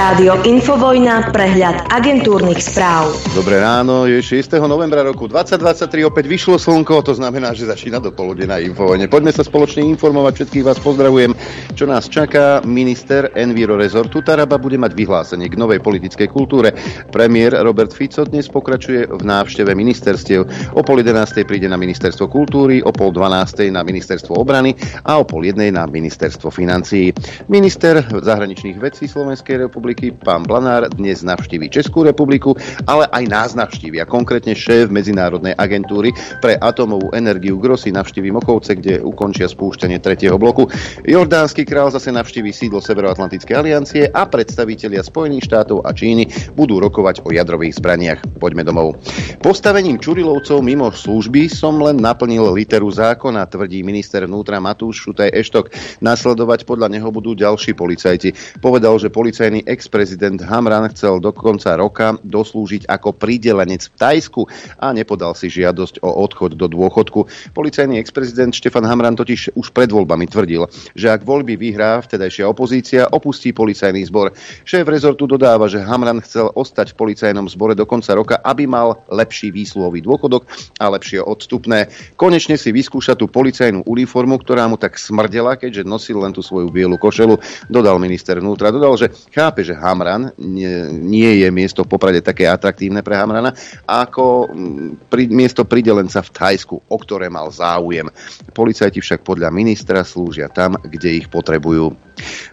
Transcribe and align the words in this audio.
Rádio 0.00 0.32
Infovojna, 0.48 1.28
prehľad 1.28 1.92
agentúrnych 1.92 2.56
správ. 2.56 3.12
Dobré 3.36 3.60
ráno, 3.60 4.08
je 4.08 4.16
6. 4.24 4.56
novembra 4.64 5.04
roku 5.04 5.28
2023, 5.28 6.08
opäť 6.08 6.24
vyšlo 6.24 6.56
slnko, 6.56 7.04
to 7.04 7.12
znamená, 7.12 7.52
že 7.52 7.68
začína 7.68 8.00
dopoludne 8.00 8.48
na 8.48 8.56
Infovojne. 8.64 9.12
Poďme 9.12 9.36
sa 9.36 9.44
spoločne 9.44 9.84
informovať, 9.84 10.40
všetkých 10.40 10.64
vás 10.64 10.80
pozdravujem. 10.80 11.36
Čo 11.76 11.84
nás 11.84 12.08
čaká, 12.08 12.64
minister 12.64 13.28
Enviro 13.36 13.76
Resortu 13.76 14.24
Taraba 14.24 14.56
bude 14.56 14.80
mať 14.80 14.96
vyhlásenie 14.96 15.52
k 15.52 15.60
novej 15.60 15.84
politickej 15.84 16.32
kultúre. 16.32 16.72
Premiér 17.12 17.60
Robert 17.60 17.92
Fico 17.92 18.24
dnes 18.24 18.48
pokračuje 18.48 19.04
v 19.04 19.20
návšteve 19.20 19.76
ministerstiev. 19.76 20.48
O 20.72 20.80
pol 20.80 21.04
11. 21.04 21.44
príde 21.44 21.68
na 21.68 21.76
ministerstvo 21.76 22.24
kultúry, 22.24 22.80
o 22.80 22.88
pol 22.88 23.12
12. 23.12 23.68
na 23.68 23.84
ministerstvo 23.84 24.32
obrany 24.32 24.72
a 25.04 25.20
o 25.20 25.28
pol 25.28 25.44
jednej 25.44 25.68
na 25.68 25.84
ministerstvo 25.84 26.48
financií. 26.48 27.12
Minister 27.52 28.00
zahraničných 28.00 28.80
vecí 28.80 29.04
Slovenskej 29.04 29.68
republiky, 29.68 29.89
pán 30.22 30.46
Blanár, 30.46 30.86
dnes 30.94 31.26
navštívi 31.26 31.66
Českú 31.66 32.06
republiku, 32.06 32.54
ale 32.86 33.10
aj 33.10 33.24
nás 33.26 33.50
navštívi 33.58 33.98
a 33.98 34.06
konkrétne 34.06 34.54
šéf 34.54 34.86
Medzinárodnej 34.86 35.58
agentúry 35.58 36.14
pre 36.38 36.54
atomovú 36.54 37.10
energiu 37.10 37.58
Grossi 37.58 37.90
navštívi 37.90 38.30
Mochovce, 38.30 38.78
kde 38.78 39.02
ukončia 39.02 39.50
spúšťanie 39.50 39.98
tretieho 39.98 40.38
bloku. 40.38 40.70
Jordánsky 41.02 41.66
král 41.66 41.90
zase 41.90 42.14
navštívi 42.14 42.54
sídlo 42.54 42.78
Severoatlantickej 42.78 43.54
aliancie 43.56 44.06
a 44.06 44.30
predstavitelia 44.30 45.02
Spojených 45.02 45.50
štátov 45.50 45.82
a 45.82 45.90
Číny 45.90 46.30
budú 46.54 46.78
rokovať 46.78 47.26
o 47.26 47.34
jadrových 47.34 47.82
zbraniach. 47.82 48.22
Poďme 48.38 48.62
domov. 48.62 48.94
Postavením 49.42 49.98
Čurilovcov 49.98 50.62
mimo 50.62 50.94
služby 50.94 51.50
som 51.50 51.82
len 51.82 51.98
naplnil 51.98 52.46
literu 52.54 52.86
zákona, 52.94 53.50
tvrdí 53.50 53.82
minister 53.82 54.22
vnútra 54.22 54.62
Matúš 54.62 55.02
Šutaj 55.02 55.34
Eštok. 55.34 55.74
Nasledovať 55.98 56.62
podľa 56.62 56.94
neho 56.94 57.10
budú 57.10 57.34
ďalší 57.34 57.74
policajti. 57.74 58.60
Povedal, 58.62 58.94
že 59.00 59.10
policajný 59.10 59.66
ex-prezident 59.80 60.36
Hamran 60.44 60.84
chcel 60.92 61.24
do 61.24 61.32
konca 61.32 61.72
roka 61.80 62.20
doslúžiť 62.20 62.84
ako 62.84 63.16
pridelenec 63.16 63.88
v 63.88 63.96
Tajsku 63.96 64.44
a 64.76 64.92
nepodal 64.92 65.32
si 65.32 65.48
žiadosť 65.48 66.04
o 66.04 66.20
odchod 66.20 66.60
do 66.60 66.68
dôchodku. 66.68 67.24
Policajný 67.56 67.96
ex-prezident 67.96 68.52
Štefan 68.52 68.84
Hamran 68.84 69.16
totiž 69.16 69.56
už 69.56 69.72
pred 69.72 69.88
voľbami 69.88 70.28
tvrdil, 70.28 70.68
že 70.92 71.08
ak 71.08 71.24
voľby 71.24 71.56
vyhrá 71.56 72.04
vtedajšia 72.04 72.44
opozícia, 72.44 73.08
opustí 73.08 73.56
policajný 73.56 74.04
zbor. 74.04 74.36
Šéf 74.68 74.84
rezortu 74.84 75.24
dodáva, 75.24 75.64
že 75.72 75.80
Hamran 75.80 76.20
chcel 76.20 76.52
ostať 76.52 76.92
v 76.92 76.98
policajnom 77.00 77.48
zbore 77.48 77.72
do 77.72 77.88
konca 77.88 78.12
roka, 78.12 78.36
aby 78.44 78.68
mal 78.68 79.00
lepší 79.08 79.48
výsluhový 79.48 80.04
dôchodok 80.04 80.44
a 80.76 80.92
lepšie 80.92 81.24
odstupné. 81.24 81.88
Konečne 82.20 82.60
si 82.60 82.68
vyskúša 82.68 83.16
tú 83.16 83.32
policajnú 83.32 83.88
uniformu, 83.88 84.36
ktorá 84.44 84.68
mu 84.68 84.76
tak 84.76 85.00
smrdela, 85.00 85.56
keďže 85.56 85.88
nosil 85.88 86.20
len 86.20 86.36
tú 86.36 86.44
svoju 86.44 86.68
bielu 86.68 87.00
košelu, 87.00 87.40
dodal 87.72 87.96
minister 87.96 88.36
vnútra. 88.36 88.68
Dodal, 88.68 89.00
že 89.00 89.08
chápe, 89.30 89.62
že 89.69 89.69
Hamran 89.76 90.32
nie, 90.38 90.68
nie 90.90 91.44
je 91.44 91.48
miesto 91.50 91.82
v 91.86 91.92
Poprade 91.92 92.20
také 92.20 92.46
atraktívne 92.46 93.04
pre 93.04 93.18
Hamrana, 93.18 93.54
ako 93.86 94.50
mm, 94.50 95.10
pri, 95.10 95.26
miesto 95.30 95.66
pridelenca 95.66 96.22
v 96.22 96.30
Thajsku, 96.30 96.76
o 96.76 96.96
ktoré 96.98 97.30
mal 97.30 97.50
záujem. 97.50 98.08
Policajti 98.54 99.02
však 99.02 99.26
podľa 99.26 99.52
ministra 99.54 100.06
slúžia 100.06 100.50
tam, 100.50 100.78
kde 100.80 101.24
ich 101.24 101.26
potrebujú. 101.28 101.94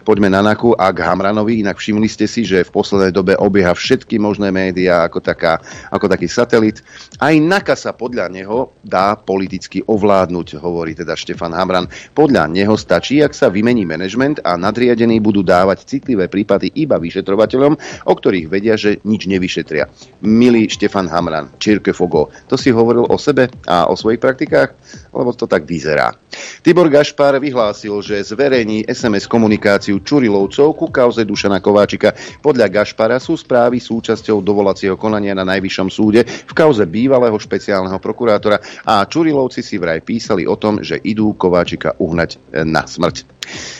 Poďme 0.04 0.32
na 0.32 0.40
Naku 0.40 0.72
a 0.72 0.88
k 0.90 1.04
Hamranovi. 1.04 1.60
Inak 1.60 1.76
všimli 1.76 2.08
ste 2.08 2.24
si, 2.24 2.44
že 2.44 2.64
v 2.64 2.72
poslednej 2.72 3.12
dobe 3.12 3.36
obieha 3.36 3.76
všetky 3.76 4.16
možné 4.16 4.48
médiá 4.48 5.04
ako, 5.04 5.20
taká, 5.20 5.60
ako 5.92 6.08
taký 6.08 6.28
satelit. 6.28 6.80
Aj 7.20 7.34
Naka 7.36 7.76
sa 7.76 7.92
podľa 7.92 8.32
neho 8.32 8.72
dá 8.80 9.16
politicky 9.16 9.84
ovládnuť, 9.84 10.56
hovorí 10.56 10.96
teda 10.96 11.12
Štefan 11.12 11.52
Hamran. 11.52 11.88
Podľa 12.16 12.48
neho 12.48 12.74
stačí, 12.80 13.20
ak 13.20 13.36
sa 13.36 13.52
vymení 13.52 13.84
manažment 13.84 14.40
a 14.42 14.56
nadriadení 14.56 15.20
budú 15.20 15.44
dávať 15.44 15.84
citlivé 15.84 16.32
prípady 16.32 16.72
iba 16.72 16.96
vyšetrovateľom, 17.08 17.72
o 18.04 18.12
ktorých 18.12 18.46
vedia, 18.52 18.76
že 18.76 19.00
nič 19.08 19.24
nevyšetria. 19.24 19.88
Milý 20.22 20.68
Štefan 20.68 21.08
Hamran, 21.08 21.48
Čirke 21.56 21.96
Fogo, 21.96 22.28
to 22.46 22.60
si 22.60 22.68
hovoril 22.68 23.08
o 23.08 23.16
sebe 23.16 23.48
a 23.64 23.88
o 23.88 23.96
svojich 23.96 24.20
praktikách? 24.20 24.76
Lebo 25.18 25.34
to 25.34 25.50
tak 25.50 25.66
vyzerá. 25.66 26.14
Tibor 26.62 26.86
Gašpar 26.86 27.42
vyhlásil, 27.42 27.98
že 28.06 28.22
zverejní 28.22 28.86
SMS 28.86 29.26
komunikáciu 29.26 29.98
Čurilovcov 29.98 30.78
ku 30.78 30.86
kauze 30.94 31.26
Dušana 31.26 31.58
Kováčika. 31.58 32.14
Podľa 32.38 32.70
Gašpara 32.70 33.18
sú 33.18 33.34
správy 33.34 33.82
súčasťou 33.82 34.38
dovolacieho 34.38 34.94
konania 34.94 35.34
na 35.34 35.42
Najvyššom 35.42 35.88
súde 35.90 36.22
v 36.22 36.52
kauze 36.54 36.86
bývalého 36.86 37.34
špeciálneho 37.34 37.98
prokurátora 37.98 38.62
a 38.86 39.02
Čurilovci 39.02 39.58
si 39.58 39.74
vraj 39.74 39.98
písali 40.06 40.46
o 40.46 40.54
tom, 40.54 40.78
že 40.86 41.02
idú 41.02 41.34
Kováčika 41.34 41.98
uhnať 41.98 42.38
na 42.62 42.86
smrť. 42.86 43.38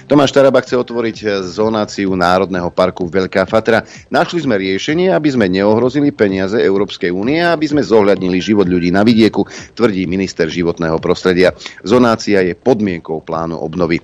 Tomáš 0.09 0.33
Taraba 0.33 0.65
chce 0.65 0.81
otvoriť 0.81 1.17
eh, 1.21 1.29
zonáciu 1.45 2.17
Národného 2.17 2.73
parku 2.73 3.05
Veľká 3.05 3.45
Fatra. 3.45 3.85
Našli 4.09 4.41
sme 4.41 4.57
riešenie, 4.57 5.13
aby 5.13 5.29
sme 5.29 5.47
neohrozili 5.53 6.09
peniaze 6.17 6.57
Európskej 6.57 7.13
únie 7.13 7.45
a 7.45 7.53
aby 7.53 7.69
sme 7.69 7.85
zohľadnili 7.85 8.41
život 8.41 8.65
ľudí 8.65 8.89
na 8.89 9.05
vidieku, 9.05 9.45
tvrdí 9.77 10.09
minister 10.09 10.49
životného 10.49 10.97
prostredia. 10.97 11.28
Zonácia 11.85 12.41
je 12.45 12.55
podmienkou 12.55 13.21
plánu 13.25 13.59
obnovy. 13.59 14.01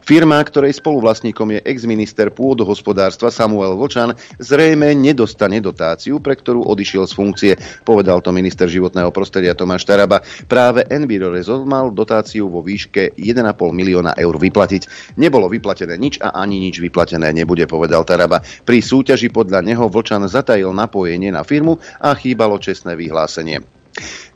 Firma, 0.00 0.40
ktorej 0.40 0.80
spoluvlastníkom 0.80 1.58
je 1.58 1.60
ex-minister 1.66 2.32
pôdohospodárstva 2.32 3.28
Samuel 3.28 3.76
Vočan, 3.76 4.16
zrejme 4.40 4.96
nedostane 4.96 5.60
dotáciu, 5.60 6.22
pre 6.22 6.38
ktorú 6.38 6.64
odišiel 6.64 7.04
z 7.04 7.12
funkcie, 7.12 7.52
povedal 7.84 8.24
to 8.24 8.32
minister 8.32 8.70
životného 8.70 9.12
prostredia 9.12 9.52
Tomáš 9.52 9.84
Taraba. 9.84 10.24
Práve 10.48 10.86
Enviro 10.88 11.28
Resort 11.28 11.68
mal 11.68 11.92
dotáciu 11.92 12.48
vo 12.48 12.64
výške 12.64 13.18
1,5 13.18 13.44
milióna 13.74 14.16
eur 14.16 14.34
vyplatiť. 14.40 15.14
Nebolo 15.20 15.50
vyplatené 15.52 16.00
nič 16.00 16.16
a 16.24 16.32
ani 16.32 16.56
nič 16.62 16.80
vyplatené 16.80 17.28
nebude, 17.34 17.68
povedal 17.68 18.06
Taraba. 18.08 18.40
Pri 18.40 18.80
súťaži 18.80 19.28
podľa 19.28 19.60
neho 19.60 19.90
Vočan 19.92 20.24
zatajil 20.24 20.72
napojenie 20.72 21.34
na 21.34 21.44
firmu 21.44 21.76
a 22.00 22.16
chýbalo 22.16 22.56
čestné 22.56 22.96
vyhlásenie. 22.96 23.60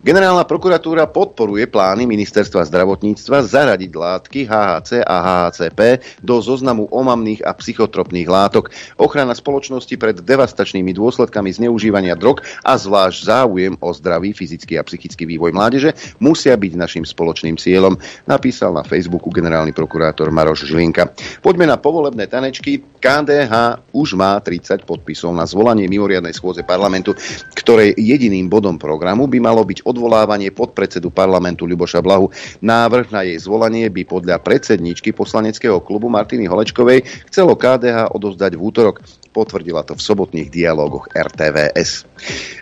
Generálna 0.03 0.43
prokuratúra 0.43 1.07
podporuje 1.07 1.71
plány 1.71 2.11
ministerstva 2.11 2.67
zdravotníctva 2.67 3.47
zaradiť 3.47 3.93
látky 3.95 4.51
HHC 4.51 4.99
a 4.99 5.17
HHCP 5.23 6.03
do 6.19 6.43
zoznamu 6.43 6.91
omamných 6.91 7.47
a 7.47 7.55
psychotropných 7.55 8.27
látok. 8.27 8.75
Ochrana 8.99 9.31
spoločnosti 9.31 9.95
pred 9.95 10.19
devastačnými 10.19 10.91
dôsledkami 10.91 11.55
zneužívania 11.55 12.19
drog 12.19 12.43
a 12.67 12.75
zvlášť 12.75 13.31
záujem 13.31 13.79
o 13.79 13.95
zdravý 13.95 14.35
fyzický 14.35 14.75
a 14.75 14.83
psychický 14.83 15.23
vývoj 15.23 15.55
mládeže 15.55 15.95
musia 16.19 16.59
byť 16.59 16.73
našim 16.75 17.07
spoločným 17.07 17.55
cieľom, 17.55 17.95
napísal 18.27 18.75
na 18.75 18.83
Facebooku 18.83 19.31
generálny 19.31 19.71
prokurátor 19.71 20.35
Maroš 20.35 20.67
Žilinka. 20.67 21.15
Poďme 21.39 21.71
na 21.71 21.79
povolebné 21.79 22.27
tanečky. 22.27 22.83
KDH 22.99 23.87
už 23.95 24.19
má 24.19 24.35
30 24.43 24.83
podpisov 24.83 25.31
na 25.31 25.47
zvolanie 25.47 25.87
mimoriadnej 25.87 26.35
schôze 26.35 26.67
parlamentu, 26.67 27.15
ktorej 27.55 27.95
jediným 27.95 28.51
bodom 28.51 28.83
programu 28.83 29.31
by 29.31 29.39
malo 29.39 29.63
byť 29.63 29.92
odvolávanie 29.93 30.49
podpredsedu 30.51 31.13
parlamentu 31.13 31.69
Ľuboša 31.69 32.01
Blahu. 32.01 32.33
Návrh 32.65 33.13
na 33.13 33.23
jej 33.29 33.39
zvolanie 33.39 33.93
by 33.93 34.03
podľa 34.09 34.41
predsedničky 34.41 35.13
poslaneckého 35.13 35.79
klubu 35.85 36.09
Martiny 36.09 36.49
Holečkovej 36.49 37.05
chcelo 37.29 37.55
KDH 37.55 38.11
odovzdať 38.17 38.57
v 38.57 38.61
útorok. 38.65 39.05
Potvrdila 39.33 39.81
to 39.81 39.97
v 39.97 40.05
sobotných 40.05 40.53
dialógoch 40.53 41.09
RTVS. 41.09 42.05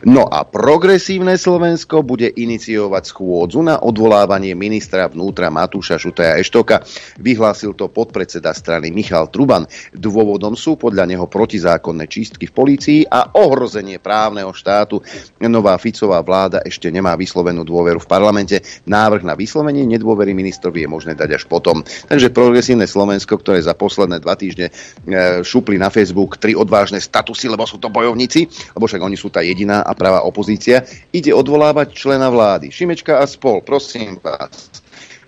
No 0.07 0.31
a 0.31 0.47
progresívne 0.47 1.35
Slovensko 1.35 2.07
bude 2.07 2.31
iniciovať 2.31 3.11
schôdzu 3.11 3.59
na 3.67 3.83
odvolávanie 3.83 4.55
ministra 4.55 5.11
vnútra 5.11 5.51
Matúša 5.51 5.99
Šutaja 5.99 6.39
Eštoka. 6.39 6.87
Vyhlásil 7.19 7.75
to 7.75 7.91
podpredseda 7.91 8.55
strany 8.55 8.95
Michal 8.95 9.27
Truban. 9.35 9.67
Dôvodom 9.91 10.55
sú 10.55 10.79
podľa 10.79 11.11
neho 11.11 11.27
protizákonné 11.27 12.07
čistky 12.07 12.47
v 12.47 12.55
polícii 12.55 13.01
a 13.03 13.35
ohrozenie 13.35 13.99
právneho 13.99 14.55
štátu. 14.55 15.03
Nová 15.43 15.75
Ficová 15.75 16.23
vláda 16.23 16.63
ešte 16.63 16.87
nemá 16.87 17.19
vyslovenú 17.21 17.69
dôveru 17.69 18.01
v 18.01 18.09
parlamente. 18.09 18.65
Návrh 18.89 19.21
na 19.21 19.37
vyslovenie 19.37 19.85
nedôvery 19.85 20.33
ministrovi 20.33 20.83
je 20.83 20.89
možné 20.89 21.13
dať 21.13 21.37
až 21.37 21.45
potom. 21.45 21.85
Takže 21.85 22.33
progresívne 22.33 22.89
Slovensko, 22.89 23.37
ktoré 23.37 23.61
za 23.61 23.77
posledné 23.77 24.25
dva 24.25 24.33
týždne 24.41 24.73
e, 24.73 25.45
šupli 25.45 25.77
na 25.77 25.93
Facebook 25.93 26.41
tri 26.41 26.57
odvážne 26.57 26.97
statusy, 26.97 27.53
lebo 27.53 27.69
sú 27.69 27.77
to 27.77 27.93
bojovníci, 27.93 28.49
lebo 28.73 28.89
však 28.89 29.05
oni 29.05 29.21
sú 29.21 29.29
tá 29.29 29.45
jediná 29.45 29.85
a 29.85 29.93
pravá 29.93 30.25
opozícia, 30.25 30.89
ide 31.13 31.37
odvolávať 31.37 31.93
člena 31.93 32.33
vlády. 32.33 32.73
Šimečka 32.73 33.21
a 33.21 33.29
spol, 33.29 33.61
prosím 33.61 34.17
vás. 34.25 34.80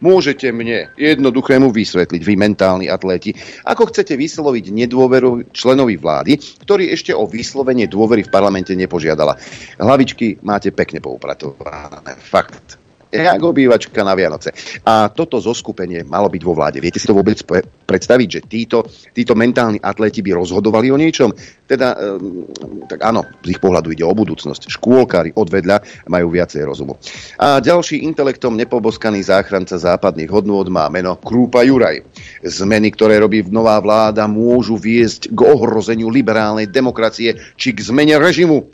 Môžete 0.03 0.51
mne 0.51 0.91
jednoduchému 0.99 1.71
vysvetliť, 1.71 2.23
vy 2.27 2.35
mentálni 2.35 2.91
atléti, 2.91 3.39
ako 3.63 3.95
chcete 3.95 4.19
vysloviť 4.19 4.75
nedôveru 4.75 5.55
členovi 5.55 5.95
vlády, 5.95 6.43
ktorý 6.67 6.91
ešte 6.91 7.15
o 7.15 7.25
vyslovenie 7.31 7.87
dôvery 7.87 8.27
v 8.27 8.35
parlamente 8.35 8.75
nepožiadala. 8.75 9.39
Hlavičky 9.79 10.43
máte 10.43 10.75
pekne 10.75 10.99
poupratované. 10.99 12.19
Fakt. 12.19 12.82
Jak 13.13 13.45
obývačka 13.45 14.01
na 14.01 14.17
Vianoce. 14.17 14.57
A 14.89 15.13
toto 15.13 15.37
zoskupenie 15.37 16.01
malo 16.01 16.33
byť 16.33 16.43
vo 16.49 16.57
vláde. 16.57 16.81
Viete 16.81 16.97
si 16.97 17.05
to 17.05 17.13
vôbec 17.13 17.37
predstaviť, 17.85 18.29
že 18.33 18.41
títo, 18.49 18.89
títo 19.13 19.37
mentálni 19.37 19.77
atleti 19.77 20.25
by 20.25 20.33
rozhodovali 20.33 20.89
o 20.89 20.97
niečom? 20.97 21.29
Teda, 21.69 21.93
um, 21.93 22.49
tak 22.89 23.05
áno, 23.05 23.21
z 23.45 23.53
ich 23.53 23.61
pohľadu 23.61 23.93
ide 23.93 24.01
o 24.01 24.17
budúcnosť. 24.17 24.73
Škôlkári 24.73 25.37
odvedľa 25.37 26.09
majú 26.09 26.33
viacej 26.33 26.65
rozumu. 26.65 26.97
A 27.37 27.61
ďalší 27.61 28.01
intelektom 28.01 28.57
nepoboskaný 28.57 29.21
záchranca 29.29 29.77
západných 29.77 30.33
hodnôt 30.33 30.65
má 30.73 30.89
meno 30.89 31.21
Krúpa 31.21 31.69
Juraj. 31.69 32.01
Zmeny, 32.41 32.97
ktoré 32.97 33.21
robí 33.21 33.45
nová 33.45 33.77
vláda, 33.85 34.25
môžu 34.25 34.81
viesť 34.81 35.29
k 35.29 35.41
ohrozeniu 35.53 36.09
liberálnej 36.09 36.65
demokracie 36.65 37.37
či 37.61 37.77
k 37.77 37.85
zmene 37.85 38.17
režimu. 38.17 38.73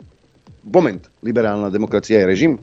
Moment, 0.63 1.03
liberálna 1.19 1.67
demokracia 1.67 2.23
je 2.23 2.29
režim? 2.29 2.53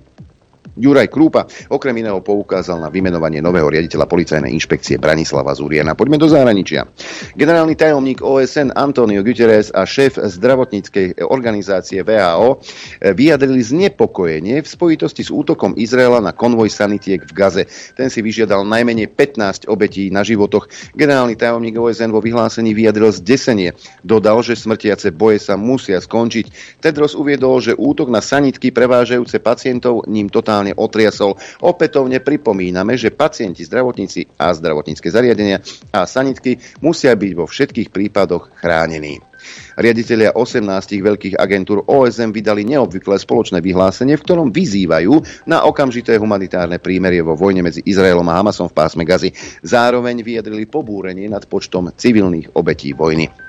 Juraj 0.76 1.08
Krúpa 1.08 1.49
okrem 1.73 1.96
iného 2.05 2.20
poukázal 2.20 2.78
na 2.81 2.93
vymenovanie 2.93 3.40
nového 3.40 3.69
riaditeľa 3.69 4.05
policajnej 4.08 4.52
inšpekcie 4.52 5.00
Branislava 5.00 5.56
Zuriena. 5.56 5.96
Poďme 5.96 6.20
do 6.20 6.28
zahraničia. 6.28 6.84
Generálny 7.32 7.76
tajomník 7.76 8.20
OSN 8.20 8.76
Antonio 8.76 9.25
Guterres 9.25 9.73
a 9.73 9.88
šéf 9.88 10.20
zdravotníckej 10.20 11.25
organizácie 11.28 12.05
VHO 12.05 12.61
vyjadrili 13.00 13.61
znepokojenie 13.62 14.61
v 14.61 14.69
spojitosti 14.69 15.25
s 15.25 15.31
útokom 15.32 15.76
Izraela 15.81 16.20
na 16.20 16.37
konvoj 16.37 16.69
sanitiek 16.69 17.25
v 17.25 17.32
Gaze. 17.32 17.64
Ten 17.96 18.12
si 18.12 18.20
vyžiadal 18.20 18.64
najmenej 18.69 19.12
15 19.12 19.69
obetí 19.73 20.12
na 20.12 20.25
životoch. 20.25 20.69
Generálny 20.93 21.37
tajomník 21.37 21.76
OSN 21.76 22.11
vo 22.12 22.20
vyhlásení 22.25 22.73
vyjadril 22.73 23.12
zdesenie. 23.12 23.73
Dodal, 24.05 24.40
že 24.44 24.56
smrtiace 24.58 25.12
boje 25.12 25.40
sa 25.40 25.56
musia 25.56 26.00
skončiť. 26.00 26.78
Tedros 26.82 27.17
uviedol, 27.17 27.61
že 27.61 27.78
útok 27.78 28.08
na 28.08 28.20
sanitky 28.25 28.73
prevážajúce 28.73 29.40
pacientov 29.40 30.05
ním 30.08 30.26
totálne 30.26 30.66
totálne 30.67 30.75
otriasol. 30.75 31.39
Opätovne 31.63 32.19
pripomíname, 32.19 32.99
že 32.99 33.15
pacienti, 33.15 33.63
zdravotníci 33.63 34.27
a 34.41 34.51
zdravotnícke 34.51 35.07
zariadenia 35.07 35.63
a 35.95 36.09
sanitky 36.09 36.59
musia 36.83 37.15
byť 37.15 37.33
vo 37.37 37.47
všetkých 37.47 37.89
prípadoch 37.95 38.51
chránení. 38.59 39.23
Riaditeľia 39.79 40.35
18 40.35 40.67
veľkých 41.07 41.39
agentúr 41.39 41.87
OSM 41.87 42.35
vydali 42.35 42.67
neobvyklé 42.67 43.15
spoločné 43.21 43.63
vyhlásenie, 43.63 44.19
v 44.19 44.25
ktorom 44.27 44.51
vyzývajú 44.51 45.47
na 45.47 45.63
okamžité 45.63 46.19
humanitárne 46.19 46.83
prímerie 46.83 47.23
vo 47.23 47.39
vojne 47.39 47.62
medzi 47.62 47.79
Izraelom 47.87 48.27
a 48.27 48.43
Hamasom 48.43 48.67
v 48.67 48.75
pásme 48.75 49.07
Gazy. 49.07 49.31
Zároveň 49.62 50.27
vyjadrili 50.27 50.67
pobúrenie 50.67 51.31
nad 51.31 51.47
počtom 51.47 51.95
civilných 51.95 52.59
obetí 52.59 52.91
vojny. 52.91 53.46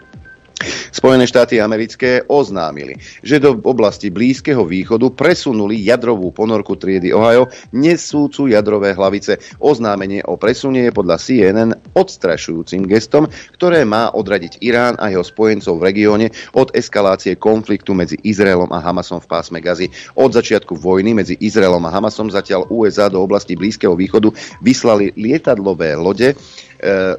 Spojené 0.90 1.30
štáty 1.30 1.62
americké 1.62 2.26
oznámili, 2.26 2.98
že 3.22 3.38
do 3.38 3.54
oblasti 3.62 4.10
Blízkeho 4.10 4.66
východu 4.66 5.14
presunuli 5.14 5.78
jadrovú 5.86 6.34
ponorku 6.34 6.74
triedy 6.74 7.14
Ohio 7.14 7.54
nesúcu 7.70 8.50
jadrové 8.50 8.98
hlavice. 8.98 9.38
Oznámenie 9.62 10.26
o 10.26 10.34
presunie 10.42 10.90
je 10.90 10.98
podľa 10.98 11.22
CNN 11.22 11.78
odstrašujúcim 11.94 12.90
gestom, 12.90 13.30
ktoré 13.54 13.86
má 13.86 14.10
odradiť 14.10 14.58
Irán 14.66 14.98
a 14.98 15.14
jeho 15.14 15.22
spojencov 15.22 15.78
v 15.78 15.86
regióne 15.94 16.28
od 16.58 16.74
eskalácie 16.74 17.38
konfliktu 17.38 17.94
medzi 17.94 18.18
Izraelom 18.26 18.74
a 18.74 18.82
Hamasom 18.82 19.22
v 19.22 19.30
pásme 19.30 19.62
Gazy. 19.62 19.94
Od 20.18 20.34
začiatku 20.34 20.74
vojny 20.74 21.14
medzi 21.14 21.38
Izraelom 21.38 21.86
a 21.86 21.94
Hamasom 21.94 22.34
zatiaľ 22.34 22.66
USA 22.74 23.14
do 23.14 23.22
oblasti 23.22 23.54
Blízkeho 23.54 23.94
východu 23.94 24.34
vyslali 24.66 25.14
lietadlové 25.14 25.94
lode 25.94 26.34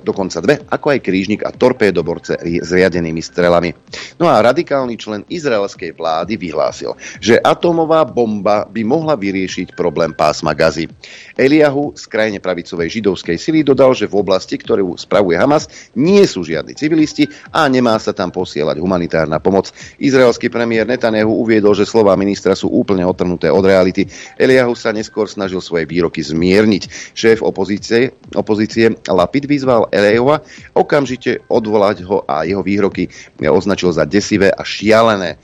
dokonca 0.07 0.39
dve, 0.39 0.55
ako 0.71 0.87
aj 0.95 1.01
krížnik 1.03 1.41
a 1.43 1.51
torpédoborce 1.51 2.39
s 2.39 2.71
riadenými 2.71 3.19
strelami. 3.19 3.75
No 4.23 4.31
a 4.31 4.39
radikálny 4.39 4.95
člen 4.95 5.27
izraelskej 5.27 5.99
vlády 5.99 6.39
vyhlásil, 6.39 6.95
že 7.19 7.43
atómová 7.43 8.07
bomba 8.07 8.63
by 8.71 8.83
mohla 8.87 9.19
vyriešiť 9.19 9.75
problém 9.75 10.15
pásma 10.15 10.55
Gazy. 10.55 10.87
Eliahu 11.35 11.99
z 11.99 12.05
krajine 12.07 12.39
pravicovej 12.39 13.03
židovskej 13.03 13.35
sily 13.35 13.67
dodal, 13.67 13.99
že 13.99 14.07
v 14.07 14.23
oblasti, 14.23 14.55
ktorú 14.55 14.95
spravuje 14.95 15.35
Hamas, 15.35 15.67
nie 15.99 16.23
sú 16.23 16.47
žiadni 16.47 16.79
civilisti 16.79 17.27
a 17.51 17.67
nemá 17.67 17.99
sa 17.99 18.15
tam 18.15 18.31
posielať 18.31 18.79
humanitárna 18.79 19.43
pomoc. 19.43 19.75
Izraelský 19.99 20.47
premiér 20.53 20.87
Netanyahu 20.87 21.43
uviedol, 21.43 21.75
že 21.75 21.89
slová 21.89 22.15
ministra 22.15 22.55
sú 22.55 22.71
úplne 22.71 23.03
otrhnuté 23.03 23.51
od 23.51 23.67
reality. 23.67 24.07
Eliahu 24.39 24.79
sa 24.79 24.95
neskôr 24.95 25.27
snažil 25.27 25.59
svoje 25.59 25.89
výroky 25.89 26.23
zmierniť. 26.23 27.15
Šéf 27.17 27.43
opozície, 27.43 28.15
opozície 28.39 28.95
Lapid 29.11 29.48
vyzval 29.49 29.89
Elejova 29.89 30.45
okamžite 30.77 31.49
odvolať 31.49 32.05
ho 32.05 32.21
a 32.29 32.45
jeho 32.45 32.61
výroky 32.61 33.09
označil 33.41 33.97
za 33.97 34.05
desivé 34.05 34.53
a 34.53 34.61
šialené 34.61 35.35
e, 35.35 35.37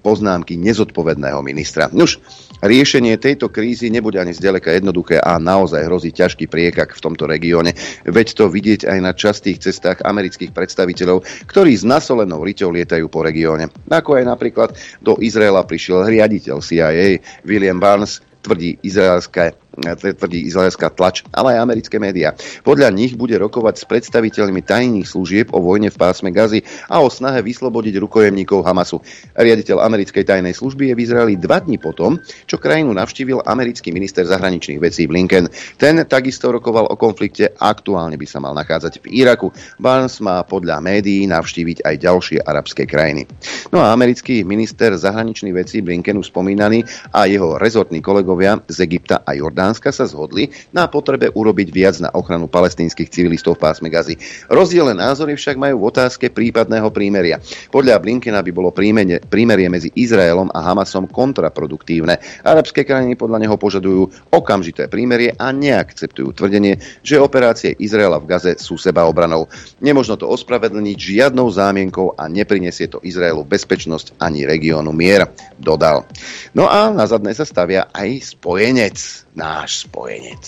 poznámky 0.00 0.56
nezodpovedného 0.56 1.44
ministra. 1.44 1.92
Nuž, 1.92 2.16
riešenie 2.64 3.20
tejto 3.20 3.52
krízy 3.52 3.92
nebude 3.92 4.16
ani 4.16 4.32
zďaleka 4.32 4.72
jednoduché 4.72 5.20
a 5.20 5.36
naozaj 5.36 5.84
hrozí 5.84 6.16
ťažký 6.16 6.48
priekak 6.48 6.96
v 6.96 7.02
tomto 7.04 7.28
regióne. 7.28 7.76
Veď 8.08 8.32
to 8.32 8.48
vidieť 8.48 8.88
aj 8.88 8.98
na 9.04 9.12
častých 9.12 9.60
cestách 9.60 10.00
amerických 10.00 10.56
predstaviteľov, 10.56 11.28
ktorí 11.44 11.76
s 11.76 11.84
nasolenou 11.84 12.40
riťou 12.40 12.72
lietajú 12.72 13.12
po 13.12 13.20
regióne. 13.20 13.68
Ako 13.92 14.16
aj 14.16 14.24
napríklad 14.24 14.70
do 15.04 15.20
Izraela 15.20 15.60
prišiel 15.68 16.08
riaditeľ 16.08 16.64
CIA 16.64 17.20
William 17.44 17.76
Barnes, 17.76 18.24
tvrdí 18.44 18.76
izraelské 18.84 19.63
tvrdí 19.82 20.46
izraelská 20.46 20.88
tlač, 20.94 21.26
ale 21.34 21.58
aj 21.58 21.66
americké 21.66 21.96
médiá. 21.98 22.32
Podľa 22.62 22.94
nich 22.94 23.18
bude 23.18 23.34
rokovať 23.34 23.82
s 23.82 23.84
predstaviteľmi 23.90 24.62
tajných 24.62 25.04
služieb 25.04 25.50
o 25.50 25.58
vojne 25.58 25.90
v 25.90 25.98
pásme 25.98 26.30
Gazy 26.30 26.62
a 26.86 27.02
o 27.02 27.10
snahe 27.10 27.42
vyslobodiť 27.42 27.98
rukojemníkov 27.98 28.62
Hamasu. 28.62 29.02
Riaditeľ 29.34 29.82
americkej 29.82 30.24
tajnej 30.24 30.54
služby 30.54 30.90
je 30.90 30.94
v 30.94 31.02
Izraeli 31.02 31.34
dva 31.34 31.58
dní 31.58 31.82
potom, 31.82 32.22
čo 32.46 32.62
krajinu 32.62 32.94
navštívil 32.94 33.42
americký 33.42 33.90
minister 33.90 34.22
zahraničných 34.22 34.78
vecí 34.78 35.10
Blinken. 35.10 35.50
Ten 35.74 35.98
takisto 36.06 36.54
rokoval 36.54 36.86
o 36.88 36.96
konflikte, 36.96 37.50
aktuálne 37.58 38.14
by 38.14 38.26
sa 38.30 38.38
mal 38.38 38.54
nachádzať 38.54 39.02
v 39.02 39.26
Iraku. 39.26 39.50
Barnes 39.82 40.22
má 40.22 40.46
podľa 40.46 40.78
médií 40.78 41.26
navštíviť 41.26 41.82
aj 41.82 41.94
ďalšie 41.98 42.38
arabské 42.46 42.86
krajiny. 42.86 43.26
No 43.74 43.82
a 43.82 43.90
americký 43.90 44.46
minister 44.46 44.94
zahraničných 44.94 45.56
vecí 45.56 45.82
Blinkenu 45.82 46.22
spomínaný 46.22 46.86
a 47.10 47.26
jeho 47.26 47.58
rezortní 47.58 47.98
kolegovia 47.98 48.60
z 48.70 48.86
Egypta 48.86 49.26
a 49.26 49.34
Jordánu 49.34 49.63
Dánska 49.64 49.96
sa 49.96 50.04
zhodli 50.04 50.52
na 50.76 50.84
potrebe 50.92 51.32
urobiť 51.32 51.68
viac 51.72 51.96
na 51.96 52.12
ochranu 52.12 52.52
palestínskych 52.52 53.08
civilistov 53.08 53.56
v 53.56 53.64
pásme 53.64 53.88
Gazy. 53.88 54.20
Rozdielne 54.52 54.92
názory 54.92 55.40
však 55.40 55.56
majú 55.56 55.80
v 55.80 55.88
otázke 55.88 56.28
prípadného 56.28 56.92
prímeria. 56.92 57.40
Podľa 57.72 57.96
Blinkena 57.96 58.44
by 58.44 58.52
bolo 58.52 58.76
prímerie, 58.76 59.24
prímerie 59.24 59.72
medzi 59.72 59.88
Izraelom 59.96 60.52
a 60.52 60.60
Hamasom 60.60 61.08
kontraproduktívne. 61.08 62.20
Arabské 62.44 62.84
krajiny 62.84 63.16
podľa 63.16 63.40
neho 63.40 63.56
požadujú 63.56 64.12
okamžité 64.28 64.84
prímerie 64.92 65.32
a 65.32 65.48
neakceptujú 65.48 66.36
tvrdenie, 66.36 66.76
že 67.00 67.16
operácie 67.16 67.72
Izraela 67.80 68.20
v 68.20 68.28
Gaze 68.28 68.60
sú 68.60 68.76
seba 68.76 69.08
obranou. 69.08 69.48
Nemožno 69.80 70.20
to 70.20 70.28
ospravedlniť 70.28 70.96
žiadnou 71.00 71.48
zámienkou 71.48 72.20
a 72.20 72.28
neprinesie 72.28 72.92
to 72.92 73.00
Izraelu 73.00 73.48
bezpečnosť 73.48 74.20
ani 74.20 74.44
regiónu 74.44 74.92
mier, 74.92 75.24
dodal. 75.56 76.04
No 76.52 76.68
a 76.68 76.92
na 76.92 77.08
zadné 77.08 77.32
sa 77.32 77.48
stavia 77.48 77.88
aj 77.96 78.36
spojenec 78.36 79.23
náš 79.34 79.86
spojenec. 79.86 80.42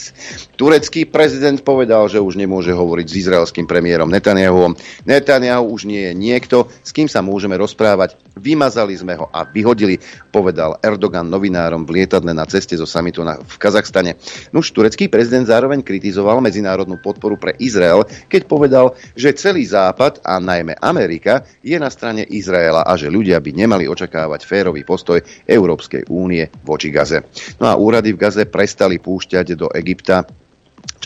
Turecký 0.55 1.07
prezident 1.07 1.59
povedal, 1.63 2.07
že 2.07 2.23
už 2.23 2.39
nemôže 2.39 2.71
hovoriť 2.75 3.07
s 3.07 3.19
izraelským 3.27 3.67
premiérom 3.67 4.11
Netanyahuom. 4.11 4.79
Netanyahu 5.07 5.67
už 5.71 5.91
nie 5.91 6.11
je 6.11 6.13
niekto, 6.15 6.71
s 6.83 6.91
kým 6.95 7.11
sa 7.11 7.23
môžeme 7.23 7.59
rozprávať. 7.59 8.19
Vymazali 8.37 8.93
sme 8.93 9.17
ho 9.17 9.33
a 9.33 9.49
vyhodili, 9.49 9.97
povedal 10.29 10.77
Erdogan 10.85 11.25
novinárom 11.25 11.89
v 11.89 12.01
lietadle 12.01 12.37
na 12.37 12.45
ceste 12.45 12.77
zo 12.77 12.85
samitu 12.85 13.25
v 13.25 13.55
Kazachstane. 13.57 14.21
Nuž 14.53 14.77
turecký 14.77 15.09
prezident 15.09 15.49
zároveň 15.49 15.81
kritizoval 15.81 16.45
medzinárodnú 16.45 17.01
podporu 17.01 17.41
pre 17.41 17.57
Izrael, 17.57 18.05
keď 18.29 18.43
povedal, 18.45 18.93
že 19.17 19.33
celý 19.33 19.65
Západ 19.65 20.21
a 20.21 20.37
najmä 20.37 20.77
Amerika 20.85 21.49
je 21.65 21.81
na 21.81 21.89
strane 21.89 22.29
Izraela 22.29 22.85
a 22.85 22.93
že 23.01 23.09
ľudia 23.09 23.41
by 23.41 23.57
nemali 23.57 23.89
očakávať 23.89 24.45
férový 24.45 24.85
postoj 24.85 25.17
Európskej 25.49 26.13
únie 26.13 26.45
voči 26.61 26.93
Gaze. 26.93 27.25
No 27.57 27.73
a 27.73 27.75
úrady 27.81 28.13
v 28.13 28.21
Gaze 28.21 28.45
prestali 28.45 29.01
púšťať 29.01 29.57
do 29.57 29.73
Egypta 29.73 30.29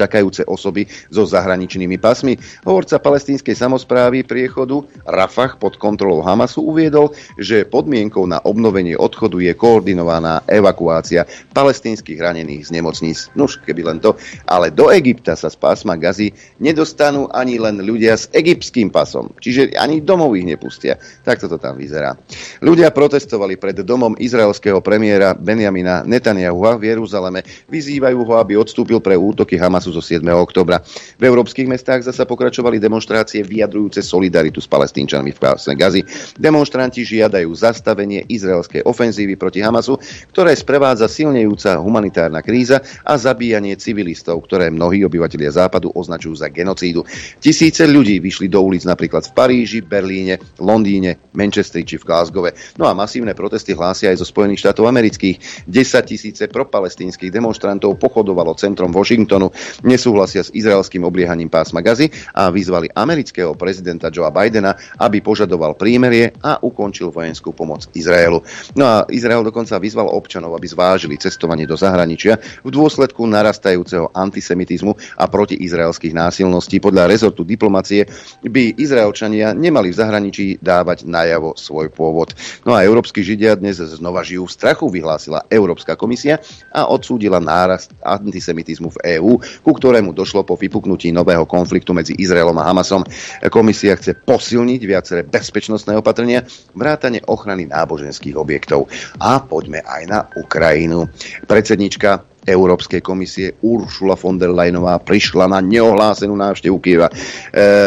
čakajúce 0.00 0.48
osoby 0.48 0.88
so 1.12 1.28
zahraničnými 1.28 2.00
pasmi. 2.00 2.40
Hovorca 2.64 2.96
palestínskej 2.96 3.52
samozprávy 3.52 4.24
priechodu 4.24 4.88
Rafah 5.04 5.60
pod 5.60 5.76
kontrolou 5.76 6.24
Hamasu 6.24 6.64
uviedol, 6.64 7.12
že 7.36 7.68
podmienkou 7.68 8.24
na 8.24 8.40
obnovenie 8.40 8.96
odchodu 8.96 9.36
je 9.44 9.52
koordinovaná 9.52 10.40
evakuácia 10.48 11.28
palestínskych 11.52 12.16
ranených 12.16 12.72
z 12.72 12.80
nemocníc. 12.80 13.28
Nuž, 13.36 13.60
keby 13.60 13.84
len 13.84 13.98
to. 14.00 14.16
Ale 14.48 14.72
do 14.72 14.88
Egypta 14.88 15.36
sa 15.36 15.52
z 15.52 15.60
pásma 15.60 16.00
Gazy 16.00 16.32
nedostanú 16.56 17.28
ani 17.28 17.60
len 17.60 17.84
ľudia 17.84 18.16
s 18.16 18.32
egyptským 18.32 18.88
pasom. 18.88 19.36
Čiže 19.36 19.76
ani 19.76 20.00
domov 20.00 20.32
ich 20.40 20.48
nepustia. 20.48 20.96
Tak 21.26 21.44
toto 21.44 21.60
tam 21.60 21.76
vyzerá. 21.76 22.16
Ľudia 22.64 22.88
protestovali 22.94 23.60
pred 23.60 23.84
domom 23.84 24.16
izraelského 24.16 24.80
premiéra 24.80 25.36
Benjamina 25.36 26.06
Netanyahu 26.06 26.78
v 26.78 26.94
Jeruzaleme. 26.94 27.40
Vyzývajú 27.66 28.18
ho, 28.22 28.34
aby 28.38 28.54
odstúpil 28.54 29.02
pre 29.02 29.18
útoky 29.18 29.58
Hamasu 29.58 29.89
Hamasu 29.90 29.98
zo 29.98 30.02
7. 30.06 30.22
oktobra. 30.30 30.78
V 31.18 31.22
európskych 31.26 31.66
mestách 31.66 32.06
zasa 32.06 32.22
pokračovali 32.22 32.78
demonstrácie 32.78 33.42
vyjadrujúce 33.42 34.00
solidaritu 34.06 34.62
s 34.62 34.70
palestínčanmi 34.70 35.34
v 35.34 35.38
pásme 35.42 35.74
Gazy. 35.74 36.06
Demonstranti 36.38 37.02
žiadajú 37.02 37.50
zastavenie 37.50 38.22
izraelskej 38.30 38.86
ofenzívy 38.86 39.34
proti 39.34 39.58
Hamasu, 39.58 39.98
ktoré 40.30 40.54
sprevádza 40.54 41.10
silnejúca 41.10 41.82
humanitárna 41.82 42.38
kríza 42.38 42.78
a 43.02 43.18
zabíjanie 43.18 43.74
civilistov, 43.74 44.46
ktoré 44.46 44.70
mnohí 44.70 45.02
obyvatelia 45.02 45.50
západu 45.50 45.90
označujú 45.90 46.38
za 46.38 46.48
genocídu. 46.48 47.02
Tisíce 47.42 47.82
ľudí 47.90 48.22
vyšli 48.22 48.46
do 48.46 48.62
ulic 48.62 48.86
napríklad 48.86 49.26
v 49.26 49.34
Paríži, 49.34 49.82
Berlíne, 49.82 50.38
Londýne, 50.62 51.18
Manchestri 51.34 51.82
či 51.82 51.98
v 51.98 52.06
Glasgow. 52.06 52.46
No 52.78 52.86
a 52.86 52.94
masívne 52.94 53.34
protesty 53.34 53.74
hlásia 53.74 54.14
aj 54.14 54.22
zo 54.22 54.26
Spojených 54.28 54.70
štátov 54.70 54.86
amerických. 54.86 55.66
10 55.66 56.06
tisíce 56.06 56.44
propalestínskych 56.46 57.34
demonstrantov 57.34 57.98
pochodovalo 57.98 58.54
centrom 58.60 58.92
Washingtonu, 58.92 59.48
nesúhlasia 59.86 60.44
s 60.44 60.54
izraelským 60.54 61.02
obliehaním 61.06 61.48
pásma 61.48 61.80
Gazy 61.80 62.10
a 62.34 62.50
vyzvali 62.50 62.90
amerického 62.92 63.54
prezidenta 63.54 64.12
Joea 64.12 64.30
Bidena, 64.32 64.76
aby 64.98 65.22
požadoval 65.22 65.78
prímerie 65.78 66.34
a 66.42 66.58
ukončil 66.60 67.10
vojenskú 67.14 67.54
pomoc 67.54 67.86
Izraelu. 67.94 68.42
No 68.74 68.84
a 68.84 68.96
Izrael 69.08 69.42
dokonca 69.46 69.80
vyzval 69.80 70.10
občanov, 70.10 70.54
aby 70.56 70.66
zvážili 70.66 71.20
cestovanie 71.20 71.64
do 71.64 71.74
zahraničia 71.78 72.38
v 72.64 72.70
dôsledku 72.70 73.24
narastajúceho 73.26 74.12
antisemitizmu 74.12 74.92
a 75.16 75.24
protiizraelských 75.26 76.14
násilností. 76.14 76.80
Podľa 76.80 77.08
rezortu 77.10 77.42
diplomacie 77.46 78.06
by 78.44 78.76
Izraelčania 78.76 79.52
nemali 79.56 79.92
v 79.92 79.98
zahraničí 79.98 80.46
dávať 80.60 81.08
najavo 81.08 81.56
svoj 81.56 81.92
pôvod. 81.92 82.32
No 82.64 82.76
a 82.76 82.84
európsky 82.84 83.20
židia 83.24 83.56
dnes 83.56 83.80
znova 83.80 84.24
žijú 84.24 84.46
v 84.46 84.54
strachu, 84.54 84.86
vyhlásila 84.88 85.44
Európska 85.48 85.96
komisia 85.96 86.40
a 86.70 86.88
odsúdila 86.88 87.40
nárast 87.40 87.92
antisemitizmu 88.00 88.92
v 88.96 89.18
EÚ, 89.18 89.32
ku 89.60 89.76
ktorému 89.76 90.16
došlo 90.16 90.42
po 90.42 90.56
vypuknutí 90.56 91.12
nového 91.12 91.44
konfliktu 91.44 91.92
medzi 91.92 92.16
Izraelom 92.16 92.56
a 92.58 92.66
Hamasom. 92.66 93.04
Komisia 93.52 93.96
chce 93.96 94.16
posilniť 94.16 94.80
viaceré 94.84 95.20
bezpečnostné 95.24 95.96
opatrenia, 95.96 96.44
vrátane 96.72 97.20
ochrany 97.28 97.68
náboženských 97.68 98.36
objektov. 98.36 98.88
A 99.20 99.40
poďme 99.44 99.84
aj 99.84 100.02
na 100.08 100.20
Ukrajinu. 100.36 101.08
Predsednička 101.44 102.30
Európskej 102.50 102.98
komisie 102.98 103.54
Uršula 103.62 104.18
von 104.18 104.34
der 104.34 104.50
Leyenová 104.50 104.98
prišla 104.98 105.46
na 105.46 105.62
neohlásenú 105.62 106.34
návštevu 106.34 106.76
Kieva. 106.82 107.06
E, 107.06 107.14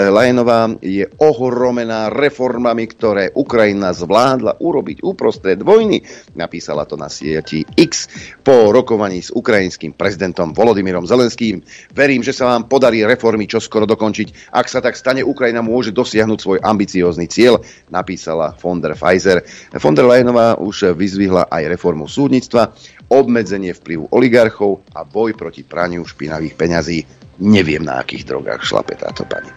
Leyenová 0.08 0.72
je 0.80 1.04
ohromená 1.20 2.08
reformami, 2.08 2.88
ktoré 2.88 3.36
Ukrajina 3.36 3.92
zvládla 3.92 4.64
urobiť 4.64 5.04
uprostred 5.04 5.60
vojny. 5.60 6.00
Napísala 6.40 6.88
to 6.88 6.96
na 6.96 7.12
sieti 7.12 7.68
X 7.76 8.08
po 8.40 8.72
rokovaní 8.72 9.20
s 9.20 9.36
ukrajinským 9.36 10.00
prezidentom 10.00 10.56
Volodymyrom 10.56 11.04
Zelenským. 11.04 11.60
Verím, 11.92 12.24
že 12.24 12.32
sa 12.32 12.48
vám 12.56 12.72
podarí 12.72 13.04
reformy 13.04 13.44
čoskoro 13.46 13.84
dokončiť. 13.84 14.56
Ak 14.56 14.72
sa 14.72 14.80
tak 14.80 14.96
stane, 14.96 15.26
Ukrajina 15.26 15.60
môže 15.60 15.92
dosiahnuť 15.92 16.40
svoj 16.40 16.60
ambiciózny 16.64 17.28
cieľ, 17.28 17.60
napísala 17.92 18.56
von 18.56 18.80
der 18.80 18.96
Pfizer. 18.96 19.44
Von 19.76 19.98
der 19.98 20.08
Leyenová 20.08 20.56
už 20.56 20.96
vyzvihla 20.96 21.52
aj 21.52 21.64
reformu 21.68 22.08
súdnictva, 22.08 22.72
obmedzenie 23.14 23.78
vplyvu 23.78 24.10
oligarchov 24.10 24.82
a 24.98 25.06
boj 25.06 25.38
proti 25.38 25.62
praniu 25.62 26.02
špinavých 26.02 26.58
peňazí. 26.58 27.00
Neviem, 27.42 27.82
na 27.82 27.98
akých 28.06 28.30
drogách 28.30 28.62
šlape 28.62 28.94
táto 28.94 29.26
pani. 29.26 29.50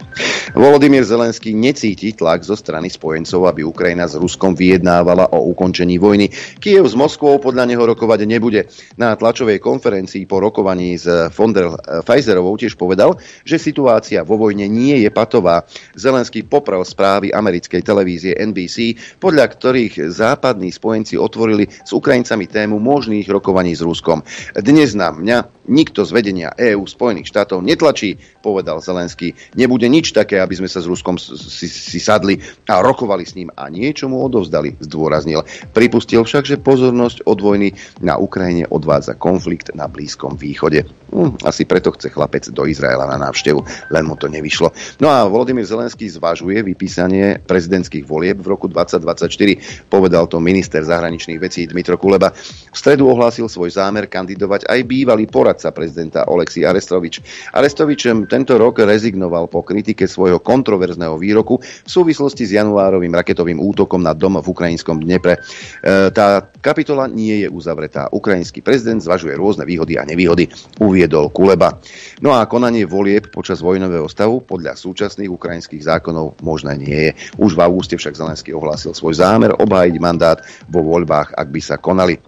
Volodymyr 0.57 1.05
Zelenský 1.05 1.53
necíti 1.53 2.09
tlak 2.09 2.41
zo 2.41 2.57
strany 2.57 2.89
spojencov, 2.89 3.45
aby 3.45 3.61
Ukrajina 3.61 4.09
s 4.09 4.17
Ruskom 4.17 4.57
vyjednávala 4.57 5.29
o 5.29 5.53
ukončení 5.53 6.01
vojny. 6.01 6.33
Kiev 6.57 6.89
s 6.89 6.97
Moskvou 6.97 7.37
podľa 7.37 7.69
neho 7.69 7.85
rokovať 7.85 8.25
nebude. 8.25 8.65
Na 8.97 9.13
tlačovej 9.13 9.61
konferencii 9.61 10.25
po 10.25 10.41
rokovaní 10.41 10.97
s 10.97 11.05
von 11.37 11.53
der 11.53 11.69
Pfizerovou 12.01 12.57
tiež 12.57 12.73
povedal, 12.73 13.21
že 13.45 13.61
situácia 13.61 14.25
vo 14.25 14.41
vojne 14.41 14.65
nie 14.65 15.05
je 15.05 15.09
patová. 15.13 15.61
Zelenský 15.93 16.41
poprel 16.41 16.81
správy 16.81 17.29
americkej 17.29 17.85
televízie 17.85 18.33
NBC, 18.41 18.97
podľa 19.21 19.53
ktorých 19.53 20.09
západní 20.09 20.73
spojenci 20.73 21.13
otvorili 21.13 21.69
s 21.69 21.93
Ukrajincami 21.93 22.49
tému 22.49 22.81
možných 22.81 23.29
rokovaní 23.29 23.77
s 23.77 23.85
Ruskom. 23.85 24.25
Dnes 24.57 24.97
na 24.97 25.13
mňa 25.13 25.56
nikto 25.67 26.03
z 26.07 26.11
vedenia 26.15 26.55
EÚ 26.55 26.87
Spojených 26.87 27.29
štátov 27.29 27.61
netlačí, 27.61 28.17
povedal 28.41 28.79
Zelenský. 28.79 29.35
Nebude 29.53 29.85
nič 29.91 30.15
také, 30.15 30.39
aby 30.39 30.55
sme 30.55 30.71
sa 30.71 30.79
s 30.79 30.87
Ruskom 30.89 31.19
si, 31.19 31.67
si 31.67 31.99
sadli 31.99 32.39
a 32.67 32.79
rokovali 32.79 33.23
s 33.27 33.35
ním 33.35 33.51
a 33.53 33.67
niečo 33.67 34.07
mu 34.07 34.23
odovzdali, 34.23 34.79
zdôraznil. 34.81 35.43
Pripustil 35.75 36.23
však, 36.23 36.47
že 36.47 36.57
pozornosť 36.57 37.27
od 37.27 37.37
vojny 37.39 37.75
na 38.01 38.15
Ukrajine 38.17 38.65
odvádza 38.71 39.19
konflikt 39.19 39.75
na 39.75 39.85
Blízkom 39.91 40.39
východe. 40.39 40.87
Hm, 41.07 41.39
asi 41.47 41.63
preto 41.63 41.95
chce 41.95 42.11
chlapec 42.11 42.51
do 42.51 42.67
Izraela 42.67 43.07
na 43.07 43.15
návštevu, 43.15 43.63
len 43.91 44.03
mu 44.03 44.19
to 44.19 44.27
nevyšlo. 44.27 44.75
No 44.99 45.07
a 45.07 45.23
Volodymyr 45.23 45.63
Zelenský 45.63 46.11
zvažuje 46.11 46.59
vypísanie 46.63 47.39
prezidentských 47.43 48.03
volieb 48.03 48.43
v 48.43 48.47
roku 48.51 48.67
2024, 48.67 49.87
povedal 49.87 50.27
to 50.27 50.43
minister 50.43 50.83
zahraničných 50.83 51.39
vecí 51.39 51.63
Dmitro 51.63 51.95
Kuleba. 51.95 52.35
V 52.71 52.77
stredu 52.77 53.07
ohlásil 53.07 53.47
svoj 53.47 53.71
zámer 53.71 54.11
kandidovať 54.11 54.67
aj 54.67 54.79
bývalý 54.83 55.25
poradca 55.57 55.73
prezidenta 55.73 56.21
Oleksij 56.29 56.69
Arestrovič. 56.69 57.25
Arestovič 57.49 58.05
tento 58.29 58.53
rok 58.61 58.85
rezignoval 58.85 59.49
po 59.49 59.65
kritike 59.65 60.05
svojho 60.05 60.37
kontroverzného 60.37 61.17
výroku 61.17 61.57
v 61.57 61.89
súvislosti 61.89 62.45
s 62.45 62.53
januárovým 62.53 63.09
raketovým 63.09 63.57
útokom 63.57 64.05
na 64.05 64.13
dom 64.13 64.37
v 64.37 64.45
ukrajinskom 64.45 65.01
Dnepre. 65.01 65.41
E, 65.81 66.13
tá 66.13 66.45
kapitola 66.61 67.09
nie 67.09 67.41
je 67.41 67.49
uzavretá. 67.49 68.05
Ukrajinský 68.13 68.61
prezident 68.61 69.01
zvažuje 69.01 69.33
rôzne 69.33 69.65
výhody 69.65 69.97
a 69.97 70.05
nevýhody 70.05 70.45
uviedol 70.77 71.33
Kuleba. 71.33 71.81
No 72.21 72.37
a 72.37 72.45
konanie 72.45 72.85
volieb 72.85 73.33
počas 73.33 73.57
vojnového 73.65 74.05
stavu 74.05 74.45
podľa 74.45 74.77
súčasných 74.77 75.33
ukrajinských 75.33 75.81
zákonov 75.81 76.37
možné 76.45 76.77
nie 76.77 76.99
je. 77.09 77.11
Už 77.41 77.57
v 77.57 77.65
auguste 77.65 77.97
však 77.97 78.13
Zelenský 78.13 78.53
ohlásil 78.53 78.93
svoj 78.93 79.17
zámer 79.17 79.57
obhájiť 79.57 79.95
mandát 79.97 80.37
vo 80.69 80.85
voľbách, 80.85 81.33
ak 81.33 81.47
by 81.49 81.61
sa 81.65 81.81
konali. 81.81 82.21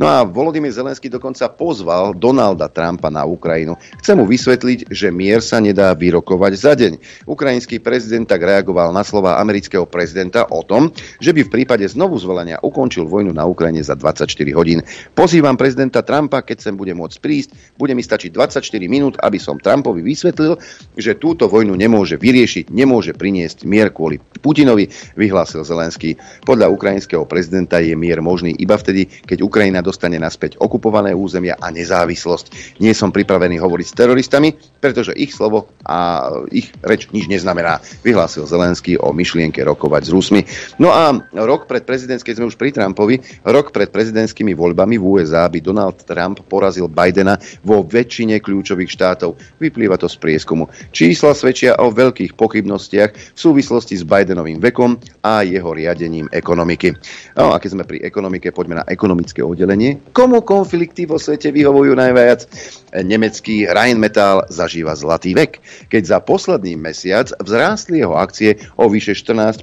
No 0.00 0.08
a 0.08 0.24
Volodymyr 0.24 0.72
Zelenský 0.72 1.12
dokonca 1.12 1.44
pozval 1.52 2.16
Donalda 2.16 2.72
Trumpa 2.72 3.12
na 3.12 3.28
Ukrajinu. 3.28 3.76
Chce 4.00 4.16
mu 4.16 4.24
vysvetliť, 4.24 4.88
že 4.88 5.12
mier 5.12 5.44
sa 5.44 5.60
nedá 5.60 5.92
vyrokovať 5.92 6.52
za 6.56 6.72
deň. 6.72 6.92
Ukrajinský 7.28 7.84
prezident 7.84 8.24
tak 8.24 8.40
reagoval 8.40 8.96
na 8.96 9.04
slova 9.04 9.36
amerického 9.36 9.84
prezidenta 9.84 10.48
o 10.48 10.64
tom, 10.64 10.88
že 11.20 11.36
by 11.36 11.44
v 11.44 11.52
prípade 11.52 11.84
znovu 11.84 12.16
zvolenia 12.16 12.56
ukončil 12.64 13.04
vojnu 13.04 13.36
na 13.36 13.44
Ukrajine 13.44 13.84
za 13.84 13.92
24 13.92 14.24
hodín. 14.56 14.80
Pozývam 15.12 15.60
prezidenta 15.60 16.00
Trumpa, 16.00 16.40
keď 16.40 16.64
sem 16.64 16.80
bude 16.80 16.96
môcť 16.96 17.20
prísť, 17.20 17.76
bude 17.76 17.92
mi 17.92 18.00
stačiť 18.00 18.32
24 18.32 18.56
minút, 18.88 19.20
aby 19.20 19.36
som 19.36 19.60
Trumpovi 19.60 20.00
vysvetlil, 20.00 20.56
že 20.96 21.20
túto 21.20 21.44
vojnu 21.44 21.76
nemôže 21.76 22.16
vyriešiť, 22.16 22.72
nemôže 22.72 23.12
priniesť 23.12 23.68
mier 23.68 23.92
kvôli 23.92 24.16
Putinovi, 24.40 24.88
vyhlásil 25.20 25.60
Zelenský. 25.60 26.16
Podľa 26.48 26.72
ukrajinského 26.72 27.28
prezidenta 27.28 27.84
je 27.84 27.92
mier 27.92 28.24
možný 28.24 28.56
iba 28.56 28.80
vtedy, 28.80 29.04
keď 29.28 29.44
Ukrajina 29.44 29.84
dostane 29.90 30.22
naspäť 30.22 30.62
okupované 30.62 31.10
územia 31.10 31.58
a 31.58 31.74
nezávislosť. 31.74 32.78
Nie 32.78 32.94
som 32.94 33.10
pripravený 33.10 33.58
hovoriť 33.58 33.86
s 33.90 33.98
teroristami, 33.98 34.54
pretože 34.78 35.10
ich 35.18 35.34
slovo 35.34 35.74
a 35.82 36.30
ich 36.54 36.70
reč 36.86 37.10
nič 37.10 37.26
neznamená, 37.26 37.82
vyhlásil 38.06 38.46
Zelenský 38.46 38.94
o 38.94 39.10
myšlienke 39.10 39.58
rokovať 39.66 40.02
s 40.06 40.10
Rusmi. 40.14 40.40
No 40.78 40.94
a 40.94 41.10
rok 41.34 41.66
pred 41.66 41.82
prezidentským, 41.82 42.38
sme 42.38 42.46
už 42.46 42.54
pri 42.54 42.70
Trumpovi, 42.70 43.18
rok 43.42 43.74
pred 43.74 43.90
prezidentskými 43.90 44.54
voľbami 44.54 44.94
v 44.94 45.04
USA 45.18 45.50
by 45.50 45.58
Donald 45.58 45.98
Trump 46.06 46.46
porazil 46.46 46.86
Bidena 46.86 47.34
vo 47.66 47.82
väčšine 47.82 48.38
kľúčových 48.38 48.90
štátov. 48.94 49.34
Vyplýva 49.58 49.98
to 49.98 50.06
z 50.06 50.16
prieskumu. 50.20 50.70
Čísla 50.94 51.34
svedčia 51.34 51.74
o 51.82 51.90
veľkých 51.90 52.38
pochybnostiach 52.38 53.10
v 53.34 53.38
súvislosti 53.40 53.98
s 53.98 54.06
Bidenovým 54.06 54.62
vekom 54.62 55.00
a 55.24 55.42
jeho 55.42 55.72
riadením 55.74 56.30
ekonomiky. 56.30 56.94
No 57.34 57.50
a 57.50 57.58
keď 57.58 57.70
sme 57.72 57.84
pri 57.88 58.04
ekonomike, 58.04 58.52
poďme 58.52 58.84
na 58.84 58.84
ekonomické 58.84 59.40
oddelenie. 59.40 59.79
Komu 60.12 60.44
konflikty 60.44 61.08
vo 61.08 61.16
svete 61.16 61.48
vyhovujú 61.48 61.96
najviac? 61.96 62.44
Nemecký 62.90 63.70
Rheinmetall 63.70 64.50
zažíva 64.50 64.98
zlatý 64.98 65.30
vek, 65.30 65.62
keď 65.86 66.02
za 66.02 66.18
posledný 66.18 66.74
mesiac 66.74 67.30
vzrástli 67.38 68.02
jeho 68.02 68.18
akcie 68.18 68.58
o 68.74 68.90
vyše 68.90 69.14
14%, 69.14 69.62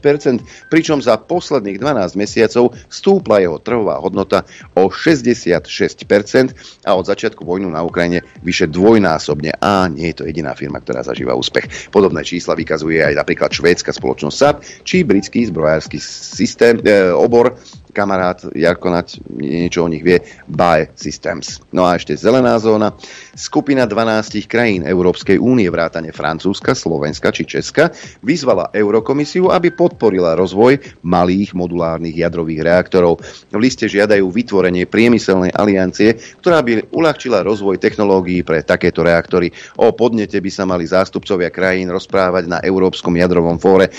pričom 0.71 1.03
za 1.03 1.19
posledných 1.19 1.75
12 1.75 2.15
mesiacov 2.15 2.71
stúpla 2.87 3.43
jeho 3.43 3.59
trhová 3.59 3.99
hodnota 3.99 4.47
o 4.79 4.87
66% 4.87 6.87
a 6.87 6.91
od 6.95 7.03
začiatku 7.03 7.43
vojnu 7.43 7.67
na 7.67 7.83
Ukrajine 7.83 8.23
vyše 8.47 8.71
dvojnásobne. 8.71 9.59
A 9.59 9.91
nie 9.91 10.15
je 10.15 10.23
to 10.23 10.25
jediná 10.31 10.55
firma, 10.55 10.79
ktorá 10.79 11.03
zažíva 11.03 11.35
úspech. 11.35 11.91
Podobné 11.91 12.23
čísla 12.23 12.55
vykazuje 12.55 13.03
aj 13.03 13.19
napríklad 13.19 13.51
švédska 13.51 13.91
spoločnosť 13.91 14.37
SAP 14.39 14.55
či 14.87 15.03
britský 15.03 15.51
zbrojársky 15.51 15.99
systém, 15.99 16.79
e, 16.79 17.11
obor 17.11 17.59
kamarát 17.97 18.45
Jarko 18.53 18.93
Nať 18.93 19.25
niečo 19.33 19.81
o 19.81 19.89
nich 19.89 20.05
vie, 20.05 20.21
BAE 20.45 20.93
Systems. 20.93 21.65
No 21.73 21.89
a 21.89 21.97
ešte 21.97 22.13
zelená 22.13 22.53
zóna. 22.61 22.93
Skupina 23.33 23.89
12 23.89 24.45
krajín 24.45 24.85
Európskej 24.85 25.41
únie, 25.41 25.65
vrátane 25.73 26.13
Francúzska, 26.13 26.77
Slovenska 26.77 27.33
či 27.33 27.49
Česka, 27.49 27.89
vyzvala 28.21 28.69
Eurokomisiu, 28.69 29.49
aby 29.49 29.73
podporila 29.73 30.37
rozvoj 30.37 31.01
malých 31.01 31.57
modulárnych 31.57 32.13
jadrových 32.13 32.61
reaktorov. 32.61 33.17
V 33.49 33.57
liste 33.57 33.89
žiadajú 33.89 34.29
vytvorenie 34.29 34.85
priemyselnej 34.85 35.49
aliancie, 35.57 36.21
ktorá 36.37 36.61
by 36.61 36.93
uľahčila 36.93 37.41
rozvoj 37.41 37.81
technológií 37.81 38.45
pre 38.45 38.61
takéto 38.61 39.01
reaktory. 39.01 39.49
O 39.81 39.89
podnete 39.95 40.37
by 40.37 40.51
sa 40.53 40.67
mali 40.67 40.85
zástupcovia 40.85 41.49
krajín 41.49 41.89
rozprávať 41.89 42.43
na 42.45 42.57
Európskom 42.61 43.15
jadrovom 43.15 43.57
fóre 43.57 43.89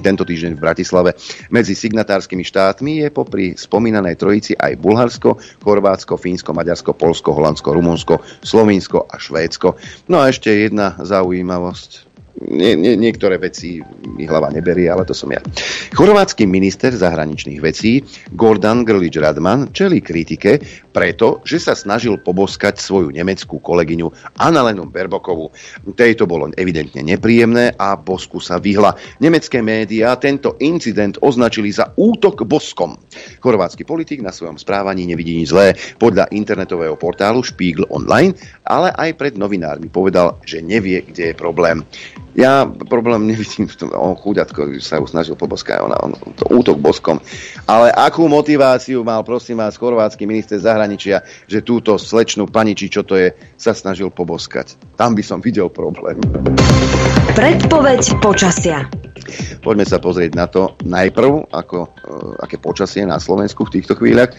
tento 0.00 0.22
týždeň 0.22 0.54
v 0.54 0.62
Bratislave. 0.62 1.10
Medzi 1.50 1.74
signatárskymi 1.74 2.44
štátmi 2.46 2.92
je 3.02 3.08
popri 3.10 3.41
spomínanej 3.58 4.14
trojici 4.14 4.52
aj 4.54 4.78
Bulharsko, 4.78 5.42
Chorvátsko, 5.66 6.14
Fínsko, 6.14 6.54
Maďarsko, 6.54 6.94
Polsko, 6.94 7.34
Holandsko, 7.34 7.74
Rumunsko, 7.74 8.14
Slovinsko 8.46 9.10
a 9.10 9.18
Švédsko. 9.18 9.74
No 10.06 10.22
a 10.22 10.30
ešte 10.30 10.54
jedna 10.54 10.94
zaujímavosť 11.02 12.12
nie, 12.40 12.74
nie, 12.80 12.96
niektoré 12.96 13.36
veci 13.36 13.84
mi 14.16 14.24
hlava 14.24 14.48
neberie, 14.48 14.88
ale 14.88 15.04
to 15.04 15.12
som 15.12 15.28
ja. 15.30 15.38
Chorvátsky 15.92 16.48
minister 16.48 16.90
zahraničných 16.90 17.60
vecí 17.60 18.00
Gordon 18.32 18.88
Grlič 18.88 19.20
Radman 19.20 19.70
čeli 19.76 20.00
kritike 20.00 20.58
preto, 20.92 21.40
že 21.42 21.58
sa 21.58 21.72
snažil 21.72 22.20
poboskať 22.20 22.78
svoju 22.78 23.10
nemeckú 23.10 23.58
kolegyňu 23.58 24.36
Annalenu 24.38 24.86
Berbokovu. 24.86 25.50
Tejto 25.96 26.28
bolo 26.28 26.52
evidentne 26.60 27.00
nepríjemné 27.00 27.74
a 27.80 27.96
bosku 27.96 28.38
sa 28.38 28.60
vyhla. 28.60 28.94
Nemecké 29.18 29.64
médiá 29.64 30.14
tento 30.20 30.54
incident 30.60 31.16
označili 31.24 31.72
za 31.72 31.90
útok 31.96 32.44
boskom. 32.44 33.00
Chorvátsky 33.40 33.88
politik 33.88 34.20
na 34.20 34.30
svojom 34.30 34.60
správaní 34.60 35.08
nevidí 35.08 35.40
nič 35.40 35.48
zlé. 35.50 35.72
Podľa 35.96 36.28
internetového 36.30 36.94
portálu 37.00 37.40
Spiegel 37.40 37.88
Online, 37.88 38.36
ale 38.68 38.92
aj 38.92 39.16
pred 39.16 39.34
novinármi 39.40 39.88
povedal, 39.88 40.36
že 40.44 40.60
nevie, 40.60 41.00
kde 41.02 41.32
je 41.32 41.34
problém. 41.34 41.80
Ja 42.32 42.64
problém 42.64 43.28
nevidím 43.28 43.68
v 43.68 43.76
tom, 43.76 43.88
on 43.92 44.16
chuďatko 44.16 44.80
sa 44.80 44.96
ju 44.96 45.04
snažil 45.04 45.36
poboskať, 45.36 45.84
ona, 45.84 46.00
on, 46.00 46.16
to 46.32 46.48
útok 46.48 46.80
boskom. 46.80 47.20
Ale 47.68 47.92
akú 47.92 48.24
motiváciu 48.24 49.04
mal, 49.04 49.20
prosím 49.20 49.60
vás, 49.60 49.76
chorvátsky 49.76 50.24
minister 50.24 50.56
zahraničia, 50.56 50.81
že 51.46 51.58
túto 51.62 51.96
slečnú 52.00 52.50
pani, 52.50 52.74
či 52.74 52.90
čo 52.90 53.06
to 53.06 53.14
je, 53.14 53.30
sa 53.54 53.76
snažil 53.76 54.10
poboskať. 54.10 54.74
Tam 54.98 55.14
by 55.14 55.22
som 55.22 55.38
videl 55.38 55.70
problém. 55.70 56.18
Predpoveď 57.32 58.20
počasia. 58.20 58.88
Poďme 59.62 59.86
sa 59.86 60.02
pozrieť 60.02 60.32
na 60.34 60.50
to 60.50 60.74
najprv, 60.82 61.52
ako, 61.54 61.86
e, 61.86 61.88
aké 62.42 62.56
počasie 62.58 63.06
na 63.06 63.22
Slovensku 63.22 63.68
v 63.68 63.78
týchto 63.78 63.94
chvíľach. 63.94 64.34
E, 64.34 64.36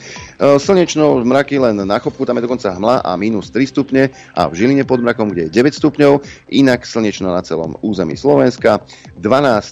slnečno 0.59 1.23
mraky 1.23 1.61
len 1.61 1.79
na 1.79 1.97
chopku, 2.01 2.27
tam 2.27 2.37
je 2.41 2.45
dokonca 2.45 2.75
hmla 2.75 3.05
a 3.05 3.15
minus 3.15 3.47
3 3.53 3.69
stupne 3.69 4.11
a 4.35 4.51
v 4.51 4.53
Žiline 4.59 4.83
pod 4.83 4.99
mrakom, 4.99 5.31
kde 5.31 5.47
je 5.47 5.55
9 5.55 5.79
stupňov, 5.79 6.13
inak 6.51 6.83
slnečno 6.83 7.31
na 7.31 7.39
celom 7.45 7.79
území 7.79 8.19
Slovenska, 8.19 8.83
12 9.21 9.23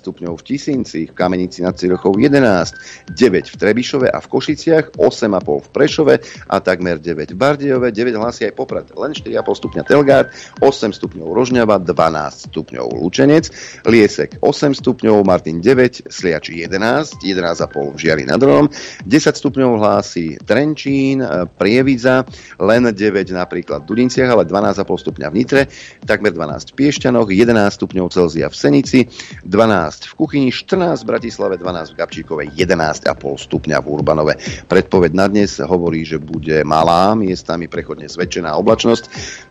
stupňov 0.05 0.39
v 0.39 0.43
Tisinci, 0.47 1.01
v 1.11 1.13
Kamenici 1.13 1.59
nad 1.59 1.75
Cirochou 1.75 2.15
11, 2.15 3.11
9 3.11 3.51
v 3.51 3.55
Trebišove 3.57 4.07
a 4.07 4.17
v 4.23 4.27
Košiciach, 4.31 4.95
8,5 4.95 5.65
v 5.65 5.69
Prešove 5.75 6.15
a 6.47 6.55
takmer 6.61 7.01
9 7.01 7.33
v 7.33 7.37
Bardejove, 7.37 7.91
9 7.91 8.15
hlasí 8.15 8.45
aj 8.47 8.53
Poprad, 8.55 8.87
len 8.93 9.11
4,5 9.11 9.41
stupňa 9.41 9.83
Telgard, 9.83 10.29
8 10.61 10.93
stupňov 10.95 11.27
Rožňava, 11.33 11.81
12 11.81 12.53
stupňov 12.53 12.85
Lučenec, 13.01 13.49
Liesek 13.89 14.37
8 14.39 14.77
stupňov, 14.77 15.25
Martin 15.25 15.59
9, 15.59 16.07
Sliač 16.07 16.53
11, 16.53 17.25
11,5 17.25 17.95
v 17.95 17.97
Žiari 17.97 18.23
nad 18.29 18.37
Hronom, 18.37 18.69
10 18.69 19.09
stupňov 19.09 19.69
hlási 19.81 20.37
Trenčín, 20.45 21.25
e, 21.25 21.49
Prievidza, 21.57 22.23
len 22.61 22.85
9 22.85 23.33
napríklad 23.33 23.83
v 23.83 23.89
Dudinciach, 23.89 24.29
ale 24.29 24.45
12,5 24.45 24.85
stupňa 25.01 25.27
v 25.29 25.35
Nitre, 25.35 25.61
takmer 26.05 26.31
12 26.35 26.71
v 26.71 26.75
Piešťanoch, 26.77 27.27
11 27.29 27.77
stupňov 27.77 28.05
Celzia 28.13 28.47
v 28.51 28.55
Senici, 28.55 28.99
12 29.47 30.11
v 30.11 30.13
Kuchyni, 30.13 30.49
14 30.53 31.01
v 31.01 31.07
Bratislave, 31.07 31.55
12 31.57 31.93
v 31.93 31.97
Gabčíkove, 31.97 32.43
11,5 32.53 33.47
stupňa 33.47 33.77
v 33.81 33.87
Urbanove. 33.87 34.33
Predpoveď 34.67 35.11
na 35.15 35.25
dnes 35.31 35.57
hovorí, 35.63 36.03
že 36.03 36.19
bude 36.21 36.50
malá, 36.67 37.15
miestami 37.15 37.71
prechodne 37.71 38.11
zväčšená 38.11 38.51
oblačnosť. 38.59 39.03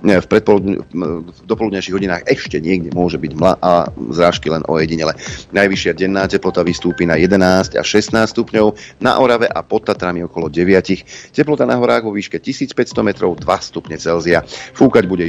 E, 0.05 0.21
v, 0.21 0.27
v 0.29 1.41
dopoludnejších 1.49 1.95
hodinách 1.97 2.23
ešte 2.29 2.61
niekde 2.61 2.93
môže 2.93 3.17
byť 3.17 3.33
mla 3.33 3.53
a 3.61 3.89
zrážky 4.13 4.53
len 4.53 4.61
ojedinele. 4.69 5.17
Najvyššia 5.57 5.97
denná 5.97 6.29
teplota 6.29 6.61
vystúpi 6.61 7.09
na 7.09 7.17
11 7.17 7.81
až 7.81 7.87
16 7.87 8.31
stupňov, 8.31 9.01
na 9.01 9.17
Orave 9.19 9.49
a 9.49 9.61
pod 9.65 9.89
Tatrami 9.89 10.25
okolo 10.25 10.53
9. 10.53 11.33
Teplota 11.33 11.65
na 11.65 11.81
horách 11.81 12.07
vo 12.07 12.13
výške 12.13 12.37
1500 12.37 12.77
metrov 13.01 13.37
2 13.37 13.45
stupne 13.65 13.97
Celzia. 13.97 14.45
Fúkať 14.77 15.09
bude 15.09 15.25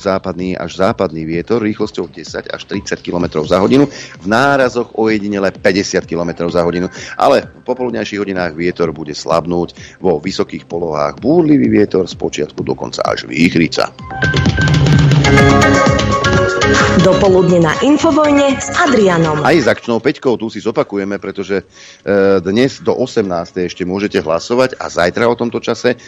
západný 0.00 0.56
až 0.56 0.80
západný 0.80 1.26
vietor 1.26 1.62
rýchlosťou 1.62 2.08
10 2.08 2.50
až 2.50 2.62
30 2.68 3.00
km 3.02 3.42
za 3.42 3.58
hodinu, 3.58 3.88
v 4.20 4.26
nárazoch 4.26 4.94
ojedinele 4.94 5.50
50 5.50 6.06
km 6.06 6.46
za 6.52 6.62
hodinu, 6.62 6.86
ale 7.18 7.48
v 7.48 7.62
popoludňajších 7.66 8.20
hodinách 8.20 8.52
vietor 8.54 8.92
bude 8.94 9.12
slabnúť, 9.16 9.98
vo 9.98 10.22
vysokých 10.22 10.68
polohách 10.68 11.09
búrlivý 11.18 11.66
vietor, 11.66 12.06
z 12.06 12.14
počiatku 12.14 12.62
dokonca 12.62 13.02
až 13.02 13.26
výchrica. 13.26 13.90
Dopoludne 17.06 17.62
na 17.62 17.70
Infovojne 17.86 18.58
s 18.58 18.74
Adrianom. 18.74 19.46
Aj 19.46 19.54
s 19.54 19.70
akčnou 19.70 20.02
peťkou, 20.02 20.34
tu 20.34 20.50
si 20.50 20.58
zopakujeme, 20.58 21.22
pretože 21.22 21.62
e, 21.62 21.64
dnes 22.42 22.82
do 22.82 22.90
18. 22.92 23.66
ešte 23.66 23.84
môžete 23.86 24.18
hlasovať 24.18 24.74
a 24.76 24.90
zajtra 24.90 25.30
o 25.30 25.38
tomto 25.38 25.60
čase 25.62 25.94
e, 25.94 25.98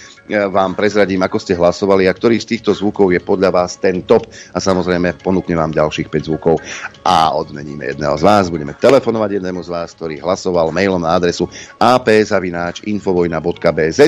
vám 0.51 0.75
prezradím, 0.75 1.23
ako 1.23 1.38
ste 1.38 1.55
hlasovali 1.55 2.09
a 2.09 2.16
ktorý 2.16 2.40
z 2.43 2.47
týchto 2.57 2.75
zvukov 2.75 3.12
je 3.14 3.21
podľa 3.23 3.51
vás 3.55 3.79
ten 3.79 4.03
top 4.03 4.27
a 4.51 4.59
samozrejme 4.59 5.14
ponúknem 5.23 5.59
vám 5.59 5.71
ďalších 5.71 6.11
5 6.11 6.29
zvukov 6.29 6.59
a 7.07 7.31
odmeníme 7.37 7.85
jedného 7.95 8.19
z 8.19 8.23
vás. 8.27 8.51
Budeme 8.51 8.75
telefonovať 8.75 9.31
jednému 9.38 9.62
z 9.62 9.69
vás, 9.71 9.95
ktorý 9.95 10.19
hlasoval 10.19 10.75
mailom 10.75 11.03
na 11.03 11.14
adresu 11.14 11.47
apzavináč.infovojna.bz 11.79 14.01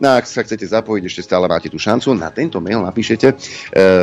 No 0.00 0.08
a 0.10 0.18
ak 0.18 0.26
sa 0.26 0.42
chcete 0.42 0.66
zapojiť, 0.66 1.06
ešte 1.06 1.22
stále 1.22 1.46
máte 1.46 1.68
tú 1.68 1.78
šancu. 1.78 2.14
Na 2.16 2.32
tento 2.32 2.58
mail 2.58 2.82
napíšete 2.82 3.28
e, 3.30 3.34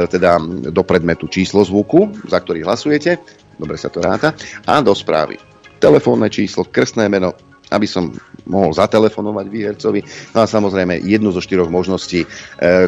teda 0.07 0.39
do 0.69 0.83
predmetu 0.85 1.27
číslo 1.27 1.65
zvuku, 1.65 1.78
za 2.27 2.39
ktorý 2.39 2.65
hlasujete, 2.65 3.19
dobre 3.59 3.75
sa 3.75 3.91
to 3.91 3.99
ráta, 3.99 4.33
a 4.65 4.79
do 4.79 4.95
správy. 4.95 5.37
Telefónne 5.79 6.27
číslo, 6.27 6.67
krstné 6.67 7.07
meno, 7.07 7.35
aby 7.69 7.85
som 7.85 8.09
mohol 8.49 8.73
zatelefonovať 8.73 9.45
výhercovi. 9.45 10.01
No 10.33 10.41
a 10.41 10.49
samozrejme 10.49 11.05
jednu 11.05 11.29
zo 11.29 11.39
štyroch 11.39 11.69
možností, 11.69 12.25
e, 12.25 12.27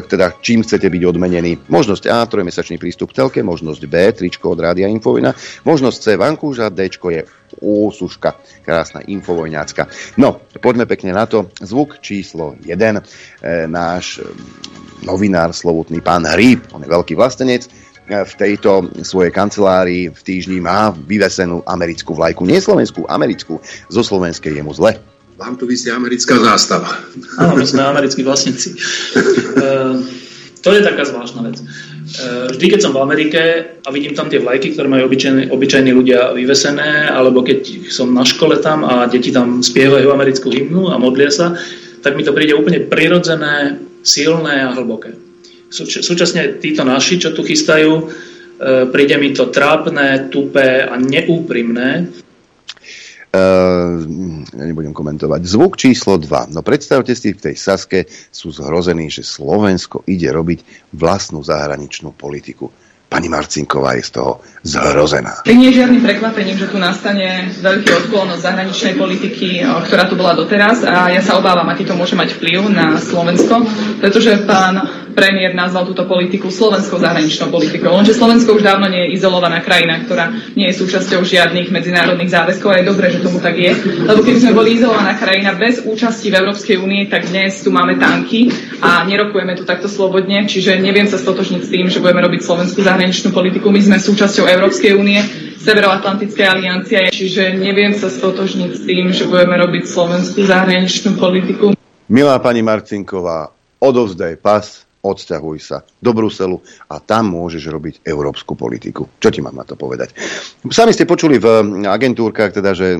teda 0.02 0.42
čím 0.42 0.66
chcete 0.66 0.90
byť 0.90 1.02
odmenení. 1.06 1.54
Možnosť 1.70 2.10
A, 2.10 2.26
trojmesačný 2.26 2.82
prístup 2.82 3.14
k 3.14 3.22
telke, 3.22 3.40
možnosť 3.46 3.82
B, 3.86 3.94
tričko 4.10 4.58
od 4.58 4.58
Rádia 4.58 4.90
Infovojna, 4.90 5.32
možnosť 5.62 5.98
C, 6.02 6.06
vankúža, 6.18 6.74
D 6.74 6.90
je 6.90 7.22
úsuška, 7.62 8.34
krásna 8.64 9.04
infovojňácka. 9.04 9.86
No, 10.16 10.40
poďme 10.58 10.88
pekne 10.88 11.12
na 11.12 11.28
to. 11.28 11.52
Zvuk 11.60 12.00
číslo 12.02 12.58
1. 12.58 12.66
E, 12.66 13.02
náš 13.70 14.24
novinár 15.06 15.54
slovutný 15.54 16.02
pán 16.02 16.26
Hríb, 16.26 16.66
on 16.74 16.82
je 16.82 16.90
veľký 16.90 17.14
vlastenec, 17.14 17.70
v 18.20 18.34
tejto 18.36 18.92
svojej 19.00 19.32
kancelárii 19.32 20.12
v 20.12 20.20
týždni 20.20 20.60
má 20.60 20.92
vyvesenú 21.08 21.64
americkú 21.64 22.12
vlajku. 22.12 22.44
Nie 22.44 22.60
slovenskú, 22.60 23.08
americkú. 23.08 23.56
Zo 23.88 24.02
slovenskej 24.04 24.60
je 24.60 24.62
mu 24.62 24.76
zle. 24.76 25.00
Vám 25.40 25.56
tu 25.56 25.64
vysí 25.64 25.88
americká 25.88 26.36
zástava. 26.36 26.92
Áno, 27.40 27.56
my 27.56 27.64
sme 27.64 27.82
americkí 27.82 28.20
vlastníci. 28.20 28.76
uh, 29.56 29.96
to 30.60 30.70
je 30.76 30.84
taká 30.84 31.08
zvláštna 31.08 31.40
vec. 31.48 31.56
Uh, 32.20 32.52
vždy, 32.52 32.66
keď 32.76 32.80
som 32.84 32.92
v 32.92 33.02
Amerike 33.02 33.42
a 33.82 33.88
vidím 33.88 34.12
tam 34.12 34.28
tie 34.28 34.38
vlajky, 34.38 34.76
ktoré 34.76 34.86
majú 34.92 35.08
obyčajní, 35.08 35.48
obyčajní 35.48 35.90
ľudia 35.96 36.36
vyvesené, 36.36 37.08
alebo 37.08 37.40
keď 37.40 37.88
som 37.88 38.12
na 38.12 38.22
škole 38.28 38.60
tam 38.60 38.84
a 38.84 39.08
deti 39.08 39.32
tam 39.32 39.64
spievajú 39.64 40.12
americkú 40.12 40.52
hymnu 40.52 40.92
a 40.92 41.00
modlia 41.00 41.32
sa, 41.32 41.56
tak 42.04 42.14
mi 42.14 42.22
to 42.22 42.36
príde 42.36 42.52
úplne 42.52 42.84
prirodzené, 42.86 43.80
silné 44.04 44.68
a 44.68 44.76
hlboké. 44.76 45.31
Súčasne 45.72 46.60
títo 46.60 46.84
naši, 46.84 47.16
čo 47.16 47.32
tu 47.32 47.40
chystajú, 47.40 47.92
e, 47.96 48.04
príde 48.92 49.16
mi 49.16 49.32
to 49.32 49.48
trápne, 49.48 50.28
tupé 50.28 50.84
a 50.84 51.00
neúprimné. 51.00 52.12
Uh, 53.32 54.04
ja 54.52 54.68
nebudem 54.68 54.92
komentovať. 54.92 55.40
Zvuk 55.48 55.80
číslo 55.80 56.20
2. 56.20 56.52
No 56.52 56.60
predstavte 56.60 57.16
si, 57.16 57.32
v 57.32 57.40
tej 57.48 57.56
Saske 57.56 58.04
sú 58.28 58.52
zhrození, 58.52 59.08
že 59.08 59.24
Slovensko 59.24 60.04
ide 60.04 60.28
robiť 60.28 60.92
vlastnú 60.92 61.40
zahraničnú 61.40 62.12
politiku 62.12 62.68
pani 63.12 63.28
Marcinková 63.28 63.92
je 64.00 64.08
z 64.08 64.10
toho 64.16 64.40
zhrozená. 64.64 65.44
Tak 65.44 65.52
nie 65.52 65.68
je 65.68 65.84
žiadnym 65.84 66.00
prekvapením, 66.00 66.56
že 66.56 66.70
tu 66.72 66.80
nastane 66.80 67.52
veľký 67.60 67.90
odklon 67.92 68.32
od 68.32 68.40
zahraničnej 68.40 68.96
politiky, 68.96 69.60
ktorá 69.60 70.08
tu 70.08 70.16
bola 70.16 70.32
doteraz 70.32 70.86
a 70.86 71.12
ja 71.12 71.20
sa 71.20 71.36
obávam, 71.36 71.68
aký 71.68 71.84
to 71.84 71.92
môže 71.92 72.16
mať 72.16 72.40
vplyv 72.40 72.72
na 72.72 72.96
Slovensko, 72.96 73.68
pretože 74.00 74.46
pán 74.48 75.02
premiér 75.12 75.52
nazval 75.52 75.84
túto 75.84 76.08
politiku 76.08 76.48
slovenskou 76.48 76.96
zahraničnou 76.96 77.52
politikou. 77.52 77.92
Lenže 77.92 78.16
Slovensko 78.16 78.56
už 78.56 78.64
dávno 78.64 78.88
nie 78.88 79.12
je 79.12 79.20
izolovaná 79.20 79.60
krajina, 79.60 80.00
ktorá 80.00 80.32
nie 80.56 80.72
je 80.72 80.78
súčasťou 80.80 81.20
žiadnych 81.20 81.68
medzinárodných 81.68 82.32
záväzkov 82.32 82.72
a 82.72 82.80
je 82.80 82.88
dobré, 82.88 83.12
že 83.12 83.20
tomu 83.20 83.36
tak 83.42 83.60
je. 83.60 83.76
Lebo 84.08 84.24
keby 84.24 84.38
sme 84.40 84.56
boli 84.56 84.80
izolovaná 84.80 85.12
krajina 85.20 85.52
bez 85.52 85.84
účasti 85.84 86.32
v 86.32 86.38
Európskej 86.40 86.80
únie, 86.80 87.12
tak 87.12 87.28
dnes 87.28 87.60
tu 87.60 87.68
máme 87.68 88.00
tanky 88.00 88.48
a 88.80 89.04
nerokujeme 89.04 89.52
tu 89.52 89.68
takto 89.68 89.90
slobodne, 89.90 90.48
čiže 90.48 90.80
neviem 90.80 91.04
sa 91.04 91.20
stotožniť 91.20 91.60
s 91.60 91.68
tým, 91.68 91.86
že 91.92 92.00
budeme 92.00 92.24
robiť 92.24 92.40
slovenskú 92.40 92.80
zahraničnú 92.80 93.01
politiku. 93.32 93.72
My 93.72 93.80
sme 93.82 93.96
súčasťou 93.98 94.46
Európskej 94.46 94.92
únie, 94.94 95.18
Severoatlantickej 95.62 96.46
aliancie, 96.46 97.00
čiže 97.14 97.54
neviem 97.54 97.94
sa 97.94 98.10
stotožniť 98.10 98.70
s 98.74 98.80
tým, 98.82 99.14
že 99.14 99.30
budeme 99.30 99.54
robiť 99.62 99.86
slovenskú 99.86 100.42
zahraničnú 100.42 101.14
politiku. 101.14 101.72
Milá 102.10 102.36
pani 102.42 102.66
Marcinková, 102.66 103.54
odovzdaj 103.78 104.42
pas, 104.42 104.84
odsťahuj 105.02 105.58
sa 105.58 105.82
do 105.98 106.14
Bruselu 106.14 106.62
a 106.86 107.02
tam 107.02 107.34
môžeš 107.34 107.62
robiť 107.66 107.94
európsku 108.06 108.54
politiku. 108.54 109.10
Čo 109.18 109.34
ti 109.34 109.42
mám 109.42 109.58
na 109.58 109.66
to 109.66 109.74
povedať? 109.74 110.14
Sami 110.70 110.94
ste 110.94 111.10
počuli 111.10 111.42
v 111.42 111.82
agentúrkach, 111.82 112.54
teda, 112.54 112.70
že 112.70 112.94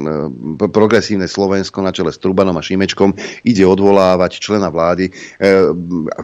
progresívne 0.59 1.31
Slovensko 1.31 1.79
na 1.79 1.95
čele 1.95 2.11
s 2.11 2.19
Trubanom 2.19 2.59
a 2.59 2.63
Šimečkom 2.63 3.15
ide 3.47 3.63
odvolávať 3.63 4.43
člena 4.43 4.67
vlády, 4.75 5.09
e, 5.09 5.13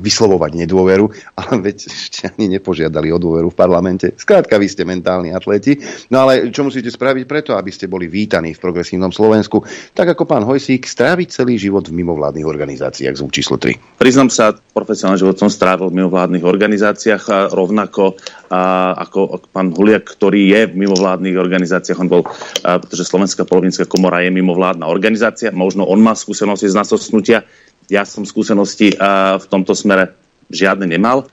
vyslovovať 0.02 0.66
nedôveru, 0.66 1.06
ale 1.40 1.54
veď 1.70 1.76
ešte 1.86 2.26
ani 2.34 2.58
nepožiadali 2.58 3.14
o 3.14 3.22
dôveru 3.22 3.54
v 3.54 3.56
parlamente. 3.56 4.18
Skrátka, 4.18 4.58
vy 4.58 4.66
ste 4.66 4.82
mentálni 4.82 5.30
atleti. 5.30 5.78
No 6.10 6.26
ale 6.26 6.50
čo 6.50 6.66
musíte 6.66 6.90
spraviť 6.90 7.24
preto, 7.30 7.54
aby 7.54 7.70
ste 7.70 7.86
boli 7.86 8.10
vítaní 8.10 8.50
v 8.50 8.62
progresívnom 8.62 9.14
Slovensku? 9.14 9.62
Tak 9.94 10.18
ako 10.18 10.26
pán 10.26 10.42
Hojsík, 10.42 10.90
stráviť 10.90 11.38
celý 11.38 11.54
život 11.54 11.86
v 11.86 12.02
mimovládnych 12.02 12.42
organizáciách 12.42 13.14
zvuk 13.14 13.30
číslo 13.30 13.62
3. 13.62 14.02
Priznám 14.02 14.26
sa, 14.26 14.58
profesionálny 14.74 15.22
život 15.22 15.38
som 15.38 15.46
strávil 15.46 15.67
v 15.76 15.92
mimovládnych 15.92 16.46
organizáciách 16.46 17.24
a 17.28 17.38
rovnako 17.52 18.16
a, 18.48 18.94
ako 19.04 19.44
pán 19.52 19.74
Huliak, 19.76 20.08
ktorý 20.08 20.48
je 20.48 20.60
v 20.72 20.78
mimovládnych 20.88 21.36
organizáciách. 21.36 22.00
On 22.00 22.08
bol, 22.08 22.22
a, 22.24 22.80
pretože 22.80 23.04
Slovenská 23.04 23.44
polovnícka 23.44 23.84
komora 23.84 24.24
je 24.24 24.32
mimovládna 24.32 24.88
organizácia. 24.88 25.52
Možno 25.52 25.84
on 25.84 26.00
má 26.00 26.16
skúsenosti 26.16 26.70
z 26.70 26.78
nasosnutia. 26.78 27.44
Ja 27.92 28.08
som 28.08 28.24
skúsenosti 28.24 28.96
a, 28.96 29.36
v 29.36 29.46
tomto 29.50 29.76
smere 29.76 30.16
žiadne 30.48 30.88
nemal. 30.88 31.28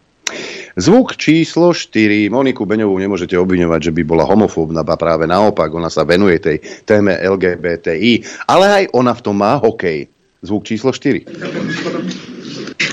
Zvuk 0.76 1.15
číslo 1.15 1.71
4. 1.71 2.28
Moniku 2.28 2.67
Beňovú 2.67 3.00
nemôžete 3.00 3.39
obviňovať, 3.39 3.80
že 3.80 3.95
by 3.95 4.04
bola 4.04 4.28
homofóbna, 4.28 4.84
a 4.84 4.95
práve 5.00 5.24
naopak, 5.24 5.71
ona 5.71 5.88
sa 5.88 6.04
venuje 6.04 6.36
tej 6.43 6.60
téme 6.84 7.15
LGBTI, 7.15 8.43
ale 8.52 8.65
aj 8.84 8.84
ona 8.91 9.15
v 9.15 9.24
tom 9.24 9.39
má 9.39 9.56
hokej. 9.56 10.12
Zvuk 10.43 10.67
číslo 10.67 10.91
4. 10.91 12.35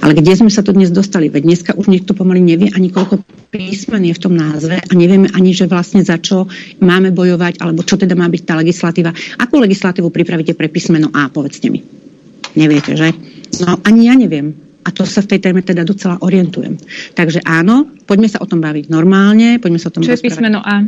Ale 0.02 0.18
kde 0.18 0.34
sme 0.34 0.50
sa 0.50 0.62
to 0.62 0.74
dnes 0.74 0.94
dostali? 0.94 1.30
Veď 1.30 1.42
dneska 1.42 1.72
už 1.74 1.90
niekto 1.90 2.14
pomaly 2.14 2.42
nevie 2.42 2.70
ani 2.74 2.90
koľko 2.90 3.22
písmen 3.50 4.06
je 4.06 4.14
v 4.14 4.22
tom 4.22 4.34
názve 4.34 4.78
a 4.78 4.92
nevieme 4.94 5.30
ani, 5.34 5.52
že 5.52 5.66
vlastne 5.66 6.02
za 6.02 6.18
čo 6.18 6.46
máme 6.82 7.10
bojovať, 7.10 7.58
alebo 7.62 7.82
čo 7.82 7.98
teda 7.98 8.14
má 8.14 8.30
byť 8.30 8.42
tá 8.42 8.54
legislatíva. 8.58 9.10
Akú 9.38 9.58
legislatívu 9.58 10.08
pripravíte 10.08 10.54
pre 10.54 10.70
písmeno 10.70 11.10
A, 11.12 11.28
povedzte 11.28 11.68
mi. 11.70 11.82
Neviete, 12.54 12.94
že? 12.94 13.10
No 13.62 13.78
ani 13.82 14.08
ja 14.08 14.14
neviem. 14.14 14.54
A 14.82 14.90
to 14.90 15.06
sa 15.06 15.22
v 15.22 15.30
tej 15.34 15.40
téme 15.46 15.62
teda 15.62 15.86
docela 15.86 16.18
orientujem. 16.18 16.74
Takže 17.14 17.46
áno, 17.46 17.86
poďme 18.02 18.26
sa 18.26 18.42
o 18.42 18.50
tom 18.50 18.58
baviť 18.58 18.90
normálne, 18.90 19.62
poďme 19.62 19.78
sa 19.78 19.90
o 19.90 19.94
tom 19.94 20.02
Čo 20.02 20.18
je 20.18 20.26
písmeno 20.26 20.58
A? 20.58 20.82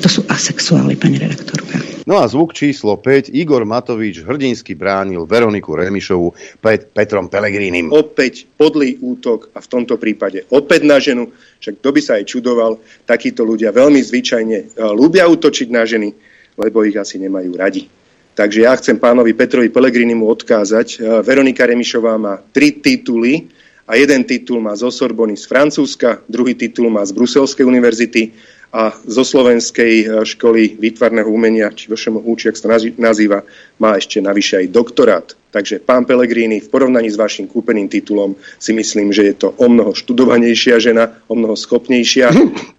To 0.00 0.08
sú 0.08 0.24
asexuály, 0.24 0.96
pani 0.96 1.20
redaktorka. 1.20 1.95
No 2.06 2.22
a 2.22 2.30
zvuk 2.30 2.54
číslo 2.54 2.94
5. 2.94 3.34
Igor 3.34 3.66
Matovič 3.66 4.22
hrdinsky 4.22 4.78
bránil 4.78 5.26
Veroniku 5.26 5.74
Remišovu 5.74 6.38
pred 6.62 6.86
Petrom 6.94 7.26
Pelegrínim. 7.26 7.90
Opäť 7.90 8.46
podlý 8.46 8.94
útok 9.02 9.50
a 9.50 9.58
v 9.58 9.66
tomto 9.66 9.98
prípade 9.98 10.46
opäť 10.54 10.86
na 10.86 11.02
ženu. 11.02 11.34
Však 11.58 11.82
kto 11.82 11.88
by 11.90 12.00
sa 12.06 12.12
aj 12.22 12.30
čudoval, 12.30 12.78
takíto 13.10 13.42
ľudia 13.42 13.74
veľmi 13.74 13.98
zvyčajne 13.98 14.58
eh, 14.62 14.66
ľúbia 14.94 15.26
útočiť 15.26 15.66
na 15.74 15.82
ženy, 15.82 16.14
lebo 16.54 16.86
ich 16.86 16.94
asi 16.94 17.18
nemajú 17.18 17.50
radi. 17.58 17.90
Takže 18.38 18.62
ja 18.62 18.78
chcem 18.78 19.02
pánovi 19.02 19.34
Petrovi 19.34 19.66
Pelegrinimu 19.74 20.30
odkázať. 20.30 20.88
Eh, 20.94 21.26
Veronika 21.26 21.66
Remišová 21.66 22.14
má 22.22 22.38
tri 22.54 22.70
tituly 22.70 23.50
a 23.82 23.98
jeden 23.98 24.22
titul 24.22 24.62
má 24.62 24.78
zo 24.78 24.94
Sorbony 24.94 25.34
z 25.34 25.50
Francúzska, 25.50 26.22
druhý 26.30 26.54
titul 26.54 26.86
má 26.86 27.02
z 27.02 27.10
Bruselskej 27.10 27.66
univerzity 27.66 28.30
a 28.74 28.92
zo 29.06 29.24
Slovenskej 29.24 29.94
e, 30.02 30.06
školy 30.26 30.76
výtvarného 30.76 31.30
umenia, 31.30 31.70
či 31.72 31.88
VŠMU, 31.88 32.26
či 32.36 32.50
ak 32.50 32.56
sa 32.58 32.68
nazýva, 32.98 33.46
má 33.78 33.96
ešte 33.96 34.18
navyše 34.18 34.62
aj 34.62 34.66
doktorát. 34.72 35.26
Takže 35.54 35.80
pán 35.80 36.04
Pellegrini, 36.04 36.60
v 36.60 36.68
porovnaní 36.68 37.08
s 37.08 37.16
vašim 37.16 37.48
kúpeným 37.48 37.88
titulom 37.88 38.36
si 38.60 38.76
myslím, 38.76 39.08
že 39.08 39.32
je 39.32 39.34
to 39.46 39.48
o 39.56 39.66
mnoho 39.72 39.96
študovanejšia 39.96 40.76
žena, 40.82 41.16
o 41.30 41.34
mnoho 41.38 41.56
schopnejšia 41.56 42.28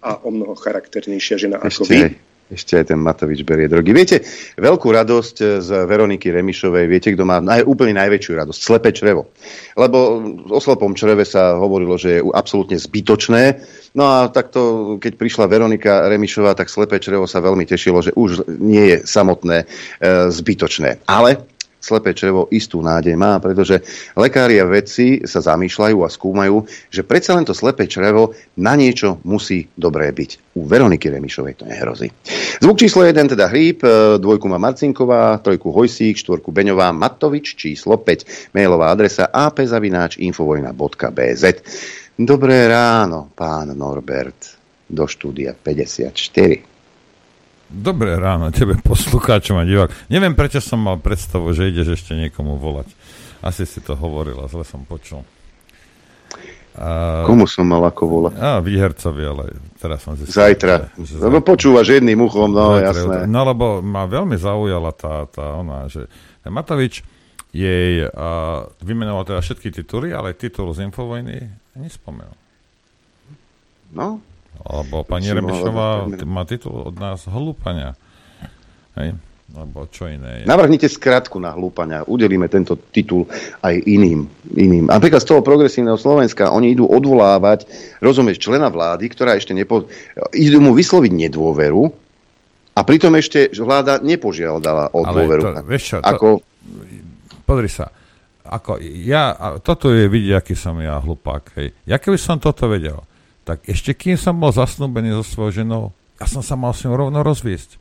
a 0.06 0.22
o 0.22 0.30
mnoho 0.30 0.54
charakternejšia 0.54 1.36
žena 1.40 1.58
ako 1.58 1.82
Ešte 1.82 1.90
vy. 1.90 1.98
aj. 2.06 2.27
Ešte 2.48 2.80
aj 2.80 2.84
ten 2.88 3.00
Matovič 3.00 3.44
berie 3.44 3.68
drogy. 3.68 3.92
Viete, 3.92 4.24
veľkú 4.56 4.88
radosť 4.88 5.60
z 5.60 5.70
Veroniky 5.84 6.32
Remišovej, 6.32 6.88
viete, 6.88 7.12
kto 7.12 7.28
má 7.28 7.44
naj, 7.44 7.68
úplne 7.68 7.92
najväčšiu 8.00 8.32
radosť? 8.40 8.60
Slepé 8.60 8.96
črevo. 8.96 9.28
Lebo 9.76 10.24
o 10.48 10.60
slepom 10.60 10.96
čreve 10.96 11.28
sa 11.28 11.60
hovorilo, 11.60 12.00
že 12.00 12.18
je 12.18 12.24
absolútne 12.32 12.80
zbytočné. 12.80 13.60
No 13.92 14.08
a 14.08 14.32
takto, 14.32 14.96
keď 14.96 15.12
prišla 15.20 15.44
Veronika 15.44 16.08
Remišová, 16.08 16.56
tak 16.56 16.72
slepé 16.72 16.96
črevo 17.04 17.28
sa 17.28 17.44
veľmi 17.44 17.68
tešilo, 17.68 18.00
že 18.00 18.16
už 18.16 18.48
nie 18.48 18.96
je 18.96 18.96
samotné 19.04 19.64
e, 19.64 19.66
zbytočné. 20.32 21.04
Ale 21.04 21.57
slepé 21.78 22.10
črevo 22.14 22.48
istú 22.50 22.82
nádej 22.82 23.14
má, 23.14 23.38
pretože 23.38 23.80
lekári 24.18 24.60
a 24.60 24.66
vedci 24.66 25.22
sa 25.24 25.40
zamýšľajú 25.40 26.04
a 26.04 26.08
skúmajú, 26.10 26.66
že 26.90 27.06
predsa 27.06 27.34
len 27.38 27.44
to 27.46 27.54
slepé 27.54 27.86
črevo 27.86 28.34
na 28.58 28.74
niečo 28.74 29.22
musí 29.22 29.68
dobré 29.78 30.10
byť. 30.12 30.38
U 30.58 30.66
Veroniky 30.66 31.06
Remišovej 31.08 31.54
to 31.62 31.70
nehrozí. 31.70 32.10
Zvuk 32.58 32.82
číslo 32.82 33.06
1 33.06 33.38
teda 33.38 33.46
Hríb, 33.46 33.78
e, 33.86 34.18
dvojku 34.18 34.50
má 34.50 34.58
Marcinková, 34.58 35.38
trojku 35.38 35.70
Hojsík, 35.70 36.18
štvorku 36.18 36.50
Beňová, 36.50 36.90
Matovič, 36.90 37.54
číslo 37.54 37.94
5, 37.96 38.50
mailová 38.52 38.90
adresa 38.90 39.30
apzavináč.infovojna.bz 39.30 41.44
Dobré 42.18 42.66
ráno, 42.66 43.30
pán 43.30 43.70
Norbert, 43.78 44.58
do 44.90 45.06
štúdia 45.06 45.54
54. 45.54 46.77
Dobré 47.68 48.16
ráno 48.16 48.48
tebe, 48.48 48.80
poslucháčom 48.80 49.60
a 49.60 49.64
divák. 49.68 49.92
Neviem, 50.08 50.32
prečo 50.32 50.56
som 50.64 50.80
mal 50.80 50.96
predstavu, 50.96 51.52
že 51.52 51.68
ideš 51.68 52.00
ešte 52.00 52.16
niekomu 52.16 52.56
volať. 52.56 52.88
Asi 53.44 53.68
si 53.68 53.84
to 53.84 53.92
hovorila, 53.92 54.48
zle 54.48 54.64
som 54.64 54.88
počul. 54.88 55.20
A... 56.80 57.22
Komu 57.28 57.44
som 57.44 57.68
mal 57.68 57.84
ako 57.84 58.02
volať? 58.08 58.32
A 58.40 58.64
výhercovi, 58.64 59.20
ale 59.20 59.44
teraz 59.76 60.00
som 60.00 60.16
zistil. 60.16 60.32
Zajtra. 60.32 60.96
Že, 60.96 61.20
že 61.20 61.24
lebo 61.28 61.44
počúvaš 61.44 61.92
jedným 61.92 62.24
uchom, 62.24 62.48
no 62.48 62.80
zajtra, 62.80 62.88
jasné. 62.88 63.16
No 63.28 63.40
lebo 63.44 63.84
ma 63.84 64.08
veľmi 64.08 64.40
zaujala 64.40 64.90
tá, 64.96 65.28
tá 65.28 65.52
ona, 65.58 65.92
že 65.92 66.08
Matovič 66.48 67.04
jej 67.52 68.06
uh, 68.08 68.64
vymenoval 68.80 69.28
teda 69.28 69.44
všetky 69.44 69.68
tituly, 69.76 70.08
ale 70.16 70.32
titul 70.32 70.72
z 70.72 70.88
Infovojny 70.88 71.52
nespomenul. 71.76 72.36
No, 73.92 74.24
alebo 74.64 75.06
pani 75.06 75.30
Remišová 75.32 76.10
má 76.28 76.42
titul 76.44 76.92
od 76.92 76.96
nás 76.98 77.24
hlúpania. 77.30 77.96
Hej? 78.98 79.16
Alebo 79.48 79.88
čo 79.88 80.04
iné 80.04 80.44
je. 80.44 80.44
Navrhnite 80.44 80.92
skratku 80.92 81.40
na 81.40 81.56
hlúpania. 81.56 82.04
Udelíme 82.04 82.52
tento 82.52 82.76
titul 82.76 83.24
aj 83.64 83.80
iným. 83.80 84.28
iným. 84.52 84.92
A 84.92 85.00
napríklad 85.00 85.24
z 85.24 85.32
toho 85.32 85.40
progresívneho 85.40 85.96
Slovenska 85.96 86.52
oni 86.52 86.76
idú 86.76 86.84
odvolávať, 86.84 87.64
rozumieš, 88.04 88.44
člena 88.44 88.68
vlády, 88.68 89.08
ktorá 89.08 89.40
ešte 89.40 89.56
nepo... 89.56 89.88
idú 90.36 90.60
mu 90.60 90.76
vysloviť 90.76 91.12
nedôveru 91.16 91.80
a 92.76 92.80
pritom 92.84 93.16
ešte 93.16 93.48
vláda 93.56 94.04
nepožiadala 94.04 94.92
o 94.92 95.00
dôveru. 95.00 95.40
To, 95.40 95.64
vieš 95.64 95.96
čo, 95.96 96.04
ako... 96.04 96.44
to, 96.44 96.44
pozri 97.48 97.72
sa, 97.72 97.88
ako 98.44 98.84
ja, 98.84 99.32
toto 99.64 99.96
je 99.96 100.12
vidieť, 100.12 100.44
aký 100.44 100.52
som 100.60 100.76
ja 100.76 101.00
hlupák. 101.00 101.56
Hej. 101.56 101.72
Ja 101.88 101.96
keby 101.96 102.20
som 102.20 102.36
toto 102.36 102.68
vedel, 102.68 103.00
tak 103.48 103.64
ešte 103.64 103.96
kým 103.96 104.20
som 104.20 104.36
bol 104.36 104.52
zasnúbený 104.52 105.16
so 105.16 105.24
svojou 105.24 105.64
ženou, 105.64 105.84
ja 106.20 106.28
som 106.28 106.44
sa 106.44 106.52
mal 106.52 106.76
s 106.76 106.84
ňou 106.84 107.00
rovno 107.00 107.24
rozviesť. 107.24 107.80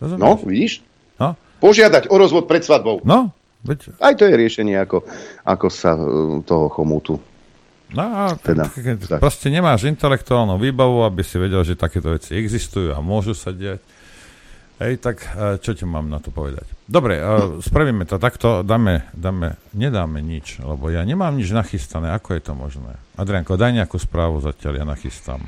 Rozumieš? 0.00 0.24
No, 0.24 0.40
vidíš? 0.40 0.72
No? 1.20 1.36
Požiadať 1.60 2.08
o 2.08 2.16
rozvod 2.16 2.48
pred 2.48 2.64
svadbou. 2.64 3.04
No, 3.04 3.28
veď... 3.60 3.92
Aj 4.00 4.16
to 4.16 4.24
je 4.24 4.32
riešenie, 4.32 4.72
ako, 4.80 5.04
ako 5.44 5.66
sa 5.68 5.92
uh, 5.92 6.40
toho 6.40 6.72
chomutu. 6.72 7.20
No 7.92 8.00
a 8.08 8.32
teda, 8.40 8.72
keď 8.72 9.20
proste 9.20 9.52
nemáš 9.52 9.84
intelektuálnu 9.84 10.56
výbavu, 10.56 11.04
aby 11.04 11.20
si 11.20 11.36
vedel, 11.36 11.60
že 11.60 11.76
takéto 11.76 12.16
veci 12.16 12.32
existujú 12.32 12.96
a 12.96 13.04
môžu 13.04 13.36
sa 13.36 13.52
diať. 13.52 13.84
Hej, 14.80 14.96
tak 15.04 15.20
čo 15.60 15.76
ti 15.76 15.84
mám 15.84 16.08
na 16.08 16.16
to 16.16 16.32
povedať? 16.32 16.64
Dobre, 16.92 17.16
spravíme 17.64 18.04
to 18.04 18.20
takto, 18.20 18.60
dáme, 18.60 19.08
dáme, 19.16 19.56
nedáme 19.72 20.20
nič, 20.20 20.60
lebo 20.60 20.92
ja 20.92 21.00
nemám 21.08 21.32
nič 21.32 21.48
nachystané. 21.48 22.12
Ako 22.12 22.36
je 22.36 22.42
to 22.44 22.52
možné? 22.52 23.00
Adrianko, 23.16 23.56
daj 23.56 23.72
nejakú 23.72 23.96
správu 23.96 24.44
zatiaľ, 24.44 24.76
ja 24.76 24.84
nachystám. 24.84 25.40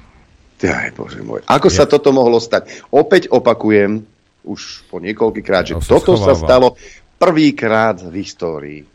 Aj, 0.64 0.88
bože 0.96 1.20
môj. 1.20 1.44
Ako 1.44 1.68
ja. 1.68 1.76
sa 1.76 1.84
toto 1.84 2.16
mohlo 2.16 2.40
stať? 2.40 2.88
Opäť 2.88 3.28
opakujem, 3.28 4.00
už 4.48 4.88
po 4.88 5.04
niekoľkýkrát, 5.04 5.68
že 5.68 5.76
toto 5.84 6.16
sa 6.16 6.32
stalo 6.32 6.80
prvýkrát 7.20 8.00
v 8.00 8.24
histórii 8.24 8.80
e, 8.80 8.86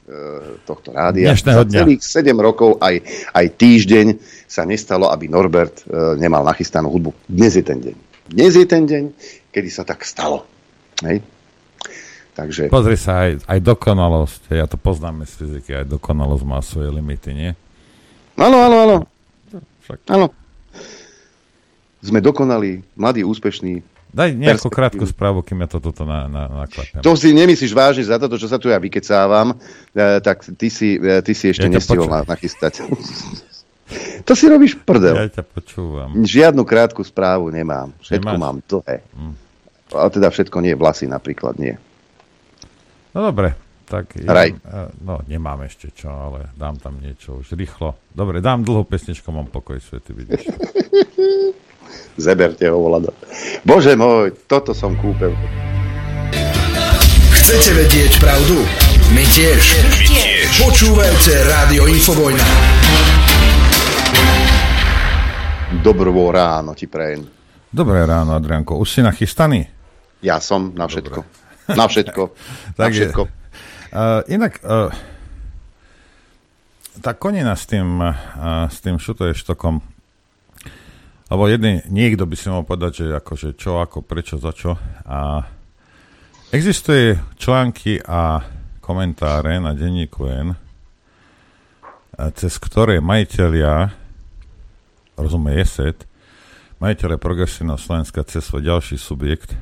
tohto 0.66 0.90
rádia 0.90 1.34
za 1.38 1.66
celých 1.70 2.02
7 2.02 2.34
rokov 2.38 2.82
aj, 2.82 3.02
aj 3.34 3.46
týždeň 3.58 4.08
sa 4.50 4.66
nestalo, 4.66 5.14
aby 5.14 5.30
Norbert 5.30 5.86
e, 5.86 6.18
nemal 6.18 6.42
nachystanú 6.42 6.90
hudbu. 6.90 7.14
Dnes 7.30 7.54
je 7.58 7.64
ten 7.66 7.78
deň. 7.78 7.96
Dnes 8.30 8.54
je 8.58 8.66
ten 8.66 8.90
deň, 8.90 9.04
kedy 9.54 9.70
sa 9.70 9.86
tak 9.86 10.02
stalo. 10.02 10.46
Hej? 11.06 11.22
Takže... 12.40 12.72
Pozri 12.72 12.96
sa, 12.96 13.28
aj, 13.28 13.44
aj 13.44 13.60
dokonalosť, 13.60 14.56
ja 14.56 14.64
to 14.64 14.80
poznám 14.80 15.28
z 15.28 15.44
fyziky, 15.44 15.72
aj 15.84 15.92
dokonalosť 15.92 16.44
má 16.48 16.64
svoje 16.64 16.88
limity, 16.88 17.36
nie? 17.36 17.52
Áno, 18.40 18.64
áno, 18.64 18.78
áno. 18.88 18.98
Áno. 20.08 20.32
Sme 22.00 22.24
dokonalí, 22.24 22.80
mladí, 22.96 23.28
úspešní, 23.28 23.84
Daj 24.10 24.34
nejakú 24.34 24.74
krátku 24.74 25.06
správu, 25.06 25.46
kým 25.46 25.62
ja 25.62 25.70
to 25.70 25.78
toto 25.78 26.02
na, 26.02 26.26
na, 26.26 26.66
naklepem. 26.66 27.06
To 27.06 27.14
si 27.14 27.30
nemyslíš 27.30 27.78
vážne 27.78 28.10
za 28.10 28.18
toto, 28.18 28.42
čo 28.42 28.50
sa 28.50 28.58
tu 28.58 28.66
ja 28.66 28.82
vykecávam, 28.82 29.54
e, 29.54 30.18
tak 30.18 30.42
ty 30.58 30.66
si, 30.74 30.98
e, 30.98 31.22
ty 31.22 31.38
si 31.38 31.54
ešte 31.54 31.70
ja 31.70 31.78
nestihol 31.78 32.10
na, 32.10 32.26
nachystať. 32.26 32.90
to 34.28 34.34
si 34.34 34.50
robíš 34.50 34.82
prdel. 34.82 35.14
Ja 35.14 35.30
ťa 35.30 35.46
počúvam. 35.46 36.26
Žiadnu 36.26 36.66
krátku 36.66 37.06
správu 37.06 37.54
nemám. 37.54 37.94
Všetko 38.02 38.34
Nemáš? 38.34 38.42
mám 38.42 38.58
dlhé. 38.66 38.98
Hm. 39.14 39.34
Ale 39.94 40.10
teda 40.10 40.28
všetko 40.34 40.58
nie, 40.58 40.74
vlasy 40.74 41.06
napríklad 41.06 41.62
nie. 41.62 41.78
No 43.10 43.26
dobre, 43.26 43.58
tak 43.90 44.14
Raj. 44.22 44.54
No 45.02 45.18
nemám 45.26 45.66
ešte 45.66 45.90
čo, 45.90 46.14
ale 46.14 46.54
dám 46.54 46.78
tam 46.78 47.02
niečo 47.02 47.42
už 47.42 47.58
rýchlo. 47.58 47.98
Dobre, 48.14 48.38
dám 48.38 48.62
dlhú 48.62 48.86
pesničku, 48.86 49.34
mám 49.34 49.50
pokoj, 49.50 49.82
svety, 49.82 50.14
vidíš. 50.14 50.46
Zeberte 52.22 52.70
ho, 52.70 52.78
Vlado. 52.78 53.10
Bože 53.66 53.98
môj, 53.98 54.36
toto 54.46 54.78
som 54.78 54.94
kúpil. 54.94 55.34
Chcete 57.34 57.74
vedieť 57.74 58.14
pravdu? 58.22 58.62
My 59.18 59.26
tiež. 59.26 59.64
My 59.82 60.06
tiež. 60.06 60.50
Počúvajte 60.62 61.34
Rádio 61.50 61.90
Infovojna. 61.90 62.46
Dobrú 65.82 66.30
ráno 66.30 66.78
ti 66.78 66.86
prejem. 66.86 67.26
Dobré 67.74 68.06
ráno, 68.06 68.38
Adrianko. 68.38 68.78
Už 68.78 68.90
si 68.90 69.02
nachystaný? 69.02 69.66
Ja 70.22 70.38
som 70.38 70.78
na 70.78 70.86
všetko. 70.86 71.26
Dobre. 71.26 71.39
Na 71.78 71.86
všetko. 71.86 72.22
na 72.80 72.88
všetko. 72.90 73.22
Uh, 73.90 74.22
inak, 74.30 74.62
uh, 74.62 74.94
tá 77.02 77.14
konina 77.18 77.54
s 77.58 77.66
tým, 77.66 78.02
uh, 78.02 78.70
s 78.70 78.82
tým 78.82 79.02
šutoještokom 79.02 80.00
lebo 81.30 81.46
jedný, 81.46 81.86
niekto 81.86 82.26
by 82.26 82.34
si 82.34 82.50
mohol 82.50 82.66
povedať, 82.66 83.06
že 83.06 83.08
akože 83.14 83.50
čo, 83.54 83.78
ako, 83.78 84.02
prečo, 84.02 84.42
za 84.42 84.50
čo. 84.50 84.82
A 85.06 85.46
existuje 86.50 87.22
články 87.38 88.02
a 88.02 88.42
komentáre 88.82 89.62
na 89.62 89.78
denníku 89.78 90.26
N, 90.26 90.58
cez 92.34 92.58
ktoré 92.58 92.98
majiteľia, 92.98 93.94
rozumie 95.22 95.62
ESET, 95.62 96.10
majiteľe 96.82 97.22
progresívneho 97.22 97.78
Slovenska 97.78 98.26
cez 98.26 98.42
svoj 98.50 98.66
ďalší 98.66 98.98
subjekt, 98.98 99.54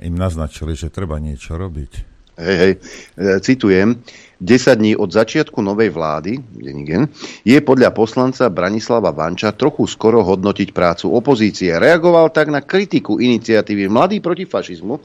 im 0.00 0.14
naznačili, 0.16 0.72
že 0.76 0.92
treba 0.92 1.20
niečo 1.20 1.56
robiť. 1.56 2.10
Hej, 2.40 2.56
hej, 2.56 2.72
e, 3.20 3.36
citujem, 3.44 4.00
10 4.40 4.80
dní 4.80 4.96
od 4.96 5.12
začiatku 5.12 5.60
novej 5.60 5.92
vlády, 5.92 6.40
Denigen, 6.40 7.12
je 7.44 7.60
podľa 7.60 7.92
poslanca 7.92 8.48
Branislava 8.48 9.12
Vanča 9.12 9.52
trochu 9.52 9.84
skoro 9.84 10.24
hodnotiť 10.24 10.72
prácu 10.72 11.12
opozície. 11.12 11.76
Reagoval 11.76 12.32
tak 12.32 12.48
na 12.48 12.64
kritiku 12.64 13.20
iniciatívy 13.20 13.92
Mladý 13.92 14.24
proti 14.24 14.48
fašizmu, 14.48 14.96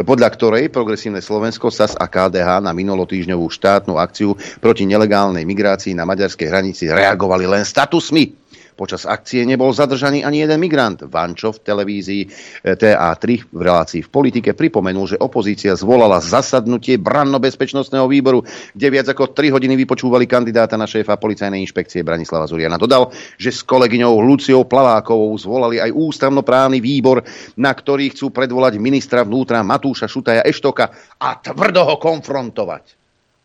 podľa 0.00 0.28
ktorej 0.32 0.72
Progresívne 0.72 1.20
Slovensko, 1.20 1.68
SAS 1.68 1.92
a 1.92 2.08
KDH 2.08 2.64
na 2.64 2.72
minulotýžňovú 2.72 3.52
štátnu 3.52 4.00
akciu 4.00 4.32
proti 4.64 4.88
nelegálnej 4.88 5.44
migrácii 5.44 5.92
na 5.92 6.08
maďarskej 6.08 6.48
hranici 6.48 6.88
reagovali 6.88 7.44
len 7.44 7.68
statusmi. 7.68 8.40
Počas 8.80 9.04
akcie 9.04 9.44
nebol 9.44 9.76
zadržaný 9.76 10.24
ani 10.24 10.40
jeden 10.40 10.56
migrant. 10.56 11.04
Vančo 11.04 11.52
v 11.52 11.60
televízii 11.60 12.22
eh, 12.24 12.72
TA3 12.72 13.52
v 13.52 13.60
relácii 13.60 14.00
v 14.00 14.08
politike 14.08 14.56
pripomenul, 14.56 15.04
že 15.04 15.20
opozícia 15.20 15.76
zvolala 15.76 16.16
zasadnutie 16.24 16.96
branno-bezpečnostného 16.96 18.08
výboru, 18.08 18.40
kde 18.72 18.88
viac 18.88 19.12
ako 19.12 19.36
3 19.36 19.52
hodiny 19.52 19.76
vypočúvali 19.84 20.24
kandidáta 20.24 20.80
na 20.80 20.88
šéfa 20.88 21.20
policajnej 21.20 21.60
inšpekcie 21.60 22.00
Branislava 22.00 22.48
Zuriana. 22.48 22.80
Dodal, 22.80 23.12
že 23.36 23.52
s 23.52 23.60
kolegyňou 23.68 24.16
Luciou 24.24 24.64
Plavákovou 24.64 25.36
zvolali 25.36 25.76
aj 25.76 25.92
ústavnoprávny 25.92 26.80
výbor, 26.80 27.20
na 27.60 27.76
ktorý 27.76 28.16
chcú 28.16 28.32
predvolať 28.32 28.80
ministra 28.80 29.28
vnútra 29.28 29.60
Matúša 29.60 30.08
Šutaja 30.08 30.40
Eštoka 30.40 30.88
a 31.20 31.36
tvrdo 31.36 31.84
ho 31.84 32.00
konfrontovať 32.00 32.99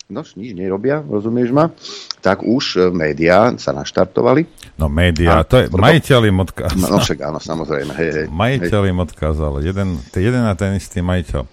no 0.06 0.22
nič 0.22 0.54
nerobia, 0.54 1.02
rozumieš 1.02 1.50
ma, 1.50 1.74
tak 2.22 2.46
už 2.46 2.63
e, 2.78 2.80
médiá 2.94 3.50
sa 3.58 3.74
naštartovali. 3.74 4.46
No 4.78 4.86
médiá, 4.86 5.41
to 5.41 5.65
je, 5.65 5.65
majiteľ 5.74 6.22
im 6.30 6.38
odkázal. 6.46 6.78
No, 6.78 6.88
no 6.94 6.98
však 7.02 7.20
áno, 7.26 7.39
samozrejme. 7.41 7.91
Hej, 7.98 8.10
hej, 8.13 8.26
majiteľ 8.30 8.82
hej. 8.86 8.91
im 8.94 9.00
odkázal, 9.02 9.54
jeden, 9.65 9.98
jeden 10.13 10.44
a 10.46 10.54
ten 10.54 10.78
istý 10.78 11.02
majiteľ. 11.02 11.50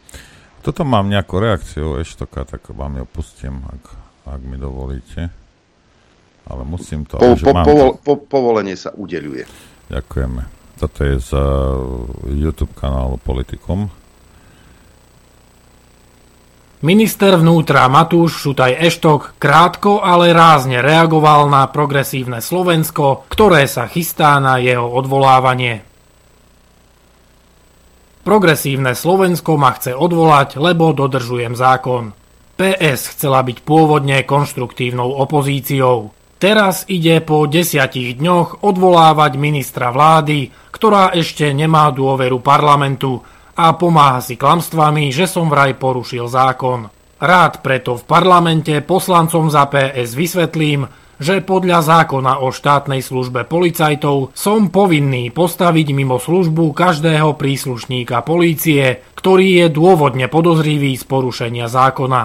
Toto 0.63 0.87
mám 0.87 1.11
nejakú 1.11 1.43
reakciu 1.43 1.99
Eštoka, 1.99 2.47
tak 2.47 2.71
vám 2.71 3.03
ju 3.03 3.07
pustím, 3.09 3.65
ak, 3.67 3.85
ak 4.37 4.41
mi 4.47 4.61
dovolíte. 4.61 5.33
Ale 6.47 6.63
musím 6.67 7.07
to... 7.07 7.19
Po, 7.19 7.35
po, 7.39 7.55
povol, 7.55 7.91
to... 7.95 8.03
Po, 8.03 8.15
povolenie 8.19 8.75
sa 8.75 8.91
udeľuje. 8.95 9.47
Ďakujeme. 9.91 10.43
Toto 10.79 11.01
je 11.07 11.15
z 11.23 11.31
uh, 11.35 11.43
YouTube 12.27 12.75
kanálu 12.75 13.19
Politikum. 13.23 13.91
Minister 16.83 17.39
vnútra 17.39 17.87
Matúš 17.87 18.43
Šutaj 18.43 18.75
Eštok 18.75 19.39
krátko, 19.39 20.03
ale 20.03 20.35
rázne 20.35 20.83
reagoval 20.83 21.47
na 21.47 21.71
progresívne 21.71 22.43
Slovensko, 22.43 23.23
ktoré 23.31 23.71
sa 23.71 23.87
chystá 23.87 24.35
na 24.43 24.59
jeho 24.59 24.91
odvolávanie. 24.91 25.87
Progresívne 28.27 28.99
Slovensko 28.99 29.55
ma 29.55 29.79
chce 29.79 29.95
odvolať, 29.95 30.59
lebo 30.59 30.91
dodržujem 30.91 31.55
zákon. 31.55 32.19
PS 32.59 33.15
chcela 33.15 33.47
byť 33.47 33.63
pôvodne 33.63 34.19
konštruktívnou 34.27 35.07
opozíciou. 35.23 36.11
Teraz 36.43 36.83
ide 36.91 37.23
po 37.23 37.47
desiatich 37.47 38.19
dňoch 38.19 38.67
odvolávať 38.67 39.39
ministra 39.39 39.95
vlády, 39.95 40.51
ktorá 40.75 41.15
ešte 41.15 41.47
nemá 41.55 41.95
dôveru 41.95 42.43
parlamentu 42.43 43.23
a 43.57 43.77
pomáha 43.77 44.25
si 44.25 44.41
klamstvami, 44.41 45.13
že 45.13 45.29
som 45.29 45.53
vraj 45.53 45.77
porušil 45.77 46.25
zákon. 46.29 46.89
Rád 47.23 47.63
preto 47.63 47.95
v 48.01 48.05
parlamente 48.09 48.75
poslancom 48.83 49.47
za 49.47 49.71
PS 49.71 50.19
vysvetlím, 50.19 50.91
že 51.23 51.39
podľa 51.39 51.87
zákona 51.87 52.43
o 52.43 52.51
štátnej 52.51 52.99
službe 52.99 53.47
policajtov 53.47 54.35
som 54.35 54.75
povinný 54.75 55.31
postaviť 55.31 55.95
mimo 55.95 56.19
službu 56.19 56.75
každého 56.75 57.39
príslušníka 57.39 58.27
polície, 58.27 59.07
ktorý 59.15 59.63
je 59.63 59.67
dôvodne 59.71 60.27
podozrivý 60.27 60.99
z 60.99 61.05
porušenia 61.07 61.71
zákona. 61.71 62.23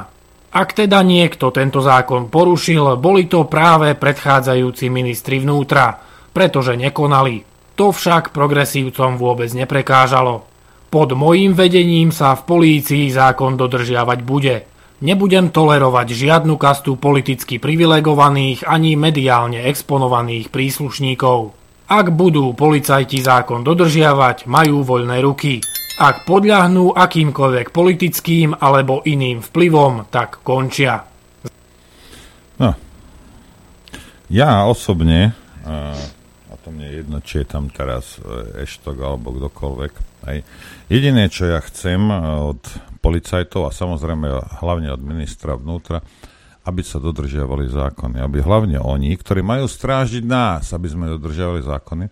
Ak 0.57 0.73
teda 0.73 1.05
niekto 1.05 1.53
tento 1.53 1.83
zákon 1.83 2.33
porušil, 2.33 2.97
boli 2.97 3.29
to 3.29 3.45
práve 3.45 3.93
predchádzajúci 3.93 4.89
ministri 4.89 5.37
vnútra, 5.37 6.01
pretože 6.33 6.73
nekonali. 6.73 7.45
To 7.77 7.93
však 7.93 8.33
progresívcom 8.33 9.21
vôbec 9.21 9.53
neprekážalo. 9.53 10.56
Pod 10.87 11.11
mojím 11.11 11.51
vedením 11.51 12.15
sa 12.15 12.31
v 12.39 12.47
polícii 12.47 13.11
zákon 13.11 13.59
dodržiavať 13.59 14.19
bude. 14.23 14.55
Nebudem 15.03 15.51
tolerovať 15.51 16.07
žiadnu 16.15 16.55
kastu 16.55 16.95
politicky 16.95 17.59
privilegovaných 17.59 18.65
ani 18.65 18.95
mediálne 18.95 19.67
exponovaných 19.67 20.47
príslušníkov. 20.49 21.53
Ak 21.91 22.11
budú 22.15 22.55
policajti 22.55 23.19
zákon 23.19 23.67
dodržiavať, 23.67 24.47
majú 24.47 24.87
voľné 24.87 25.21
ruky. 25.21 25.59
Ak 25.99 26.23
podľahnú 26.23 26.95
akýmkoľvek 26.95 27.69
politickým 27.75 28.55
alebo 28.57 29.03
iným 29.03 29.43
vplyvom, 29.43 30.07
tak 30.07 30.39
končia. 30.41 31.03
No. 32.57 32.71
Ja 34.31 34.65
osobne, 34.65 35.35
a 35.67 35.93
to 36.67 36.75
mne 36.75 36.91
jedno, 36.91 37.17
či 37.23 37.39
je 37.39 37.47
tam 37.47 37.71
teraz 37.71 38.19
e, 38.19 38.67
Eštok 38.67 38.99
alebo 38.99 39.31
kdokoľvek, 39.31 39.93
aj, 40.27 40.37
Jediné, 40.91 41.31
čo 41.31 41.47
ja 41.47 41.63
chcem 41.63 42.11
eh, 42.11 42.19
od 42.43 42.59
policajtov 42.99 43.71
a 43.71 43.71
samozrejme 43.71 44.27
hlavne 44.59 44.91
od 44.91 44.99
ministra 44.99 45.55
vnútra, 45.55 46.03
aby 46.67 46.83
sa 46.83 46.99
dodržiavali 46.99 47.71
zákony. 47.71 48.19
Aby 48.19 48.43
hlavne 48.43 48.83
oni, 48.83 49.15
ktorí 49.15 49.39
majú 49.39 49.63
strážiť 49.63 50.27
nás, 50.27 50.75
aby 50.75 50.91
sme 50.91 51.15
dodržiavali 51.15 51.63
zákony, 51.63 52.05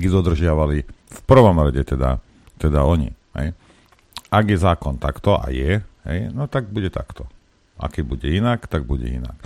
ich 0.00 0.08
dodržiavali 0.08 0.76
v 0.88 1.20
prvom 1.28 1.60
rade 1.60 1.84
teda, 1.84 2.16
teda 2.56 2.88
oni. 2.88 3.12
Hej. 3.36 3.52
Ak 4.32 4.48
je 4.48 4.56
zákon 4.56 4.96
takto 4.96 5.36
a 5.36 5.52
je, 5.52 5.84
hej, 6.08 6.18
no 6.32 6.48
tak 6.48 6.72
bude 6.72 6.88
takto. 6.88 7.28
Aký 7.76 8.00
bude 8.00 8.24
inak, 8.32 8.64
tak 8.64 8.88
bude 8.88 9.04
inak. 9.04 9.36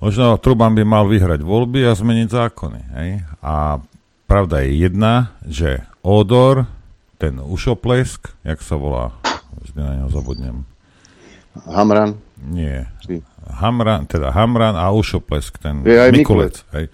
Možno 0.00 0.40
Truban 0.40 0.72
by 0.72 0.82
mal 0.82 1.04
vyhrať 1.04 1.44
voľby 1.44 1.84
a 1.84 1.92
zmeniť 1.92 2.28
zákony. 2.32 2.80
Hej. 2.96 3.10
A 3.44 3.84
pravda 4.24 4.64
je 4.64 4.80
jedna, 4.80 5.36
že 5.44 5.84
Odor 6.00 6.64
ten 7.20 7.36
ušoplesk, 7.36 8.32
jak 8.40 8.64
sa 8.64 8.80
volá, 8.80 9.12
vždy 9.60 9.76
na 9.76 9.92
ňo 10.00 10.08
zabudnem. 10.08 10.64
Hamran? 11.68 12.16
Nie. 12.40 12.88
Hamran, 13.60 14.08
teda 14.08 14.32
Hamran 14.32 14.72
a 14.72 14.88
Ušoplesk, 14.88 15.60
ten 15.60 15.84
Je 15.84 15.98
aj 16.00 16.10
Mikulec. 16.16 16.64
Hej. 16.72 16.88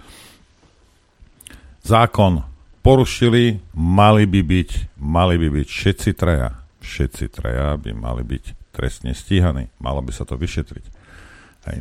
Zákon 1.87 2.43
porušili, 2.83 3.63
mali 3.79 4.27
by 4.27 4.43
byť, 4.43 4.71
mali 4.99 5.39
by 5.39 5.49
byť 5.63 5.69
všetci 5.71 6.11
traja. 6.19 6.59
Všetci 6.83 7.31
traja 7.31 7.79
by 7.79 7.95
mali 7.95 8.27
byť 8.27 8.75
trestne 8.75 9.15
stíhaní. 9.15 9.71
Malo 9.79 10.03
by 10.03 10.11
sa 10.11 10.27
to 10.27 10.35
vyšetriť. 10.35 10.85
Hej. 11.71 11.79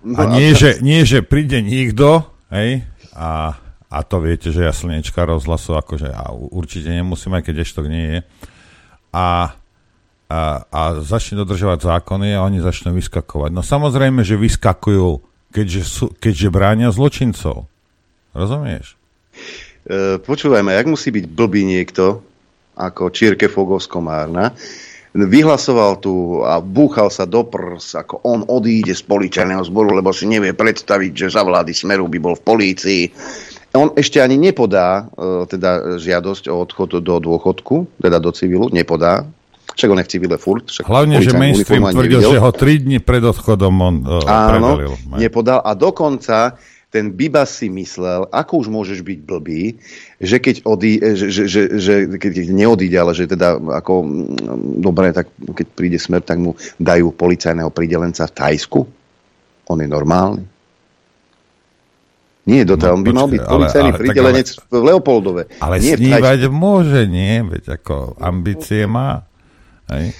No 0.00 0.16
A 0.16 0.22
nie, 0.32 0.56
že, 0.56 0.80
nie, 0.80 1.04
že 1.04 1.20
príde 1.20 1.60
nikto, 1.60 2.24
hej, 2.48 2.88
a, 3.12 3.52
a 3.92 3.98
to 4.00 4.16
viete, 4.24 4.48
že 4.48 4.64
ja 4.64 4.72
slnečka 4.72 5.28
rozhlasu, 5.28 5.76
akože 5.76 6.08
a 6.08 6.32
určite 6.32 6.88
nemusím, 6.88 7.36
aj 7.36 7.44
keď 7.44 7.54
eštok 7.60 7.86
nie 7.90 8.06
je. 8.08 8.18
A, 9.12 9.52
a, 10.30 10.38
a 10.64 10.80
začne 11.04 11.44
dodržovať 11.44 11.84
zákony 11.84 12.32
a 12.32 12.46
oni 12.48 12.64
začnú 12.64 12.96
vyskakovať. 12.96 13.50
No 13.52 13.60
samozrejme, 13.60 14.24
že 14.24 14.40
vyskakujú, 14.40 15.20
keďže, 15.52 15.80
sú, 15.84 16.06
keďže 16.16 16.48
bránia 16.48 16.88
zločincov. 16.94 17.68
Rozumieš? 18.32 18.96
E, 19.84 20.16
počúvajme, 20.22 20.70
jak 20.70 20.86
musí 20.88 21.10
byť 21.12 21.26
blbý 21.28 21.66
niekto, 21.66 22.22
ako 22.78 23.12
Čírke 23.12 23.50
Fogovskomárna, 23.50 24.54
vyhlasoval 25.14 25.98
tu 25.98 26.42
a 26.46 26.62
búchal 26.62 27.10
sa 27.10 27.26
do 27.26 27.42
prs, 27.42 27.98
ako 27.98 28.22
on 28.22 28.46
odíde 28.46 28.94
z 28.94 29.02
policajného 29.02 29.62
zboru, 29.66 29.98
lebo 29.98 30.14
si 30.14 30.30
nevie 30.30 30.54
predstaviť, 30.54 31.12
že 31.26 31.34
za 31.34 31.42
vlády 31.42 31.74
Smeru 31.74 32.06
by 32.06 32.18
bol 32.22 32.34
v 32.38 32.46
polícii. 32.46 33.02
On 33.74 33.90
ešte 33.94 34.18
ani 34.18 34.38
nepodá 34.38 35.06
e, 35.14 35.46
teda 35.46 35.98
žiadosť 35.98 36.50
o 36.50 36.62
odchod 36.62 37.02
do 37.02 37.22
dôchodku, 37.22 38.02
teda 38.02 38.18
do 38.18 38.30
civilu, 38.34 38.70
nepodá. 38.70 39.26
Však 39.70 39.90
on 39.90 40.02
je 40.02 40.06
v 40.06 40.10
civile 40.10 40.36
furt. 40.38 40.66
Však 40.66 40.82
Hlavne, 40.82 41.22
že 41.22 41.30
mainstream 41.30 41.86
tvrdil, 41.86 42.18
nevidel. 42.18 42.32
že 42.34 42.38
ho 42.42 42.50
3 42.50 42.84
dní 42.86 42.98
pred 42.98 43.22
odchodom 43.22 43.74
on 43.78 43.96
uh, 44.02 44.26
Áno, 44.26 44.98
nepodal. 45.14 45.62
A 45.62 45.78
dokonca 45.78 46.58
ten 46.90 47.14
Bibas 47.14 47.54
si 47.54 47.70
myslel, 47.70 48.26
ako 48.34 48.66
už 48.66 48.68
môžeš 48.68 49.06
byť 49.06 49.18
blbý, 49.22 49.78
že 50.18 50.42
keď, 50.42 50.66
odí, 50.66 50.98
že, 50.98 51.30
že, 51.30 51.42
že, 51.46 51.62
že 51.78 51.94
keď 52.18 52.50
neodíde, 52.50 52.98
ale 52.98 53.14
že 53.14 53.30
teda 53.30 53.62
ako, 53.78 54.02
mm, 54.02 54.82
dobre, 54.82 55.14
tak 55.14 55.30
keď 55.54 55.66
príde 55.70 55.98
smrť, 56.02 56.24
tak 56.26 56.38
mu 56.42 56.58
dajú 56.82 57.14
policajného 57.14 57.70
pridelenca 57.70 58.26
v 58.26 58.34
Tajsku. 58.34 58.80
On 59.70 59.78
je 59.78 59.86
normálny. 59.86 60.42
Nie, 62.50 62.66
Dota, 62.66 62.90
on 62.90 63.06
by 63.06 63.14
mal 63.14 63.30
počkaj, 63.30 63.34
byť 63.38 63.42
ale- 63.46 63.52
policajný 63.54 63.90
ale- 63.94 64.00
pridelenec 64.02 64.48
v 64.58 64.74
Leopoldove. 64.82 65.42
Ale 65.62 65.76
nie 65.78 65.94
snívať 65.94 66.40
môže, 66.50 67.06
nie? 67.06 67.46
Veď 67.46 67.78
ako 67.78 68.18
ambície 68.18 68.90
má. 68.90 69.22
Hej. 69.86 70.18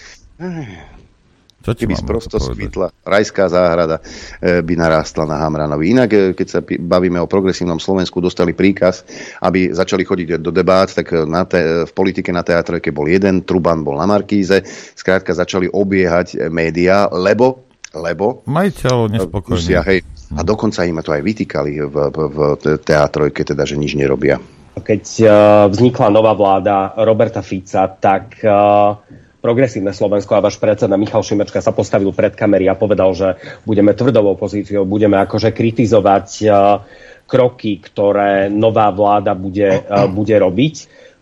Čo 1.60 1.76
ti 1.76 1.84
Keby 1.84 1.92
mám 2.00 2.08
prosto 2.08 2.36
na 2.36 2.40
to 2.40 2.48
povedať? 2.48 2.56
svitla 2.56 2.86
rajská 3.04 3.44
záhrada 3.52 3.96
e, 4.40 4.64
by 4.64 4.74
narástla 4.80 5.28
na 5.28 5.36
Hamranovi. 5.44 5.92
Inak, 5.92 6.10
e, 6.12 6.18
keď 6.32 6.46
sa 6.48 6.60
bavíme 6.64 7.20
o 7.20 7.28
progresívnom 7.28 7.76
Slovensku, 7.76 8.16
dostali 8.24 8.56
príkaz, 8.56 9.04
aby 9.44 9.68
začali 9.68 10.08
chodiť 10.08 10.40
do 10.40 10.48
debát, 10.48 10.88
tak 10.88 11.12
na 11.28 11.44
te, 11.44 11.84
v 11.84 11.92
politike 11.92 12.32
na 12.32 12.40
teatrojke 12.40 12.88
bol 12.96 13.04
jeden, 13.04 13.44
Truban 13.44 13.84
bol 13.84 14.00
na 14.00 14.08
Markíze, 14.08 14.64
skrátka 14.96 15.36
začali 15.36 15.68
obiehať 15.68 16.40
e, 16.40 16.48
médiá, 16.48 17.12
lebo 17.12 17.68
lebo 17.90 18.46
Majiteľ 18.46 19.18
nespokojný. 19.18 19.50
musia, 19.50 19.82
hej, 19.82 20.06
a 20.38 20.46
dokonca 20.46 20.86
im 20.86 21.02
to 21.02 21.10
aj 21.10 21.22
vytýkali 21.26 21.72
v, 21.90 21.96
v, 22.14 22.18
v 22.30 22.38
teatrojke, 22.86 23.42
teda, 23.42 23.66
že 23.66 23.74
nič 23.74 23.98
nerobia. 23.98 24.38
Keď 24.78 25.04
uh, 25.26 25.32
vznikla 25.66 26.08
nová 26.14 26.32
vláda 26.38 26.94
Roberta 27.02 27.42
Fica, 27.42 27.90
tak 27.90 28.38
uh, 28.46 28.94
progresívne 29.40 29.96
Slovensko 29.96 30.36
a 30.36 30.44
váš 30.44 30.60
predseda 30.60 31.00
Michal 31.00 31.24
Šimečka 31.24 31.64
sa 31.64 31.72
postavil 31.72 32.12
pred 32.12 32.36
kamery 32.36 32.68
a 32.68 32.76
povedal, 32.76 33.16
že 33.16 33.40
budeme 33.64 33.96
tvrdou 33.96 34.36
opozíciou, 34.36 34.84
budeme 34.84 35.16
akože 35.16 35.50
kritizovať 35.50 36.26
uh, 36.44 36.84
kroky, 37.24 37.80
ktoré 37.80 38.52
nová 38.52 38.92
vláda 38.92 39.32
bude, 39.32 39.80
uh, 39.88 40.06
bude 40.06 40.36
robiť. 40.36 40.74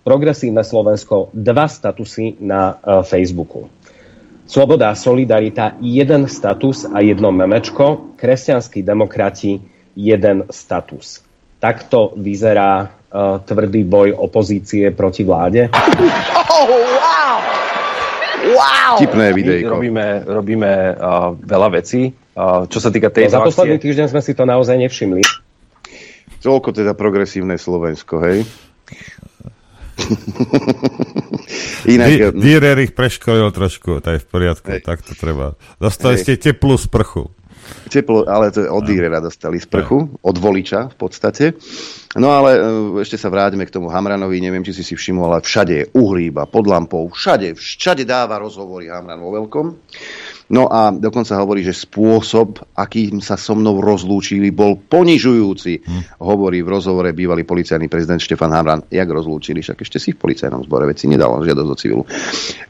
Progresívne 0.03 0.67
Slovensko, 0.67 1.31
dva 1.31 1.71
statusy 1.71 2.43
na 2.43 2.75
uh, 2.75 3.07
Facebooku. 3.07 3.71
Sloboda 4.49 4.91
a 4.91 4.97
solidarita, 4.97 5.77
jeden 5.79 6.25
status 6.25 6.89
a 6.89 7.05
jedno 7.05 7.29
memečko. 7.29 8.17
Kresťanskí 8.17 8.81
demokrati, 8.81 9.61
jeden 9.93 10.49
status. 10.49 11.21
Takto 11.61 12.17
vyzerá 12.17 12.89
uh, 12.89 13.45
tvrdý 13.45 13.85
boj 13.85 14.17
opozície 14.17 14.89
proti 14.97 15.23
vláde. 15.29 15.69
Oh, 15.69 16.65
wow! 16.67 17.78
Wow! 18.55 18.93
Tipné 18.99 19.33
videjko. 19.35 19.77
robíme, 19.77 20.23
robíme 20.25 20.71
uh, 20.95 21.35
veľa 21.35 21.69
vecí. 21.75 22.15
Uh, 22.39 22.65
čo 22.71 22.79
sa 22.79 22.89
týka 22.95 23.11
No, 23.11 23.15
tejto 23.19 23.35
za 23.35 23.41
posledný 23.43 23.79
týždeň 23.83 24.07
sme 24.15 24.23
si 24.23 24.33
to 24.33 24.47
naozaj 24.47 24.79
nevšimli. 24.79 25.23
Toľko 26.39 26.71
teda 26.71 26.95
progresívne 26.95 27.59
Slovensko, 27.59 28.23
hej? 28.23 28.47
Inak, 31.93 32.09
Di- 32.09 32.31
Dürer 32.39 32.79
ich 32.79 32.95
preškolil 32.95 33.51
trošku, 33.51 33.99
to 33.99 34.09
je 34.15 34.23
v 34.23 34.27
poriadku, 34.31 34.71
tak 34.83 35.03
to 35.03 35.19
treba. 35.19 35.59
Dostali 35.83 36.15
Hej. 36.15 36.23
ste 36.23 36.33
teplú 36.39 36.79
sprchu. 36.79 37.35
Teplo, 37.89 38.29
ale 38.29 38.53
to 38.53 38.65
je 38.65 38.71
od 38.71 38.85
Dírera 38.85 39.21
dostali 39.21 39.57
sprchu, 39.57 40.21
od 40.21 40.37
voliča 40.37 40.93
v 40.93 40.97
podstate. 40.97 41.45
No 42.21 42.33
ale 42.33 42.57
e, 42.57 42.61
ešte 43.01 43.17
sa 43.17 43.33
vráťme 43.33 43.65
k 43.65 43.73
tomu 43.73 43.89
Hamranovi, 43.89 44.41
neviem, 44.41 44.61
či 44.61 44.77
si 44.77 44.85
si 44.85 44.95
všimol, 44.97 45.33
ale 45.33 45.41
všade 45.41 45.75
je 45.75 45.85
uhlíba, 45.97 46.45
pod 46.49 46.69
lampou, 46.69 47.09
všade, 47.09 47.57
všade 47.57 48.05
dáva 48.05 48.37
rozhovory 48.41 48.93
Hamran 48.93 49.21
vo 49.21 49.33
veľkom. 49.33 49.67
No 50.49 50.65
a 50.73 50.89
dokonca 50.89 51.37
hovorí, 51.37 51.61
že 51.61 51.77
spôsob, 51.77 52.73
akým 52.73 53.21
sa 53.21 53.37
so 53.37 53.53
mnou 53.53 53.85
rozlúčili, 53.85 54.49
bol 54.49 54.81
ponižujúci. 54.81 55.85
Hovorí 56.25 56.65
v 56.65 56.73
rozhovore 56.73 57.13
bývalý 57.13 57.45
policajný 57.45 57.93
prezident 57.93 58.17
Štefan 58.17 58.57
Hamran. 58.57 58.81
Jak 58.89 59.13
rozlúčili? 59.13 59.61
Však 59.61 59.85
ešte 59.85 60.01
si 60.01 60.17
v 60.17 60.21
policajnom 60.25 60.65
zbore, 60.65 60.89
veď 60.89 60.97
si 60.97 61.07
nedal 61.13 61.37
žiadosť 61.45 61.69
do 61.69 61.77
civilu. 61.77 62.03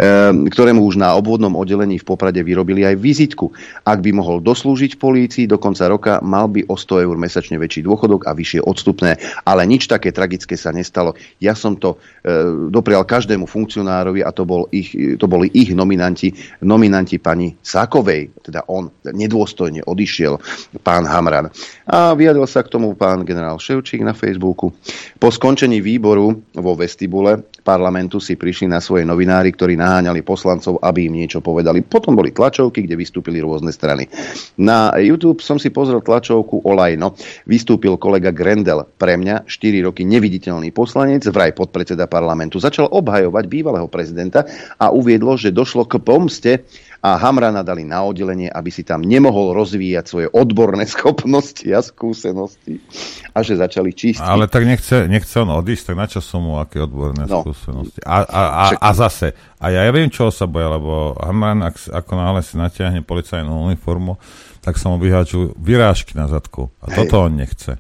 Ehm, 0.02 0.50
ktorému 0.50 0.82
už 0.82 0.98
na 0.98 1.14
obvodnom 1.14 1.54
oddelení 1.54 2.02
v 2.02 2.08
Poprade 2.08 2.42
vyrobili 2.42 2.82
aj 2.82 2.98
vizitku. 2.98 3.54
Ak 3.86 4.02
by 4.02 4.10
mohol 4.10 4.42
doslúžiť 4.42 4.98
v 4.98 5.02
polícii 5.02 5.44
do 5.46 5.62
konca 5.62 5.86
roka, 5.86 6.18
mal 6.18 6.50
by 6.50 6.66
o 6.66 6.74
100 6.74 7.06
eur 7.06 7.14
mesačne 7.14 7.62
väčší 7.62 7.86
dôchodok 7.86 8.26
a 8.26 8.34
vyššie 8.34 8.58
odstupné. 8.66 9.22
Ale 9.46 9.62
nič 9.70 9.86
také 9.86 10.10
tragické 10.10 10.58
sa 10.58 10.74
nestalo. 10.74 11.14
Ja 11.38 11.54
som 11.54 11.78
to 11.78 12.02
e, 12.26 12.66
doprial 12.74 13.06
každému 13.06 13.46
funkcionárovi 13.46 14.26
a 14.26 14.34
to, 14.34 14.42
bol 14.42 14.66
ich, 14.74 14.98
to 15.14 15.30
boli 15.30 15.46
ich 15.54 15.70
nominanti, 15.70 16.34
nominanti 16.66 17.22
pani 17.22 17.54
Sákovej, 17.68 18.32
teda 18.40 18.64
on 18.64 18.88
nedôstojne 19.04 19.84
odišiel, 19.84 20.40
pán 20.80 21.04
Hamran. 21.04 21.52
A 21.84 22.16
vyjadril 22.16 22.48
sa 22.48 22.64
k 22.64 22.72
tomu 22.72 22.96
pán 22.96 23.28
generál 23.28 23.60
Ševčík 23.60 24.00
na 24.00 24.16
Facebooku. 24.16 24.72
Po 25.20 25.28
skončení 25.28 25.84
výboru 25.84 26.32
vo 26.56 26.72
vestibule 26.72 27.44
parlamentu 27.60 28.16
si 28.24 28.40
prišli 28.40 28.72
na 28.72 28.80
svoje 28.80 29.04
novinári, 29.04 29.52
ktorí 29.52 29.76
naháňali 29.76 30.24
poslancov, 30.24 30.80
aby 30.80 31.12
im 31.12 31.20
niečo 31.20 31.44
povedali. 31.44 31.84
Potom 31.84 32.16
boli 32.16 32.32
tlačovky, 32.32 32.88
kde 32.88 32.96
vystúpili 32.96 33.44
rôzne 33.44 33.68
strany. 33.68 34.08
Na 34.56 34.96
YouTube 34.96 35.44
som 35.44 35.60
si 35.60 35.68
pozrel 35.68 36.00
tlačovku 36.00 36.64
Olajno. 36.64 37.12
Vystúpil 37.44 38.00
kolega 38.00 38.32
Grendel, 38.32 38.88
pre 38.96 39.20
mňa 39.20 39.44
4 39.44 39.84
roky 39.84 40.08
neviditeľný 40.08 40.72
poslanec, 40.72 41.28
vraj 41.28 41.52
podpredseda 41.52 42.08
parlamentu. 42.08 42.56
Začal 42.56 42.88
obhajovať 42.88 43.44
bývalého 43.44 43.92
prezidenta 43.92 44.48
a 44.80 44.88
uviedlo, 44.88 45.36
že 45.36 45.52
došlo 45.52 45.84
k 45.84 46.00
pomste 46.00 46.64
a 46.98 47.14
Hamrana 47.14 47.62
dali 47.62 47.86
na 47.86 48.02
oddelenie, 48.02 48.50
aby 48.50 48.74
si 48.74 48.82
tam 48.82 49.06
nemohol 49.06 49.54
rozvíjať 49.54 50.04
svoje 50.04 50.26
odborné 50.34 50.82
schopnosti 50.90 51.62
a 51.70 51.78
skúsenosti 51.78 52.82
a 53.30 53.38
že 53.46 53.54
začali 53.54 53.94
čistiť. 53.94 54.24
Ale 54.24 54.50
tak 54.50 54.66
nechce, 54.66 55.06
nechce 55.06 55.30
on 55.38 55.54
odísť, 55.54 55.94
tak 55.94 55.96
na 55.96 56.06
čo 56.10 56.18
mu 56.42 56.58
aké 56.58 56.82
odborné 56.82 57.30
No. 57.30 57.46
skúsenosti. 57.46 58.02
A, 58.02 58.26
a, 58.26 58.42
a, 58.50 58.64
a 58.82 58.90
zase, 58.98 59.30
a 59.62 59.70
ja, 59.70 59.86
ja 59.86 59.92
viem, 59.94 60.10
čo 60.10 60.34
sa 60.34 60.50
boja, 60.50 60.74
lebo 60.74 61.14
Hamran, 61.22 61.62
ak, 61.62 61.86
ako 61.86 62.12
náhle 62.18 62.42
si 62.42 62.58
natiahne 62.58 63.06
policajnú 63.06 63.70
uniformu, 63.70 64.18
tak 64.58 64.74
sa 64.74 64.90
mu 64.90 64.98
vyháču 64.98 65.54
vyrážky 65.54 66.18
na 66.18 66.26
zadku. 66.26 66.66
A 66.82 66.90
Hej. 66.90 67.06
toto 67.06 67.30
on 67.30 67.38
nechce. 67.38 67.78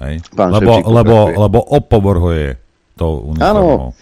Hej? 0.00 0.24
Pán 0.32 0.50
Lebo, 0.50 0.80
Ševčík 0.80 0.88
lebo, 0.88 1.14
pokračuje. 1.14 1.36
lebo 1.36 1.58
opovrhuje 1.60 2.46
tou 2.96 3.12
uniformou. 3.28 3.92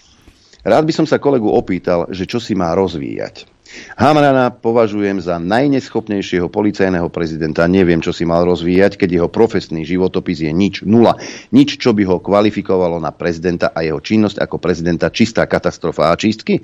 Rád 0.63 0.85
by 0.87 0.93
som 0.95 1.07
sa 1.11 1.19
kolegu 1.19 1.51
opýtal, 1.51 2.07
že 2.15 2.23
čo 2.25 2.39
si 2.39 2.55
má 2.55 2.71
rozvíjať. 2.73 3.51
Hamrana 3.97 4.53
považujem 4.53 5.21
za 5.21 5.37
najneschopnejšieho 5.41 6.49
policajného 6.49 7.09
prezidenta. 7.09 7.69
Neviem, 7.69 8.01
čo 8.01 8.13
si 8.13 8.25
mal 8.29 8.45
rozvíjať, 8.45 9.01
keď 9.01 9.09
jeho 9.21 9.29
profesný 9.29 9.85
životopis 9.85 10.45
je 10.45 10.53
nič, 10.53 10.75
nula. 10.85 11.17
Nič, 11.53 11.81
čo 11.81 11.97
by 11.97 12.05
ho 12.09 12.17
kvalifikovalo 12.21 13.01
na 13.01 13.13
prezidenta 13.13 13.73
a 13.73 13.85
jeho 13.85 14.01
činnosť 14.01 14.41
ako 14.41 14.57
prezidenta 14.61 15.09
čistá 15.09 15.49
katastrofa 15.49 16.13
a 16.13 16.17
čistky. 16.17 16.61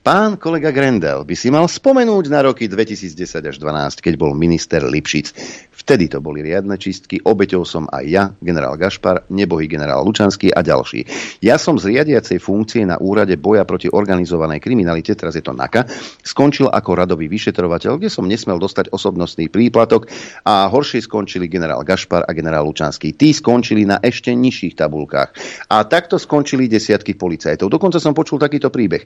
Pán 0.00 0.40
kolega 0.40 0.72
Grendel 0.72 1.28
by 1.28 1.36
si 1.36 1.52
mal 1.52 1.68
spomenúť 1.68 2.32
na 2.32 2.40
roky 2.40 2.72
2010 2.72 3.20
až 3.44 3.60
2012, 3.60 4.00
keď 4.00 4.14
bol 4.16 4.32
minister 4.32 4.80
Lipšic. 4.80 5.36
Vtedy 5.76 6.08
to 6.08 6.24
boli 6.24 6.40
riadne 6.40 6.72
čistky, 6.80 7.20
obeťou 7.20 7.68
som 7.68 7.84
aj 7.84 8.04
ja, 8.08 8.24
generál 8.40 8.80
Gašpar, 8.80 9.28
nebohý 9.28 9.68
generál 9.68 10.00
Lučanský 10.00 10.56
a 10.56 10.64
ďalší. 10.64 11.04
Ja 11.44 11.60
som 11.60 11.76
z 11.76 11.92
riadiacej 11.92 12.40
funkcie 12.40 12.80
na 12.88 12.96
úrade 12.96 13.36
boja 13.36 13.68
proti 13.68 13.92
organizovanej 13.92 14.64
kriminalite, 14.64 15.12
teraz 15.12 15.36
je 15.36 15.44
to 15.44 15.52
NAKA, 15.52 15.84
skončil 16.24 16.72
ako 16.72 16.96
radový 16.96 17.28
vyšetrovateľ, 17.28 18.00
kde 18.00 18.08
som 18.08 18.24
nesmel 18.24 18.56
dostať 18.56 18.96
osobnostný 18.96 19.52
príplatok 19.52 20.08
a 20.48 20.64
horšie 20.72 21.04
skončili 21.04 21.44
generál 21.44 21.84
Gašpar 21.84 22.24
a 22.24 22.32
generál 22.32 22.64
Lučanský. 22.64 23.12
Tí 23.12 23.36
skončili 23.36 23.84
na 23.84 24.00
ešte 24.00 24.32
nižších 24.32 24.80
tabulkách. 24.80 25.28
A 25.68 25.84
takto 25.84 26.16
skončili 26.16 26.72
desiatky 26.72 27.20
policajtov. 27.20 27.68
Dokonca 27.68 28.00
som 28.00 28.16
počul 28.16 28.40
takýto 28.40 28.72
príbeh. 28.72 29.04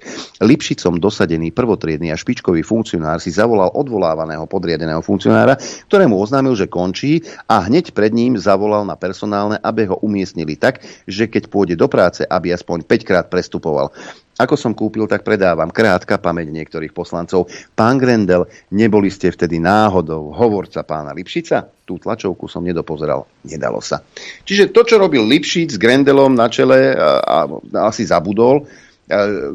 Lipšicom 0.84 1.00
dosadený 1.00 1.48
prvotriedný 1.56 2.12
a 2.12 2.20
špičkový 2.20 2.60
funkcionár 2.60 3.16
si 3.16 3.32
zavolal 3.32 3.72
odvolávaného 3.72 4.44
podriadeného 4.44 5.00
funkcionára, 5.00 5.56
ktorému 5.88 6.12
oznámil, 6.12 6.52
že 6.52 6.68
končí 6.68 7.24
a 7.48 7.64
hneď 7.64 7.96
pred 7.96 8.12
ním 8.12 8.36
zavolal 8.36 8.84
na 8.84 8.92
personálne, 8.92 9.56
aby 9.64 9.88
ho 9.88 9.96
umiestnili 10.04 10.60
tak, 10.60 10.84
že 11.08 11.24
keď 11.24 11.48
pôjde 11.48 11.80
do 11.80 11.88
práce, 11.88 12.20
aby 12.28 12.52
aspoň 12.52 12.84
5 12.84 13.08
krát 13.08 13.26
prestupoval. 13.32 13.96
Ako 14.34 14.58
som 14.60 14.76
kúpil, 14.76 15.06
tak 15.08 15.24
predávam. 15.24 15.70
Krátka 15.70 16.18
pamäť 16.18 16.50
niektorých 16.50 16.90
poslancov. 16.90 17.46
Pán 17.72 18.02
Grendel, 18.02 18.50
neboli 18.74 19.06
ste 19.06 19.30
vtedy 19.30 19.62
náhodou 19.62 20.34
hovorca 20.34 20.82
pána 20.82 21.14
Lipšica? 21.14 21.64
Tú 21.86 22.02
tlačovku 22.02 22.50
som 22.50 22.66
nedopozeral. 22.66 23.30
Nedalo 23.46 23.78
sa. 23.78 24.02
Čiže 24.42 24.74
to, 24.74 24.82
čo 24.82 24.98
robil 24.98 25.22
Lipšic 25.22 25.78
s 25.78 25.78
Grendelom 25.78 26.34
na 26.34 26.50
čele 26.50 26.98
a, 26.98 27.22
a 27.22 27.38
asi 27.86 28.02
zabudol, 28.02 28.66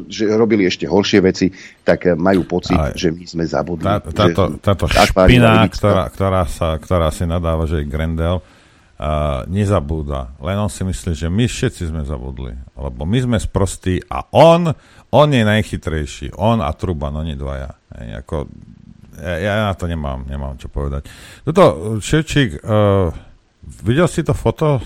že 0.06 0.30
robili 0.38 0.70
ešte 0.70 0.86
horšie 0.86 1.20
veci, 1.26 1.50
tak 1.82 2.14
majú 2.14 2.46
pocit, 2.46 2.78
Ale 2.78 2.94
že 2.94 3.10
my 3.10 3.26
sme 3.26 3.44
zabudli. 3.50 3.82
Tá, 3.82 3.98
táto, 4.06 4.62
táto 4.62 4.86
špina, 4.86 5.66
ktorá, 5.66 6.06
ktorá, 6.14 6.44
sa, 6.46 6.78
ktorá 6.78 7.10
si 7.10 7.26
nadáva, 7.26 7.66
že 7.66 7.82
je 7.82 7.90
Grendel, 7.90 8.46
uh, 8.46 9.42
nezabúda. 9.50 10.38
Len 10.38 10.58
on 10.62 10.70
si 10.70 10.86
myslí, 10.86 11.18
že 11.18 11.28
my 11.34 11.50
všetci 11.50 11.90
sme 11.90 12.06
zabudli. 12.06 12.54
Lebo 12.78 13.10
my 13.10 13.18
sme 13.26 13.38
sprostí 13.42 13.98
a 14.06 14.30
on, 14.30 14.70
on 15.10 15.28
je 15.34 15.42
najchytrejší. 15.42 16.38
On 16.38 16.62
a 16.62 16.70
Truban, 16.78 17.18
oni 17.18 17.34
dvaja. 17.34 17.74
Hej, 17.98 18.22
ako, 18.22 18.36
ja, 19.18 19.36
ja 19.42 19.54
na 19.66 19.74
to 19.74 19.90
nemám, 19.90 20.30
nemám 20.30 20.62
čo 20.62 20.70
povedať. 20.70 21.10
Toto, 21.42 21.98
Ševčík, 21.98 22.62
uh, 22.62 23.10
videl 23.82 24.06
si 24.06 24.22
to 24.22 24.38
foto 24.38 24.78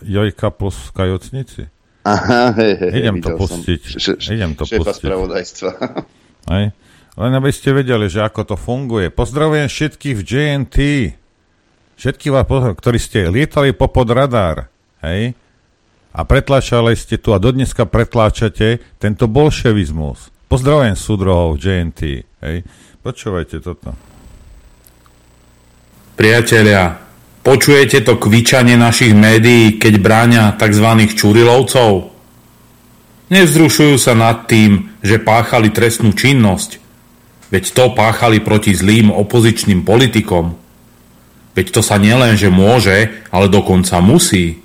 Jojka 0.00 0.48
plus 0.48 0.88
kajocnici? 0.96 1.68
Aha, 2.02 2.50
hej, 2.54 2.72
hej, 2.78 2.90
Idem 2.98 3.16
to 3.18 3.30
pustiť. 3.32 3.80
Š- 3.94 4.18
š- 4.18 4.30
Idem 4.32 4.52
to 4.52 4.66
šéfa 4.66 4.82
pustiť. 4.82 4.98
spravodajstva. 4.98 5.70
Hej. 6.50 6.64
Len 7.12 7.32
aby 7.32 7.50
ste 7.50 7.70
vedeli, 7.70 8.08
že 8.08 8.20
ako 8.20 8.42
to 8.42 8.56
funguje. 8.56 9.06
Pozdravujem 9.08 9.68
všetkých 9.68 10.16
v 10.16 10.22
JNT. 10.22 10.76
Všetkých 11.94 12.32
vás, 12.32 12.46
ktorí 12.74 12.98
ste 12.98 13.30
lietali 13.30 13.70
popod 13.70 14.10
radár, 14.10 14.66
hej, 15.00 15.38
a 16.10 16.20
pretláčali 16.24 16.92
ste 16.92 17.14
tu 17.16 17.30
a 17.30 17.38
dodneska 17.38 17.86
pretláčate 17.86 18.82
tento 18.98 19.30
bolševizmus. 19.30 20.34
Pozdravujem 20.50 20.98
súdrohov 20.98 21.56
JNT, 21.56 22.00
hej. 22.42 22.56
Počúvajte 23.00 23.62
toto. 23.62 23.94
Priatelia, 26.14 26.98
počujete 27.42 28.06
to 28.06 28.18
kvičanie 28.18 28.78
našich 28.78 29.12
médií, 29.12 29.76
keď 29.76 29.94
bráňa 29.98 30.44
tzv. 30.56 30.86
čurilovcov? 31.12 32.10
Nevzrušujú 33.28 33.96
sa 33.98 34.14
nad 34.14 34.46
tým, 34.46 34.94
že 35.02 35.18
páchali 35.18 35.74
trestnú 35.74 36.14
činnosť, 36.14 36.78
veď 37.50 37.64
to 37.74 37.84
páchali 37.92 38.40
proti 38.40 38.72
zlým 38.72 39.10
opozičným 39.10 39.82
politikom. 39.82 40.54
Veď 41.52 41.66
to 41.68 41.80
sa 41.84 42.00
nielen, 42.00 42.36
že 42.36 42.48
môže, 42.48 43.12
ale 43.28 43.52
dokonca 43.52 44.00
musí. 44.00 44.60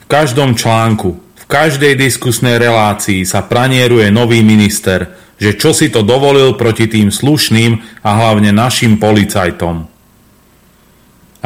V 0.00 0.06
každom 0.08 0.56
článku, 0.56 1.16
v 1.16 1.44
každej 1.48 1.96
diskusnej 1.96 2.60
relácii 2.60 3.24
sa 3.24 3.44
pranieruje 3.44 4.12
nový 4.12 4.44
minister, 4.44 5.08
že 5.40 5.56
čo 5.56 5.72
si 5.72 5.88
to 5.88 6.04
dovolil 6.04 6.56
proti 6.58 6.90
tým 6.90 7.08
slušným 7.08 8.04
a 8.04 8.10
hlavne 8.12 8.52
našim 8.52 9.00
policajtom. 9.00 9.97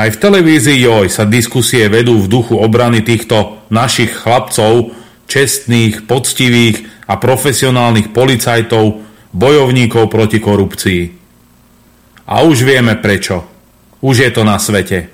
Aj 0.03 0.11
v 0.11 0.19
televízii 0.19 0.83
JOJ 0.83 1.15
sa 1.15 1.23
diskusie 1.23 1.87
vedú 1.87 2.19
v 2.19 2.27
duchu 2.27 2.59
obrany 2.59 3.07
týchto 3.07 3.63
našich 3.71 4.11
chlapcov, 4.11 4.91
čestných, 5.31 6.11
poctivých 6.11 7.07
a 7.07 7.23
profesionálnych 7.23 8.11
policajtov, 8.11 8.99
bojovníkov 9.31 10.11
proti 10.11 10.43
korupcii. 10.43 11.03
A 12.27 12.43
už 12.43 12.67
vieme 12.67 12.99
prečo. 12.99 13.47
Už 14.03 14.27
je 14.27 14.31
to 14.35 14.43
na 14.43 14.59
svete. 14.59 15.07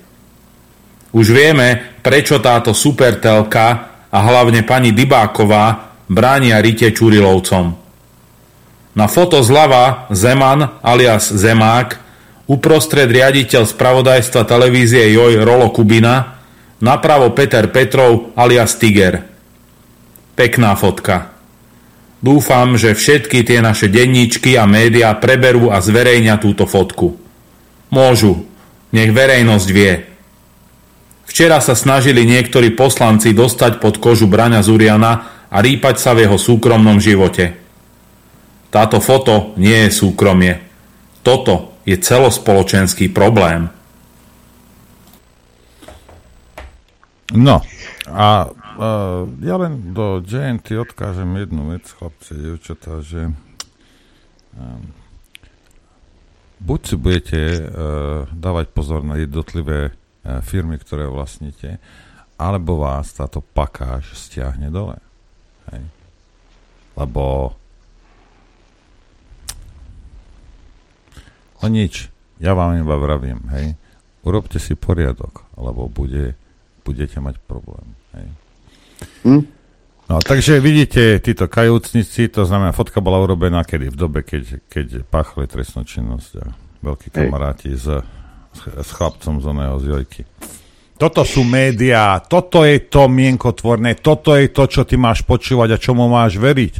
Už 1.13 1.37
vieme, 1.37 2.01
prečo 2.01 2.41
táto 2.41 2.73
supertelka 2.73 3.65
a 4.09 4.17
hlavne 4.25 4.65
pani 4.65 4.89
Dybáková 4.89 5.93
bránia 6.09 6.57
Rite 6.65 6.89
Čurilovcom. 6.89 7.77
Na 8.97 9.05
foto 9.05 9.45
zľava 9.45 10.09
Zeman 10.09 10.81
alias 10.81 11.29
Zemák, 11.29 12.08
uprostred 12.49 13.05
riaditeľ 13.13 13.69
spravodajstva 13.69 14.41
televízie 14.49 15.13
Joj 15.13 15.45
Rolo 15.45 15.69
Kubina, 15.69 16.41
napravo 16.81 17.29
Peter 17.37 17.69
Petrov 17.69 18.33
alias 18.33 18.73
Tiger. 18.81 19.21
Pekná 20.33 20.73
fotka. 20.73 21.37
Dúfam, 22.19 22.75
že 22.75 22.97
všetky 22.97 23.47
tie 23.47 23.63
naše 23.63 23.87
denníčky 23.87 24.59
a 24.59 24.67
médiá 24.67 25.15
preberú 25.15 25.71
a 25.71 25.79
zverejňa 25.79 26.35
túto 26.41 26.67
fotku. 26.67 27.15
Môžu, 27.93 28.43
nech 28.91 29.13
verejnosť 29.13 29.67
vie. 29.71 29.93
Včera 31.29 31.61
sa 31.61 31.77
snažili 31.77 32.25
niektorí 32.25 32.73
poslanci 32.73 33.31
dostať 33.31 33.77
pod 33.77 34.01
kožu 34.01 34.25
Braňa 34.25 34.65
Zuriana 34.65 35.45
a 35.47 35.57
rýpať 35.61 36.01
sa 36.01 36.17
v 36.17 36.25
jeho 36.25 36.41
súkromnom 36.41 36.97
živote. 36.97 37.55
Táto 38.73 38.97
foto 38.99 39.53
nie 39.61 39.87
je 39.87 39.93
súkromie. 39.93 40.59
Toto 41.21 41.68
je 41.87 41.95
celospoločenský 41.95 43.11
problém. 43.11 43.69
No, 47.29 47.61
a 48.09 48.49
uh, 48.49 49.29
ja 49.37 49.55
len 49.61 49.93
do 49.93 50.17
JNT 50.25 50.81
odkážem 50.81 51.29
jednu 51.37 51.69
vec, 51.69 51.85
chlapci, 51.85 52.33
devčatá, 52.33 53.05
že 53.05 53.29
um, 54.57 54.81
buď 56.57 56.79
si 56.81 56.95
budete 56.97 57.41
uh, 57.53 57.61
dávať 58.33 58.73
pozor 58.73 59.05
na 59.05 59.21
jednotlivé 59.21 59.93
uh, 59.93 60.41
firmy, 60.41 60.81
ktoré 60.81 61.05
vlastníte, 61.05 61.77
alebo 62.39 62.81
vás 62.81 63.13
táto 63.13 63.45
pakáž 63.45 64.17
stiahne 64.17 64.73
dole. 64.73 64.97
Hej. 65.69 65.85
Lebo 66.97 67.53
no 71.59 71.65
nič, 71.67 72.07
ja 72.39 72.55
vám 72.55 72.79
iba 72.79 72.95
vravím, 72.95 73.43
hej, 73.51 73.75
urobte 74.23 74.59
si 74.59 74.75
poriadok, 74.75 75.43
alebo 75.59 75.91
bude, 75.91 76.35
budete 76.87 77.19
mať 77.19 77.35
problém. 77.43 77.95
Hej. 78.15 78.27
Hm? 79.27 79.43
No, 80.09 80.17
takže 80.17 80.57
vidíte, 80.57 81.21
títo 81.21 81.45
kajúcnici, 81.45 82.33
to 82.33 82.41
znamená, 82.41 82.73
fotka 82.73 82.97
bola 82.97 83.21
urobená 83.21 83.61
kedy? 83.61 83.93
V 83.93 83.97
dobe, 83.97 84.19
keď, 84.25 84.57
keď 84.65 85.05
páchali 85.05 85.45
trestnú 85.45 85.85
činnosť 85.85 86.31
a 86.41 86.45
veľkí 86.81 87.13
kamaráti 87.13 87.77
s, 87.77 87.85
s 88.57 88.89
chlapcom 88.89 89.37
z 89.37 89.45
oného 89.45 89.77
z 89.77 89.85
Jojky. 89.93 90.23
Toto 90.97 91.21
sú 91.23 91.45
médiá, 91.45 92.19
toto 92.25 92.65
je 92.65 92.81
to 92.89 93.07
mienkotvorné, 93.07 94.01
toto 94.01 94.33
je 94.33 94.49
to, 94.49 94.67
čo 94.67 94.81
ty 94.83 94.97
máš 94.97 95.23
počúvať 95.23 95.77
a 95.77 95.81
čomu 95.81 96.09
máš 96.09 96.41
veriť. 96.41 96.73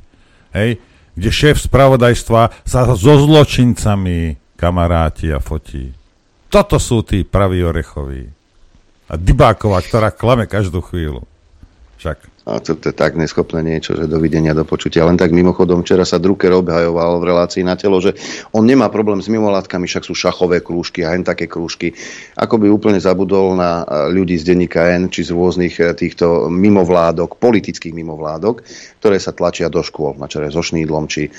Hej? 0.58 0.82
Kde 1.14 1.30
šéf 1.30 1.70
spravodajstva 1.70 2.66
sa 2.66 2.80
so 2.98 3.14
zločincami 3.16 4.36
kamaráti 4.60 5.32
a 5.32 5.40
fotí. 5.40 5.96
Toto 6.52 6.76
sú 6.76 7.00
tí 7.08 7.24
praví 7.24 7.64
orechoví. 7.64 8.28
A 9.08 9.16
Dybáková, 9.16 9.80
ktorá 9.80 10.12
klame 10.12 10.46
každú 10.50 10.84
chvíľu. 10.84 11.29
Však. 12.00 12.48
A 12.48 12.64
to, 12.64 12.80
to 12.80 12.90
je 12.90 12.96
tak 12.96 13.20
neschopné 13.20 13.60
niečo, 13.60 13.92
že 13.92 14.08
dovidenia, 14.08 14.56
do 14.56 14.64
počutia. 14.64 15.04
Len 15.04 15.20
tak 15.20 15.36
mimochodom, 15.36 15.84
včera 15.84 16.08
sa 16.08 16.16
Drucker 16.16 16.56
obhajoval 16.56 17.20
v 17.20 17.28
relácii 17.28 17.60
na 17.68 17.76
telo, 17.76 18.00
že 18.00 18.16
on 18.56 18.64
nemá 18.64 18.88
problém 18.88 19.20
s 19.20 19.28
mimolátkami, 19.28 19.84
však 19.84 20.08
sú 20.08 20.16
šachové 20.16 20.64
krúžky 20.64 21.04
a 21.04 21.12
hen 21.12 21.28
také 21.28 21.52
krúžky. 21.52 21.92
Ako 22.40 22.56
by 22.56 22.72
úplne 22.72 23.04
zabudol 23.04 23.52
na 23.60 23.84
e, 23.84 24.16
ľudí 24.16 24.40
z 24.40 24.48
denníka 24.48 24.96
N, 24.96 25.12
či 25.12 25.28
z 25.28 25.36
rôznych 25.36 25.76
e, 25.76 25.92
týchto 25.92 26.48
mimovládok, 26.48 27.36
politických 27.36 27.92
mimovládok, 27.92 28.64
ktoré 29.04 29.20
sa 29.20 29.36
tlačia 29.36 29.68
do 29.68 29.84
škôl, 29.84 30.16
na 30.16 30.32
čere 30.32 30.48
so 30.48 30.64
Šnídlom, 30.64 31.12
či 31.12 31.28
e, 31.28 31.32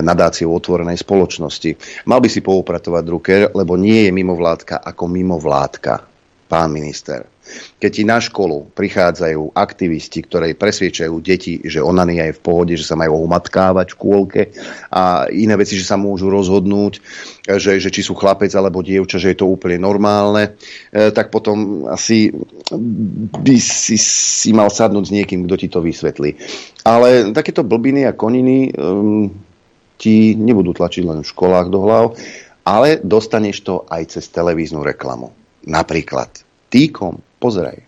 nadáciou 0.00 0.48
otvorenej 0.56 0.96
spoločnosti. 0.96 2.02
Mal 2.08 2.24
by 2.24 2.28
si 2.32 2.40
poupratovať 2.40 3.02
Drucker, 3.04 3.40
lebo 3.52 3.76
nie 3.76 4.08
je 4.08 4.16
mimovládka 4.16 4.80
ako 4.80 5.12
mimovládka, 5.12 6.08
pán 6.48 6.72
minister 6.72 7.35
keď 7.76 7.90
ti 7.90 8.02
na 8.06 8.18
školu 8.18 8.72
prichádzajú 8.72 9.52
aktivisti, 9.52 10.24
ktorí 10.24 10.56
presviečajú 10.56 11.14
deti, 11.20 11.60
že 11.62 11.84
onania 11.84 12.28
je 12.30 12.36
v 12.36 12.44
pohode, 12.44 12.74
že 12.74 12.86
sa 12.86 12.98
majú 12.98 13.22
umatkávať 13.24 13.92
v 13.92 13.96
škôlke 13.96 14.42
a 14.90 15.28
iné 15.32 15.54
veci, 15.56 15.76
že 15.76 15.86
sa 15.86 16.00
môžu 16.00 16.30
rozhodnúť, 16.32 17.00
že, 17.58 17.78
že 17.78 17.90
či 17.92 18.02
sú 18.02 18.16
chlapec 18.16 18.50
alebo 18.54 18.82
dievča, 18.82 19.20
že 19.20 19.32
je 19.34 19.38
to 19.38 19.50
úplne 19.50 19.80
normálne, 19.82 20.58
e, 20.90 21.10
tak 21.14 21.30
potom 21.30 21.86
asi 21.86 22.32
by 23.42 23.56
si, 23.60 23.96
si 24.00 24.50
mal 24.50 24.72
sadnúť 24.72 25.04
s 25.10 25.14
niekým, 25.14 25.46
kto 25.46 25.54
ti 25.58 25.68
to 25.70 25.80
vysvetlí. 25.82 26.36
Ale 26.86 27.34
takéto 27.34 27.66
blbiny 27.66 28.06
a 28.06 28.14
koniny 28.14 28.70
um, 28.78 29.26
ti 29.98 30.36
nebudú 30.36 30.76
tlačiť 30.76 31.02
len 31.02 31.18
v 31.24 31.30
školách 31.30 31.68
do 31.72 31.80
hlav, 31.82 32.04
ale 32.66 32.98
dostaneš 33.02 33.62
to 33.62 33.74
aj 33.86 34.18
cez 34.18 34.30
televíznu 34.30 34.82
reklamu. 34.82 35.32
Napríklad, 35.66 36.30
týkom, 36.70 37.18
pozeraj. 37.38 37.78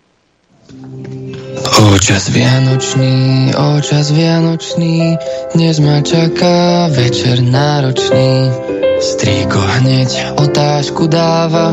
Očas 1.96 2.28
vianočný, 2.28 3.56
očas 3.56 4.12
vianočný, 4.12 5.16
dnes 5.56 5.80
ma 5.80 6.04
čaká 6.04 6.92
večer 6.92 7.40
náročný. 7.40 8.52
Strýko 8.98 9.56
hneď 9.56 10.10
otázku 10.36 11.08
dáva, 11.08 11.72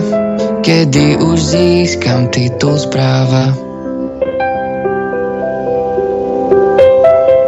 kedy 0.64 1.20
už 1.20 1.38
získam 1.42 2.32
titul 2.32 2.80
správa. 2.80 3.52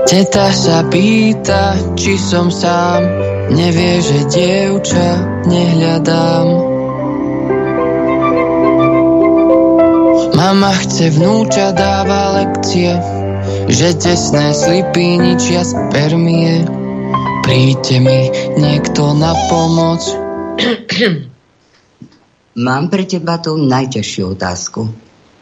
Teta 0.08 0.50
sa 0.52 0.84
pýta, 0.88 1.80
či 1.96 2.20
som 2.20 2.52
sám, 2.52 3.04
nevie, 3.56 4.04
že 4.04 4.20
dievča 4.34 5.10
nehľadám. 5.48 6.77
Mama 10.38 10.70
chce 10.70 11.10
vnúča, 11.18 11.74
dáva 11.74 12.38
lekcie, 12.38 12.94
že 13.74 13.98
tesné 13.98 14.54
slipy 14.54 15.18
ničia 15.18 15.66
spermie. 15.66 16.62
Príďte 17.42 17.98
mi 17.98 18.30
niekto 18.54 19.18
na 19.18 19.34
pomoc. 19.50 20.06
Mám 22.70 22.84
pre 22.94 23.10
teba 23.10 23.42
tú 23.42 23.58
najťažšiu 23.58 24.38
otázku. 24.38 24.86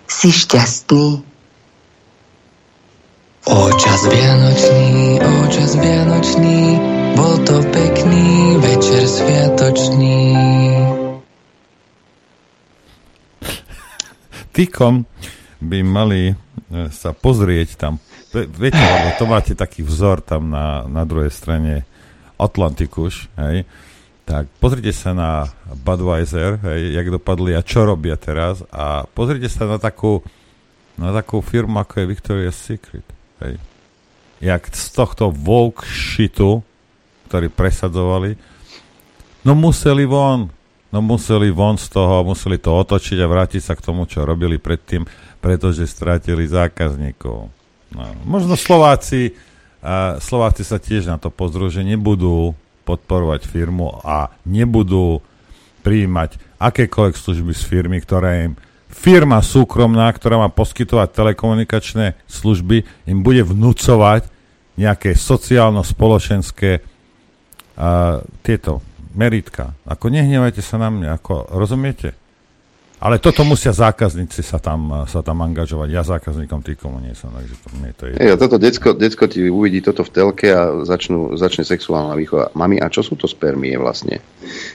Si 0.08 0.32
šťastný? 0.32 1.28
Očas 3.52 4.02
vianočný, 4.08 5.20
očas 5.44 5.76
vianočný, 5.76 6.60
bol 7.20 7.36
to 7.44 7.60
pekný 7.68 8.64
večer 8.64 9.04
sviatočný. 9.04 10.16
Týkom 14.56 15.04
by 15.60 15.84
mali 15.84 16.32
e, 16.32 16.36
sa 16.88 17.12
pozrieť 17.12 17.76
tam. 17.76 18.00
Viete, 18.32 18.80
lebo 18.80 19.12
to 19.20 19.28
máte 19.28 19.52
taký 19.52 19.84
vzor 19.84 20.24
tam 20.24 20.48
na, 20.48 20.88
na 20.88 21.04
druhej 21.04 21.28
strane 21.28 21.84
Atlantikus, 22.40 23.28
hej, 23.36 23.68
tak 24.28 24.48
pozrite 24.60 24.92
sa 24.92 25.12
na 25.16 25.48
Budweiser, 25.84 26.60
hej, 26.72 26.96
jak 26.96 27.08
dopadli 27.12 27.56
a 27.56 27.64
čo 27.64 27.84
robia 27.84 28.16
teraz 28.16 28.64
a 28.72 29.08
pozrite 29.08 29.48
sa 29.48 29.68
na 29.68 29.80
takú, 29.80 30.20
na 31.00 31.12
takú 31.12 31.40
firmu, 31.40 31.80
ako 31.80 32.04
je 32.04 32.12
Victoria's 32.12 32.58
Secret. 32.60 33.06
Hej. 33.44 33.60
Jak 34.40 34.68
z 34.72 34.88
tohto 34.92 35.32
woke 35.32 35.84
shitu, 35.84 36.60
ktorý 37.32 37.48
presadzovali, 37.52 38.36
no 39.48 39.52
museli 39.56 40.04
von, 40.04 40.52
no 40.90 41.00
museli 41.02 41.50
von 41.50 41.78
z 41.78 41.90
toho, 41.90 42.26
museli 42.26 42.58
to 42.58 42.74
otočiť 42.74 43.18
a 43.22 43.30
vrátiť 43.30 43.62
sa 43.62 43.74
k 43.74 43.86
tomu, 43.86 44.06
čo 44.06 44.28
robili 44.28 44.62
predtým, 44.62 45.06
pretože 45.40 45.86
strátili 45.86 46.46
zákazníkov. 46.50 47.50
No, 47.96 48.04
možno 48.26 48.58
Slováci 48.58 49.38
a 49.86 50.18
Slováci 50.18 50.66
sa 50.66 50.82
tiež 50.82 51.06
na 51.06 51.22
to 51.22 51.30
pozrú, 51.30 51.70
že 51.70 51.86
nebudú 51.86 52.58
podporovať 52.90 53.46
firmu 53.46 54.02
a 54.02 54.34
nebudú 54.46 55.22
prijímať 55.86 56.42
akékoľvek 56.58 57.16
služby 57.18 57.54
z 57.54 57.64
firmy, 57.66 57.98
ktorá 58.02 58.50
im 58.50 58.54
firma 58.90 59.46
súkromná, 59.46 60.10
ktorá 60.10 60.42
má 60.42 60.50
poskytovať 60.50 61.14
telekomunikačné 61.14 62.18
služby, 62.26 62.82
im 63.06 63.20
bude 63.22 63.46
vnúcovať 63.46 64.26
nejaké 64.80 65.14
sociálno-spoločenské 65.14 66.82
a, 67.76 68.24
tieto 68.42 68.82
meritka. 69.16 69.74
Ako 69.88 70.12
nehnevajte 70.12 70.62
sa 70.62 70.78
na 70.78 70.92
mňa, 70.92 71.10
ako 71.18 71.50
rozumiete? 71.56 72.14
Ale 72.96 73.20
toto 73.20 73.44
musia 73.44 73.76
zákazníci 73.76 74.40
sa 74.40 74.56
tam, 74.56 75.04
sa 75.06 75.20
tam 75.20 75.44
angažovať. 75.44 75.90
Ja 75.92 76.02
zákazníkom 76.08 76.64
týkomu 76.64 77.04
nie 77.04 77.12
som, 77.12 77.28
takže 77.30 77.56
to 77.60 77.68
mne 77.76 77.92
to 77.92 78.04
je... 78.08 78.14
Ja, 78.18 78.40
toto 78.40 78.56
decko, 78.56 78.96
decko 78.96 79.28
ti 79.28 79.46
uvidí 79.52 79.84
toto 79.84 80.08
v 80.08 80.14
telke 80.16 80.48
a 80.56 80.88
začnú, 80.88 81.36
začne 81.36 81.68
sexuálna 81.68 82.16
výchova. 82.16 82.56
Mami, 82.56 82.80
a 82.80 82.88
čo 82.88 83.04
sú 83.04 83.20
to 83.20 83.28
spermie 83.28 83.76
vlastne? 83.76 84.24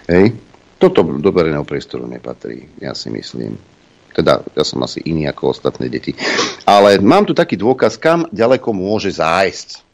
Hej? 0.05 0.36
Toto 0.76 1.01
do 1.01 1.30
verejného 1.32 1.64
priestoru 1.64 2.05
nepatrí, 2.05 2.68
ja 2.78 2.93
si 2.93 3.09
myslím. 3.09 3.57
Teda, 4.12 4.45
ja 4.53 4.64
som 4.68 4.84
asi 4.84 5.01
iný 5.09 5.24
ako 5.26 5.57
ostatné 5.57 5.88
deti. 5.88 6.12
Ale 6.68 7.01
mám 7.01 7.24
tu 7.24 7.32
taký 7.32 7.57
dôkaz, 7.57 7.97
kam 7.97 8.28
ďaleko 8.30 8.70
môže 8.76 9.16
zájsť 9.16 9.89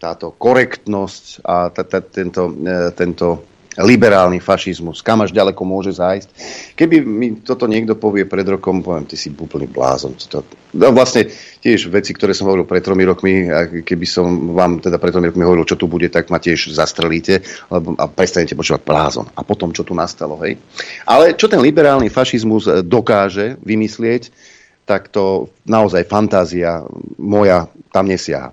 táto 0.00 0.32
korektnosť 0.32 1.44
a 1.44 1.68
tento, 2.08 2.48
e, 2.56 2.88
tento 2.96 3.50
liberálny 3.78 4.42
fašizmus, 4.42 4.98
kam 4.98 5.22
až 5.22 5.30
ďaleko 5.30 5.62
môže 5.62 5.94
zájsť. 5.94 6.28
Keby 6.74 6.96
mi 7.06 7.28
toto 7.38 7.70
niekto 7.70 7.94
povie 7.94 8.26
pred 8.26 8.42
rokom, 8.42 8.82
poviem, 8.82 9.06
ty 9.06 9.14
si 9.14 9.30
úplný 9.30 9.70
blázon. 9.70 10.18
To, 10.34 10.42
no 10.74 10.90
vlastne 10.90 11.30
tiež 11.62 11.86
veci, 11.86 12.10
ktoré 12.10 12.34
som 12.34 12.50
hovoril 12.50 12.66
pred 12.66 12.82
tromi 12.82 13.06
rokmi, 13.06 13.46
a 13.46 13.70
keby 13.70 14.06
som 14.10 14.56
vám 14.58 14.82
teda 14.82 14.98
pred 14.98 15.14
tromi 15.14 15.30
rokmi 15.30 15.46
hovoril, 15.46 15.68
čo 15.68 15.78
tu 15.78 15.86
bude, 15.86 16.10
tak 16.10 16.34
ma 16.34 16.42
tiež 16.42 16.74
zastrelíte 16.74 17.46
lebo, 17.70 17.94
a 17.94 18.10
prestanete 18.10 18.58
počúvať 18.58 18.82
blázon. 18.82 19.26
A 19.38 19.46
potom, 19.46 19.70
čo 19.70 19.86
tu 19.86 19.94
nastalo. 19.94 20.34
Hej. 20.42 20.58
Ale 21.06 21.38
čo 21.38 21.46
ten 21.46 21.62
liberálny 21.62 22.10
fašizmus 22.10 22.66
e, 22.66 22.82
dokáže 22.82 23.54
vymyslieť, 23.62 24.34
tak 24.82 25.06
to 25.14 25.46
naozaj 25.70 26.02
fantázia 26.10 26.82
moja 27.14 27.70
tam 27.94 28.10
nesiaha. 28.10 28.50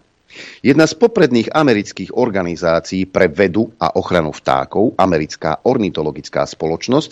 Jedna 0.64 0.88
z 0.88 0.94
popredných 0.96 1.52
amerických 1.52 2.16
organizácií 2.16 3.06
pre 3.06 3.28
vedu 3.28 3.70
a 3.78 4.00
ochranu 4.00 4.32
vtákov, 4.32 4.96
americká 4.96 5.62
ornitologická 5.68 6.48
spoločnosť, 6.48 7.12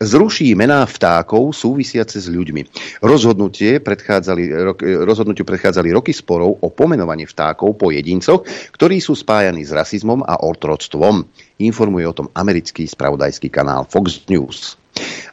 zruší 0.00 0.56
mená 0.56 0.88
vtákov 0.88 1.52
súvisiace 1.52 2.24
s 2.24 2.32
ľuďmi. 2.32 2.64
Rozhodnutie 3.04 3.84
predchádzali, 3.84 4.72
rozhodnutiu 5.04 5.44
predchádzali 5.44 5.92
roky 5.92 6.16
sporov 6.16 6.56
o 6.64 6.68
pomenovanie 6.72 7.28
vtákov 7.28 7.76
po 7.76 7.92
jedincoch, 7.92 8.48
ktorí 8.72 8.96
sú 9.04 9.12
spájani 9.12 9.60
s 9.60 9.76
rasizmom 9.76 10.24
a 10.24 10.40
otroctvom. 10.40 11.28
Informuje 11.60 12.08
o 12.08 12.16
tom 12.16 12.32
americký 12.32 12.88
spravodajský 12.88 13.52
kanál 13.52 13.84
Fox 13.84 14.24
News. 14.32 14.79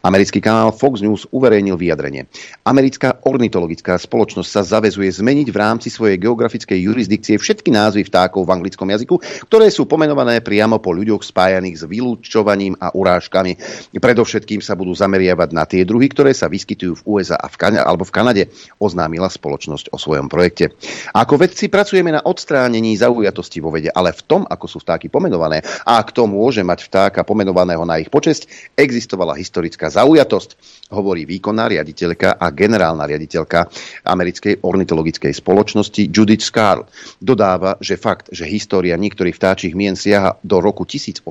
Americký 0.05 0.39
kanál 0.39 0.71
Fox 0.71 1.03
News 1.03 1.27
uverejnil 1.33 1.75
vyjadrenie. 1.75 2.29
Americká 2.63 3.19
ornitologická 3.25 3.97
spoločnosť 3.99 4.49
sa 4.49 4.61
zavezuje 4.63 5.09
zmeniť 5.09 5.47
v 5.51 5.57
rámci 5.57 5.91
svojej 5.91 6.21
geografickej 6.21 6.79
jurisdikcie 6.79 7.35
všetky 7.35 7.73
názvy 7.73 8.07
vtákov 8.07 8.45
v 8.45 8.53
anglickom 8.55 8.87
jazyku, 8.87 9.19
ktoré 9.49 9.67
sú 9.67 9.89
pomenované 9.89 10.39
priamo 10.39 10.79
po 10.79 10.93
ľuďoch 10.93 11.25
spájaných 11.25 11.81
s 11.81 11.83
vylúčovaním 11.89 12.77
a 12.79 12.93
urážkami. 12.93 13.57
Predovšetkým 13.97 14.63
sa 14.63 14.77
budú 14.77 14.95
zameriavať 14.95 15.49
na 15.51 15.67
tie 15.67 15.83
druhy, 15.83 16.07
ktoré 16.07 16.31
sa 16.31 16.47
vyskytujú 16.47 17.03
v 17.03 17.05
USA 17.19 17.35
a 17.35 17.51
v 17.51 17.55
Kan- 17.59 17.81
alebo 17.81 18.07
v 18.07 18.15
Kanade, 18.15 18.43
oznámila 18.79 19.27
spoločnosť 19.27 19.91
o 19.91 19.97
svojom 19.99 20.31
projekte. 20.31 20.71
Ako 21.11 21.35
vedci 21.35 21.67
pracujeme 21.67 22.15
na 22.15 22.21
odstránení 22.23 22.95
zaujatosti 22.95 23.59
vo 23.59 23.73
vede, 23.73 23.91
ale 23.91 24.15
v 24.15 24.21
tom, 24.23 24.41
ako 24.47 24.65
sú 24.69 24.77
vtáky 24.79 25.11
pomenované 25.11 25.65
a 25.83 25.99
kto 25.99 26.29
môže 26.29 26.63
mať 26.63 26.87
vtáka 26.87 27.27
pomenovaného 27.27 27.83
na 27.83 27.99
ich 27.99 28.07
počesť, 28.07 28.73
existovala 28.77 29.35
historická 29.47 29.87
zaujatosť, 29.87 30.59
hovorí 30.91 31.23
výkonná 31.27 31.67
riaditeľka 31.71 32.35
a 32.35 32.47
generálna 32.51 33.07
riaditeľka 33.07 33.67
americkej 34.07 34.63
ornitologickej 34.63 35.31
spoločnosti 35.35 36.07
Judith 36.11 36.43
Scarl. 36.43 36.87
Dodáva, 37.19 37.75
že 37.79 37.99
fakt, 37.99 38.31
že 38.31 38.47
história 38.47 38.95
niektorých 38.95 39.35
vtáčich 39.35 39.75
mien 39.75 39.95
siaha 39.95 40.39
do 40.43 40.63
roku 40.63 40.87
1800, 40.87 41.23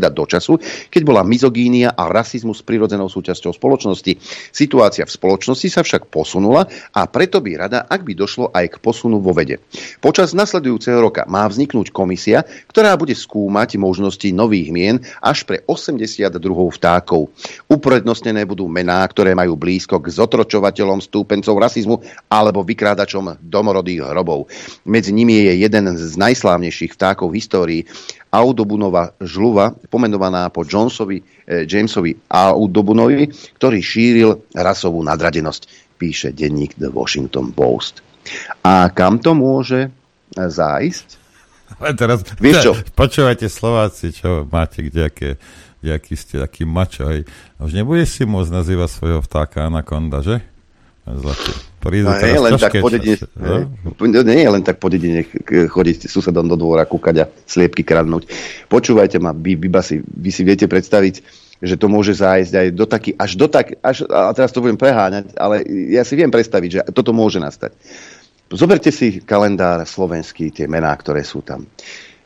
teda 0.00 0.08
do 0.12 0.24
času, 0.28 0.60
keď 0.92 1.02
bola 1.04 1.22
mizogínia 1.24 1.92
a 1.92 2.08
rasizmus 2.08 2.60
prirodzenou 2.64 3.08
súčasťou 3.08 3.56
spoločnosti. 3.56 4.12
Situácia 4.52 5.08
v 5.08 5.12
spoločnosti 5.12 5.68
sa 5.72 5.80
však 5.84 6.12
posunula 6.12 6.68
a 6.92 7.00
preto 7.08 7.40
by 7.40 7.50
rada, 7.56 7.84
ak 7.88 8.04
by 8.04 8.12
došlo 8.12 8.52
aj 8.52 8.76
k 8.76 8.80
posunu 8.80 9.20
vo 9.20 9.32
vede. 9.32 9.60
Počas 10.04 10.36
nasledujúceho 10.36 11.00
roka 11.00 11.24
má 11.24 11.48
vzniknúť 11.48 11.92
komisia, 11.92 12.44
ktorá 12.68 12.96
bude 13.00 13.16
skúmať 13.16 13.80
možnosti 13.80 14.28
nových 14.32 14.68
mien 14.68 14.96
až 15.24 15.48
pre 15.48 15.64
82 15.64 16.28
vtákov. 16.76 17.32
Uprednostnené 17.68 18.48
budú 18.48 18.64
mená, 18.64 19.04
ktoré 19.04 19.36
majú 19.36 19.52
blízko 19.52 20.00
k 20.00 20.08
zotročovateľom 20.08 21.04
stúpencov 21.04 21.52
rasizmu 21.60 22.00
alebo 22.32 22.64
vykrádačom 22.64 23.44
domorodých 23.44 24.08
hrobov. 24.08 24.48
Medzi 24.88 25.12
nimi 25.12 25.36
je 25.44 25.68
jeden 25.68 25.84
z 25.92 26.16
najslávnejších 26.16 26.96
vtákov 26.96 27.28
v 27.28 27.36
histórii, 27.36 27.82
Audobunova 28.32 29.12
žluva, 29.20 29.72
pomenovaná 29.88 30.48
po 30.48 30.64
Jonesovi, 30.64 31.20
eh, 31.20 31.68
Jamesovi 31.68 32.16
Audobunovi, 32.28 33.28
ktorý 33.60 33.80
šíril 33.84 34.30
rasovú 34.56 35.04
nadradenosť, 35.04 35.92
píše 36.00 36.32
denník 36.32 36.76
The 36.80 36.88
Washington 36.88 37.52
Post. 37.52 38.00
A 38.64 38.88
kam 38.92 39.20
to 39.20 39.32
môže 39.32 39.92
zájsť? 40.36 41.28
Ale 41.80 41.92
teraz, 41.92 42.24
Vieš 42.40 42.56
čo? 42.64 42.72
počúvajte 43.00 43.46
Slováci, 43.48 44.16
čo 44.16 44.48
máte 44.48 44.88
kdejaké 44.88 45.36
aký 45.86 46.18
ste 46.18 46.42
taký 46.42 46.66
mačo, 46.66 47.06
hej. 47.06 47.22
A 47.58 47.66
už 47.66 47.78
nebude 47.78 48.02
si 48.02 48.26
môcť 48.26 48.50
nazývať 48.50 48.90
svojho 48.90 49.20
vtáka 49.22 49.70
anakonda, 49.70 50.22
že? 50.26 50.42
zlatý. 51.16 51.52
Prídu 51.78 52.10
no, 52.10 52.18
nie, 52.18 52.36
len 52.36 52.58
tak 52.58 52.74
po 52.82 52.90
dedine, 52.90 53.16
no? 53.38 53.70
nie 54.26 54.42
je 54.42 54.50
len 54.50 54.62
tak 54.66 54.82
po 54.82 54.90
dedine 54.90 55.22
chodiť 55.46 56.10
susedom 56.10 56.50
do 56.50 56.58
dvora, 56.58 56.84
kúkať 56.84 57.16
a 57.22 57.30
sliepky 57.46 57.86
kradnúť. 57.86 58.28
Počúvajte 58.66 59.22
ma, 59.22 59.30
vy, 59.30 59.54
vy, 59.54 59.70
si, 59.80 60.02
vy 60.02 60.30
si 60.34 60.42
viete 60.42 60.66
predstaviť, 60.66 61.22
že 61.62 61.74
to 61.78 61.86
môže 61.86 62.18
zájsť 62.18 62.52
aj 62.52 62.68
do 62.74 62.84
taký, 62.84 63.10
až 63.14 63.38
do 63.38 63.46
tak, 63.46 63.78
až, 63.78 64.04
a 64.10 64.34
teraz 64.34 64.50
to 64.50 64.58
budem 64.58 64.74
preháňať, 64.74 65.38
ale 65.38 65.62
ja 65.94 66.02
si 66.02 66.18
viem 66.18 66.34
predstaviť, 66.34 66.70
že 66.70 66.80
toto 66.90 67.14
môže 67.14 67.38
nastať. 67.38 67.72
Zoberte 68.50 68.90
si 68.90 69.22
kalendár 69.22 69.86
slovenský, 69.86 70.50
tie 70.50 70.66
mená, 70.66 70.90
ktoré 70.98 71.22
sú 71.22 71.46
tam. 71.46 71.62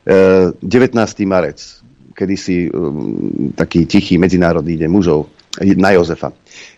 E, 0.08 0.54
19. 0.64 0.96
marec, 1.28 1.81
kedy 2.22 2.36
si 2.38 2.70
um, 2.70 3.50
taký 3.58 3.90
tichý 3.90 4.14
medzinárodný 4.22 4.78
deň 4.78 4.90
mužov 4.90 5.26
na 5.58 5.90
Jozefa. 5.90 6.30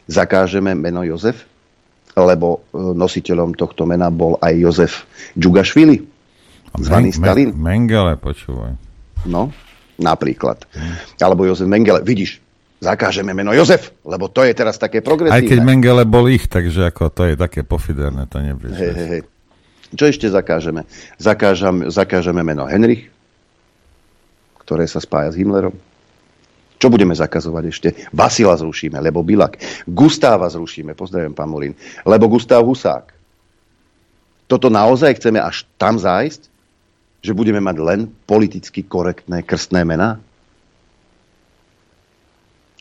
Zakážeme 0.09 0.73
meno 0.73 1.05
Jozef? 1.05 1.45
lebo 2.15 2.63
e, 2.71 2.79
nositeľom 2.95 3.59
tohto 3.59 3.83
mena 3.91 4.07
bol 4.07 4.39
aj 4.39 4.55
Jozef 4.55 4.93
Džugašvili, 5.35 5.99
zvaný 6.79 7.11
Men- 7.11 7.19
Stalin. 7.19 7.51
Mengele, 7.59 8.15
počúvaj. 8.15 8.79
No, 9.27 9.51
napríklad. 9.99 10.63
Alebo 11.19 11.43
Jozef 11.43 11.67
Mengele. 11.67 12.07
Vidíš, 12.07 12.39
zakážeme 12.79 13.35
meno 13.35 13.51
Jozef, 13.51 13.91
lebo 14.07 14.31
to 14.31 14.47
je 14.47 14.55
teraz 14.55 14.79
také 14.79 15.03
progresívne. 15.03 15.43
Aj 15.43 15.43
keď 15.43 15.59
Mengele 15.67 16.07
bol 16.07 16.31
ich, 16.31 16.47
takže 16.47 16.87
ako 16.87 17.11
to 17.11 17.23
je 17.27 17.35
také 17.35 17.67
pofiderné, 17.67 18.31
to 18.31 18.39
nebude. 18.39 18.79
Hej, 18.79 18.93
hej, 18.95 19.09
hej. 19.11 19.23
Čo 19.95 20.11
ešte 20.11 20.27
zakážeme? 20.27 20.91
Zakážem, 21.23 21.87
zakážeme 21.91 22.43
meno 22.43 22.67
Henrich, 22.67 23.14
ktoré 24.65 24.89
sa 24.89 24.99
spája 24.99 25.31
s 25.31 25.39
Himmlerom. 25.39 25.77
Čo 26.81 26.93
budeme 26.93 27.17
zakazovať 27.17 27.65
ešte? 27.71 27.89
Vasila 28.13 28.59
zrušíme, 28.59 28.99
lebo 29.01 29.25
Bilak. 29.25 29.57
Gustáva 29.89 30.51
zrušíme, 30.51 30.93
pozdravím 30.93 31.33
pán 31.33 31.49
Morin, 31.49 31.73
lebo 32.05 32.29
Gustav 32.29 32.61
Husák. 32.65 33.15
Toto 34.45 34.69
naozaj 34.69 35.17
chceme 35.17 35.41
až 35.41 35.65
tam 35.81 35.97
zájsť? 35.97 36.53
Že 37.25 37.33
budeme 37.33 37.61
mať 37.65 37.77
len 37.81 38.01
politicky 38.29 38.85
korektné 38.85 39.41
krstné 39.41 39.81
mená? 39.89 40.21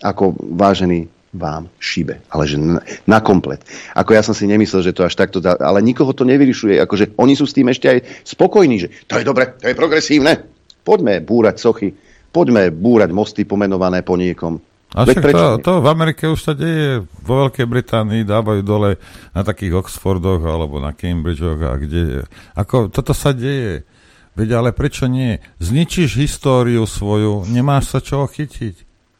Ako 0.03 0.35
vážený 0.35 1.07
vám 1.33 1.71
šibe, 1.81 2.21
ale 2.29 2.43
že 2.45 2.61
na, 2.61 2.83
na 3.09 3.19
komplet. 3.23 3.63
Ako 3.97 4.13
ja 4.13 4.21
som 4.21 4.37
si 4.37 4.45
nemyslel, 4.45 4.85
že 4.85 4.93
to 4.93 5.07
až 5.07 5.17
takto 5.17 5.41
dá, 5.41 5.57
ale 5.57 5.81
nikoho 5.81 6.13
to 6.13 6.27
nevyrišuje, 6.27 6.77
akože 6.77 7.17
oni 7.17 7.33
sú 7.33 7.49
s 7.49 7.57
tým 7.57 7.73
ešte 7.73 7.89
aj 7.89 7.99
spokojní, 8.21 8.77
že 8.77 8.87
to 9.09 9.17
je 9.17 9.25
dobre, 9.25 9.57
to 9.57 9.65
je 9.71 9.75
progresívne. 9.79 10.45
Poďme 10.83 11.23
búrať 11.23 11.55
sochy, 11.63 11.89
Poďme 12.33 12.73
búrať 12.73 13.13
mosty 13.13 13.45
pomenované 13.45 14.01
po 14.01 14.17
niekom. 14.17 14.57
A 14.97 15.05
však 15.05 15.25
to, 15.25 15.45
to 15.61 15.71
v 15.85 15.87
Amerike 15.89 16.25
už 16.25 16.41
sa 16.41 16.53
deje, 16.57 17.05
vo 17.21 17.45
Veľkej 17.45 17.65
Británii 17.69 18.25
dávajú 18.25 18.61
dole 18.65 18.97
na 19.37 19.45
takých 19.45 19.85
Oxfordoch 19.85 20.41
alebo 20.41 20.81
na 20.81 20.97
Cambridgeoch 20.97 21.61
a 21.61 21.77
kde. 21.77 22.25
Ako 22.57 22.89
toto 22.89 23.13
sa 23.13 23.37
deje. 23.37 23.85
Veď 24.33 24.49
ale 24.57 24.69
prečo 24.73 25.05
nie? 25.05 25.37
Zničíš 25.61 26.17
históriu 26.17 26.89
svoju, 26.89 27.45
nemáš 27.53 27.93
sa 27.93 27.99
čoho 28.01 28.25
chytiť. 28.25 28.75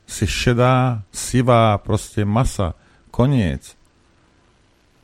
Si 0.09 0.25
šedá, 0.25 1.05
sivá, 1.13 1.77
proste 1.77 2.25
masa. 2.25 2.73
Koniec. 3.13 3.77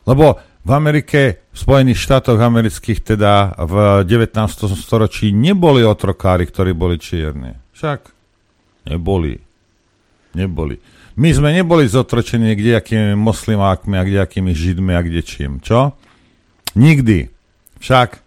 Lebo 0.09 0.41
v 0.69 0.71
Amerike, 0.77 1.49
v 1.49 1.57
Spojených 1.57 1.97
štátoch 1.97 2.37
amerických 2.37 3.01
teda 3.01 3.57
v 3.57 4.05
19. 4.05 4.37
storočí 4.77 5.33
neboli 5.33 5.81
otrokári, 5.81 6.45
ktorí 6.45 6.77
boli 6.77 7.01
čierni. 7.01 7.57
Však 7.73 8.13
neboli. 8.85 9.41
Neboli. 10.37 10.77
My 11.17 11.33
sme 11.33 11.57
neboli 11.57 11.89
zotročení 11.89 12.53
kdejakými 12.53 13.17
moslimákmi 13.17 13.97
a 13.97 14.05
kdejakými 14.05 14.53
židmi 14.53 14.93
a 14.93 15.01
kde 15.01 15.25
čím. 15.25 15.57
Čo? 15.57 15.97
Nikdy. 16.77 17.33
Však. 17.81 18.21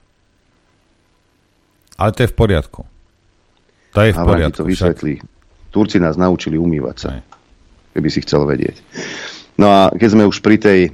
Ale 1.95 2.11
to 2.11 2.27
je 2.27 2.29
v 2.29 2.37
poriadku. 2.37 2.83
To 3.95 4.01
je 4.03 4.11
v 4.11 4.19
poriadku. 4.19 4.59
to 4.59 4.67
vysvetlí. 4.67 5.23
Turci 5.71 6.03
nás 6.03 6.19
naučili 6.19 6.59
umývať 6.59 6.97
sa. 6.99 7.09
Aj. 7.17 7.23
Keby 7.95 8.09
si 8.11 8.19
chcel 8.27 8.45
vedieť. 8.51 8.83
No 9.63 9.71
a 9.71 9.81
keď 9.95 10.09
sme 10.11 10.27
už 10.27 10.43
pri 10.43 10.59
tej 10.59 10.81
e, 10.87 10.91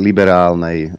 liberálnej 0.00 0.88
e, 0.88 0.90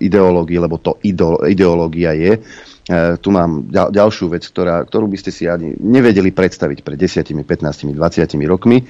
ideológii, 0.00 0.56
lebo 0.56 0.80
to 0.80 0.96
ideológia 1.44 2.16
je, 2.16 2.40
E, 2.84 3.16
tu 3.16 3.32
mám 3.32 3.64
ďal, 3.72 3.88
ďalšiu 3.96 4.28
vec, 4.28 4.44
ktorá, 4.44 4.84
ktorú 4.84 5.08
by 5.08 5.16
ste 5.16 5.32
si 5.32 5.48
ani 5.48 5.72
nevedeli 5.80 6.28
predstaviť 6.28 6.84
pred 6.84 7.00
10, 7.00 7.32
15, 7.32 7.96
20 7.96 8.44
rokmi. 8.44 8.84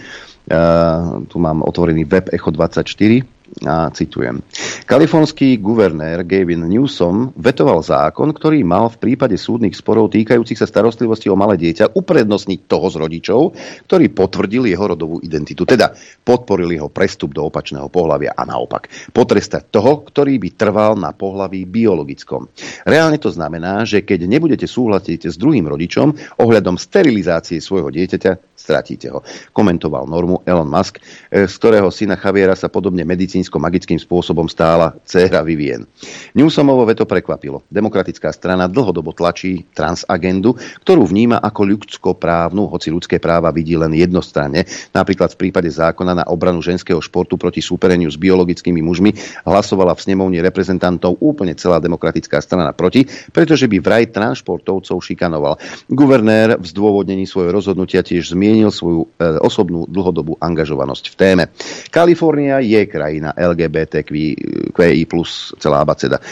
Tu 1.24 1.36
mám 1.40 1.64
otvorený 1.64 2.04
web 2.04 2.28
Echo 2.34 2.50
24 2.50 3.33
a 3.62 3.86
citujem. 3.94 4.42
Kalifornský 4.84 5.62
guvernér 5.62 6.26
Gavin 6.26 6.66
Newsom 6.66 7.30
vetoval 7.38 7.86
zákon, 7.86 8.34
ktorý 8.34 8.66
mal 8.66 8.90
v 8.90 8.98
prípade 8.98 9.38
súdnych 9.38 9.78
sporov 9.78 10.10
týkajúcich 10.10 10.58
sa 10.58 10.66
starostlivosti 10.66 11.30
o 11.30 11.38
malé 11.38 11.54
dieťa 11.54 11.94
uprednostniť 11.94 12.66
toho 12.66 12.86
z 12.90 12.96
rodičov, 12.98 13.40
ktorý 13.86 14.10
potvrdil 14.10 14.66
jeho 14.66 14.84
rodovú 14.90 15.22
identitu. 15.22 15.62
Teda 15.62 15.94
podporil 16.26 16.74
jeho 16.74 16.90
prestup 16.90 17.30
do 17.30 17.46
opačného 17.46 17.86
pohľavia 17.86 18.34
a 18.34 18.42
naopak. 18.42 18.90
Potrestať 19.14 19.70
toho, 19.70 20.02
ktorý 20.02 20.42
by 20.42 20.48
trval 20.58 20.98
na 20.98 21.14
pohlaví 21.14 21.62
biologickom. 21.62 22.50
Reálne 22.82 23.22
to 23.22 23.30
znamená, 23.30 23.86
že 23.86 24.02
keď 24.02 24.26
nebudete 24.26 24.66
súhlasiť 24.66 25.30
s 25.30 25.38
druhým 25.38 25.70
rodičom 25.70 26.38
ohľadom 26.42 26.74
sterilizácie 26.74 27.62
svojho 27.62 27.94
dieťaťa, 27.94 28.54
stratíte 28.64 29.12
ho. 29.12 29.20
Komentoval 29.52 30.08
normu 30.08 30.40
Elon 30.48 30.70
Musk, 30.70 30.98
e, 31.28 31.44
z 31.44 31.54
ktorého 31.60 31.92
syna 31.92 32.16
Javiera 32.16 32.56
sa 32.56 32.72
podobne 32.72 33.04
medicínsko-magickým 33.44 34.00
spôsobom 34.00 34.48
stála 34.48 34.96
dcéra 35.04 35.44
Vivien. 35.44 35.84
Newsomovo 36.32 36.88
veto 36.88 37.04
prekvapilo. 37.04 37.60
Demokratická 37.68 38.32
strana 38.32 38.64
dlhodobo 38.64 39.12
tlačí 39.12 39.68
transagendu, 39.76 40.56
ktorú 40.80 41.04
vníma 41.04 41.44
ako 41.44 41.76
ľudskoprávnu, 41.76 42.72
hoci 42.72 42.88
ľudské 42.88 43.20
práva 43.20 43.52
vidí 43.52 43.76
len 43.76 43.92
jednostranne. 43.92 44.64
Napríklad 44.96 45.36
v 45.36 45.40
prípade 45.48 45.68
zákona 45.68 46.16
na 46.16 46.24
obranu 46.32 46.64
ženského 46.64 46.98
športu 47.04 47.36
proti 47.36 47.60
súpereniu 47.60 48.08
s 48.08 48.16
biologickými 48.16 48.80
mužmi 48.80 49.12
hlasovala 49.44 49.92
v 49.92 50.00
snemovni 50.00 50.40
reprezentantov 50.40 51.20
úplne 51.20 51.52
celá 51.52 51.76
demokratická 51.84 52.40
strana 52.40 52.72
proti, 52.72 53.04
pretože 53.30 53.68
by 53.68 53.76
vraj 53.84 54.04
transportovcov 54.08 54.96
šikanoval. 55.04 55.60
Guvernér 55.92 56.56
v 56.56 56.64
zdôvodnení 56.64 57.28
svojho 57.28 57.52
rozhodnutia 57.52 58.00
tiež 58.00 58.32
zmienil 58.32 58.72
svoju 58.72 59.04
e, 59.04 59.38
osobnú 59.44 59.84
dlhodobú 59.90 60.40
angažovanosť 60.40 61.04
v 61.12 61.18
téme. 61.18 61.44
Kalifornia 61.90 62.62
je 62.64 62.86
krajina 62.94 63.33
LGBTQI 63.36 65.02
plus 65.06 65.54
celá 65.58 65.82
abaceda. 65.82 66.18
E, 66.18 66.24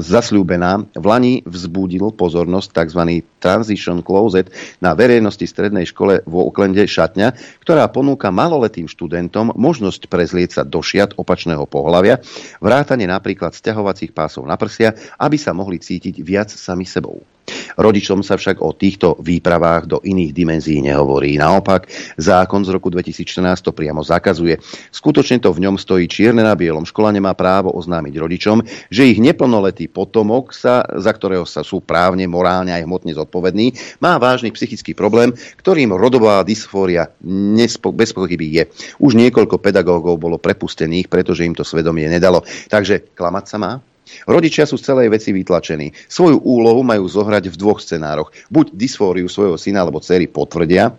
zasľúbená 0.00 0.82
v 0.94 1.04
Lani 1.04 1.34
vzbudil 1.44 2.14
pozornosť 2.14 2.68
tzv. 2.72 3.22
Transition 3.42 4.06
Closet 4.06 4.54
na 4.78 4.94
verejnosti 4.94 5.42
strednej 5.42 5.90
škole 5.90 6.22
v 6.22 6.34
Oaklande 6.38 6.86
šatňa, 6.86 7.34
ktorá 7.66 7.90
ponúka 7.90 8.30
maloletým 8.30 8.86
študentom 8.86 9.50
možnosť 9.58 10.06
prezlieť 10.06 10.50
sa 10.54 10.62
do 10.62 10.78
šiat 10.78 11.18
opačného 11.18 11.66
pohľavia, 11.66 12.22
vrátane 12.62 13.10
napríklad 13.10 13.50
sťahovacích 13.50 14.14
pásov 14.14 14.46
na 14.46 14.54
prsia, 14.54 14.94
aby 15.18 15.34
sa 15.34 15.50
mohli 15.50 15.82
cítiť 15.82 16.22
viac 16.22 16.54
sami 16.54 16.86
sebou. 16.86 17.26
Rodičom 17.74 18.22
sa 18.22 18.36
však 18.38 18.60
o 18.62 18.70
týchto 18.76 19.18
výpravách 19.18 19.88
do 19.88 19.98
iných 20.04 20.30
dimenzií 20.30 20.78
nehovorí. 20.84 21.34
Naopak, 21.40 21.88
zákon 22.20 22.62
z 22.62 22.70
roku 22.70 22.92
2014 22.92 23.64
to 23.64 23.72
priamo 23.74 24.04
zakazuje. 24.04 24.60
Skutočne 24.92 25.40
to 25.40 25.50
v 25.50 25.66
ňom 25.66 25.76
stojí 25.80 26.06
čierne 26.06 26.44
na 26.44 26.54
bielom. 26.54 26.86
Škola 26.86 27.10
nemá 27.10 27.32
právo 27.34 27.72
oznámiť 27.74 28.14
rodičom, 28.14 28.58
že 28.92 29.08
ich 29.08 29.18
neplnoletý 29.18 29.88
potomok, 29.88 30.52
sa, 30.52 30.84
za 30.84 31.10
ktorého 31.10 31.48
sa 31.48 31.64
sú 31.64 31.80
právne, 31.82 32.28
morálne 32.28 32.70
aj 32.76 32.84
hmotne 32.84 33.12
zodpovední, 33.16 33.31
má 34.02 34.18
vážny 34.20 34.52
psychický 34.52 34.92
problém, 34.92 35.32
ktorým 35.62 35.96
rodová 35.96 36.44
dysfória 36.44 37.08
nespo, 37.24 37.94
bez 37.94 38.12
pochyby 38.12 38.46
je. 38.60 38.64
Už 39.00 39.16
niekoľko 39.16 39.56
pedagógov 39.62 40.20
bolo 40.20 40.36
prepustených, 40.36 41.08
pretože 41.08 41.46
im 41.46 41.56
to 41.56 41.64
svedomie 41.64 42.10
nedalo. 42.10 42.44
Takže 42.68 43.14
klamať 43.16 43.44
sa 43.48 43.56
má? 43.56 43.72
Rodičia 44.28 44.68
sú 44.68 44.76
z 44.76 44.92
celej 44.92 45.08
veci 45.08 45.32
vytlačení. 45.32 45.94
Svoju 46.10 46.44
úlohu 46.44 46.84
majú 46.84 47.08
zohrať 47.08 47.48
v 47.48 47.56
dvoch 47.56 47.80
scenároch. 47.80 48.34
Buď 48.52 48.76
dysfóriu 48.76 49.26
svojho 49.30 49.56
syna 49.56 49.86
alebo 49.86 50.02
dcery 50.02 50.28
potvrdia 50.28 50.92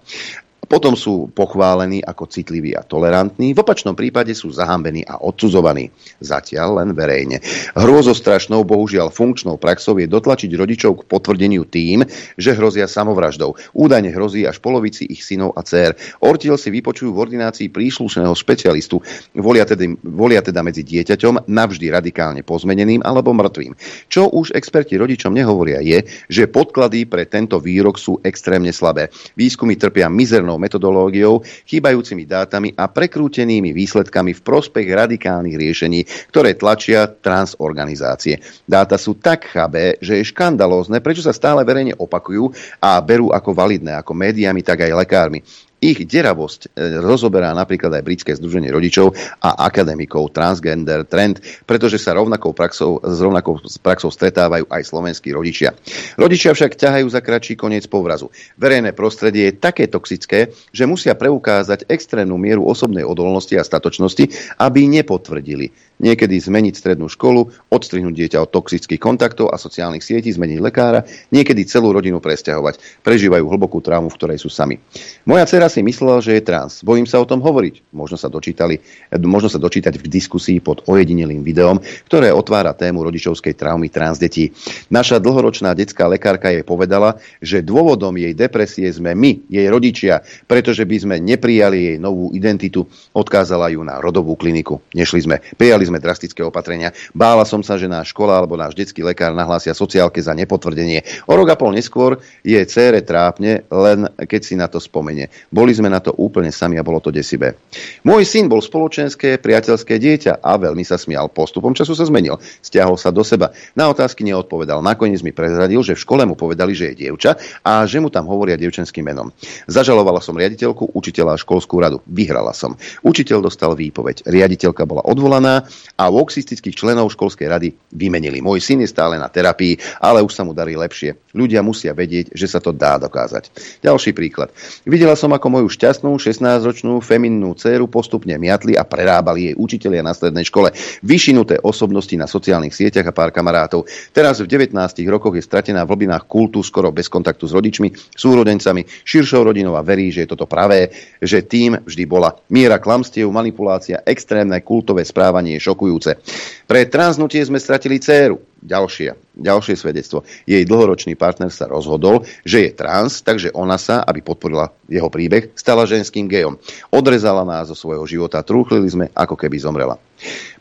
potom 0.73 0.97
sú 0.97 1.29
pochválení 1.29 2.01
ako 2.01 2.25
citliví 2.25 2.73
a 2.73 2.81
tolerantní, 2.81 3.53
v 3.53 3.61
opačnom 3.61 3.93
prípade 3.93 4.33
sú 4.33 4.49
zahambení 4.49 5.05
a 5.05 5.21
odsudzovaní. 5.21 5.93
Zatiaľ 6.17 6.81
len 6.81 6.97
verejne. 6.97 7.45
Hrôzostrašnou, 7.77 8.65
bohužiaľ 8.65 9.13
funkčnou 9.13 9.61
praxou 9.61 10.01
je 10.01 10.09
dotlačiť 10.09 10.49
rodičov 10.49 10.91
k 10.97 11.05
potvrdeniu 11.05 11.69
tým, 11.69 12.01
že 12.41 12.57
hrozia 12.57 12.89
samovraždou. 12.89 13.53
Údajne 13.77 14.09
hrozí 14.09 14.49
až 14.49 14.57
polovici 14.57 15.05
ich 15.05 15.21
synov 15.21 15.53
a 15.53 15.61
dcer. 15.61 15.93
Ortiel 16.25 16.57
si 16.57 16.73
vypočujú 16.73 17.13
v 17.13 17.21
ordinácii 17.21 17.69
príslušného 17.69 18.33
špecialistu. 18.33 18.97
Volia 19.37 19.69
teda, 19.69 19.93
volia 20.01 20.41
teda 20.41 20.65
medzi 20.65 20.81
dieťaťom 20.81 21.45
navždy 21.53 21.85
radikálne 21.93 22.41
pozmeneným 22.41 23.05
alebo 23.05 23.29
mŕtvým. 23.29 23.77
Čo 24.09 24.33
už 24.33 24.57
experti 24.57 24.97
rodičom 24.97 25.37
nehovoria 25.37 25.85
je, 25.85 26.01
že 26.33 26.49
podklady 26.49 27.05
pre 27.05 27.29
tento 27.29 27.61
výrok 27.61 28.01
sú 28.01 28.17
extrémne 28.25 28.73
slabé. 28.73 29.13
Výskumy 29.37 29.77
trpia 29.77 30.09
mizernou 30.09 30.62
metodológiou, 30.63 31.43
chýbajúcimi 31.67 32.23
dátami 32.23 32.71
a 32.79 32.87
prekrútenými 32.87 33.75
výsledkami 33.75 34.31
v 34.31 34.41
prospech 34.47 34.87
radikálnych 34.87 35.59
riešení, 35.59 36.07
ktoré 36.31 36.55
tlačia 36.55 37.11
transorganizácie. 37.11 38.39
Dáta 38.63 38.95
sú 38.95 39.19
tak 39.19 39.51
chabé, 39.51 39.99
že 39.99 40.23
je 40.23 40.29
škandalózne, 40.31 41.03
prečo 41.03 41.19
sa 41.19 41.35
stále 41.35 41.67
verejne 41.67 41.99
opakujú 41.99 42.55
a 42.79 43.03
berú 43.03 43.35
ako 43.35 43.51
validné, 43.51 43.99
ako 43.99 44.15
médiami, 44.15 44.63
tak 44.63 44.87
aj 44.87 44.95
lekármi. 44.95 45.43
Ich 45.83 45.99
deravosť 45.99 46.71
e, 46.79 47.03
rozoberá 47.03 47.51
napríklad 47.51 47.91
aj 47.91 48.07
Britské 48.07 48.31
združenie 48.39 48.71
rodičov 48.71 49.11
a 49.43 49.67
akademikov 49.67 50.31
Transgender 50.31 51.03
Trend, 51.03 51.43
pretože 51.67 51.99
sa 51.99 52.15
rovnakou 52.15 52.55
praxou, 52.55 53.03
s 53.03 53.19
rovnakou 53.19 53.59
praxou 53.83 54.07
stretávajú 54.07 54.63
aj 54.71 54.79
slovenskí 54.79 55.35
rodičia. 55.35 55.75
Rodičia 56.15 56.55
však 56.55 56.79
ťahajú 56.79 57.07
za 57.11 57.19
kratší 57.19 57.59
koniec 57.59 57.91
povrazu. 57.91 58.31
Verejné 58.55 58.95
prostredie 58.95 59.51
je 59.51 59.59
také 59.59 59.91
toxické, 59.91 60.55
že 60.71 60.87
musia 60.87 61.19
preukázať 61.19 61.91
extrémnu 61.91 62.39
mieru 62.39 62.63
osobnej 62.63 63.03
odolnosti 63.03 63.59
a 63.59 63.67
statočnosti, 63.67 64.55
aby 64.63 64.87
nepotvrdili 64.87 65.67
niekedy 66.03 66.35
zmeniť 66.35 66.73
strednú 66.75 67.07
školu, 67.07 67.71
odstrihnúť 67.71 68.13
dieťa 68.13 68.39
od 68.43 68.51
toxických 68.51 68.99
kontaktov 68.99 69.55
a 69.55 69.61
sociálnych 69.61 70.03
sietí, 70.03 70.27
zmeniť 70.35 70.59
lekára, 70.59 71.07
niekedy 71.31 71.63
celú 71.63 71.95
rodinu 71.95 72.19
presťahovať. 72.19 73.03
Prežívajú 73.05 73.47
hlbokú 73.47 73.79
traumu, 73.79 74.11
v 74.11 74.17
ktorej 74.19 74.37
sú 74.43 74.51
sami. 74.51 74.75
Moja 75.23 75.47
dcera 75.47 75.71
si 75.73 75.81
myslela, 75.81 76.21
že 76.21 76.37
je 76.37 76.45
trans. 76.45 76.85
Bojím 76.85 77.09
sa 77.09 77.17
o 77.17 77.25
tom 77.25 77.41
hovoriť. 77.41 77.89
Možno 77.89 78.13
sa, 78.13 78.29
dočítali, 78.29 78.77
možno 79.17 79.49
sa 79.49 79.57
dočítať 79.57 79.97
v 79.97 80.05
diskusii 80.05 80.61
pod 80.61 80.85
ojedinelým 80.85 81.41
videom, 81.41 81.81
ktoré 82.05 82.29
otvára 82.29 82.77
tému 82.77 83.01
rodičovskej 83.01 83.57
traumy 83.57 83.89
trans 83.89 84.21
detí. 84.21 84.53
Naša 84.93 85.17
dlhoročná 85.17 85.73
detská 85.73 86.05
lekárka 86.05 86.53
jej 86.53 86.61
povedala, 86.61 87.17
že 87.41 87.65
dôvodom 87.65 88.13
jej 88.13 88.37
depresie 88.37 88.85
sme 88.93 89.17
my, 89.17 89.49
jej 89.49 89.65
rodičia, 89.65 90.21
pretože 90.45 90.85
by 90.85 90.97
sme 91.01 91.15
neprijali 91.17 91.77
jej 91.89 91.97
novú 91.97 92.29
identitu, 92.37 92.85
odkázala 93.17 93.73
ju 93.73 93.81
na 93.81 93.97
rodovú 93.97 94.37
kliniku. 94.37 94.77
Nešli 94.93 95.25
sme. 95.25 95.41
Prijali 95.57 95.89
sme 95.89 95.97
drastické 95.97 96.45
opatrenia. 96.45 96.93
Bála 97.17 97.47
som 97.47 97.65
sa, 97.65 97.79
že 97.79 97.89
náš 97.89 98.13
škola 98.13 98.37
alebo 98.37 98.59
náš 98.59 98.77
detský 98.77 99.01
lekár 99.01 99.33
nahlásia 99.33 99.73
sociálke 99.73 100.21
za 100.21 100.37
nepotvrdenie. 100.37 101.25
O 101.25 101.33
rok 101.33 101.49
a 101.49 101.57
pol 101.57 101.73
neskôr 101.73 102.19
je 102.43 102.59
cére 102.67 103.01
trápne, 103.01 103.65
len 103.71 104.05
keď 104.19 104.41
si 104.43 104.53
na 104.59 104.67
to 104.67 104.77
spomenie. 104.83 105.31
Boli 105.63 105.79
sme 105.79 105.87
na 105.87 106.03
to 106.03 106.11
úplne 106.19 106.51
sami 106.51 106.75
a 106.75 106.83
bolo 106.83 106.99
to 106.99 107.07
desivé. 107.07 107.55
Môj 108.03 108.27
syn 108.27 108.51
bol 108.51 108.59
spoločenské, 108.59 109.39
priateľské 109.39 109.95
dieťa 109.95 110.43
a 110.43 110.59
veľmi 110.59 110.83
sa 110.83 110.99
smial. 110.99 111.31
Postupom 111.31 111.71
času 111.71 111.95
sa 111.95 112.03
zmenil. 112.03 112.35
Stiahol 112.59 112.99
sa 112.99 113.15
do 113.15 113.23
seba. 113.23 113.55
Na 113.71 113.87
otázky 113.87 114.27
neodpovedal. 114.27 114.83
Nakoniec 114.83 115.23
mi 115.23 115.31
prezradil, 115.31 115.79
že 115.79 115.95
v 115.95 116.03
škole 116.03 116.27
mu 116.27 116.35
povedali, 116.35 116.75
že 116.75 116.91
je 116.91 117.07
dievča 117.07 117.39
a 117.63 117.87
že 117.87 118.03
mu 118.03 118.11
tam 118.11 118.27
hovoria 118.27 118.59
dievčenským 118.59 119.07
menom. 119.07 119.31
Zažalovala 119.71 120.19
som 120.19 120.35
riaditeľku, 120.35 120.91
učiteľa 120.99 121.31
a 121.31 121.39
školskú 121.39 121.79
radu. 121.79 122.03
Vyhrala 122.11 122.51
som. 122.51 122.75
Učiteľ 122.99 123.47
dostal 123.47 123.71
výpoveď. 123.71 124.27
Riaditeľka 124.27 124.83
bola 124.83 125.07
odvolaná 125.07 125.63
a 125.95 126.11
voxistických 126.11 126.75
členov 126.75 127.15
školskej 127.15 127.47
rady 127.47 127.71
vymenili. 127.95 128.43
Môj 128.43 128.59
syn 128.59 128.83
je 128.83 128.91
stále 128.91 129.15
na 129.15 129.31
terapii, 129.31 129.79
ale 130.03 130.19
už 130.19 130.35
sa 130.35 130.43
mu 130.43 130.51
darí 130.51 130.75
lepšie. 130.75 131.31
Ľudia 131.31 131.63
musia 131.63 131.95
vedieť, 131.95 132.35
že 132.35 132.51
sa 132.51 132.59
to 132.59 132.75
dá 132.75 132.99
dokázať. 132.99 133.47
Ďalší 133.79 134.11
príklad. 134.11 134.51
Videla 134.83 135.15
som, 135.15 135.31
ako 135.31 135.52
moju 135.53 135.69
šťastnú 135.69 136.17
16-ročnú 136.17 136.97
feminnú 137.05 137.53
dceru 137.53 137.85
postupne 137.85 138.33
miatli 138.41 138.73
a 138.73 138.81
prerábali 138.81 139.53
jej 139.53 139.55
učitelia 139.55 140.01
na 140.01 140.17
strednej 140.17 140.49
škole. 140.49 140.73
Vyšinuté 141.05 141.61
osobnosti 141.61 142.17
na 142.17 142.25
sociálnych 142.25 142.73
sieťach 142.73 143.05
a 143.05 143.13
pár 143.13 143.29
kamarátov. 143.29 143.85
Teraz 144.09 144.41
v 144.41 144.49
19 144.49 144.73
rokoch 145.05 145.37
je 145.37 145.45
stratená 145.45 145.85
v 145.85 145.93
hlbinách 145.93 146.25
kultu, 146.25 146.65
skoro 146.65 146.89
bez 146.89 147.05
kontaktu 147.05 147.45
s 147.45 147.53
rodičmi, 147.53 147.93
súrodencami, 148.17 148.81
širšou 149.05 149.45
rodinou 149.45 149.77
a 149.77 149.85
verí, 149.85 150.09
že 150.09 150.25
je 150.25 150.31
toto 150.33 150.49
pravé, 150.49 150.89
že 151.21 151.45
tým 151.45 151.77
vždy 151.85 152.03
bola. 152.09 152.33
Miera 152.49 152.81
klamstiev, 152.81 153.29
manipulácia, 153.29 154.01
extrémne 154.01 154.57
kultové 154.65 155.05
správanie 155.05 155.61
šokujúce. 155.61 156.17
Pre 156.65 156.81
transnutie 156.89 157.45
sme 157.45 157.61
stratili 157.61 158.01
dceru. 158.01 158.41
Ďalšie, 158.63 159.22
ďalšie 159.33 159.75
svedectvo. 159.77 160.21
Jej 160.45 160.63
dlhoročný 160.69 161.17
partner 161.17 161.49
sa 161.49 161.65
rozhodol, 161.65 162.25
že 162.45 162.69
je 162.69 162.71
trans, 162.73 163.25
takže 163.25 163.49
ona 163.53 163.81
sa, 163.81 164.05
aby 164.05 164.21
podporila 164.21 164.69
jeho 164.85 165.09
príbeh, 165.09 165.53
stala 165.57 165.89
ženským 165.89 166.29
gejom. 166.29 166.61
Odrezala 166.93 167.41
nás 167.41 167.69
zo 167.69 167.75
svojho 167.77 168.05
života, 168.05 168.45
trúchlili 168.45 168.85
sme, 168.89 169.05
ako 169.17 169.33
keby 169.33 169.57
zomrela. 169.57 169.97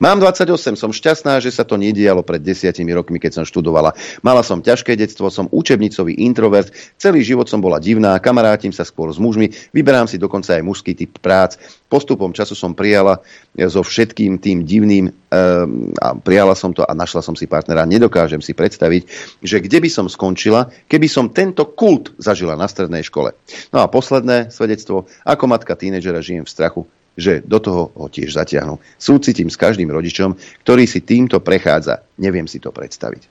Mám 0.03 0.19
28, 0.19 0.75
som 0.75 0.91
šťastná, 0.91 1.39
že 1.39 1.55
sa 1.55 1.63
to 1.63 1.79
nedialo 1.79 2.27
pred 2.27 2.43
desiatimi 2.43 2.91
rokmi, 2.91 3.23
keď 3.23 3.43
som 3.43 3.45
študovala. 3.47 3.95
Mala 4.25 4.43
som 4.43 4.59
ťažké 4.59 4.99
detstvo, 4.99 5.31
som 5.31 5.47
učebnicový 5.55 6.19
introvert, 6.19 6.75
celý 6.99 7.23
život 7.23 7.47
som 7.47 7.63
bola 7.63 7.79
divná, 7.79 8.19
kamarátim 8.19 8.75
sa 8.75 8.83
skôr 8.83 9.15
s 9.15 9.23
mužmi, 9.23 9.55
vyberám 9.71 10.11
si 10.11 10.19
dokonca 10.19 10.59
aj 10.59 10.67
mužský 10.67 10.99
typ 10.99 11.15
prác. 11.23 11.55
Postupom 11.87 12.35
času 12.35 12.59
som 12.59 12.75
prijala 12.75 13.23
so 13.69 13.85
všetkým 13.85 14.41
tým 14.41 14.65
divným 14.65 15.13
um, 15.13 15.93
a 16.01 16.17
prijala 16.17 16.57
som 16.57 16.73
to 16.73 16.83
a 16.83 16.93
našla 16.97 17.21
som 17.23 17.37
si 17.37 17.47
partnera. 17.47 17.87
Nedokážem 17.87 18.41
si 18.41 18.57
predstaviť, 18.63 19.03
že 19.43 19.59
kde 19.59 19.83
by 19.83 19.91
som 19.91 20.07
skončila, 20.07 20.71
keby 20.87 21.11
som 21.11 21.35
tento 21.35 21.67
kult 21.75 22.15
zažila 22.23 22.55
na 22.55 22.71
strednej 22.71 23.03
škole. 23.03 23.35
No 23.75 23.83
a 23.83 23.91
posledné 23.91 24.55
svedectvo, 24.55 25.11
ako 25.27 25.45
matka 25.51 25.75
tínedžera 25.75 26.23
žijem 26.23 26.47
v 26.47 26.55
strachu, 26.55 26.87
že 27.19 27.43
do 27.43 27.59
toho 27.59 27.91
ho 27.93 28.07
tiež 28.07 28.31
zatiahnu. 28.31 28.79
Súcitím 28.97 29.51
s 29.51 29.59
každým 29.59 29.91
rodičom, 29.91 30.39
ktorý 30.63 30.87
si 30.87 31.03
týmto 31.03 31.43
prechádza. 31.43 32.07
Neviem 32.23 32.47
si 32.47 32.63
to 32.63 32.71
predstaviť. 32.71 33.27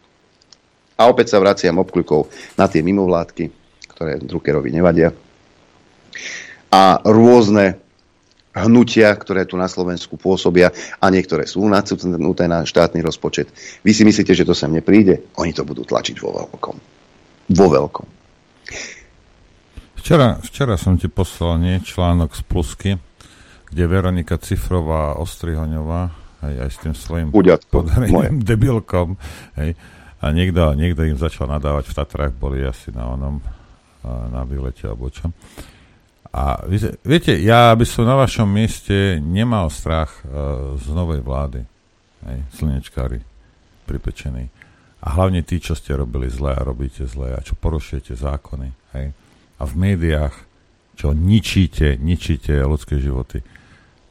A 0.99 1.07
opäť 1.07 1.33
sa 1.33 1.41
vraciam 1.41 1.79
obkľukov 1.81 2.29
na 2.59 2.67
tie 2.67 2.83
mimovládky, 2.83 3.49
ktoré 3.95 4.21
Druckerovi 4.21 4.69
nevadia. 4.69 5.09
A 6.69 7.01
rôzne 7.07 7.81
hnutia, 8.55 9.15
ktoré 9.15 9.47
tu 9.47 9.55
na 9.55 9.71
Slovensku 9.71 10.19
pôsobia 10.19 10.75
a 10.99 11.05
niektoré 11.07 11.47
sú 11.47 11.63
nacúcnuté 11.67 12.51
na 12.51 12.67
štátny 12.67 12.99
rozpočet. 12.99 13.47
Vy 13.81 13.91
si 13.95 14.03
myslíte, 14.03 14.35
že 14.35 14.43
to 14.43 14.51
sem 14.51 14.71
nepríde? 14.71 15.23
Oni 15.39 15.55
to 15.55 15.63
budú 15.63 15.87
tlačiť 15.87 16.19
vo 16.19 16.35
veľkom. 16.35 16.75
Vo 17.55 17.67
veľkom. 17.71 18.07
Včera, 20.01 20.41
včera 20.41 20.75
som 20.75 20.97
ti 20.97 21.07
poslal 21.07 21.61
nie 21.61 21.77
článok 21.79 22.33
z 22.33 22.41
Plusky, 22.43 22.91
kde 23.71 23.83
Veronika 23.87 24.35
Cifrová 24.41 25.15
Ostrihoňová, 25.21 26.11
hej, 26.43 26.55
aj 26.67 26.69
s 26.73 26.77
tým 26.81 26.95
svojím 26.97 27.29
podareným 27.69 28.41
debilkom, 28.49 29.15
hej, 29.61 29.77
a 30.21 30.25
niekto, 30.29 30.77
niekto 30.77 31.01
im 31.05 31.17
začal 31.17 31.49
nadávať 31.49 31.89
v 31.89 31.97
Tatrách, 31.97 32.33
boli 32.37 32.61
asi 32.61 32.93
na 32.93 33.09
onom, 33.09 33.41
na 34.05 34.45
výlete 34.45 34.85
alebo 34.85 35.09
čo. 35.09 35.33
A 36.31 36.63
viete, 37.03 37.35
ja 37.43 37.75
by 37.75 37.83
som 37.83 38.07
na 38.07 38.15
vašom 38.15 38.47
mieste 38.47 39.19
nemal 39.19 39.67
strach 39.67 40.23
uh, 40.23 40.79
z 40.79 40.87
novej 40.95 41.19
vlády. 41.19 41.67
Hej, 42.23 42.39
slnečkári 42.55 43.19
pripečení. 43.83 44.47
A 45.01 45.17
hlavne 45.17 45.43
tí, 45.43 45.59
čo 45.59 45.75
ste 45.75 45.97
robili 45.97 46.29
zle 46.31 46.55
a 46.55 46.61
robíte 46.61 47.03
zle 47.03 47.35
a 47.35 47.43
čo 47.43 47.57
porušujete 47.57 48.15
zákony. 48.15 48.69
Hej. 48.95 49.11
A 49.59 49.61
v 49.65 49.73
médiách, 49.75 50.35
čo 50.95 51.11
ničíte, 51.11 51.97
ničíte 51.99 52.53
ľudské 52.63 53.01
životy. 53.01 53.43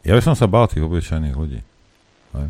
Ja 0.04 0.12
by 0.18 0.22
som 0.22 0.34
sa 0.36 0.50
bál 0.50 0.66
tých 0.66 0.84
obyčajných 0.84 1.36
ľudí. 1.38 1.60
Ne? 2.36 2.46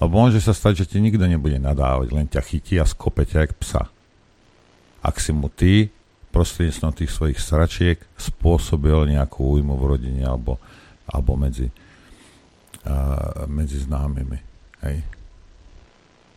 Lebo 0.00 0.12
môže 0.12 0.40
sa 0.40 0.56
stať, 0.56 0.84
že 0.84 0.96
ti 0.96 0.98
nikto 1.02 1.24
nebude 1.24 1.56
nadávať, 1.56 2.08
len 2.12 2.28
ťa 2.28 2.40
chytí 2.44 2.74
a 2.80 2.88
skope 2.88 3.24
ťa 3.24 3.38
jak 3.44 3.52
psa. 3.58 3.82
Ak 5.02 5.18
si 5.20 5.32
mu 5.32 5.48
ty 5.48 5.88
prostredníctvom 6.36 6.92
tých 6.92 7.08
svojich 7.08 7.40
sračiek 7.40 7.96
spôsobil 8.20 9.16
nejakú 9.16 9.56
újmu 9.56 9.72
v 9.80 9.84
rodine 9.96 10.22
alebo, 10.28 10.60
alebo 11.08 11.32
medzi, 11.40 11.72
uh, 12.84 13.48
medzi 13.48 13.80
známymi. 13.80 14.38
Hej. 14.84 14.96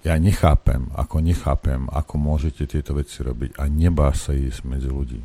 Ja 0.08 0.16
nechápem, 0.16 0.88
ako 0.96 1.20
nechápem, 1.20 1.92
ako 1.92 2.16
môžete 2.16 2.64
tieto 2.64 2.96
veci 2.96 3.20
robiť 3.20 3.60
a 3.60 3.68
nebá 3.68 4.16
sa 4.16 4.32
ísť 4.32 4.64
medzi 4.64 4.88
ľudí. 4.88 5.20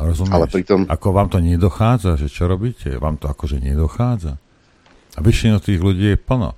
Rozumieš? 0.00 0.32
Ale 0.32 0.46
pritom... 0.48 0.88
Ako 0.88 1.12
vám 1.12 1.28
to 1.28 1.44
nedochádza, 1.44 2.16
že 2.16 2.32
čo 2.32 2.48
robíte? 2.48 2.88
Vám 2.96 3.20
to 3.20 3.28
akože 3.28 3.60
nedochádza. 3.60 4.40
A 5.14 5.18
väčšinu 5.20 5.60
tých 5.60 5.82
ľudí 5.82 6.16
je 6.16 6.16
plno. 6.16 6.56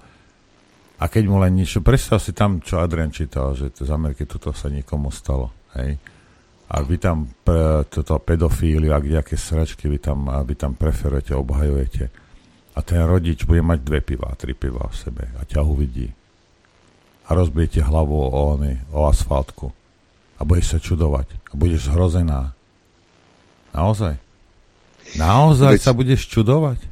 A 1.03 1.11
keď 1.11 1.27
mu 1.27 1.43
len 1.43 1.59
niečo, 1.59 1.83
predstav 1.83 2.23
si 2.23 2.31
tam, 2.31 2.63
čo 2.63 2.79
Adrian 2.79 3.11
čítal, 3.11 3.59
že 3.59 3.75
z 3.75 3.91
Ameriky 3.91 4.23
toto 4.23 4.55
sa 4.55 4.71
niekomu 4.71 5.11
stalo. 5.11 5.51
Hej? 5.79 5.99
A 6.73 6.81
vy 6.81 6.97
tam 6.97 7.29
pre, 7.45 7.85
toto 7.89 8.17
pedofíliu 8.17 8.97
a 8.97 9.01
nejaké 9.01 9.37
sračky 9.37 9.93
vy 9.93 10.01
tam, 10.01 10.25
vy 10.25 10.57
tam 10.57 10.73
preferujete, 10.73 11.37
obhajujete. 11.37 12.09
A 12.73 12.79
ten 12.81 13.05
rodič 13.05 13.45
bude 13.45 13.61
mať 13.61 13.85
dve 13.85 14.01
piva, 14.01 14.33
tri 14.41 14.57
piva 14.57 14.89
v 14.89 14.97
sebe 14.97 15.25
a 15.37 15.45
ťa 15.45 15.61
uvidí. 15.61 16.09
A 17.29 17.37
rozbijete 17.37 17.85
hlavu 17.85 18.17
o, 18.17 18.57
ony, 18.57 18.81
o 18.93 19.05
asfaltku. 19.05 19.69
A 20.41 20.49
budeš 20.49 20.75
sa 20.75 20.79
čudovať. 20.81 21.29
A 21.53 21.55
budeš 21.55 21.93
zhrozená. 21.93 22.57
Naozaj? 23.77 24.17
Naozaj 25.21 25.77
Veď... 25.77 25.83
sa 25.85 25.93
budeš 25.93 26.25
čudovať? 26.29 26.92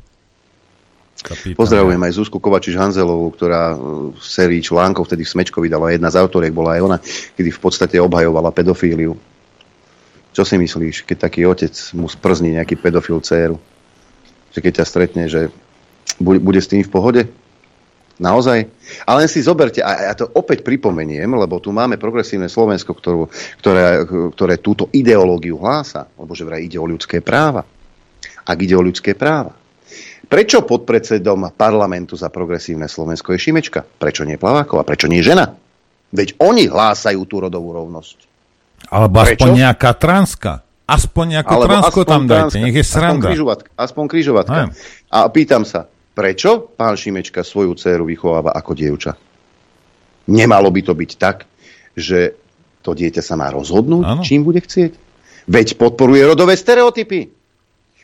Pozdravujem 1.53 2.01
aj 2.01 2.17
Zuzku 2.17 2.41
Kovačiš-Hanzelovú, 2.41 3.29
ktorá 3.37 3.77
v 4.13 4.21
sérii 4.25 4.65
článkov 4.65 5.05
vtedy 5.05 5.29
v 5.29 5.33
Smečkovi 5.37 5.69
dala 5.69 5.93
jedna 5.93 6.09
z 6.09 6.17
autoriek, 6.17 6.57
bola 6.57 6.81
aj 6.81 6.81
ona, 6.81 6.99
kedy 7.37 7.51
v 7.53 7.61
podstate 7.61 7.97
obhajovala 8.01 8.57
pedofíliu. 8.57 9.13
Čo 10.33 10.43
si 10.47 10.57
myslíš, 10.57 11.05
keď 11.05 11.29
taký 11.29 11.45
otec 11.45 11.75
mu 11.93 12.09
sprzní 12.09 12.57
nejaký 12.57 12.81
pedofil 12.81 13.21
dceru? 13.21 13.61
Že 14.57 14.59
keď 14.65 14.73
ťa 14.81 14.87
stretne, 14.87 15.25
že 15.29 15.53
bude, 16.17 16.41
bude 16.41 16.63
s 16.63 16.71
tým 16.71 16.81
v 16.81 16.93
pohode? 16.93 17.23
Naozaj? 18.21 18.69
Ale 19.09 19.25
len 19.25 19.31
si 19.33 19.41
zoberte, 19.41 19.81
a 19.81 20.13
ja 20.13 20.15
to 20.17 20.29
opäť 20.37 20.61
pripomeniem, 20.65 21.29
lebo 21.29 21.57
tu 21.57 21.73
máme 21.73 21.97
progresívne 21.97 22.53
Slovensko, 22.53 22.93
ktorú, 22.93 23.33
ktoré, 23.61 24.05
ktoré 24.37 24.55
túto 24.61 24.93
ideológiu 24.93 25.57
hlása, 25.57 26.09
lebo 26.17 26.33
že 26.37 26.45
vraj 26.45 26.65
ide 26.65 26.77
o 26.77 26.85
ľudské 26.85 27.25
práva. 27.25 27.65
Ak 28.45 28.57
ide 28.61 28.77
o 28.77 28.85
ľudské 28.85 29.17
práva. 29.17 29.60
Prečo 30.31 30.63
podpredsedom 30.63 31.51
parlamentu 31.59 32.15
za 32.15 32.31
progresívne 32.31 32.87
Slovensko 32.87 33.35
je 33.35 33.39
Šimečka? 33.51 33.83
Prečo 33.83 34.23
nie 34.23 34.39
Plaváková? 34.39 34.87
Prečo 34.87 35.11
nie 35.11 35.27
žena? 35.27 35.59
Veď 36.15 36.39
oni 36.39 36.71
hlásajú 36.71 37.27
tú 37.27 37.43
rodovú 37.43 37.75
rovnosť. 37.75 38.31
Alebo 38.95 39.27
Prečo? 39.27 39.43
aspoň 39.43 39.51
nejaká 39.59 39.91
transka. 39.99 40.63
Aspoň 40.87 41.25
nejakú 41.39 41.55
transku 41.67 42.01
tam 42.07 42.31
dajte, 42.31 42.63
nech 42.63 42.79
je 42.79 42.87
sranda. 42.87 43.27
Aspoň 43.27 43.31
križovatka. 43.31 43.69
Aspoň 43.75 44.05
križovatka. 44.07 44.61
A 45.11 45.19
pýtam 45.35 45.63
sa, 45.67 45.91
Prečo 46.15 46.75
pán 46.75 46.99
Šimečka 46.99 47.47
svoju 47.47 47.75
dceru 47.79 48.07
vychováva 48.07 48.55
ako 48.55 48.75
dievča? 48.75 49.15
Nemalo 50.31 50.71
by 50.71 50.81
to 50.83 50.95
byť 50.95 51.11
tak, 51.19 51.47
že 51.95 52.35
to 52.83 52.95
dieťa 52.95 53.23
sa 53.23 53.35
má 53.39 53.51
rozhodnúť, 53.51 54.05
ano. 54.05 54.23
čím 54.23 54.47
bude 54.47 54.63
chcieť. 54.63 54.95
Veď 55.51 55.75
podporuje 55.75 56.23
rodové 56.27 56.55
stereotypy. 56.55 57.40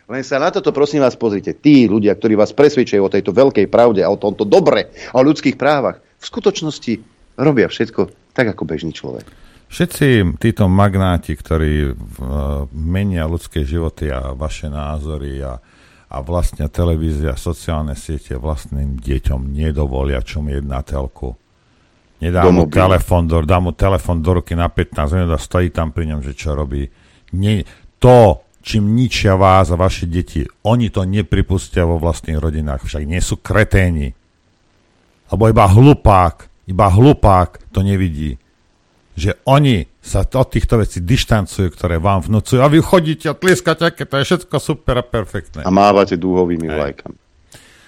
Len 0.07 0.23
sa 0.23 0.39
na 0.39 0.55
toto 0.55 0.71
prosím 0.71 1.03
vás 1.03 1.19
pozrite. 1.19 1.59
Tí 1.59 1.91
ľudia, 1.91 2.15
ktorí 2.15 2.39
vás 2.39 2.55
presvedčajú 2.55 3.03
o 3.03 3.11
tejto 3.11 3.35
veľkej 3.35 3.67
pravde 3.67 4.07
a 4.07 4.13
o 4.13 4.21
tomto 4.21 4.47
dobre 4.47 4.95
a 5.11 5.19
o 5.19 5.27
ľudských 5.27 5.59
právach, 5.59 5.99
v 5.99 6.25
skutočnosti 6.25 6.93
robia 7.37 7.67
všetko 7.67 8.33
tak 8.33 8.55
ako 8.55 8.63
bežný 8.65 8.95
človek. 8.95 9.27
Všetci 9.67 10.39
títo 10.39 10.71
magnáti, 10.71 11.35
ktorí 11.35 11.91
uh, 11.91 11.95
menia 12.71 13.27
ľudské 13.27 13.67
životy 13.67 14.15
a 14.15 14.31
vaše 14.31 14.71
názory 14.71 15.43
a 15.43 15.59
a 16.07 16.23
vlastne 16.23 16.71
televízia, 16.71 17.35
sociálne 17.35 17.99
siete 17.99 18.39
vlastným 18.39 19.03
deťom 19.03 19.51
nedovolia 19.51 20.23
čom 20.23 20.47
na 20.63 20.81
telku. 20.87 21.35
Nedá 22.23 22.47
mu 22.49 22.65
telefon 22.71 23.27
do, 23.27 23.43
dá 23.43 23.59
mu 23.61 23.75
telefon 23.75 24.23
do 24.23 24.41
ruky 24.41 24.57
na 24.57 24.71
15 24.71 25.13
minút 25.19 25.37
a 25.37 25.41
stojí 25.41 25.69
tam 25.75 25.93
pri 25.93 26.15
ňom, 26.15 26.21
že 26.23 26.33
čo 26.33 26.55
robí. 26.57 26.89
Nie, 27.37 27.67
to, 27.99 28.45
čím 28.67 28.99
ničia 28.99 29.39
vás 29.39 29.71
a 29.71 29.79
vaše 29.79 30.11
deti, 30.11 30.43
oni 30.67 30.91
to 30.91 31.07
nepripustia 31.07 31.87
vo 31.87 32.03
vlastných 32.03 32.43
rodinách, 32.43 32.83
však 32.83 33.07
nie 33.07 33.23
sú 33.23 33.39
kreténi. 33.39 34.11
Lebo 35.31 35.47
iba 35.47 35.71
hlupák, 35.71 36.67
iba 36.67 36.87
hlupák 36.91 37.71
to 37.71 37.87
nevidí. 37.87 38.35
Že 39.14 39.39
oni 39.47 39.87
sa 40.03 40.27
od 40.27 40.49
týchto 40.51 40.83
vecí 40.83 40.99
dištancujú, 41.01 41.73
ktoré 41.73 42.03
vám 42.03 42.27
vnúcujú. 42.27 42.59
A 42.61 42.69
vy 42.69 42.83
chodíte 42.83 43.31
a 43.31 43.39
tlieskate, 43.39 43.87
aké 43.87 44.03
to 44.03 44.19
je 44.19 44.35
všetko 44.35 44.57
super 44.59 44.99
a 44.99 45.05
perfektné. 45.07 45.62
A 45.62 45.71
mávate 45.71 46.19
dúhovými 46.19 46.67
vlajkami. 46.67 47.17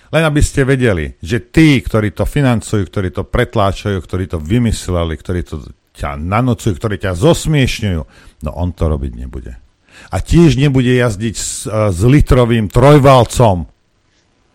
Len 0.09 0.25
aby 0.25 0.41
ste 0.41 0.65
vedeli, 0.65 1.21
že 1.21 1.53
tí, 1.53 1.85
ktorí 1.85 2.17
to 2.17 2.25
financujú, 2.25 2.81
ktorí 2.89 3.13
to 3.13 3.29
pretláčajú, 3.29 4.01
ktorí 4.01 4.25
to 4.25 4.41
vymysleli, 4.41 5.15
ktorí 5.21 5.41
to 5.45 5.69
ťa 5.93 6.17
nanocujú, 6.17 6.73
ktorí 6.81 6.97
ťa 6.97 7.13
zosmiešňujú, 7.13 8.01
no 8.47 8.51
on 8.57 8.73
to 8.73 8.89
robiť 8.89 9.13
nebude. 9.19 9.68
A 10.09 10.23
tiež 10.23 10.57
nebude 10.57 10.91
jazdiť 10.91 11.35
s, 11.37 11.67
e, 11.69 11.93
s 11.93 12.01
litrovým 12.03 12.71
trojvalcom. 12.71 13.69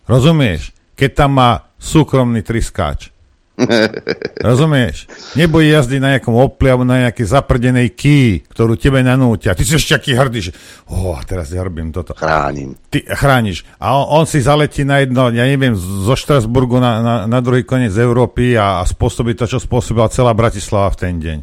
Rozumieš? 0.04 0.74
Keď 0.94 1.10
tam 1.12 1.30
má 1.40 1.50
súkromný 1.80 2.44
triskáč. 2.44 3.14
Rozumieš? 4.46 5.06
Nebude 5.38 5.70
jazdiť 5.70 6.00
na 6.02 6.18
nejakom 6.18 6.34
opli 6.34 6.66
alebo 6.66 6.82
na 6.82 7.06
nejakej 7.06 7.26
zaprdenej 7.38 7.94
ký, 7.94 8.42
ktorú 8.50 8.74
tebe 8.74 8.98
nanútia. 8.98 9.54
Ty 9.54 9.62
si 9.62 9.78
ešte 9.78 9.94
aký 9.94 10.10
hrdý, 10.18 10.50
že 10.50 10.52
oh, 10.90 11.14
teraz 11.22 11.54
ja 11.54 11.62
robím 11.62 11.94
toto. 11.94 12.18
Chránim. 12.18 12.74
Ty 12.90 13.06
chrániš. 13.14 13.62
A 13.78 13.94
on, 13.94 14.22
on 14.22 14.24
si 14.26 14.42
zaletí 14.42 14.82
na 14.82 15.06
jedno, 15.06 15.30
ja 15.30 15.46
neviem, 15.46 15.78
zo 15.78 16.18
Štrasburgu 16.18 16.82
na, 16.82 16.98
na, 16.98 17.14
na 17.30 17.38
druhý 17.38 17.62
koniec 17.62 17.94
Európy 17.94 18.58
a, 18.58 18.82
a 18.82 18.84
spôsobí 18.84 19.38
to, 19.38 19.46
čo 19.46 19.62
spôsobila 19.62 20.10
celá 20.10 20.34
Bratislava 20.34 20.90
v 20.90 20.98
ten 20.98 21.14
deň. 21.22 21.38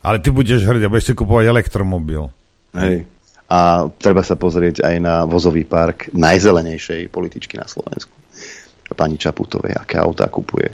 Ale 0.00 0.16
ty 0.22 0.32
budeš 0.32 0.64
hrdý, 0.64 0.86
budeš 0.86 1.12
si 1.12 1.14
kupovať 1.18 1.50
elektromobil. 1.50 2.30
Hej. 2.76 3.06
A 3.50 3.90
treba 3.98 4.22
sa 4.22 4.38
pozrieť 4.38 4.86
aj 4.86 4.96
na 5.02 5.26
vozový 5.26 5.66
park 5.66 6.14
najzelenejšej 6.14 7.10
političky 7.10 7.58
na 7.58 7.66
Slovensku 7.66 8.14
pani 8.94 9.16
Čaputovej, 9.18 9.74
aké 9.78 9.98
autá 9.98 10.26
kupuje 10.26 10.70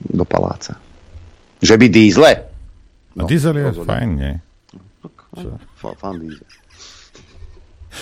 do 0.00 0.24
paláca. 0.24 0.80
Že 1.60 1.74
by 1.80 1.86
dízle? 1.88 2.30
No, 3.14 3.28
diesel 3.28 3.56
je 3.56 3.64
rozhodne. 3.70 3.88
fajn, 3.88 4.08
nie? 4.16 4.34
Fan 5.78 6.16
diesel. 6.18 6.46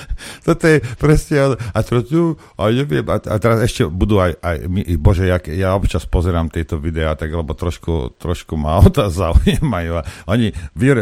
Toto 0.46 0.64
je 0.66 0.80
presne, 0.98 1.56
a 1.56 1.78
to 1.82 2.02
tu, 2.04 2.20
a 2.58 2.70
neviem, 2.72 3.04
a, 3.06 3.16
a 3.18 3.36
teraz 3.38 3.62
ešte 3.64 3.86
budú 3.88 4.18
aj, 4.18 4.38
aj 4.40 4.56
my, 4.68 4.82
bože, 4.98 5.24
ja, 5.28 5.38
ja 5.52 5.74
občas 5.76 6.04
pozerám 6.08 6.48
tieto 6.48 6.78
videá, 6.78 7.14
tak 7.14 7.32
lebo 7.32 7.52
trošku, 7.54 8.16
trošku 8.18 8.58
ma 8.58 8.76
auta 8.80 9.08
zaujímajú. 9.12 9.92
A 10.00 10.02
oni 10.28 10.52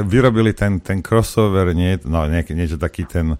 vyrobili 0.07 0.53
ten, 0.53 0.83
ten 0.83 1.01
crossover, 1.01 1.73
nie, 1.73 1.99
no, 2.07 2.27
niek, 2.27 2.51
niečo 2.53 2.77
taký 2.77 3.07
ten, 3.07 3.37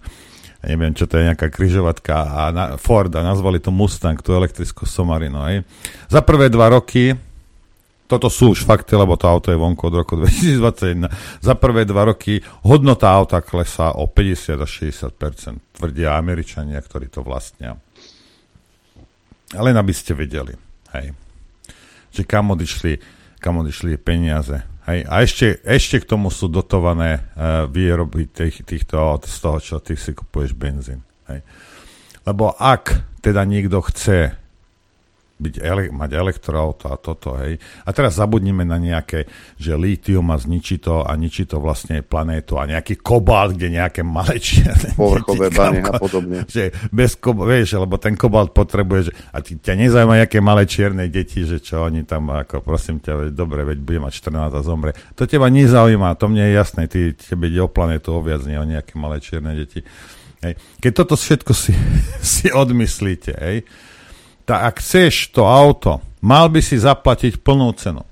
neviem, 0.65 0.93
čo 0.93 1.09
to 1.09 1.17
je 1.17 1.27
nejaká 1.31 1.49
kryžovatka 1.49 2.15
a 2.15 2.41
na, 2.53 2.65
Ford 2.77 3.09
a 3.17 3.25
nazvali 3.25 3.57
to 3.57 3.73
Mustang, 3.73 4.19
tú 4.21 4.33
elektrickú 4.37 4.85
somarinu. 4.85 5.41
Aj. 5.41 5.55
Za 6.07 6.21
prvé 6.21 6.47
dva 6.53 6.69
roky, 6.69 7.17
toto 8.11 8.27
sú 8.27 8.51
už 8.51 8.67
fakty, 8.67 8.99
lebo 8.99 9.15
to 9.15 9.31
auto 9.31 9.55
je 9.55 9.57
vonku 9.59 9.87
od 9.87 10.03
roku 10.03 10.19
2021, 10.19 11.07
za 11.39 11.53
prvé 11.55 11.87
dva 11.87 12.11
roky 12.11 12.43
hodnota 12.67 13.07
auta 13.07 13.39
klesá 13.39 13.95
o 13.95 14.11
50 14.11 14.59
až 14.59 14.71
60% 15.15 15.79
tvrdia 15.79 16.19
Američania, 16.19 16.83
ktorí 16.83 17.07
to 17.07 17.23
vlastnia. 17.23 17.79
Len 19.55 19.75
aby 19.75 19.93
ste 19.95 20.11
vedeli, 20.11 20.51
hej, 20.95 21.15
že 22.11 22.27
kam 22.27 22.51
odišli, 22.51 22.99
kam 23.39 23.63
odišli 23.63 23.95
peniaze 23.95 24.67
Hej. 24.81 25.05
A 25.05 25.21
ešte, 25.21 25.61
ešte 25.61 26.01
k 26.01 26.09
tomu 26.09 26.33
sú 26.33 26.49
dotované 26.49 27.21
uh, 27.21 27.69
výroby 27.69 28.25
tých, 28.25 28.65
týchto 28.65 28.97
aut 28.97 29.29
z 29.29 29.37
toho, 29.37 29.57
čo 29.61 29.75
ty 29.77 29.93
si 29.93 30.17
kupuješ 30.17 30.57
benzín. 30.57 31.05
Hej. 31.29 31.45
Lebo 32.25 32.57
ak 32.57 33.05
teda 33.21 33.45
niekto 33.45 33.77
chce 33.85 34.40
byť 35.41 35.55
ele- 35.57 35.89
mať 35.89 36.11
elektroauto 36.13 36.93
a 36.93 36.95
toto, 37.01 37.33
hej. 37.41 37.57
A 37.83 37.89
teraz 37.89 38.21
zabudnime 38.21 38.61
na 38.61 38.77
nejaké, 38.77 39.25
že 39.57 39.73
lítium 39.73 40.29
a 40.29 40.37
zničí 40.37 40.77
to 40.77 41.01
a 41.01 41.11
ničí 41.17 41.49
to 41.49 41.57
vlastne 41.57 42.05
planétu 42.05 42.61
a 42.61 42.69
nejaký 42.69 43.01
kobalt, 43.01 43.57
kde 43.57 43.81
nejaké 43.81 44.05
malé 44.05 44.37
čierne 44.37 44.93
Povrchové 44.93 45.49
bane 45.57 45.81
a 45.81 45.97
podobne. 45.97 46.45
Že 46.45 46.93
bez 46.93 47.17
kob- 47.17 47.41
vieš, 47.41 47.81
lebo 47.81 47.97
ten 47.97 48.13
kobalt 48.13 48.53
potrebuje, 48.53 49.09
že, 49.09 49.11
a 49.33 49.41
ty, 49.41 49.57
ťa 49.57 49.73
nezaujíma, 49.73 50.21
aké 50.21 50.37
malé 50.37 50.69
čierne 50.69 51.09
deti, 51.09 51.41
že 51.41 51.57
čo 51.57 51.89
oni 51.89 52.05
tam, 52.05 52.29
ako 52.29 52.61
prosím 52.61 53.01
ťa, 53.01 53.13
veď, 53.17 53.29
dobre, 53.33 53.65
veď 53.65 53.81
bude 53.81 53.99
mať 54.05 54.13
14 54.21 54.53
a 54.53 54.61
zomre. 54.61 54.91
To 55.17 55.25
teba 55.25 55.49
nezaujíma, 55.49 56.13
to 56.21 56.29
mne 56.29 56.45
je 56.45 56.53
jasné, 56.53 56.85
ty, 56.85 57.17
tebe 57.17 57.49
ide 57.49 57.65
o 57.65 57.71
planétu 57.71 58.13
o 58.13 58.21
viac, 58.21 58.45
nie 58.45 58.61
o 58.61 58.67
nejaké 58.67 58.93
malé 58.99 59.17
čierne 59.17 59.57
deti. 59.57 59.81
Hej. 60.41 60.57
Keď 60.81 60.91
toto 60.93 61.13
všetko 61.13 61.51
si, 61.53 61.73
si 62.33 62.47
odmyslíte, 62.49 63.33
hej, 63.37 63.57
tak 64.51 64.67
ak 64.67 64.75
chceš 64.83 65.31
to 65.31 65.47
auto, 65.47 66.03
mal 66.19 66.51
by 66.51 66.59
si 66.59 66.75
zaplatiť 66.75 67.39
plnú 67.39 67.71
cenu. 67.79 68.03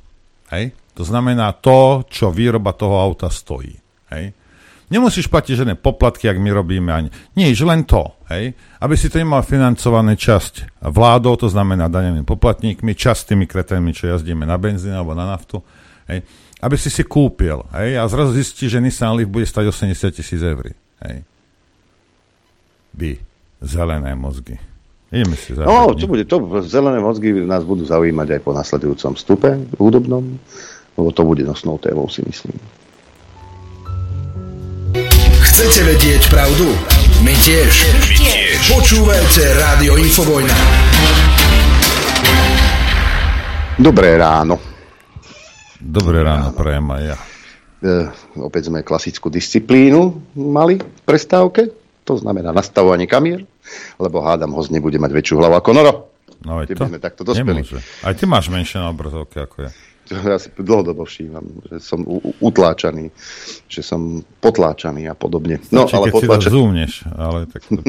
Hej? 0.56 0.72
To 0.96 1.04
znamená 1.04 1.52
to, 1.60 2.08
čo 2.08 2.32
výroba 2.32 2.72
toho 2.72 2.96
auta 2.96 3.28
stojí. 3.28 3.76
Hej? 4.08 4.32
Nemusíš 4.88 5.28
platiť 5.28 5.60
žiadne 5.60 5.76
poplatky, 5.76 6.32
ak 6.32 6.40
my 6.40 6.56
robíme 6.56 6.96
ani. 6.96 7.12
Nič, 7.36 7.60
len 7.68 7.84
to. 7.84 8.16
Hej? 8.32 8.56
Aby 8.80 8.96
si 8.96 9.12
to 9.12 9.20
nemal 9.20 9.44
financované 9.44 10.16
časť 10.16 10.80
vládou, 10.80 11.36
to 11.36 11.52
znamená 11.52 11.92
daňovými 11.92 12.24
poplatníkmi, 12.24 12.96
časť 12.96 13.36
tými 13.36 13.44
kreténmi, 13.44 13.92
čo 13.92 14.08
jazdíme 14.08 14.48
na 14.48 14.56
benzín 14.56 14.96
alebo 14.96 15.12
na 15.12 15.28
naftu. 15.28 15.60
Hej? 16.08 16.24
Aby 16.64 16.80
si 16.80 16.88
si 16.88 17.04
kúpil. 17.04 17.68
Hej? 17.76 18.00
A 18.00 18.08
zrazu 18.08 18.32
zistí, 18.32 18.72
že 18.72 18.80
Nissan 18.80 19.12
Leaf 19.12 19.28
bude 19.28 19.44
stať 19.44 19.76
80 19.76 20.16
tisíc 20.16 20.40
eur. 20.40 20.72
Hej? 21.04 21.28
By. 22.96 23.12
Zelené 23.60 24.16
mozgy. 24.16 24.69
Ideme 25.10 25.34
si 25.34 25.58
No, 25.58 25.98
čo 25.98 26.06
bude, 26.06 26.22
to 26.30 26.62
zelené 26.70 27.02
mozgy 27.02 27.34
nás 27.42 27.66
budú 27.66 27.82
zaujímať 27.82 28.38
aj 28.38 28.42
po 28.46 28.54
nasledujúcom 28.54 29.18
stupe 29.18 29.50
hudobnom, 29.82 30.38
lebo 30.94 31.10
to 31.10 31.26
bude 31.26 31.42
nosnou 31.42 31.82
témou, 31.82 32.06
si 32.06 32.22
myslím. 32.30 32.54
Chcete 35.42 35.82
vedieť 35.82 36.30
pravdu? 36.30 36.70
My 37.26 37.34
tiež. 37.42 37.74
My 37.90 38.16
tiež. 38.22 38.58
Počúvajte 38.70 39.44
Rádio 39.58 39.98
Infovojna. 39.98 40.56
Dobré 43.82 44.14
ráno. 44.14 44.62
Dobré 45.82 46.22
ráno, 46.22 46.54
prajem 46.54 46.86
aj 46.86 47.02
ja. 47.02 47.18
E, 47.80 47.94
opäť 48.38 48.70
sme 48.70 48.86
klasickú 48.86 49.34
disciplínu 49.34 50.22
mali 50.38 50.78
v 50.78 51.02
prestávke, 51.02 51.72
to 52.06 52.14
znamená 52.20 52.54
nastavovanie 52.54 53.10
kamier 53.10 53.42
lebo 54.00 54.24
hádam, 54.24 54.54
host 54.56 54.72
nebude 54.74 54.98
mať 54.98 55.12
väčšiu 55.12 55.36
hlavu 55.40 55.56
ako 55.58 55.70
Noro. 55.76 55.94
No 56.46 56.64
aj 56.64 56.72
to. 56.72 56.88
Sme 56.88 57.02
takto 57.04 57.28
dospeli. 57.28 57.62
Nemôže. 57.62 57.84
Aj 58.04 58.16
ty 58.16 58.24
máš 58.24 58.48
menšie 58.48 58.80
na 58.80 58.96
obrazovke 58.96 59.44
ako 59.44 59.68
ja. 59.68 59.72
ja 60.08 60.38
si 60.40 60.48
dlhodobo 60.56 61.04
všímam, 61.04 61.44
že 61.68 61.84
som 61.84 62.08
utláčaný, 62.40 63.12
že 63.68 63.82
som 63.84 64.24
potláčaný 64.40 65.12
a 65.12 65.16
podobne. 65.20 65.60
No, 65.70 65.84
Stačí, 65.84 65.96
ale 66.00 66.06
keď 66.08 66.16
potláčaný... 66.16 66.48
si 66.48 66.56
zoomneš, 66.56 66.92
ale 67.12 67.40
tak 67.52 67.62
to... 67.68 67.82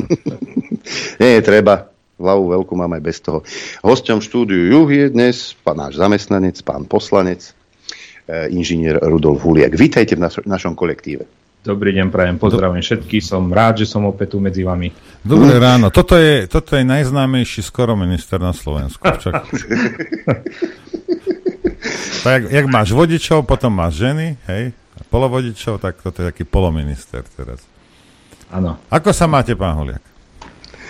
Nie, 1.23 1.39
treba. 1.47 1.95
Hlavu 2.21 2.53
veľkú 2.53 2.77
mám 2.77 2.93
aj 3.01 3.03
bez 3.03 3.17
toho. 3.25 3.41
Hosťom 3.81 4.21
štúdiu 4.21 4.69
Juh 4.69 4.89
je 4.93 5.07
dnes 5.09 5.57
pán 5.65 5.81
náš 5.81 5.97
zamestnanec, 5.97 6.61
pán 6.61 6.85
poslanec, 6.85 7.57
e, 8.29 8.53
inžinier 8.53 9.01
Rudolf 9.01 9.41
Huliak. 9.41 9.73
Vítajte 9.73 10.21
v 10.21 10.29
naš- 10.29 10.45
našom 10.45 10.77
kolektíve. 10.77 11.25
Dobrý 11.61 11.93
deň, 11.93 12.09
prajem, 12.09 12.41
pozdravím 12.41 12.81
všetkých, 12.81 13.21
som 13.21 13.53
rád, 13.53 13.85
že 13.85 13.93
som 13.93 14.09
opäť 14.09 14.33
tu 14.33 14.41
medzi 14.41 14.65
vami. 14.65 14.97
Dobré 15.21 15.61
ráno, 15.61 15.93
toto 15.93 16.17
je, 16.17 16.49
toto 16.49 16.73
je 16.73 16.89
najznámejší 16.89 17.61
skoro 17.61 17.93
minister 18.01 18.41
na 18.41 18.57
Slovensku. 18.57 19.05
Čak. 19.05 19.33
tak, 22.25 22.33
jak, 22.33 22.43
jak 22.49 22.65
máš 22.65 22.97
vodičov, 22.97 23.45
potom 23.45 23.77
máš 23.77 24.01
ženy, 24.01 24.41
hej, 24.49 24.73
polovodičov, 25.13 25.85
tak 25.85 26.01
toto 26.01 26.25
je 26.25 26.33
taký 26.33 26.49
polominister 26.49 27.29
teraz. 27.37 27.61
Áno. 28.49 28.81
Ako 28.89 29.13
sa 29.13 29.29
máte, 29.29 29.53
pán 29.53 29.77
Huliak? 29.77 30.10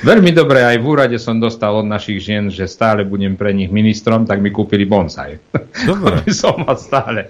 Veľmi 0.00 0.32
dobre, 0.32 0.64
aj 0.64 0.80
v 0.80 0.86
úrade 0.88 1.16
som 1.20 1.36
dostal 1.36 1.76
od 1.76 1.84
našich 1.84 2.24
žien, 2.24 2.48
že 2.48 2.64
stále 2.64 3.04
budem 3.04 3.36
pre 3.36 3.52
nich 3.52 3.68
ministrom, 3.68 4.24
tak 4.24 4.40
mi 4.40 4.48
kúpili 4.48 4.88
bonsai. 4.88 5.36
Dobre. 5.84 6.24
som 6.40 6.56
mal 6.64 6.80
stále. 6.80 7.28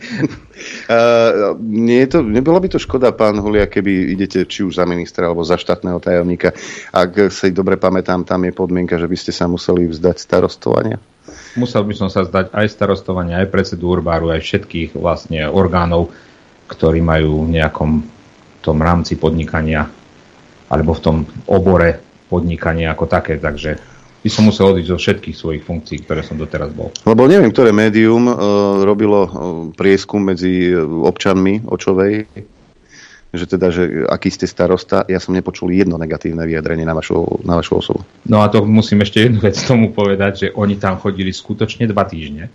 Uh, 0.87 1.59
nie 1.59 2.07
je 2.07 2.15
to, 2.15 2.19
nebola 2.23 2.63
by 2.63 2.71
to 2.71 2.79
škoda, 2.79 3.11
pán 3.11 3.43
Hulia, 3.43 3.67
keby 3.67 4.15
idete 4.15 4.47
či 4.47 4.63
už 4.63 4.79
za 4.79 4.87
ministra 4.87 5.27
alebo 5.27 5.43
za 5.43 5.59
štátneho 5.59 5.99
tajomníka. 5.99 6.55
Ak 6.95 7.35
si 7.35 7.51
dobre 7.51 7.75
pamätám, 7.75 8.23
tam 8.23 8.47
je 8.47 8.55
podmienka, 8.55 9.03
že 9.03 9.11
by 9.11 9.17
ste 9.19 9.35
sa 9.35 9.51
museli 9.51 9.91
vzdať 9.91 10.23
starostovania? 10.23 11.03
Musel 11.59 11.83
by 11.83 11.95
som 11.99 12.07
sa 12.07 12.23
zdať 12.23 12.55
aj 12.55 12.67
starostovania, 12.71 13.43
aj 13.43 13.51
predsedu 13.51 13.91
Urbáru, 13.91 14.31
aj 14.31 14.47
všetkých 14.47 14.95
vlastne 14.95 15.51
orgánov, 15.51 16.15
ktorí 16.71 17.03
majú 17.03 17.51
v 17.51 17.59
nejakom 17.59 18.07
tom 18.63 18.79
rámci 18.79 19.19
podnikania 19.19 19.91
alebo 20.71 20.95
v 20.95 21.03
tom 21.03 21.17
obore 21.51 22.10
podnikanie 22.31 22.87
ako 22.87 23.11
také, 23.11 23.43
takže 23.43 23.83
by 24.21 24.29
som 24.29 24.47
musel 24.47 24.77
odísť 24.77 24.91
zo 24.95 24.99
všetkých 25.01 25.37
svojich 25.37 25.63
funkcií, 25.65 26.05
ktoré 26.05 26.23
som 26.23 26.39
doteraz 26.39 26.71
bol. 26.71 26.95
Lebo 27.09 27.27
neviem, 27.27 27.51
ktoré 27.51 27.75
médium 27.75 28.29
uh, 28.29 28.37
robilo 28.87 29.21
uh, 29.25 29.31
prieskum 29.75 30.23
medzi 30.23 30.71
občanmi 30.79 31.65
Očovej, 31.67 32.29
že 33.31 33.45
teda, 33.47 33.71
že 33.71 34.07
aký 34.11 34.29
ste 34.29 34.47
starosta, 34.47 35.07
ja 35.07 35.23
som 35.23 35.33
nepočul 35.33 35.71
jedno 35.71 35.95
negatívne 35.97 36.43
vyjadrenie 36.45 36.83
na 36.83 36.95
vašu, 36.99 37.43
na 37.47 37.59
vašu 37.59 37.79
osobu. 37.79 38.01
No 38.27 38.43
a 38.43 38.51
to 38.51 38.67
musím 38.67 39.07
ešte 39.07 39.27
jednu 39.27 39.41
vec 39.41 39.57
tomu 39.57 39.95
povedať, 39.95 40.33
že 40.35 40.47
oni 40.53 40.77
tam 40.77 40.99
chodili 40.99 41.31
skutočne 41.31 41.87
dva 41.89 42.05
týždne 42.05 42.51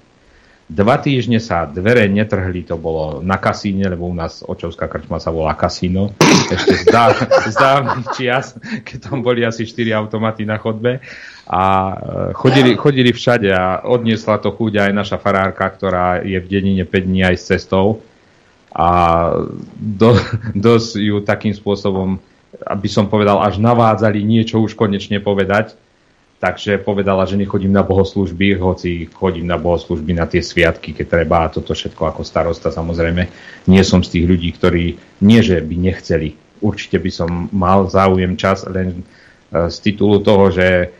Dva 0.66 0.98
týždne 0.98 1.38
sa 1.38 1.70
dvere 1.70 2.10
netrhli, 2.10 2.66
to 2.66 2.74
bolo 2.74 3.22
na 3.22 3.38
kasíne, 3.38 3.86
lebo 3.86 4.10
u 4.10 4.18
nás 4.18 4.42
očovská 4.42 4.90
krčma 4.90 5.22
sa 5.22 5.30
volá 5.30 5.54
kasíno. 5.54 6.18
Ešte 6.50 6.82
z, 6.82 6.84
dá, 6.90 7.14
z 7.46 7.54
dávnych 7.54 8.10
čias, 8.18 8.58
keď 8.82 8.98
tam 8.98 9.22
boli 9.22 9.46
asi 9.46 9.62
4 9.62 9.94
automaty 9.94 10.42
na 10.42 10.58
chodbe. 10.58 11.06
A 11.46 11.62
e, 11.62 11.96
chodili, 12.34 12.74
chodili 12.74 13.14
všade 13.14 13.54
a 13.54 13.86
odniesla 13.86 14.42
to 14.42 14.50
chuť 14.50 14.90
aj 14.90 14.92
naša 14.98 15.18
farárka, 15.22 15.70
ktorá 15.70 16.26
je 16.26 16.42
v 16.42 16.50
dedine 16.50 16.82
5 16.82 16.98
dní 16.98 17.22
aj 17.22 17.38
s 17.38 17.46
cestou. 17.46 18.02
A 18.74 18.90
do, 19.78 20.18
dosť 20.58 20.98
ju 20.98 21.22
takým 21.22 21.54
spôsobom, 21.54 22.18
aby 22.66 22.90
som 22.90 23.06
povedal, 23.06 23.38
až 23.38 23.62
navádzali 23.62 24.18
niečo 24.26 24.66
už 24.66 24.74
konečne 24.74 25.22
povedať 25.22 25.78
takže 26.40 26.84
povedala, 26.84 27.24
že 27.24 27.40
nechodím 27.40 27.72
na 27.72 27.82
bohoslužby, 27.82 28.60
hoci 28.60 29.08
chodím 29.14 29.48
na 29.48 29.56
bohoslužby 29.56 30.12
na 30.14 30.28
tie 30.28 30.44
sviatky, 30.44 30.92
keď 30.92 31.06
treba 31.08 31.48
a 31.48 31.52
toto 31.52 31.72
všetko 31.72 32.12
ako 32.12 32.22
starosta 32.28 32.70
samozrejme. 32.70 33.24
Nie 33.72 33.84
som 33.88 34.04
z 34.04 34.20
tých 34.20 34.26
ľudí, 34.28 34.50
ktorí 34.54 34.84
nie, 35.24 35.40
že 35.40 35.64
by 35.64 35.76
nechceli. 35.80 36.36
Určite 36.60 37.00
by 37.00 37.12
som 37.12 37.30
mal 37.52 37.88
záujem 37.88 38.36
čas 38.36 38.68
len 38.68 39.00
e, 39.00 39.04
z 39.72 39.78
titulu 39.80 40.24
toho, 40.24 40.52
že 40.52 40.92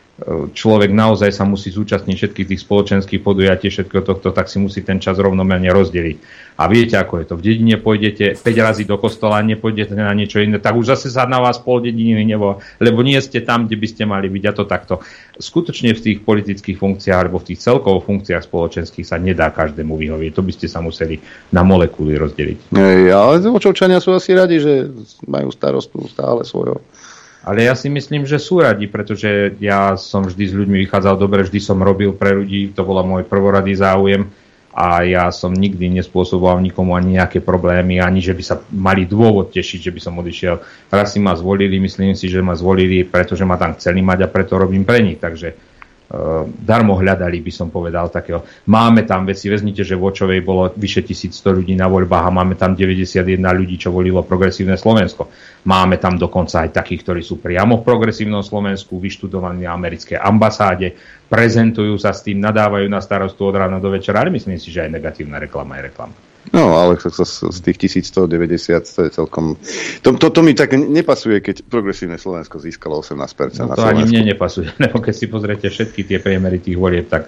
človek 0.56 0.96
naozaj 0.96 1.36
sa 1.36 1.44
musí 1.44 1.76
zúčastniť 1.76 2.16
všetkých 2.16 2.48
tých 2.56 2.64
spoločenských 2.64 3.20
podujatí, 3.20 3.68
všetko 3.68 4.00
tohto, 4.00 4.32
tak 4.32 4.48
si 4.48 4.64
musí 4.64 4.80
ten 4.80 5.04
čas 5.04 5.20
rovnomerne 5.20 5.68
rozdeliť. 5.68 6.18
A 6.56 6.72
viete, 6.72 6.96
ako 6.96 7.20
je 7.20 7.26
to. 7.28 7.36
V 7.36 7.44
dedine 7.44 7.76
pôjdete 7.76 8.40
5 8.40 8.48
razy 8.64 8.88
do 8.88 8.96
kostola, 8.96 9.44
nepôjdete 9.44 9.92
na 9.92 10.16
niečo 10.16 10.40
iné, 10.40 10.56
tak 10.64 10.80
už 10.80 10.96
zase 10.96 11.12
sa 11.12 11.28
na 11.28 11.44
vás 11.44 11.60
pol 11.60 11.84
dediny 11.84 12.24
nebo, 12.24 12.64
lebo 12.80 13.04
nie 13.04 13.20
ste 13.20 13.44
tam, 13.44 13.68
kde 13.68 13.76
by 13.76 13.88
ste 13.92 14.04
mali 14.08 14.32
byť 14.32 14.44
a 14.48 14.52
to 14.56 14.64
takto. 14.64 14.94
Skutočne 15.36 15.92
v 15.92 16.00
tých 16.00 16.18
politických 16.24 16.80
funkciách 16.80 17.28
alebo 17.28 17.44
v 17.44 17.52
tých 17.52 17.60
celkovo 17.60 18.00
funkciách 18.00 18.48
spoločenských 18.48 19.04
sa 19.04 19.20
nedá 19.20 19.52
každému 19.52 20.00
vyhovieť. 20.00 20.32
To 20.32 20.48
by 20.48 20.52
ste 20.56 20.72
sa 20.72 20.80
museli 20.80 21.20
na 21.52 21.68
molekuly 21.68 22.16
rozdeliť. 22.16 22.72
Ej, 22.72 23.12
ale 23.12 23.44
očovčania 23.52 24.00
sú 24.00 24.16
asi 24.16 24.32
radi, 24.32 24.64
že 24.64 24.88
majú 25.28 25.52
starostu 25.52 26.08
stále 26.08 26.48
svojho 26.48 26.80
ale 27.46 27.70
ja 27.70 27.78
si 27.78 27.94
myslím, 27.94 28.26
že 28.26 28.42
sú 28.42 28.58
radi, 28.58 28.90
pretože 28.90 29.54
ja 29.62 29.94
som 30.02 30.26
vždy 30.26 30.44
s 30.50 30.58
ľuďmi 30.58 30.82
vychádzal 30.90 31.22
dobre, 31.22 31.46
vždy 31.46 31.62
som 31.62 31.78
robil 31.78 32.10
pre 32.18 32.34
ľudí, 32.34 32.74
to 32.74 32.82
bola 32.82 33.06
môj 33.06 33.22
prvoradý 33.30 33.78
záujem 33.78 34.26
a 34.74 35.06
ja 35.06 35.30
som 35.30 35.54
nikdy 35.54 35.88
nespôsoboval 36.02 36.60
nikomu 36.60 36.98
ani 36.98 37.22
nejaké 37.22 37.40
problémy, 37.46 38.02
ani 38.02 38.20
že 38.20 38.34
by 38.34 38.44
sa 38.44 38.60
mali 38.74 39.06
dôvod 39.06 39.54
tešiť, 39.54 39.80
že 39.88 39.94
by 39.94 40.02
som 40.02 40.18
odišiel. 40.20 40.60
Raz 40.90 41.14
si 41.14 41.22
ma 41.22 41.38
zvolili, 41.38 41.78
myslím 41.80 42.18
si, 42.18 42.28
že 42.28 42.42
ma 42.42 42.58
zvolili, 42.58 43.06
pretože 43.06 43.46
ma 43.46 43.62
tam 43.62 43.78
chceli 43.78 44.02
mať 44.02 44.26
a 44.26 44.32
preto 44.34 44.58
robím 44.58 44.84
pre 44.84 45.00
nich. 45.06 45.22
Takže 45.22 45.75
darmo 46.62 46.94
hľadali, 46.94 47.42
by 47.42 47.52
som 47.52 47.68
povedal, 47.74 48.14
takého. 48.14 48.46
Máme 48.70 49.10
tam 49.10 49.26
veci, 49.26 49.50
vezmite, 49.50 49.82
že 49.82 49.98
v 49.98 50.06
Očovej 50.06 50.42
bolo 50.46 50.70
vyše 50.78 51.02
1100 51.02 51.58
ľudí 51.58 51.74
na 51.74 51.90
voľbách 51.90 52.30
a 52.30 52.36
máme 52.36 52.54
tam 52.54 52.78
91 52.78 53.26
ľudí, 53.42 53.76
čo 53.82 53.90
volilo 53.90 54.22
progresívne 54.22 54.78
Slovensko. 54.78 55.34
Máme 55.66 55.98
tam 55.98 56.22
dokonca 56.22 56.62
aj 56.62 56.78
takých, 56.78 57.02
ktorí 57.10 57.22
sú 57.26 57.42
priamo 57.42 57.82
v 57.82 57.88
progresívnom 57.90 58.46
Slovensku, 58.46 59.02
vyštudovaní 59.02 59.66
na 59.66 59.74
americkej 59.74 60.22
ambasáde, 60.22 60.94
prezentujú 61.26 61.98
sa 61.98 62.14
s 62.14 62.22
tým, 62.22 62.38
nadávajú 62.38 62.86
na 62.86 63.02
starostu 63.02 63.50
od 63.50 63.58
rána 63.58 63.82
do 63.82 63.90
večera, 63.90 64.22
ale 64.22 64.30
myslím 64.30 64.62
si, 64.62 64.70
že 64.70 64.86
aj 64.86 64.94
negatívna 64.94 65.42
reklama 65.42 65.82
je 65.82 65.90
reklama. 65.90 66.35
No, 66.56 66.80
ale 66.80 66.96
z, 66.96 67.12
z 67.52 67.60
tých 67.60 68.00
1190 68.00 68.32
to 68.88 69.00
je 69.04 69.12
celkom... 69.12 69.60
To, 70.08 70.16
to, 70.16 70.32
to 70.32 70.40
mi 70.40 70.56
tak 70.56 70.72
nepasuje, 70.72 71.44
keď 71.44 71.68
progresívne 71.68 72.16
Slovensko 72.16 72.64
získalo 72.64 73.04
18% 73.04 73.60
no, 73.60 73.76
to 73.76 73.84
ani 73.84 74.08
mne 74.08 74.32
nepasuje, 74.32 74.72
lebo 74.88 75.04
keď 75.04 75.14
si 75.14 75.26
pozriete 75.28 75.68
všetky 75.68 76.08
tie 76.08 76.18
priemery 76.24 76.64
tých 76.64 76.80
volieb, 76.80 77.12
tak 77.12 77.28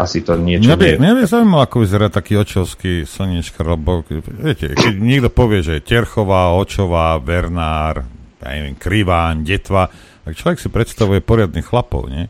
asi 0.00 0.24
to 0.24 0.40
niečo... 0.40 0.72
Mňa 0.72 0.76
by, 0.80 0.88
mňa 0.96 1.12
by 1.20 1.22
zaujímalo, 1.28 1.62
ako 1.68 1.76
vyzerá 1.84 2.08
taký 2.08 2.40
očovský 2.40 3.04
slniečka, 3.04 3.60
lebo 3.60 4.00
viete, 4.40 4.72
keď 4.72 4.94
niekto 4.96 5.28
povie, 5.28 5.60
že 5.60 5.84
Terchová, 5.84 6.56
Očová, 6.56 7.20
Bernár, 7.20 8.08
ja 8.40 8.48
neviem, 8.56 8.76
Kriváň, 8.76 9.44
Detva, 9.44 9.92
tak 10.24 10.32
človek 10.32 10.58
si 10.60 10.68
predstavuje 10.72 11.20
poriadnych 11.20 11.68
chlapov, 11.68 12.08
nie? 12.08 12.24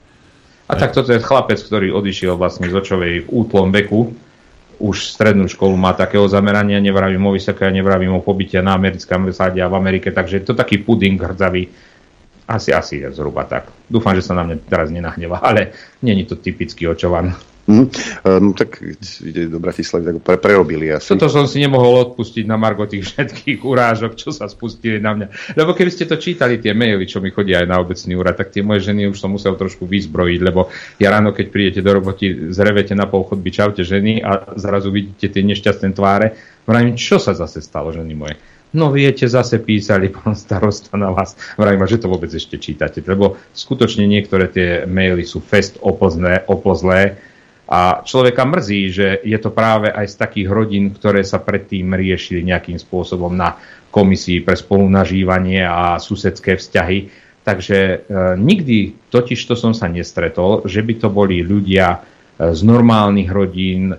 A 0.70 0.78
tak 0.78 0.94
toto 0.94 1.10
je 1.10 1.18
chlapec, 1.18 1.58
ktorý 1.58 1.90
odišiel 1.90 2.38
vlastne 2.38 2.70
z 2.70 2.74
Očovej 2.78 3.26
v 3.26 3.28
útlom 3.30 3.74
veku, 3.74 4.14
už 4.80 5.12
strednú 5.12 5.44
školu 5.44 5.76
má 5.76 5.92
takého 5.92 6.24
zamerania, 6.24 6.80
nevravím 6.80 7.20
o 7.28 7.36
vysoké, 7.36 7.68
nevravím 7.68 8.16
o 8.16 8.24
pobytia 8.24 8.64
na 8.64 8.74
americkej 8.74 9.12
ambasáde 9.12 9.60
a 9.60 9.68
v 9.68 9.76
Amerike, 9.76 10.08
takže 10.08 10.40
je 10.40 10.44
to 10.48 10.54
taký 10.56 10.80
puding 10.80 11.20
hrdzavý. 11.20 11.68
Asi, 12.48 12.72
asi 12.72 13.04
je 13.04 13.12
zhruba 13.12 13.44
tak. 13.44 13.70
Dúfam, 13.86 14.16
že 14.16 14.26
sa 14.26 14.34
na 14.34 14.42
mňa 14.42 14.56
teraz 14.66 14.90
nenahneva, 14.90 15.38
ale 15.38 15.70
není 16.02 16.26
to 16.26 16.34
typický 16.34 16.88
očovan. 16.88 17.30
Mm, 17.70 17.86
um, 18.26 18.50
tak 18.50 18.82
ide 19.22 19.46
do 19.46 19.62
Bratislavy, 19.62 20.02
tak 20.02 20.16
pre, 20.26 20.36
prerobili 20.42 20.90
asi. 20.90 21.14
Toto 21.14 21.30
som 21.30 21.46
si 21.46 21.62
nemohol 21.62 22.10
odpustiť 22.10 22.42
na 22.42 22.58
margo 22.58 22.82
tých 22.90 23.06
všetkých 23.14 23.62
urážok, 23.62 24.18
čo 24.18 24.34
sa 24.34 24.50
spustili 24.50 24.98
na 24.98 25.14
mňa. 25.14 25.54
Lebo 25.54 25.70
keby 25.78 25.90
ste 25.94 26.10
to 26.10 26.18
čítali, 26.18 26.58
tie 26.58 26.74
maily, 26.74 27.06
čo 27.06 27.22
mi 27.22 27.30
chodia 27.30 27.62
aj 27.62 27.68
na 27.70 27.78
obecný 27.78 28.18
úrad, 28.18 28.34
tak 28.34 28.50
tie 28.50 28.66
moje 28.66 28.90
ženy 28.90 29.06
už 29.06 29.22
som 29.22 29.30
musel 29.30 29.54
trošku 29.54 29.86
vyzbrojiť, 29.86 30.40
lebo 30.42 30.66
ja 30.98 31.14
ráno, 31.14 31.30
keď 31.30 31.46
prídete 31.54 31.80
do 31.86 31.94
roboty, 31.94 32.50
zrevete 32.50 32.98
na 32.98 33.06
pol 33.06 33.22
chodby, 33.22 33.54
čaute 33.54 33.86
ženy 33.86 34.18
a 34.18 34.58
zrazu 34.58 34.90
vidíte 34.90 35.30
tie 35.30 35.46
nešťastné 35.46 35.94
tváre. 35.94 36.34
Vravím, 36.66 36.98
čo 36.98 37.22
sa 37.22 37.38
zase 37.38 37.62
stalo, 37.62 37.94
ženy 37.94 38.18
moje? 38.18 38.34
No 38.70 38.94
viete, 38.94 39.26
zase 39.26 39.58
písali 39.62 40.10
pán 40.14 40.34
starosta 40.34 40.98
na 40.98 41.14
vás. 41.14 41.38
Vravím, 41.54 41.86
že 41.86 42.02
to 42.02 42.10
vôbec 42.10 42.30
ešte 42.34 42.58
čítate, 42.58 42.98
lebo 43.06 43.38
skutočne 43.54 44.10
niektoré 44.10 44.50
tie 44.50 44.68
maily 44.90 45.22
sú 45.22 45.38
fest 45.38 45.78
opozlé, 45.82 46.42
opozlé 46.50 47.29
a 47.70 48.02
človeka 48.02 48.42
mrzí, 48.42 48.82
že 48.90 49.06
je 49.22 49.38
to 49.38 49.54
práve 49.54 49.94
aj 49.94 50.10
z 50.10 50.18
takých 50.18 50.48
rodín, 50.50 50.90
ktoré 50.90 51.22
sa 51.22 51.38
predtým 51.38 51.94
riešili 51.94 52.42
nejakým 52.42 52.82
spôsobom 52.82 53.30
na 53.30 53.62
komisii 53.94 54.42
pre 54.42 54.58
spolunažívanie 54.58 55.62
a 55.62 56.02
susedské 56.02 56.58
vzťahy. 56.58 56.98
Takže 57.46 57.78
e, 57.78 57.96
nikdy 58.42 59.06
totiž 59.06 59.38
to 59.46 59.54
som 59.54 59.70
sa 59.70 59.86
nestretol, 59.86 60.66
že 60.66 60.82
by 60.82 60.94
to 60.98 61.08
boli 61.14 61.46
ľudia 61.46 61.94
e, 61.94 61.98
z 62.50 62.60
normálnych 62.66 63.30
rodín, 63.30 63.94
e, 63.94 63.96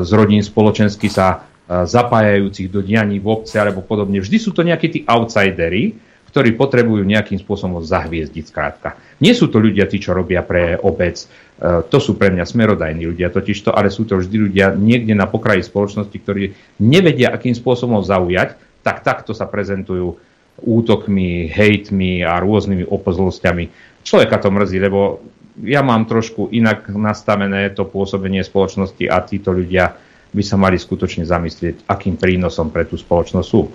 z 0.00 0.10
rodín 0.16 0.40
spoločensky 0.40 1.12
sa 1.12 1.44
zapájajúcich 1.70 2.66
do 2.66 2.82
dianí 2.82 3.22
v 3.22 3.30
obce 3.30 3.54
alebo 3.54 3.86
podobne. 3.86 4.18
Vždy 4.18 4.42
sú 4.42 4.50
to 4.50 4.66
nejakí 4.66 4.90
tí 4.90 5.00
outsidery, 5.06 5.94
ktorí 6.30 6.58
potrebujú 6.58 7.02
nejakým 7.02 7.38
spôsobom 7.42 7.82
zahviezdiť 7.82 8.44
skrátka. 8.46 8.98
Nie 9.18 9.34
sú 9.34 9.50
to 9.50 9.58
ľudia 9.58 9.90
tí, 9.90 9.98
čo 9.98 10.14
robia 10.14 10.46
pre 10.46 10.78
obec, 10.78 11.30
to 11.60 11.98
sú 12.00 12.16
pre 12.16 12.32
mňa 12.32 12.48
smerodajní 12.48 13.04
ľudia, 13.04 13.28
totiž 13.28 13.68
to, 13.68 13.70
ale 13.76 13.92
sú 13.92 14.08
to 14.08 14.16
vždy 14.16 14.48
ľudia 14.48 14.72
niekde 14.72 15.12
na 15.12 15.28
pokraji 15.28 15.60
spoločnosti, 15.60 16.16
ktorí 16.16 16.56
nevedia, 16.80 17.36
akým 17.36 17.52
spôsobom 17.52 18.00
zaujať, 18.00 18.56
tak 18.80 19.04
takto 19.04 19.36
sa 19.36 19.44
prezentujú 19.44 20.16
útokmi, 20.60 21.52
hejtmi 21.52 22.24
a 22.24 22.40
rôznymi 22.40 22.88
opozlostiami. 22.88 23.68
Človeka 24.00 24.40
to 24.40 24.48
mrzí, 24.48 24.80
lebo 24.80 25.20
ja 25.60 25.84
mám 25.84 26.08
trošku 26.08 26.48
inak 26.48 26.88
nastavené 26.88 27.68
to 27.76 27.84
pôsobenie 27.84 28.40
spoločnosti 28.40 29.04
a 29.04 29.20
títo 29.20 29.52
ľudia 29.52 29.92
by 30.30 30.42
sa 30.46 30.56
mali 30.56 30.78
skutočne 30.78 31.26
zamyslieť, 31.26 31.90
akým 31.90 32.16
prínosom 32.16 32.72
pre 32.72 32.86
tú 32.88 32.96
spoločnosť 32.96 33.48
sú. 33.48 33.68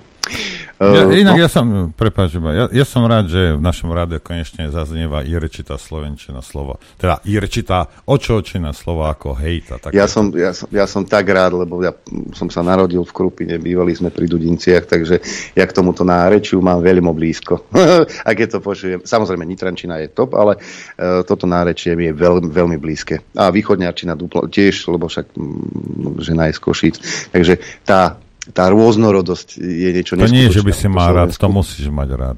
Ja, 0.76 1.08
uh, 1.08 1.14
inak 1.16 1.36
no. 1.38 1.42
ja 1.42 1.48
som, 1.48 1.66
prepáč, 1.96 2.36
ja, 2.36 2.68
ja 2.68 2.86
som 2.86 3.08
rád, 3.08 3.32
že 3.32 3.56
v 3.56 3.62
našom 3.64 3.96
ráde 3.96 4.20
konečne 4.20 4.68
zaznieva 4.68 5.24
irečitá 5.24 5.80
slovenčina 5.80 6.44
slova. 6.44 6.82
Teda 7.00 7.24
irečitá 7.24 7.88
očočina 8.04 8.76
slova 8.76 9.16
ako 9.16 9.40
hejta. 9.40 9.80
Tak 9.80 9.96
ja, 9.96 10.04
som, 10.10 10.36
ja, 10.36 10.52
som, 10.52 10.68
ja 10.74 10.84
som 10.84 11.08
tak 11.08 11.32
rád, 11.32 11.56
lebo 11.64 11.80
ja 11.80 11.96
som 12.36 12.52
sa 12.52 12.60
narodil 12.60 13.08
v 13.08 13.12
Krupine, 13.16 13.56
bývali 13.56 13.96
sme 13.96 14.12
pri 14.12 14.28
Dudinciach, 14.28 14.84
takže 14.84 15.24
ja 15.56 15.64
k 15.64 15.72
tomuto 15.72 16.04
nárečiu 16.04 16.60
mám 16.60 16.84
veľmi 16.84 17.08
blízko. 17.16 17.72
Ak 18.30 18.36
je 18.36 18.48
to 18.52 18.60
počujem. 18.60 19.00
Samozrejme, 19.08 19.48
Nitrančina 19.48 20.04
je 20.04 20.12
top, 20.12 20.36
ale 20.36 20.60
uh, 20.60 21.24
toto 21.24 21.48
nárečie 21.48 21.96
mi 21.96 22.12
je 22.12 22.14
veľmi, 22.20 22.52
veľmi 22.52 22.78
blízke. 22.82 23.24
A 23.40 23.48
východňarčina 23.48 24.12
duplo, 24.20 24.52
tiež, 24.52 24.92
lebo 24.92 25.08
však 25.08 25.40
m, 25.40 26.20
žena 26.20 26.52
je 26.52 26.58
z 26.58 26.60
Košíc. 26.60 26.96
Takže 27.32 27.64
tá 27.88 28.20
tá 28.54 28.70
rôznorodosť 28.70 29.58
je 29.58 29.90
niečo 29.90 30.14
To 30.20 30.30
nie 30.30 30.46
je, 30.50 30.62
že 30.62 30.66
by 30.66 30.74
si 30.76 30.88
mal 30.92 31.10
rád, 31.16 31.34
to 31.34 31.48
musíš 31.50 31.90
mať 31.90 32.10
rád. 32.14 32.38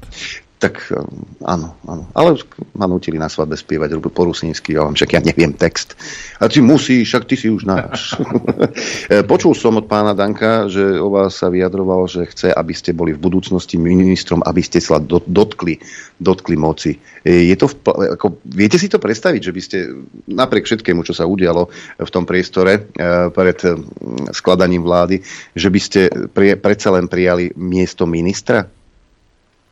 Tak 0.58 0.90
um, 0.90 1.06
áno, 1.46 1.78
áno. 1.86 2.10
Ale 2.18 2.34
ma 2.74 2.90
nutili 2.90 3.14
na 3.14 3.30
svadbe 3.30 3.54
spievať 3.54 3.94
po 4.02 4.26
rusínsky, 4.26 4.74
ja 4.74 4.90
však 4.90 5.10
ja 5.14 5.22
neviem 5.22 5.54
text. 5.54 5.94
A 6.42 6.50
ty 6.50 6.58
musíš, 6.58 7.14
však 7.14 7.24
ty 7.30 7.38
si 7.38 7.46
už 7.46 7.62
náš. 7.62 8.18
Počul 9.30 9.54
som 9.54 9.78
od 9.78 9.86
pána 9.86 10.18
Danka, 10.18 10.66
že 10.66 10.98
o 10.98 11.14
vás 11.14 11.38
sa 11.38 11.46
vyjadroval, 11.46 12.10
že 12.10 12.26
chce, 12.26 12.50
aby 12.50 12.74
ste 12.74 12.90
boli 12.90 13.14
v 13.14 13.22
budúcnosti 13.22 13.78
ministrom, 13.78 14.42
aby 14.42 14.58
ste 14.58 14.82
sa 14.82 14.98
dotkli, 14.98 15.78
dotkli 16.18 16.58
moci. 16.58 16.98
Je 17.22 17.54
to 17.54 17.70
v, 17.70 17.74
ako, 18.18 18.42
viete 18.42 18.82
si 18.82 18.90
to 18.90 18.98
predstaviť, 18.98 19.40
že 19.46 19.54
by 19.54 19.60
ste 19.62 19.78
napriek 20.26 20.66
všetkému, 20.66 21.06
čo 21.06 21.14
sa 21.14 21.22
udialo 21.22 21.70
v 22.02 22.10
tom 22.10 22.26
priestore 22.26 22.90
eh, 22.98 23.30
pred 23.30 23.58
hm, 23.62 24.34
skladaním 24.34 24.82
vlády, 24.82 25.22
že 25.54 25.70
by 25.70 25.80
ste 25.80 26.00
pre, 26.34 26.58
predsa 26.58 26.90
len 26.90 27.06
prijali 27.06 27.54
miesto 27.54 28.10
ministra? 28.10 28.66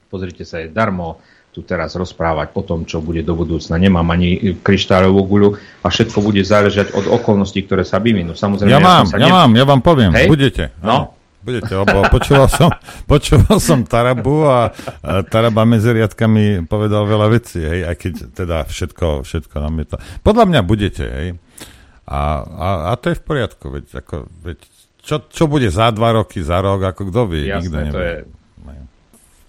Pozrite 0.06 0.46
sa, 0.46 0.62
je 0.62 0.70
darmo 0.70 1.18
tu 1.56 1.64
teraz 1.64 1.96
rozprávať 1.96 2.52
o 2.52 2.60
tom, 2.60 2.84
čo 2.84 3.00
bude 3.00 3.24
do 3.24 3.32
budúcna. 3.32 3.80
Nemám 3.80 4.04
ani 4.12 4.60
kryštáľovú 4.60 5.20
guľu 5.24 5.48
a 5.80 5.88
všetko 5.88 6.20
bude 6.20 6.44
záležať 6.44 6.92
od 6.92 7.08
okolností, 7.08 7.64
ktoré 7.64 7.80
sa 7.80 7.96
vyvinú. 7.96 8.36
Samozrejme, 8.36 8.68
ja, 8.68 8.76
mám, 8.76 9.08
ja, 9.08 9.24
ja 9.24 9.28
mám, 9.32 9.50
ja 9.56 9.64
vám 9.64 9.80
poviem. 9.80 10.12
Hej? 10.12 10.28
Budete. 10.28 10.76
No. 10.84 11.16
Budete, 11.40 11.72
lebo 11.72 12.04
počúval 12.12 12.52
som, 12.52 12.68
počúval 13.12 13.56
som 13.56 13.88
Tarabu 13.88 14.44
a, 14.44 14.68
a 15.00 15.24
Taraba 15.24 15.64
medzi 15.64 15.96
riadkami 15.96 16.68
povedal 16.68 17.08
veľa 17.08 17.30
vecí, 17.32 17.62
hej, 17.62 17.86
aj 17.86 17.96
keď 18.02 18.14
teda 18.34 18.56
všetko, 18.66 19.22
všetko 19.24 19.56
nám 19.56 19.74
je 19.80 19.86
to. 19.94 19.96
Podľa 20.26 20.44
mňa 20.50 20.60
budete, 20.66 21.04
hej. 21.06 21.28
A, 22.04 22.42
a, 22.44 22.68
a 22.90 22.92
to 22.98 23.14
je 23.14 23.16
v 23.16 23.24
poriadku, 23.24 23.64
veď, 23.72 23.84
ako, 23.94 24.26
veď 24.42 24.58
čo, 25.06 25.22
čo 25.30 25.46
bude 25.46 25.70
za 25.70 25.94
dva 25.94 26.18
roky, 26.18 26.42
za 26.42 26.58
rok, 26.58 26.82
ako 26.82 27.14
kto 27.14 27.22
vie, 27.30 27.46
Jasné, 27.46 27.62
nikto 27.62 27.78
nevie. 27.78 27.94
to 27.94 28.02
je 28.02 28.16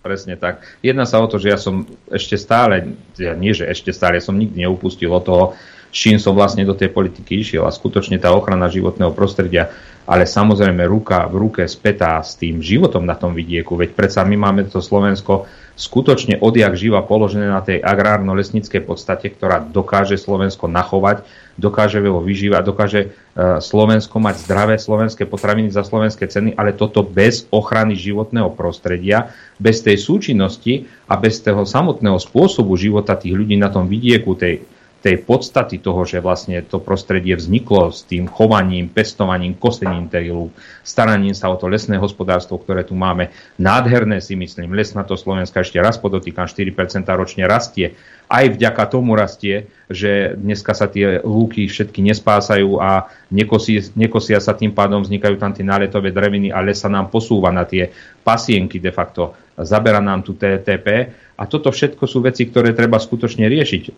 presne 0.07 0.39
tak. 0.39 0.63
Jedná 0.79 1.03
sa 1.03 1.19
o 1.19 1.27
to, 1.27 1.35
že 1.35 1.51
ja 1.51 1.59
som 1.59 1.83
ešte 2.07 2.39
stále, 2.39 2.95
ja 3.19 3.35
nie 3.35 3.51
že 3.51 3.67
ešte 3.67 3.91
stále, 3.91 4.17
ja 4.17 4.23
som 4.23 4.39
nikdy 4.39 4.63
neupustil 4.63 5.11
od 5.11 5.27
toho, 5.27 5.45
čím 5.91 6.15
som 6.15 6.31
vlastne 6.31 6.63
do 6.63 6.75
tej 6.75 6.95
politiky 6.95 7.43
išiel 7.43 7.67
a 7.67 7.75
skutočne 7.75 8.15
tá 8.15 8.31
ochrana 8.31 8.71
životného 8.71 9.11
prostredia, 9.11 9.71
ale 10.07 10.23
samozrejme 10.23 10.87
ruka 10.87 11.27
v 11.27 11.35
ruke 11.35 11.63
spätá 11.67 12.23
s 12.23 12.39
tým 12.39 12.63
životom 12.63 13.03
na 13.03 13.19
tom 13.19 13.35
vidieku, 13.35 13.75
veď 13.75 13.91
predsa 13.91 14.23
my 14.23 14.39
máme 14.39 14.71
to 14.71 14.79
Slovensko 14.79 15.47
skutočne 15.77 16.41
odjak 16.41 16.73
živa 16.73 17.05
položené 17.05 17.51
na 17.51 17.61
tej 17.61 17.83
agrárno-lesníckej 17.83 18.81
podstate, 18.81 19.29
ktorá 19.29 19.61
dokáže 19.61 20.17
Slovensko 20.17 20.65
nachovať, 20.65 21.27
dokáže 21.57 21.97
veľa 21.97 22.21
vyžívať, 22.21 22.61
dokáže 22.63 23.01
e, 23.01 23.07
Slovensko 23.57 24.21
mať 24.21 24.45
zdravé 24.45 24.75
slovenské 24.77 25.25
potraviny 25.25 25.73
za 25.73 25.81
slovenské 25.81 26.29
ceny, 26.29 26.53
ale 26.53 26.77
toto 26.77 27.01
bez 27.01 27.49
ochrany 27.49 27.97
životného 27.97 28.53
prostredia, 28.53 29.33
bez 29.57 29.81
tej 29.81 29.97
súčinnosti 29.97 30.85
a 31.09 31.17
bez 31.17 31.41
toho 31.41 31.65
samotného 31.65 32.21
spôsobu 32.21 32.77
života 32.77 33.17
tých 33.17 33.33
ľudí 33.33 33.57
na 33.57 33.73
tom 33.73 33.89
vidieku, 33.89 34.37
tej 34.37 34.63
tej 34.97 35.23
podstaty 35.23 35.77
toho, 35.77 36.03
že 36.03 36.19
vlastne 36.19 36.59
to 36.65 36.81
prostredie 36.81 37.37
vzniklo 37.37 37.93
s 37.93 38.01
tým 38.03 38.25
chovaním, 38.25 38.89
pestovaním, 38.89 39.53
kosením 39.53 40.09
tej 40.09 40.33
lúk, 40.33 40.51
staraním 40.81 41.37
sa 41.37 41.53
o 41.53 41.55
to 41.55 41.69
lesné 41.69 42.01
hospodárstvo, 42.01 42.57
ktoré 42.57 42.81
tu 42.81 42.97
máme. 42.97 43.29
Nádherné 43.61 44.19
si 44.19 44.33
myslím, 44.33 44.73
lesná 44.73 45.05
to 45.05 45.13
Slovenska 45.13 45.61
ešte 45.61 45.77
raz 45.77 46.01
podotýkam, 46.01 46.49
4% 46.49 47.07
ročne 47.13 47.45
rastie. 47.45 47.93
Aj 48.27 48.43
vďaka 48.43 48.83
tomu 48.91 49.15
rastie, 49.15 49.71
že 49.87 50.35
dneska 50.35 50.75
sa 50.75 50.91
tie 50.91 51.23
lúky 51.23 51.63
všetky 51.71 52.03
nespásajú 52.11 52.75
a 52.75 53.07
nekosia, 53.31 53.87
nekosia 53.95 54.43
sa 54.43 54.51
tým 54.51 54.75
pádom, 54.75 54.99
vznikajú 54.99 55.39
tam 55.39 55.55
tie 55.55 55.63
náletové 55.63 56.11
dreviny 56.11 56.51
a 56.51 56.59
les 56.59 56.75
sa 56.75 56.91
nám 56.91 57.07
posúva 57.07 57.55
na 57.55 57.63
tie 57.63 57.87
pasienky 58.27 58.83
de 58.83 58.91
facto. 58.91 59.31
Zabera 59.57 60.03
nám 60.03 60.27
tu 60.27 60.35
TTP 60.35 60.87
a 61.39 61.43
toto 61.47 61.71
všetko 61.71 62.03
sú 62.03 62.19
veci, 62.21 62.45
ktoré 62.45 62.75
treba 62.75 62.99
skutočne 62.99 63.47
riešiť. 63.47 63.83
E, 63.87 63.91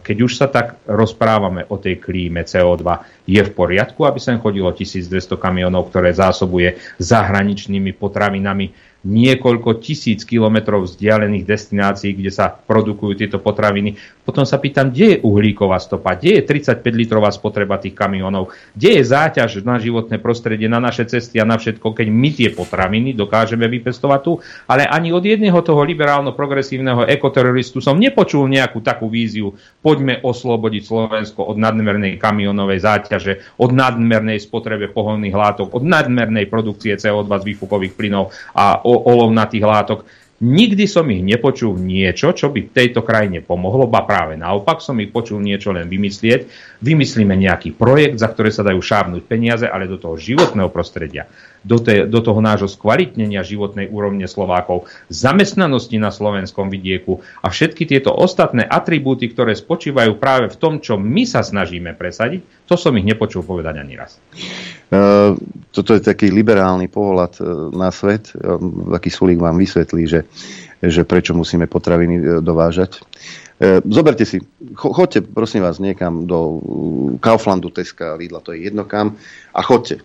keď 0.00 0.16
už 0.24 0.32
sa 0.32 0.46
tak 0.48 0.80
rozprávame 0.88 1.66
o 1.68 1.76
tej 1.76 1.98
klíme 1.98 2.46
CO2, 2.46 2.80
je 3.26 3.42
v 3.42 3.50
poriadku, 3.52 4.06
aby 4.06 4.22
sem 4.22 4.40
chodilo 4.40 4.72
1200 4.72 5.36
kamionov, 5.36 5.90
ktoré 5.90 6.14
zásobuje 6.14 6.80
zahraničnými 7.02 7.92
potravinami 7.98 8.91
niekoľko 9.02 9.82
tisíc 9.82 10.22
kilometrov 10.22 10.86
vzdialených 10.86 11.42
destinácií, 11.42 12.14
kde 12.14 12.30
sa 12.30 12.54
produkujú 12.54 13.18
tieto 13.18 13.42
potraviny. 13.42 13.98
Potom 14.22 14.46
sa 14.46 14.62
pýtam, 14.62 14.94
kde 14.94 15.18
je 15.18 15.22
uhlíková 15.26 15.82
stopa, 15.82 16.14
kde 16.14 16.38
je 16.38 16.42
35 16.46 16.86
litrová 16.94 17.34
spotreba 17.34 17.82
tých 17.82 17.98
kamionov, 17.98 18.54
kde 18.78 18.98
je 18.98 19.02
záťaž 19.02 19.66
na 19.66 19.82
životné 19.82 20.22
prostredie, 20.22 20.70
na 20.70 20.78
naše 20.78 21.02
cesty 21.10 21.42
a 21.42 21.48
na 21.48 21.58
všetko, 21.58 21.90
keď 21.90 22.06
my 22.06 22.30
tie 22.30 22.48
potraviny 22.54 23.18
dokážeme 23.18 23.66
vypestovať 23.66 24.20
tu. 24.22 24.38
Ale 24.70 24.86
ani 24.86 25.10
od 25.10 25.26
jedného 25.26 25.58
toho 25.66 25.82
liberálno-progresívneho 25.82 27.10
ekoteroristu 27.10 27.82
som 27.82 27.98
nepočul 27.98 28.46
nejakú 28.46 28.78
takú 28.78 29.10
víziu. 29.10 29.58
Poďme 29.82 30.22
oslobodiť 30.22 30.82
Slovensko 30.86 31.42
od 31.42 31.58
nadmernej 31.58 32.22
kamionovej 32.22 32.78
záťaže, 32.78 33.58
od 33.58 33.74
nadmernej 33.74 34.38
spotrebe 34.38 34.86
pohonných 34.86 35.34
látok, 35.34 35.74
od 35.74 35.82
nadmernej 35.82 36.46
produkcie 36.46 36.94
CO2 36.94 37.26
z 37.42 37.44
výfukových 37.50 37.98
plynov 37.98 38.30
a 38.54 38.78
olovnatých 38.94 39.64
látok. 39.64 40.00
Nikdy 40.42 40.90
som 40.90 41.06
ich 41.14 41.22
nepočul 41.22 41.78
niečo, 41.78 42.34
čo 42.34 42.50
by 42.50 42.74
tejto 42.74 43.06
krajine 43.06 43.46
pomohlo, 43.46 43.86
ba 43.86 44.02
práve 44.02 44.34
naopak 44.34 44.82
som 44.82 44.98
ich 44.98 45.14
počul 45.14 45.38
niečo 45.38 45.70
len 45.70 45.86
vymyslieť. 45.86 46.50
Vymyslíme 46.82 47.38
nejaký 47.38 47.78
projekt, 47.78 48.18
za 48.18 48.26
ktoré 48.26 48.50
sa 48.50 48.66
dajú 48.66 48.82
šábnuť 48.82 49.22
peniaze, 49.22 49.70
ale 49.70 49.86
do 49.86 50.02
toho 50.02 50.18
životného 50.18 50.66
prostredia 50.74 51.30
do, 51.62 51.78
te, 51.78 52.06
do 52.10 52.20
toho 52.22 52.42
nášho 52.42 52.66
skvalitnenia 52.66 53.46
životnej 53.46 53.86
úrovne 53.88 54.26
Slovákov, 54.26 54.90
zamestnanosti 55.08 55.96
na 55.98 56.10
slovenskom 56.10 56.68
vidieku 56.68 57.22
a 57.42 57.50
všetky 57.50 57.86
tieto 57.86 58.10
ostatné 58.10 58.66
atribúty, 58.66 59.30
ktoré 59.30 59.54
spočívajú 59.54 60.18
práve 60.18 60.50
v 60.50 60.58
tom, 60.58 60.82
čo 60.82 60.98
my 60.98 61.22
sa 61.22 61.46
snažíme 61.46 61.94
presadiť, 61.94 62.66
to 62.66 62.74
som 62.74 62.94
ich 62.98 63.06
nepočul 63.06 63.46
povedať 63.46 63.78
ani 63.78 63.94
raz. 63.94 64.18
Uh, 64.92 65.38
toto 65.72 65.96
je 65.96 66.02
taký 66.04 66.28
liberálny 66.28 66.90
pohľad 66.90 67.32
uh, 67.40 67.46
na 67.72 67.88
svet. 67.94 68.34
Uh, 68.34 68.60
taký 68.92 69.08
Sulík 69.08 69.40
vám 69.40 69.56
vysvetlí, 69.56 70.02
že, 70.04 70.20
že 70.82 71.02
prečo 71.06 71.32
musíme 71.32 71.70
potraviny 71.70 72.42
dovážať. 72.42 73.00
Zoberte 73.86 74.26
si, 74.26 74.42
cho, 74.74 74.90
chodte 74.90 75.22
prosím 75.22 75.62
vás 75.62 75.78
niekam 75.78 76.26
do 76.26 76.58
Kauflandu, 77.22 77.70
Teska, 77.70 78.18
Lidla, 78.18 78.42
to 78.42 78.50
je 78.50 78.66
jedno 78.66 78.82
kam 78.82 79.14
a 79.54 79.62
chodte 79.62 80.02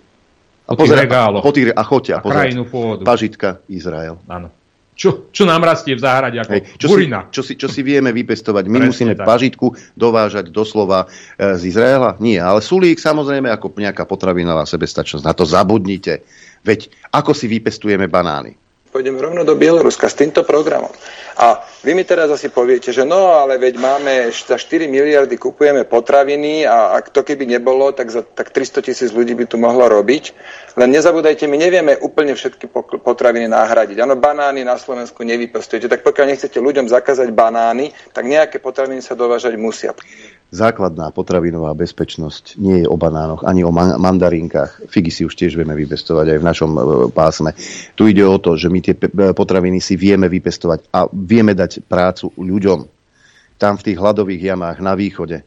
a 0.67 0.75
po 0.75 0.83
tých 0.83 0.99
regáloch. 0.99 1.43
Po 1.43 1.51
tých, 1.55 1.71
a 1.71 1.83
choďte 1.87 2.11
a, 2.13 2.19
a 2.19 2.27
krajinu 2.27 2.67
pôvodu. 2.67 3.07
Pažitka, 3.07 3.63
Izrael. 3.71 4.19
Áno. 4.27 4.51
Čo, 4.97 5.29
čo 5.29 5.45
nám 5.45 5.61
rastie 5.61 5.93
v 5.93 6.01
záhrade 6.01 6.41
ako 6.41 6.51
Hej, 6.57 6.61
čo 6.81 6.87
burina. 6.89 7.29
Si, 7.29 7.37
čo, 7.37 7.41
si, 7.45 7.53
čo 7.53 7.67
si 7.69 7.85
vieme 7.85 8.09
vypestovať. 8.09 8.65
My 8.65 8.81
Presne 8.81 8.89
musíme 8.89 9.13
tak. 9.13 9.29
pažitku 9.29 9.67
dovážať 9.93 10.49
doslova 10.49 11.05
e, 11.37 11.53
z 11.53 11.69
Izraela? 11.69 12.17
Nie, 12.17 12.41
ale 12.41 12.65
sulík 12.65 12.97
samozrejme 12.97 13.45
ako 13.53 13.77
nejaká 13.77 14.09
potravinová 14.09 14.65
sebestačnosť. 14.65 15.21
Na 15.21 15.37
to 15.37 15.45
zabudnite. 15.45 16.25
Veď 16.65 16.89
ako 17.13 17.37
si 17.37 17.45
vypestujeme 17.45 18.09
banány? 18.09 18.57
Pôjdeme 18.87 19.19
rovno 19.19 19.43
do 19.43 19.53
Bieloruska 19.59 20.07
s 20.07 20.15
týmto 20.15 20.47
programom. 20.47 20.89
A 21.37 21.61
vy 21.83 21.93
mi 21.93 22.07
teraz 22.07 22.31
asi 22.31 22.49
poviete, 22.49 22.89
že 22.89 23.05
no, 23.05 23.35
ale 23.35 23.59
veď 23.59 23.77
máme 23.77 24.31
za 24.31 24.57
4 24.57 24.87
miliardy 24.89 25.37
kupujeme 25.37 25.85
potraviny 25.85 26.65
a 26.65 26.97
ak 26.97 27.13
to 27.13 27.21
keby 27.21 27.45
nebolo, 27.45 27.93
tak, 27.93 28.09
za, 28.09 28.23
tak 28.23 28.49
300 28.49 28.81
tisíc 28.81 29.09
ľudí 29.13 29.37
by 29.37 29.45
tu 29.45 29.59
mohlo 29.59 29.85
robiť. 29.85 30.33
Len 30.79 30.89
nezabúdajte, 30.89 31.45
my 31.45 31.57
nevieme 31.59 31.93
úplne 31.99 32.33
všetky 32.33 32.71
potraviny 33.03 33.51
nahradiť. 33.51 34.01
Áno, 34.01 34.17
banány 34.17 34.63
na 34.63 34.79
Slovensku 34.79 35.21
nevypestujete, 35.21 35.91
tak 35.91 36.01
pokiaľ 36.01 36.33
nechcete 36.33 36.57
ľuďom 36.57 36.89
zakázať 36.89 37.29
banány, 37.35 37.93
tak 38.15 38.25
nejaké 38.25 38.57
potraviny 38.57 39.03
sa 39.03 39.13
dovážať 39.13 39.59
musia. 39.59 39.93
Základná 40.47 41.11
potravinová 41.11 41.75
bezpečnosť 41.75 42.55
nie 42.55 42.83
je 42.83 42.87
o 42.87 42.95
banánoch 42.95 43.43
ani 43.43 43.67
o 43.67 43.71
mandarinkách. 43.73 44.87
Figy 44.87 45.11
si 45.11 45.23
už 45.27 45.35
tiež 45.35 45.59
vieme 45.59 45.75
vypestovať 45.75 46.35
aj 46.35 46.39
v 46.39 46.47
našom 46.47 46.71
e, 46.71 46.81
pásme. 47.11 47.51
Tu 47.99 48.15
ide 48.15 48.23
o 48.23 48.39
to, 48.39 48.55
že 48.55 48.71
my 48.71 48.79
tie 48.79 48.95
potraviny 49.35 49.83
si 49.83 49.99
vieme 49.99 50.31
vypestovať 50.31 50.87
a 50.95 51.07
vieme 51.11 51.51
dať 51.51 51.83
prácu 51.83 52.31
ľuďom. 52.39 52.79
Tam 53.57 53.75
v 53.75 53.85
tých 53.91 53.97
hladových 53.97 54.53
jamách 54.53 54.77
na 54.79 54.93
východe 54.95 55.43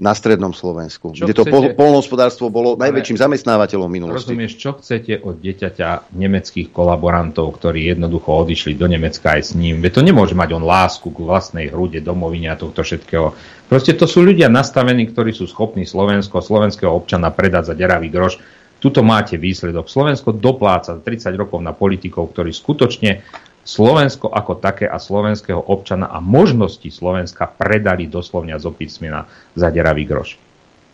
na 0.00 0.16
strednom 0.16 0.56
Slovensku, 0.56 1.12
čo 1.12 1.28
kde 1.28 1.36
to 1.36 1.44
chcete, 1.44 1.76
polnohospodárstvo 1.76 2.48
bolo 2.48 2.80
najväčším 2.80 3.20
zamestnávateľom 3.20 3.92
minulosti. 3.92 4.32
Rozumieš, 4.32 4.52
čo 4.56 4.70
chcete 4.80 5.20
od 5.20 5.36
dieťaťa 5.38 6.16
nemeckých 6.16 6.72
kolaborantov, 6.72 7.60
ktorí 7.60 7.92
jednoducho 7.92 8.48
odišli 8.48 8.72
do 8.72 8.88
Nemecka 8.88 9.36
aj 9.36 9.42
s 9.42 9.52
ním? 9.52 9.84
Veď 9.84 10.00
to 10.00 10.02
nemôže 10.02 10.32
mať 10.32 10.56
on 10.56 10.64
lásku 10.64 11.12
k 11.12 11.18
vlastnej 11.20 11.68
hrude, 11.68 12.00
domovine 12.00 12.48
a 12.48 12.56
tohto 12.56 12.80
všetkého. 12.80 13.36
Proste 13.68 13.92
to 13.92 14.08
sú 14.08 14.24
ľudia 14.24 14.48
nastavení, 14.48 15.12
ktorí 15.12 15.36
sú 15.36 15.44
schopní 15.44 15.84
Slovensko, 15.84 16.40
slovenského 16.40 16.88
občana 16.88 17.28
predať 17.28 17.70
za 17.70 17.74
deravý 17.76 18.08
groš. 18.08 18.40
Tuto 18.80 19.04
máte 19.04 19.38
výsledok. 19.38 19.86
Slovensko 19.92 20.34
dopláca 20.34 20.98
30 20.98 21.36
rokov 21.38 21.60
na 21.62 21.76
politikov, 21.76 22.32
ktorí 22.34 22.50
skutočne 22.50 23.22
Slovensko 23.62 24.26
ako 24.26 24.58
také 24.58 24.90
a 24.90 24.98
slovenského 24.98 25.58
občana 25.58 26.10
a 26.10 26.18
možnosti 26.18 26.90
Slovenska 26.90 27.46
predali 27.46 28.10
doslovne 28.10 28.58
z 28.58 28.66
opísmena 28.66 29.30
za 29.54 29.70
deravý 29.70 30.02
groš. 30.02 30.34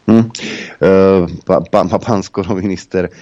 Hm. 0.08 0.24
E, 0.80 0.90
pán, 1.44 1.62
pán, 1.68 1.86
pán 1.88 2.20
skoro 2.20 2.56
minister, 2.56 3.08
e, 3.08 3.12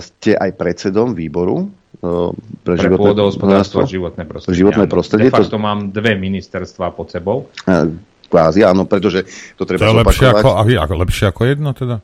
ste 0.00 0.36
aj 0.36 0.56
predsedom 0.56 1.16
výboru 1.16 1.68
e, 2.00 2.32
pre, 2.64 2.76
pre 2.76 2.84
životné 2.84 3.16
pôdohospodárstvo 3.16 3.84
a 3.84 3.88
životné 3.88 4.24
prostredie. 4.28 4.60
Životné 4.60 4.84
prostredie. 4.88 5.28
De 5.28 5.36
facto 5.36 5.56
to... 5.56 5.60
mám 5.60 5.92
dve 5.92 6.16
ministerstva 6.16 6.92
pod 6.92 7.12
sebou. 7.12 7.48
E, 7.68 7.96
kvázi, 8.28 8.60
áno, 8.64 8.84
pretože 8.84 9.24
to 9.56 9.68
treba 9.68 9.88
to 9.88 9.92
je 9.92 10.00
lepšie 10.04 10.26
ako, 10.36 10.48
ako, 10.60 10.94
lepšie 11.00 11.24
ako 11.28 11.40
jedno 11.48 11.70
teda? 11.72 11.96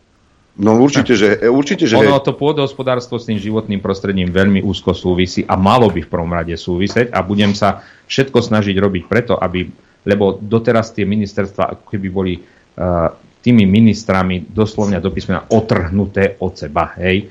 No 0.52 0.76
určite, 0.76 1.16
že... 1.16 1.48
Určite, 1.48 1.88
že... 1.88 1.96
Ono 1.96 2.20
to 2.20 2.36
pôdohospodárstvo 2.36 3.16
s 3.16 3.24
tým 3.24 3.40
životným 3.40 3.80
prostredím 3.80 4.28
veľmi 4.28 4.60
úzko 4.60 4.92
súvisí 4.92 5.40
a 5.48 5.56
malo 5.56 5.88
by 5.88 6.04
v 6.04 6.10
prvom 6.12 6.28
rade 6.28 6.52
súviseť 6.52 7.08
a 7.08 7.24
budem 7.24 7.56
sa 7.56 7.80
všetko 8.08 8.38
snažiť 8.40 8.76
robiť 8.76 9.02
preto, 9.08 9.34
aby... 9.40 9.68
Lebo 10.02 10.36
doteraz 10.36 10.92
tie 10.92 11.06
ministerstva 11.06 11.78
ako 11.78 11.84
keby 11.86 12.08
boli 12.10 12.34
uh, 12.36 13.08
tými 13.38 13.64
ministrami 13.64 14.50
doslovne 14.50 14.98
do 14.98 15.14
písmena 15.14 15.46
otrhnuté 15.46 16.36
od 16.42 16.52
seba, 16.58 16.94
hej 16.98 17.30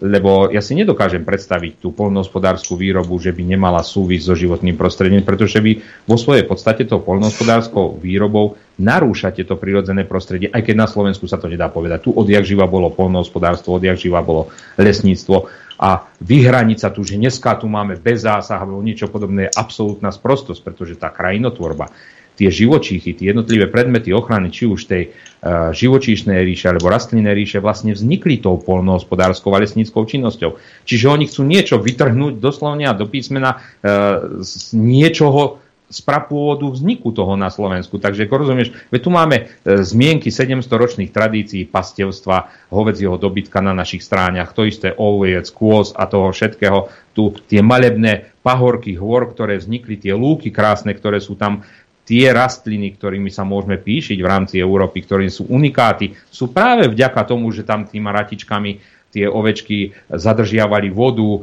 lebo 0.00 0.48
ja 0.48 0.64
si 0.64 0.72
nedokážem 0.72 1.28
predstaviť 1.28 1.84
tú 1.84 1.92
polnohospodárskú 1.92 2.72
výrobu, 2.74 3.20
že 3.20 3.36
by 3.36 3.44
nemala 3.44 3.84
súvisť 3.84 4.24
so 4.24 4.34
životným 4.34 4.74
prostredím, 4.74 5.20
pretože 5.20 5.60
vy 5.60 5.84
vo 6.08 6.16
svojej 6.16 6.48
podstate 6.48 6.88
tou 6.88 7.04
polnohospodárskou 7.04 8.00
výrobou 8.00 8.56
narúšate 8.80 9.44
to 9.44 9.60
prirodzené 9.60 10.08
prostredie, 10.08 10.48
aj 10.48 10.64
keď 10.64 10.74
na 10.74 10.88
Slovensku 10.88 11.28
sa 11.28 11.36
to 11.36 11.52
nedá 11.52 11.68
povedať. 11.68 12.08
Tu 12.08 12.10
odjak 12.16 12.48
živa 12.48 12.64
bolo 12.64 12.88
polnohospodárstvo, 12.88 13.76
odjak 13.76 14.00
živa 14.00 14.24
bolo 14.24 14.48
lesníctvo 14.80 15.52
a 15.80 16.08
vyhraniť 16.20 16.92
tu, 16.92 17.00
že 17.04 17.20
dneska 17.20 17.56
tu 17.60 17.68
máme 17.68 17.96
bez 18.00 18.24
zásah 18.24 18.60
alebo 18.60 18.84
niečo 18.84 19.08
podobné 19.08 19.48
je 19.48 19.56
absolútna 19.56 20.12
sprostosť, 20.12 20.60
pretože 20.64 21.00
tá 21.00 21.12
krajinotvorba 21.12 21.92
tie 22.40 22.48
živočíchy, 22.48 23.12
tie 23.12 23.36
jednotlivé 23.36 23.68
predmety 23.68 24.16
ochrany, 24.16 24.48
či 24.48 24.64
už 24.64 24.88
tej 24.88 25.12
uh, 25.12 25.76
živočíšnej 25.76 26.40
ríše 26.40 26.72
alebo 26.72 26.88
rastlinnej 26.88 27.36
ríše, 27.36 27.60
vlastne 27.60 27.92
vznikli 27.92 28.40
tou 28.40 28.56
polnohospodárskou 28.56 29.52
a 29.52 29.60
lesníckou 29.60 30.08
činnosťou. 30.08 30.56
Čiže 30.88 31.12
oni 31.12 31.28
chcú 31.28 31.44
niečo 31.44 31.76
vytrhnúť 31.76 32.40
doslovne 32.40 32.88
a 32.88 32.96
do 32.96 33.04
písmena 33.04 33.60
uh, 33.60 34.40
z 34.40 34.72
niečoho, 34.72 35.60
z 35.90 35.98
prapôvodu 36.06 36.70
vzniku 36.70 37.10
toho 37.10 37.34
na 37.34 37.50
Slovensku. 37.50 37.98
Takže 37.98 38.30
ako 38.30 38.46
rozumieš, 38.46 38.70
veď 38.94 39.00
tu 39.02 39.10
máme 39.10 39.36
e, 39.42 39.44
zmienky 39.82 40.30
700-ročných 40.30 41.10
tradícií 41.10 41.66
pastevstva, 41.66 42.70
hovedzieho 42.70 43.18
dobytka 43.18 43.58
na 43.58 43.74
našich 43.74 44.06
stráňach, 44.06 44.54
to 44.54 44.70
isté 44.70 44.94
ovliec, 44.94 45.50
kôz 45.50 45.90
a 45.98 46.06
toho 46.06 46.30
všetkého. 46.30 46.86
Tu 47.10 47.34
tie 47.50 47.58
malebné 47.58 48.30
pahorky 48.46 48.94
hôr, 48.94 49.26
ktoré 49.34 49.58
vznikli, 49.58 49.98
tie 49.98 50.14
lúky 50.14 50.54
krásne, 50.54 50.94
ktoré 50.94 51.18
sú 51.18 51.34
tam 51.34 51.66
tie 52.04 52.34
rastliny, 52.34 52.98
ktorými 52.98 53.30
sa 53.30 53.46
môžeme 53.46 53.78
píšiť 53.78 54.18
v 54.18 54.30
rámci 54.30 54.54
Európy, 54.58 55.06
ktoré 55.06 55.30
sú 55.30 55.46
unikáty, 55.46 56.12
sú 56.28 56.50
práve 56.50 56.90
vďaka 56.90 57.22
tomu, 57.22 57.50
že 57.54 57.62
tam 57.62 57.86
tými 57.86 58.10
ratičkami 58.10 59.00
tie 59.10 59.26
ovečky 59.26 59.90
zadržiavali 60.06 60.88
vodu, 60.94 61.26
e, 61.26 61.38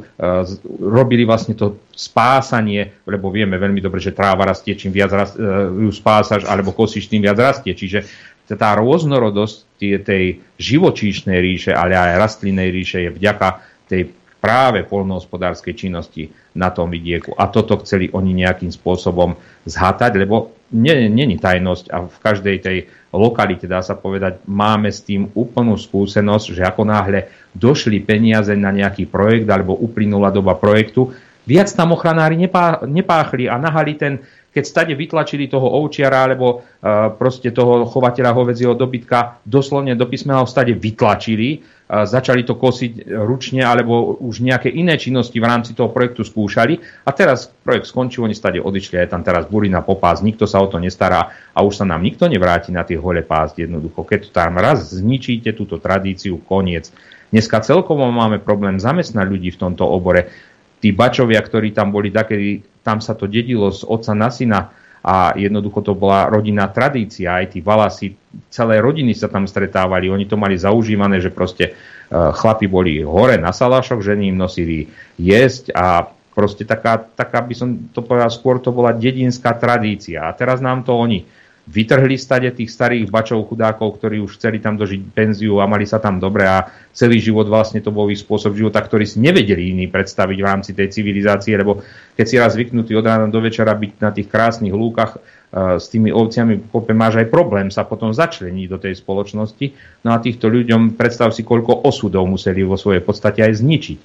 robili 0.80 1.28
vlastne 1.28 1.52
to 1.52 1.84
spásanie, 1.92 3.04
lebo 3.04 3.28
vieme 3.28 3.60
veľmi 3.60 3.84
dobre, 3.84 4.00
že 4.00 4.16
tráva 4.16 4.48
rastie, 4.48 4.72
čím 4.72 4.88
viac 4.88 5.12
rast, 5.12 5.36
e, 5.36 5.44
ju 5.84 5.92
spásaš, 5.92 6.48
alebo 6.48 6.72
kosíš, 6.72 7.12
tým 7.12 7.28
viac 7.28 7.36
rastie. 7.36 7.76
Čiže 7.76 8.08
tá 8.48 8.72
rôznorodosť 8.72 9.76
tej 10.00 10.40
živočíšnej 10.56 11.36
ríše, 11.36 11.76
ale 11.76 11.92
aj 11.92 12.16
rastlinnej 12.16 12.72
ríše 12.72 13.04
je 13.04 13.12
vďaka 13.12 13.60
tej 13.84 14.08
práve 14.40 14.88
polnohospodárskej 14.88 15.74
činnosti 15.76 16.32
na 16.58 16.74
tom 16.74 16.90
vidieku. 16.90 17.38
A 17.38 17.46
toto 17.46 17.78
chceli 17.86 18.10
oni 18.10 18.42
nejakým 18.42 18.74
spôsobom 18.74 19.38
zhatať, 19.62 20.12
lebo 20.18 20.58
není 20.74 21.38
tajnosť 21.38 21.84
a 21.88 22.04
v 22.04 22.18
každej 22.18 22.56
tej 22.60 22.78
lokalite, 23.14 23.64
dá 23.64 23.80
sa 23.80 23.96
povedať, 23.96 24.44
máme 24.44 24.92
s 24.92 25.00
tým 25.00 25.32
úplnú 25.32 25.78
skúsenosť, 25.80 26.46
že 26.52 26.62
ako 26.66 26.82
náhle 26.84 27.32
došli 27.56 28.04
peniaze 28.04 28.52
na 28.52 28.68
nejaký 28.68 29.08
projekt 29.08 29.48
alebo 29.48 29.78
uplynula 29.78 30.28
doba 30.28 30.52
projektu, 30.58 31.16
viac 31.48 31.72
tam 31.72 31.96
ochranári 31.96 32.36
nepá, 32.36 32.84
nepáchli 32.84 33.48
a 33.48 33.56
nahali 33.56 33.96
ten, 33.96 34.20
keď 34.54 34.64
stade 34.64 34.92
vytlačili 34.96 35.46
toho 35.46 35.66
ovčiara 35.82 36.24
alebo 36.24 36.60
uh, 36.60 37.12
proste 37.14 37.52
toho 37.52 37.86
chovateľa 37.86 38.32
hovedzieho 38.32 38.74
dobytka, 38.74 39.40
doslovne 39.44 39.94
do 39.94 40.08
písmena 40.08 40.44
stade 40.48 40.72
vytlačili, 40.72 41.78
začali 41.88 42.44
to 42.44 42.52
kosiť 42.52 43.08
ručne 43.24 43.64
alebo 43.64 44.20
už 44.20 44.44
nejaké 44.44 44.68
iné 44.68 45.00
činnosti 45.00 45.40
v 45.40 45.48
rámci 45.48 45.72
toho 45.72 45.88
projektu 45.88 46.20
skúšali 46.20 46.76
a 47.08 47.10
teraz 47.16 47.48
projekt 47.48 47.88
skončil, 47.88 48.28
oni 48.28 48.36
stade 48.36 48.60
odišli 48.60 49.00
a 49.00 49.04
je 49.08 49.12
tam 49.16 49.24
teraz 49.24 49.48
burina 49.48 49.80
popás, 49.80 50.20
nikto 50.20 50.44
sa 50.44 50.60
o 50.60 50.68
to 50.68 50.76
nestará 50.76 51.32
a 51.56 51.58
už 51.64 51.80
sa 51.80 51.84
nám 51.88 52.04
nikto 52.04 52.28
nevráti 52.28 52.76
na 52.76 52.84
tie 52.84 53.00
hole 53.00 53.24
pásť 53.24 53.64
jednoducho. 53.64 54.04
Keď 54.04 54.28
tam 54.36 54.60
raz 54.60 54.92
zničíte 54.92 55.56
túto 55.56 55.80
tradíciu, 55.80 56.36
koniec. 56.44 56.92
Dneska 57.32 57.64
celkovo 57.64 58.04
máme 58.08 58.40
problém 58.40 58.76
zamestnať 58.76 59.24
ľudí 59.24 59.52
v 59.52 59.60
tomto 59.60 59.84
obore. 59.88 60.28
Tí 60.78 60.94
bačovia, 60.94 61.42
ktorí 61.42 61.74
tam 61.74 61.90
boli, 61.90 62.14
takedy, 62.14 62.62
tam 62.86 63.02
sa 63.02 63.18
to 63.18 63.26
dedilo 63.26 63.70
z 63.74 63.82
otca 63.86 64.14
na 64.14 64.30
syna, 64.30 64.60
a 65.08 65.32
jednoducho 65.38 65.80
to 65.80 65.92
bola 65.94 66.26
rodinná 66.26 66.68
tradícia, 66.68 67.38
aj 67.38 67.54
tí 67.54 67.58
Valasi, 67.62 68.12
celé 68.50 68.82
rodiny 68.82 69.14
sa 69.14 69.30
tam 69.30 69.46
stretávali, 69.46 70.10
oni 70.10 70.26
to 70.26 70.34
mali 70.34 70.58
zaužívané, 70.58 71.22
že 71.22 71.30
proste 71.30 71.72
uh, 71.72 72.34
chlapi 72.34 72.66
boli 72.66 73.00
hore 73.06 73.38
na 73.38 73.54
salášok, 73.54 74.02
ženy 74.02 74.34
im 74.34 74.36
nosili 74.36 74.90
jesť 75.16 75.70
a 75.72 76.02
proste 76.34 76.66
taká, 76.66 76.98
taká 76.98 77.40
by 77.42 77.54
som 77.54 77.68
to 77.94 78.02
povedal, 78.02 78.30
skôr 78.30 78.58
to 78.58 78.74
bola 78.74 78.94
dedinská 78.94 79.54
tradícia. 79.58 80.26
A 80.26 80.34
teraz 80.34 80.62
nám 80.62 80.86
to 80.86 80.94
oni 80.94 81.26
vytrhli 81.68 82.16
stade 82.16 82.48
tých 82.56 82.72
starých 82.72 83.12
bačov 83.12 83.44
chudákov, 83.52 84.00
ktorí 84.00 84.24
už 84.24 84.40
chceli 84.40 84.56
tam 84.56 84.80
dožiť 84.80 85.12
penziu 85.12 85.60
a 85.60 85.68
mali 85.68 85.84
sa 85.84 86.00
tam 86.00 86.16
dobre 86.16 86.48
a 86.48 86.64
celý 86.96 87.20
život 87.20 87.44
vlastne 87.44 87.84
to 87.84 87.92
bol 87.92 88.08
ich 88.08 88.24
spôsob 88.24 88.56
života, 88.56 88.80
ktorý 88.80 89.04
si 89.04 89.20
nevedeli 89.20 89.76
iní 89.76 89.84
predstaviť 89.92 90.38
v 90.40 90.48
rámci 90.48 90.70
tej 90.72 90.88
civilizácie, 90.88 91.52
lebo 91.60 91.84
keď 92.16 92.24
si 92.24 92.36
raz 92.40 92.56
zvyknutý 92.56 92.96
od 92.96 93.04
rána 93.04 93.28
do 93.28 93.38
večera 93.44 93.76
byť 93.76 93.92
na 94.00 94.10
tých 94.16 94.32
krásnych 94.32 94.72
lúkach 94.72 95.20
uh, 95.20 95.76
s 95.76 95.92
tými 95.92 96.08
ovciami, 96.08 96.72
pope 96.72 96.96
máš 96.96 97.20
aj 97.20 97.28
problém 97.28 97.68
sa 97.68 97.84
potom 97.84 98.16
začleniť 98.16 98.66
do 98.66 98.80
tej 98.80 98.96
spoločnosti. 98.96 99.66
No 100.08 100.16
a 100.16 100.24
týchto 100.24 100.48
ľuďom 100.48 100.96
predstav 100.96 101.36
si, 101.36 101.44
koľko 101.44 101.84
osudov 101.84 102.24
museli 102.24 102.64
vo 102.64 102.80
svojej 102.80 103.04
podstate 103.04 103.44
aj 103.44 103.60
zničiť. 103.60 103.98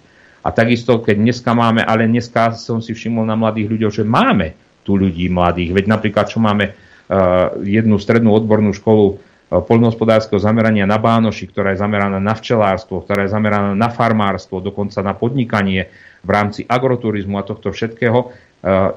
A 0.43 0.51
takisto, 0.51 0.99
keď 0.99 1.15
dneska 1.23 1.55
máme, 1.55 1.87
ale 1.87 2.11
dneska 2.11 2.51
som 2.59 2.83
si 2.83 2.91
všimol 2.91 3.23
na 3.23 3.39
mladých 3.39 3.71
ľuďoch, 3.71 3.93
že 3.95 4.03
máme 4.03 4.51
tu 4.83 4.99
ľudí 4.99 5.31
mladých. 5.31 5.71
Veď 5.71 5.85
napríklad, 5.87 6.27
čo 6.27 6.43
máme 6.43 6.75
jednu 7.61 7.95
strednú 8.01 8.33
odbornú 8.33 8.73
školu 8.73 9.21
poľnohospodárskeho 9.53 10.41
zamerania 10.41 10.89
na 10.89 10.97
Bánoši, 10.97 11.45
ktorá 11.45 11.77
je 11.77 11.81
zameraná 11.83 12.17
na 12.17 12.33
včelárstvo, 12.33 13.05
ktorá 13.05 13.29
je 13.29 13.33
zameraná 13.37 13.77
na 13.77 13.89
farmárstvo, 13.93 14.57
dokonca 14.57 15.05
na 15.05 15.13
podnikanie 15.13 15.93
v 16.25 16.29
rámci 16.33 16.65
agroturizmu 16.65 17.37
a 17.37 17.45
tohto 17.45 17.69
všetkého. 17.69 18.33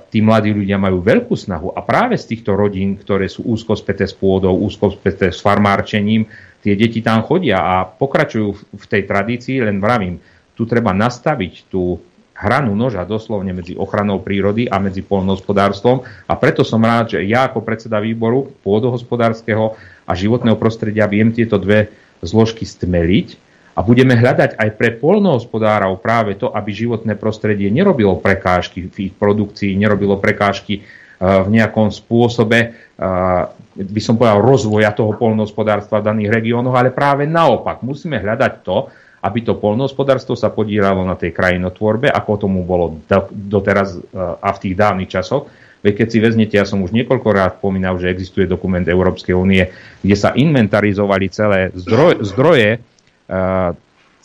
Tí 0.09 0.19
mladí 0.23 0.55
ľudia 0.55 0.79
majú 0.79 1.03
veľkú 1.03 1.35
snahu 1.35 1.75
a 1.75 1.83
práve 1.83 2.15
z 2.17 2.33
týchto 2.33 2.55
rodín, 2.55 2.97
ktoré 2.97 3.27
sú 3.27 3.45
úzko 3.51 3.75
späté 3.75 4.07
s 4.07 4.15
pôdou, 4.15 4.55
úzko 4.55 4.95
späté 4.95 5.35
s 5.35 5.43
farmárčením, 5.43 6.25
tie 6.63 6.79
deti 6.79 7.03
tam 7.03 7.27
chodia 7.27 7.61
a 7.61 7.85
pokračujú 7.85 8.49
v 8.79 8.85
tej 8.87 9.03
tradícii, 9.05 9.61
len 9.61 9.83
vravím, 9.83 10.23
tu 10.57 10.65
treba 10.65 10.95
nastaviť 10.95 11.69
tú 11.69 12.01
hranu 12.37 12.77
noža 12.77 13.03
doslovne 13.09 13.57
medzi 13.57 13.73
ochranou 13.73 14.21
prírody 14.21 14.69
a 14.69 14.77
medzi 14.77 15.01
polnohospodárstvom 15.01 16.05
a 16.29 16.33
preto 16.37 16.61
som 16.61 16.85
rád, 16.85 17.17
že 17.17 17.25
ja 17.25 17.49
ako 17.49 17.65
predseda 17.65 17.97
výboru 17.97 18.53
pôdohospodárskeho 18.61 19.73
a 20.05 20.13
životného 20.13 20.61
prostredia 20.61 21.09
viem 21.09 21.33
tieto 21.33 21.57
dve 21.57 21.89
zložky 22.21 22.69
stmeliť 22.69 23.47
a 23.77 23.85
budeme 23.85 24.17
hľadať 24.17 24.57
aj 24.57 24.69
pre 24.77 24.97
polnohospodárov 24.97 26.01
práve 26.01 26.37
to, 26.37 26.49
aby 26.53 26.73
životné 26.73 27.17
prostredie 27.17 27.69
nerobilo 27.69 28.17
prekážky 28.17 28.89
v 28.89 29.13
ich 29.13 29.15
produkcii, 29.17 29.77
nerobilo 29.77 30.17
prekážky 30.17 30.81
e, 30.81 30.83
v 31.21 31.49
nejakom 31.53 31.93
spôsobe, 31.93 32.73
by 33.77 34.01
som 34.01 34.17
povedal, 34.17 34.41
rozvoja 34.41 34.89
toho 34.97 35.13
polnohospodárstva 35.21 36.01
v 36.01 36.09
daných 36.09 36.33
regiónoch, 36.33 36.73
ale 36.73 36.89
práve 36.89 37.29
naopak. 37.29 37.85
Musíme 37.85 38.17
hľadať 38.17 38.53
to, 38.65 38.89
aby 39.27 39.43
to 39.43 39.59
polnohospodárstvo 39.59 40.39
sa 40.39 40.55
podielalo 40.55 41.03
na 41.03 41.19
tej 41.19 41.35
krajinotvorbe, 41.35 42.07
ako 42.07 42.47
tomu 42.47 42.63
bolo 42.63 43.03
doteraz 43.35 43.99
a 44.15 44.51
v 44.55 44.61
tých 44.63 44.79
dávnych 44.79 45.11
časoch. 45.11 45.51
Veď 45.83 46.03
keď 46.03 46.09
si 46.09 46.19
vezmete, 46.23 46.55
ja 46.55 46.67
som 46.67 46.83
už 46.87 46.95
niekoľkokrát 46.95 47.59
spomínal, 47.59 47.99
že 47.99 48.11
existuje 48.11 48.47
dokument 48.47 48.87
Európskej 48.87 49.35
únie, 49.35 49.67
kde 50.03 50.17
sa 50.19 50.31
inventarizovali 50.35 51.27
celé 51.31 51.75
zdroje, 51.75 52.23
zdroje 52.23 52.71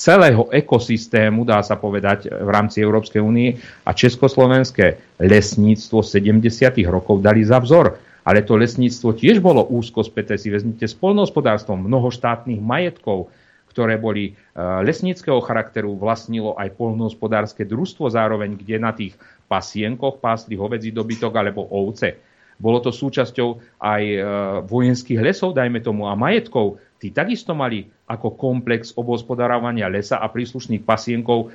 celého 0.01 0.49
ekosystému, 0.49 1.45
dá 1.45 1.61
sa 1.61 1.77
povedať, 1.77 2.33
v 2.33 2.49
rámci 2.49 2.81
Európskej 2.81 3.21
únie 3.21 3.61
a 3.85 3.93
československé 3.93 5.17
lesníctvo 5.21 6.01
70. 6.01 6.41
rokov 6.89 7.21
dali 7.21 7.45
za 7.45 7.61
vzor. 7.61 8.01
Ale 8.21 8.41
to 8.45 8.57
lesníctvo 8.57 9.17
tiež 9.17 9.41
bolo 9.41 9.65
úzko 9.65 10.01
späté, 10.05 10.37
si 10.37 10.49
vezmite 10.49 10.85
s 10.85 10.93
polnohospodárstvom 10.97 11.89
mnohoštátnych 11.89 12.61
majetkov, 12.61 13.33
ktoré 13.72 13.95
boli 13.95 14.31
e, 14.31 14.31
lesníckého 14.60 15.39
charakteru, 15.39 15.95
vlastnilo 15.95 16.60
aj 16.60 16.76
polnohospodárske 16.76 17.64
družstvo 17.64 18.11
zároveň, 18.11 18.60
kde 18.60 18.76
na 18.76 18.91
tých 18.91 19.15
pasienkoch 19.48 20.19
pásli 20.19 20.60
hovedzí 20.60 20.91
dobytok 20.91 21.31
alebo 21.39 21.64
ovce. 21.72 22.19
Bolo 22.60 22.84
to 22.84 22.91
súčasťou 22.91 23.80
aj 23.80 24.03
e, 24.03 24.19
vojenských 24.68 25.23
lesov, 25.23 25.56
dajme 25.56 25.80
tomu, 25.80 26.11
a 26.11 26.14
majetkov. 26.14 26.84
Tí 26.99 27.10
takisto 27.10 27.56
mali 27.56 27.88
ako 28.06 28.35
komplex 28.38 28.93
obospodarovania 28.93 29.89
lesa 29.89 30.19
a 30.19 30.30
príslušných 30.30 30.85
pasienkov 30.85 31.49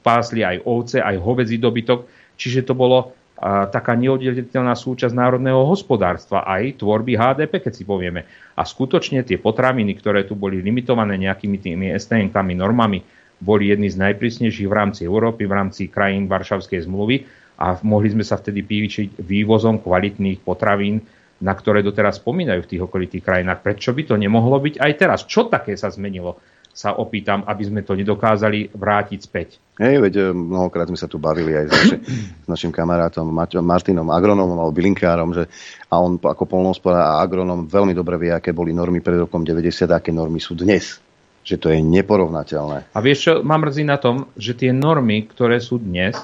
pásli 0.00 0.42
aj 0.42 0.64
ovce, 0.64 0.98
aj 1.02 1.20
hovedzí 1.20 1.58
dobytok. 1.60 2.08
Čiže 2.40 2.64
to 2.64 2.74
bolo 2.74 3.12
taká 3.42 3.98
neoddeliteľná 3.98 4.78
súčasť 4.78 5.10
národného 5.18 5.66
hospodárstva, 5.66 6.46
aj 6.46 6.78
tvorby 6.78 7.18
HDP, 7.18 7.58
keď 7.58 7.72
si 7.74 7.82
povieme. 7.82 8.22
A 8.54 8.62
skutočne 8.62 9.26
tie 9.26 9.42
potraviny, 9.42 9.98
ktoré 9.98 10.22
tu 10.22 10.38
boli 10.38 10.62
limitované 10.62 11.18
nejakými 11.18 11.58
tými 11.58 11.86
STN-kami, 11.98 12.54
normami, 12.54 13.02
boli 13.42 13.74
jedni 13.74 13.90
z 13.90 13.98
najprísnejších 13.98 14.70
v 14.70 14.76
rámci 14.78 15.00
Európy, 15.02 15.50
v 15.50 15.56
rámci 15.58 15.90
krajín 15.90 16.30
Varšavskej 16.30 16.86
zmluvy 16.86 17.26
a 17.58 17.74
mohli 17.82 18.14
sme 18.14 18.22
sa 18.22 18.38
vtedy 18.38 18.62
pívičiť 18.62 19.18
vývozom 19.18 19.82
kvalitných 19.82 20.46
potravín 20.46 21.02
na 21.42 21.58
ktoré 21.58 21.82
doteraz 21.82 22.22
spomínajú 22.22 22.62
v 22.62 22.70
tých 22.70 22.84
okolitých 22.86 23.26
krajinách. 23.26 23.66
Prečo 23.66 23.90
by 23.90 24.02
to 24.06 24.14
nemohlo 24.14 24.62
byť 24.62 24.78
aj 24.78 24.92
teraz? 24.94 25.20
Čo 25.26 25.50
také 25.50 25.74
sa 25.74 25.90
zmenilo? 25.90 26.38
Sa 26.72 26.94
opýtam, 26.96 27.44
aby 27.44 27.62
sme 27.66 27.82
to 27.82 27.98
nedokázali 27.98 28.72
vrátiť 28.72 29.20
späť. 29.20 29.58
Hej, 29.80 30.04
veď 30.04 30.14
eh, 30.20 30.24
mnohokrát 30.36 30.84
sme 30.84 31.00
sa 31.00 31.08
tu 31.08 31.16
bavili 31.16 31.56
aj 31.56 31.64
s, 31.64 31.70
naši, 31.72 31.96
s 32.44 32.46
našim 32.46 32.68
kamarátom 32.68 33.24
Martinom 33.64 34.12
Agronomom 34.12 34.60
alebo 34.60 34.76
bylinkárom, 34.76 35.32
že 35.32 35.48
a 35.88 35.96
on 35.96 36.20
ako 36.20 36.44
polnohospodár 36.44 37.16
a 37.16 37.24
agronom 37.24 37.64
veľmi 37.64 37.96
dobre 37.96 38.20
vie, 38.20 38.30
aké 38.32 38.52
boli 38.52 38.76
normy 38.76 39.00
pred 39.00 39.16
rokom 39.16 39.40
90 39.40 39.88
a 39.88 39.96
aké 39.96 40.12
normy 40.12 40.44
sú 40.44 40.52
dnes. 40.52 41.00
Že 41.42 41.56
to 41.58 41.66
je 41.72 41.78
neporovnateľné. 41.80 42.92
A 42.92 42.98
vieš 43.00 43.18
čo, 43.26 43.32
mám 43.40 43.64
mrzí 43.66 43.82
na 43.82 43.96
tom, 43.96 44.30
že 44.36 44.54
tie 44.54 44.70
normy, 44.70 45.26
ktoré 45.26 45.58
sú 45.58 45.80
dnes, 45.80 46.14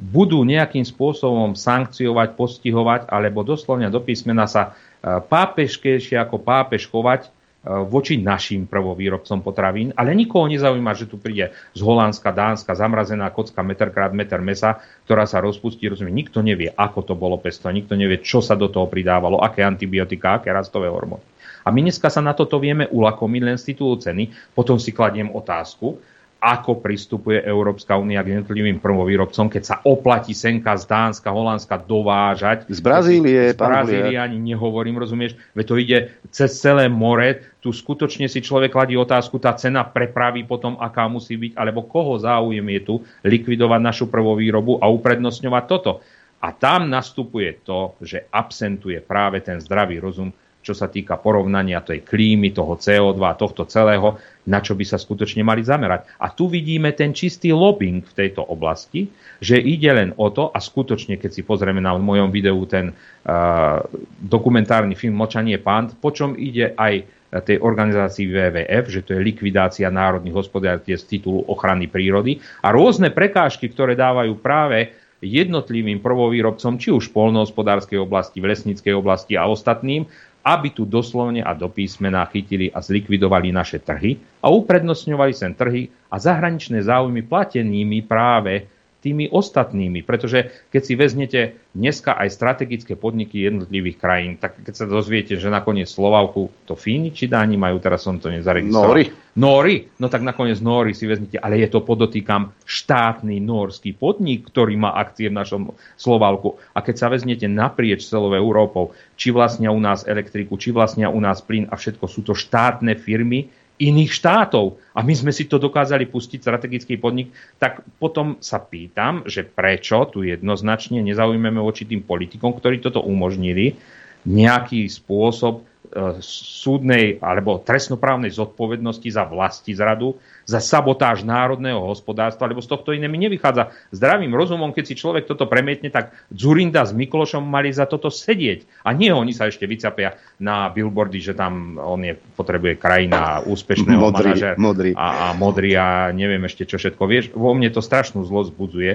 budú 0.00 0.40
nejakým 0.42 0.82
spôsobom 0.82 1.52
sankciovať, 1.52 2.34
postihovať, 2.34 3.00
alebo 3.12 3.44
doslovne 3.44 3.92
do 3.92 4.00
písmena 4.00 4.48
sa 4.48 4.72
e, 5.04 5.20
pápežkejšie 5.20 6.16
ako 6.16 6.40
pápež 6.40 6.88
chovať 6.88 7.28
voči 7.64 8.16
našim 8.16 8.64
prvovýrobcom 8.64 9.44
potravín, 9.44 9.92
ale 9.92 10.16
nikoho 10.16 10.48
nezaujíma, 10.48 10.96
že 10.96 11.04
tu 11.04 11.20
príde 11.20 11.52
z 11.76 11.80
Holandska, 11.84 12.32
Dánska, 12.32 12.72
zamrazená 12.72 13.28
kocka 13.28 13.60
meter 13.60 13.92
krát 13.92 14.16
meter 14.16 14.40
mesa, 14.40 14.80
ktorá 15.04 15.28
sa 15.28 15.44
rozpustí, 15.44 15.84
rozumie, 15.84 16.24
nikto 16.24 16.40
nevie, 16.40 16.72
ako 16.72 17.04
to 17.04 17.12
bolo 17.12 17.36
pesto, 17.36 17.68
nikto 17.68 18.00
nevie, 18.00 18.24
čo 18.24 18.40
sa 18.40 18.56
do 18.56 18.72
toho 18.72 18.88
pridávalo, 18.88 19.44
aké 19.44 19.60
antibiotika, 19.60 20.40
aké 20.40 20.48
rastové 20.48 20.88
hormóny. 20.88 21.20
A 21.60 21.68
my 21.68 21.84
dneska 21.84 22.08
sa 22.08 22.24
na 22.24 22.32
toto 22.32 22.56
vieme 22.56 22.88
ulakomiť 22.88 23.42
len 23.44 23.56
z 23.60 23.76
titulu 23.76 24.00
ceny, 24.00 24.56
potom 24.56 24.80
si 24.80 24.96
kladiem 24.96 25.28
otázku, 25.28 26.00
ako 26.40 26.80
pristupuje 26.80 27.36
Európska 27.44 28.00
únia 28.00 28.24
k 28.24 28.32
jednotlivým 28.32 28.80
prvovýrobcom, 28.80 29.52
keď 29.52 29.62
sa 29.62 29.76
oplatí 29.84 30.32
senka 30.32 30.72
z 30.80 30.88
Dánska, 30.88 31.28
Holandska 31.28 31.76
dovážať. 31.84 32.64
Z 32.72 32.80
Brazílie, 32.80 33.52
Z 33.52 33.60
Brazílie 33.60 34.16
ani 34.16 34.40
nehovorím, 34.40 34.96
rozumieš? 34.96 35.36
Veď 35.52 35.64
to 35.68 35.74
ide 35.76 35.98
cez 36.32 36.56
celé 36.56 36.88
more. 36.88 37.44
Tu 37.60 37.68
skutočne 37.76 38.24
si 38.24 38.40
človek 38.40 38.72
kladí 38.72 38.96
otázku, 38.96 39.36
tá 39.36 39.52
cena 39.52 39.84
prepravy 39.84 40.48
potom, 40.48 40.80
aká 40.80 41.04
musí 41.12 41.36
byť, 41.36 41.60
alebo 41.60 41.84
koho 41.84 42.16
záujem 42.16 42.64
je 42.64 42.80
tu 42.80 42.94
likvidovať 43.20 43.80
našu 43.84 44.08
prvovýrobu 44.08 44.80
a 44.80 44.88
uprednostňovať 44.88 45.64
toto. 45.68 46.00
A 46.40 46.56
tam 46.56 46.88
nastupuje 46.88 47.60
to, 47.60 48.00
že 48.00 48.24
absentuje 48.32 48.96
práve 49.04 49.44
ten 49.44 49.60
zdravý 49.60 50.00
rozum, 50.00 50.32
čo 50.60 50.76
sa 50.76 50.92
týka 50.92 51.16
porovnania 51.16 51.80
tej 51.80 52.04
klímy, 52.04 52.52
toho 52.52 52.76
CO2, 52.76 53.20
tohto 53.40 53.64
celého, 53.64 54.20
na 54.48 54.60
čo 54.60 54.76
by 54.76 54.84
sa 54.84 55.00
skutočne 55.00 55.40
mali 55.40 55.64
zamerať. 55.64 56.20
A 56.20 56.32
tu 56.32 56.52
vidíme 56.52 56.92
ten 56.92 57.16
čistý 57.16 57.52
lobbying 57.52 58.04
v 58.04 58.16
tejto 58.16 58.44
oblasti, 58.44 59.08
že 59.40 59.56
ide 59.56 59.88
len 59.92 60.12
o 60.20 60.28
to, 60.28 60.52
a 60.52 60.58
skutočne, 60.60 61.16
keď 61.16 61.30
si 61.32 61.42
pozrieme 61.44 61.80
na 61.80 61.96
mojom 61.96 62.28
videu 62.28 62.60
ten 62.68 62.92
uh, 62.92 63.80
dokumentárny 64.20 64.92
film 64.92 65.16
Močanie 65.16 65.56
pán, 65.56 65.96
po 65.96 66.12
čom 66.12 66.36
ide 66.36 66.76
aj 66.76 67.20
tej 67.30 67.62
organizácii 67.62 68.26
WWF, 68.26 68.84
že 68.90 69.00
to 69.06 69.14
je 69.14 69.22
likvidácia 69.22 69.86
národných 69.86 70.34
hospodárstiev 70.34 70.98
z 70.98 71.06
titulu 71.06 71.46
ochrany 71.46 71.86
prírody 71.86 72.42
a 72.58 72.74
rôzne 72.74 73.14
prekážky, 73.14 73.70
ktoré 73.70 73.94
dávajú 73.94 74.34
práve 74.42 74.90
jednotlivým 75.22 76.00
prvovýrobcom, 76.00 76.80
či 76.80 76.90
už 76.90 77.12
v 77.12 77.14
polnohospodárskej 77.14 78.00
oblasti, 78.00 78.40
v 78.40 78.50
lesníckej 78.50 78.94
oblasti 78.96 79.36
a 79.36 79.46
ostatným, 79.46 80.08
aby 80.50 80.74
tu 80.74 80.82
doslovne 80.82 81.46
a 81.46 81.54
do 81.54 81.70
písmena 81.70 82.26
chytili 82.26 82.74
a 82.74 82.82
zlikvidovali 82.82 83.54
naše 83.54 83.78
trhy 83.78 84.18
a 84.42 84.50
uprednostňovali 84.50 85.30
sem 85.30 85.54
trhy 85.54 85.86
a 86.10 86.18
zahraničné 86.18 86.82
záujmy 86.82 87.22
platenými 87.22 88.02
práve 88.02 88.66
tými 89.00 89.32
ostatnými. 89.32 90.04
Pretože 90.04 90.52
keď 90.68 90.82
si 90.84 90.94
vezmete 90.94 91.40
dneska 91.72 92.12
aj 92.16 92.28
strategické 92.30 92.94
podniky 92.94 93.48
jednotlivých 93.48 93.96
krajín, 93.96 94.32
tak 94.36 94.60
keď 94.60 94.74
sa 94.76 94.86
dozviete, 94.86 95.40
že 95.40 95.48
nakoniec 95.48 95.88
Slovavku 95.88 96.52
to 96.68 96.76
Fíni 96.76 97.10
či 97.10 97.26
Dáni 97.26 97.56
majú, 97.56 97.80
teraz 97.80 98.04
som 98.04 98.20
to 98.20 98.28
nezaregistroval. 98.28 98.92
Nóri. 98.92 99.04
Nóri, 99.40 99.76
no 99.96 100.10
tak 100.10 100.26
nakoniec 100.26 100.60
Nóri 100.60 100.92
si 100.92 101.08
vezmete, 101.08 101.40
ale 101.40 101.62
je 101.62 101.68
to 101.70 101.80
podotýkam 101.80 102.52
štátny 102.66 103.40
norský 103.40 103.96
podnik, 103.96 104.50
ktorý 104.50 104.76
má 104.76 104.92
akcie 104.98 105.30
v 105.32 105.38
našom 105.38 105.62
Slovalku. 105.96 106.60
A 106.76 106.84
keď 106.84 106.96
sa 106.98 107.06
vezmete 107.08 107.46
naprieč 107.46 108.04
celou 108.10 108.34
Európou, 108.34 108.92
či 109.14 109.30
vlastnia 109.30 109.70
u 109.72 109.78
nás 109.78 110.04
elektriku, 110.04 110.58
či 110.58 110.74
vlastnia 110.74 111.08
u 111.08 111.20
nás 111.22 111.40
plyn 111.40 111.70
a 111.70 111.78
všetko 111.78 112.04
sú 112.10 112.20
to 112.26 112.34
štátne 112.34 112.92
firmy, 112.98 113.48
iných 113.80 114.12
štátov. 114.12 114.76
A 114.92 115.00
my 115.00 115.14
sme 115.16 115.32
si 115.32 115.48
to 115.48 115.56
dokázali 115.56 116.04
pustiť, 116.04 116.44
strategický 116.44 117.00
podnik, 117.00 117.32
tak 117.56 117.80
potom 117.96 118.36
sa 118.44 118.60
pýtam, 118.60 119.24
že 119.24 119.48
prečo 119.48 120.04
tu 120.12 120.20
jednoznačne 120.20 121.00
nezaujmeme 121.00 121.58
voči 121.58 121.88
tým 121.88 122.04
politikom, 122.04 122.52
ktorí 122.52 122.84
toto 122.84 123.00
umožnili, 123.00 123.80
nejaký 124.24 124.88
spôsob 124.88 125.68
E, 125.90 126.22
súdnej 126.22 127.18
alebo 127.18 127.58
trestnoprávnej 127.58 128.30
zodpovednosti 128.30 129.10
za 129.10 129.26
vlasti 129.26 129.74
zradu, 129.74 130.14
za 130.46 130.62
sabotáž 130.62 131.26
národného 131.26 131.82
hospodárstva, 131.82 132.46
lebo 132.46 132.62
z 132.62 132.70
tohto 132.70 132.94
iné 132.94 133.10
mi 133.10 133.18
nevychádza. 133.18 133.74
Zdravým 133.90 134.30
rozumom, 134.30 134.70
keď 134.70 134.84
si 134.86 134.94
človek 134.94 135.26
toto 135.26 135.50
premietne, 135.50 135.90
tak 135.90 136.14
Zurinda 136.30 136.86
s 136.86 136.94
Miklošom 136.94 137.42
mali 137.42 137.74
za 137.74 137.90
toto 137.90 138.06
sedieť. 138.06 138.86
A 138.86 138.94
nie 138.94 139.10
oni 139.10 139.34
sa 139.34 139.50
ešte 139.50 139.66
vycapia 139.66 140.14
na 140.38 140.70
billboardy, 140.70 141.18
že 141.18 141.34
tam 141.34 141.74
on 141.74 142.06
je, 142.06 142.14
potrebuje 142.38 142.78
krajina 142.78 143.42
úspešného 143.42 143.98
modrý, 143.98 144.30
manažera 144.30 144.54
modrý. 144.62 144.90
A, 144.94 145.06
a 145.10 145.26
modrý 145.34 145.74
a 145.74 146.14
neviem 146.14 146.46
ešte 146.46 146.70
čo 146.70 146.78
všetko. 146.78 147.02
Vieš, 147.02 147.24
vo 147.34 147.50
mne 147.50 147.66
to 147.74 147.82
strašnú 147.82 148.22
zlosť 148.22 148.54
budzuje, 148.54 148.92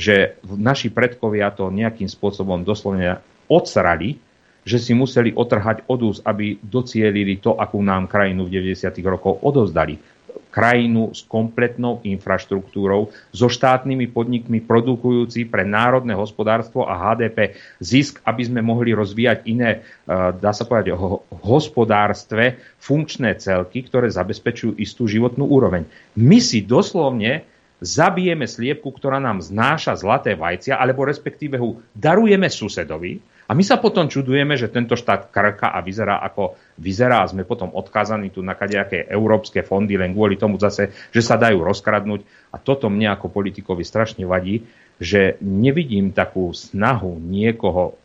že 0.00 0.40
naši 0.48 0.88
predkovia 0.88 1.52
to 1.52 1.68
nejakým 1.68 2.08
spôsobom 2.08 2.64
doslovne 2.64 3.20
odsrali, 3.52 4.16
že 4.64 4.78
si 4.78 4.92
museli 4.92 5.32
otrhať 5.32 5.86
od 5.88 6.00
ús, 6.02 6.18
aby 6.24 6.58
docielili 6.60 7.40
to, 7.40 7.56
akú 7.56 7.80
nám 7.80 8.10
krajinu 8.10 8.46
v 8.46 8.74
90. 8.74 8.90
rokoch 9.04 9.40
odozdali. 9.40 9.96
Krajinu 10.48 11.12
s 11.12 11.22
kompletnou 11.28 12.00
infraštruktúrou, 12.02 13.12
so 13.30 13.46
štátnymi 13.52 14.08
podnikmi 14.10 14.64
produkujúci 14.64 15.44
pre 15.46 15.62
národné 15.62 16.16
hospodárstvo 16.16 16.88
a 16.88 16.96
HDP 16.96 17.54
zisk, 17.78 18.24
aby 18.24 18.42
sme 18.48 18.60
mohli 18.64 18.96
rozvíjať 18.96 19.44
iné, 19.44 19.70
e, 19.70 19.78
dá 20.40 20.50
sa 20.56 20.64
povedať, 20.64 20.96
hospodárstve 21.44 22.58
funkčné 22.80 23.36
celky, 23.38 23.84
ktoré 23.84 24.08
zabezpečujú 24.08 24.80
istú 24.80 25.04
životnú 25.04 25.46
úroveň. 25.46 25.84
My 26.16 26.40
si 26.40 26.64
doslovne 26.64 27.44
zabijeme 27.78 28.46
sliepku, 28.46 28.90
ktorá 28.90 29.22
nám 29.22 29.38
znáša 29.38 29.94
zlaté 29.94 30.34
vajcia, 30.34 30.74
alebo 30.74 31.06
respektíve 31.06 31.58
ho 31.58 31.78
darujeme 31.94 32.50
susedovi, 32.50 33.22
a 33.48 33.56
my 33.56 33.64
sa 33.64 33.80
potom 33.80 34.12
čudujeme, 34.12 34.60
že 34.60 34.68
tento 34.68 34.92
štát 34.92 35.32
krka 35.32 35.72
a 35.72 35.80
vyzerá 35.80 36.20
ako 36.20 36.60
vyzerá 36.76 37.24
a 37.24 37.30
sme 37.32 37.48
potom 37.48 37.72
odkázaní 37.72 38.28
tu 38.28 38.44
na 38.44 38.52
kadejaké 38.52 39.08
európske 39.08 39.64
fondy 39.64 39.96
len 39.96 40.12
kvôli 40.12 40.36
tomu 40.36 40.60
zase, 40.60 40.92
že 41.08 41.24
sa 41.24 41.40
dajú 41.40 41.64
rozkradnúť. 41.64 42.52
A 42.52 42.60
toto 42.60 42.92
mne 42.92 43.08
ako 43.16 43.32
politikovi 43.32 43.88
strašne 43.88 44.28
vadí, 44.28 44.68
že 45.00 45.40
nevidím 45.40 46.12
takú 46.12 46.52
snahu 46.52 47.16
niekoho 47.16 47.96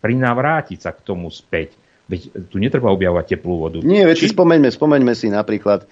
prinavrátiť 0.00 0.78
sa 0.80 0.96
k 0.96 1.04
tomu 1.04 1.28
späť. 1.28 1.76
Veď 2.06 2.32
tu 2.48 2.56
netreba 2.56 2.88
objavovať 2.94 3.36
teplú 3.36 3.66
vodu. 3.66 3.82
Nie, 3.82 4.06
veď 4.06 4.16
si 4.16 4.28
spomeňme, 4.30 4.70
spomeňme 4.70 5.12
si 5.12 5.28
napríklad 5.28 5.84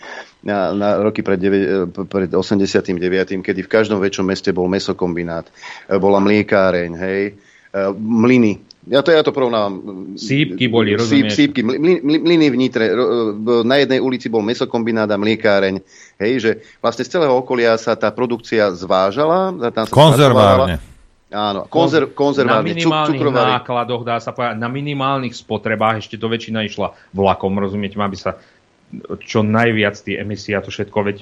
na, 0.46 0.70
na 0.70 1.02
roky 1.02 1.20
pred, 1.20 1.42
9, 1.42 1.90
pred 2.06 2.30
89., 2.30 3.42
kedy 3.42 3.60
v 3.66 3.68
každom 3.68 3.98
väčšom 3.98 4.22
meste 4.22 4.54
bol 4.54 4.70
mesokombinát, 4.70 5.50
bola 5.90 6.22
mliekáreň, 6.22 6.90
hej, 6.94 7.22
mlyny, 7.98 8.62
ja 8.88 9.00
to, 9.00 9.08
ja 9.12 9.22
to 9.24 9.32
porovnávam. 9.32 9.74
Sípky 10.16 10.68
boli, 10.68 10.92
rozumieš? 10.92 11.32
Sípky, 11.32 11.64
mlyny 11.64 12.46
v 12.52 12.56
Nitre. 12.56 12.92
Na 13.64 13.80
jednej 13.80 14.00
ulici 14.00 14.28
bol 14.28 14.44
mesokombinát 14.44 15.08
a 15.08 15.16
mliekáreň. 15.16 15.80
Hej, 16.20 16.32
že 16.40 16.50
vlastne 16.84 17.04
z 17.04 17.12
celého 17.16 17.32
okolia 17.32 17.80
sa 17.80 17.96
tá 17.96 18.12
produkcia 18.12 18.68
zvážala. 18.76 19.56
Tam 19.72 19.88
sa 19.88 19.92
Konzervárne. 19.92 20.78
Áno, 21.34 21.66
konzer, 21.66 22.14
konzervárne, 22.14 22.62
Na 22.62 22.70
minimálnych 22.70 23.18
cukrovary. 23.18 23.50
nákladoch, 23.58 24.06
dá 24.06 24.22
sa 24.22 24.30
povedať, 24.30 24.54
na 24.54 24.70
minimálnych 24.70 25.34
spotrebách, 25.34 26.06
ešte 26.06 26.14
to 26.14 26.30
väčšina 26.30 26.62
išla 26.62 26.94
vlakom, 27.10 27.58
rozumiete, 27.58 27.98
aby 27.98 28.14
sa 28.14 28.38
čo 29.18 29.42
najviac 29.42 29.98
tie 29.98 30.22
emisie 30.22 30.54
a 30.54 30.62
to 30.62 30.70
všetko, 30.70 30.94
veď 30.94 31.16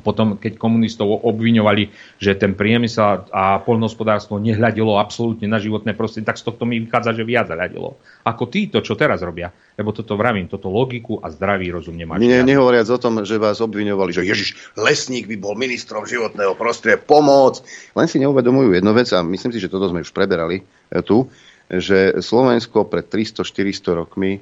potom, 0.00 0.38
keď 0.38 0.56
komunistov 0.56 1.22
obviňovali, 1.26 1.90
že 2.22 2.38
ten 2.38 2.54
priemysel 2.54 3.28
a 3.34 3.58
poľnohospodárstvo 3.62 4.38
nehľadilo 4.38 4.96
absolútne 4.98 5.50
na 5.50 5.58
životné 5.58 5.94
prostredie, 5.98 6.26
tak 6.26 6.38
z 6.38 6.46
tohto 6.46 6.64
mi 6.64 6.78
vychádza, 6.82 7.18
že 7.18 7.24
viac 7.26 7.50
hľadilo. 7.50 7.98
Ako 8.26 8.46
títo, 8.46 8.78
čo 8.82 8.94
teraz 8.94 9.22
robia. 9.22 9.50
Lebo 9.78 9.94
toto 9.94 10.18
vravím, 10.18 10.50
toto 10.50 10.70
logiku 10.70 11.22
a 11.22 11.30
zdravý 11.30 11.70
rozum 11.70 11.94
nemáš. 11.94 12.22
Nie, 12.22 12.42
nehovoriac 12.42 12.86
o 12.90 12.98
tom, 12.98 13.22
že 13.22 13.38
vás 13.38 13.62
obviňovali, 13.62 14.10
že 14.10 14.26
Ježiš, 14.26 14.74
lesník 14.74 15.30
by 15.30 15.36
bol 15.38 15.54
ministrom 15.54 16.02
životného 16.02 16.54
prostredia, 16.58 16.98
pomoc. 16.98 17.62
Len 17.94 18.06
si 18.10 18.18
neuvedomujú 18.18 18.74
jednu 18.74 18.92
vec 18.94 19.08
a 19.14 19.22
myslím 19.22 19.52
si, 19.54 19.62
že 19.62 19.70
toto 19.70 19.86
sme 19.90 20.02
už 20.02 20.10
preberali 20.10 20.62
e, 20.62 21.02
tu, 21.02 21.30
že 21.68 22.18
Slovensko 22.18 22.88
pred 22.88 23.06
300-400 23.06 24.00
rokmi 24.00 24.40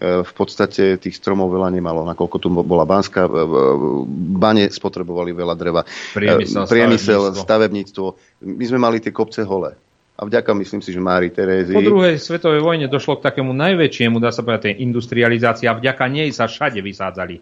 v 0.00 0.32
podstate 0.32 0.96
tých 0.96 1.20
stromov 1.20 1.52
veľa 1.52 1.68
nemalo, 1.68 2.08
nakoľko 2.08 2.36
tu 2.40 2.48
bola 2.48 2.88
Banská, 2.88 3.28
e, 3.28 3.30
e, 3.30 3.44
bane 4.40 4.64
spotrebovali 4.72 5.36
veľa 5.36 5.54
dreva, 5.54 5.84
priemysel, 6.16 6.64
priemysel 6.64 7.20
stavebníctvo. 7.36 7.44
stavebníctvo. 7.44 8.06
My 8.56 8.64
sme 8.64 8.78
mali 8.80 8.96
tie 9.04 9.12
kopce 9.12 9.44
hole. 9.44 9.76
A 10.12 10.28
vďaka, 10.28 10.52
myslím 10.54 10.84
si, 10.84 10.92
že 10.92 11.00
Mári 11.00 11.32
Terézy... 11.32 11.72
Po 11.72 11.80
druhej 11.80 12.20
svetovej 12.20 12.60
vojne 12.60 12.86
došlo 12.86 13.18
k 13.18 13.32
takému 13.32 13.56
najväčšiemu, 13.56 14.20
dá 14.20 14.28
sa 14.28 14.44
povedať, 14.44 14.70
tej 14.70 14.84
industrializácii 14.84 15.66
a 15.66 15.74
vďaka 15.74 16.04
nej 16.12 16.28
sa 16.30 16.46
všade 16.46 16.78
vysádzali 16.84 17.40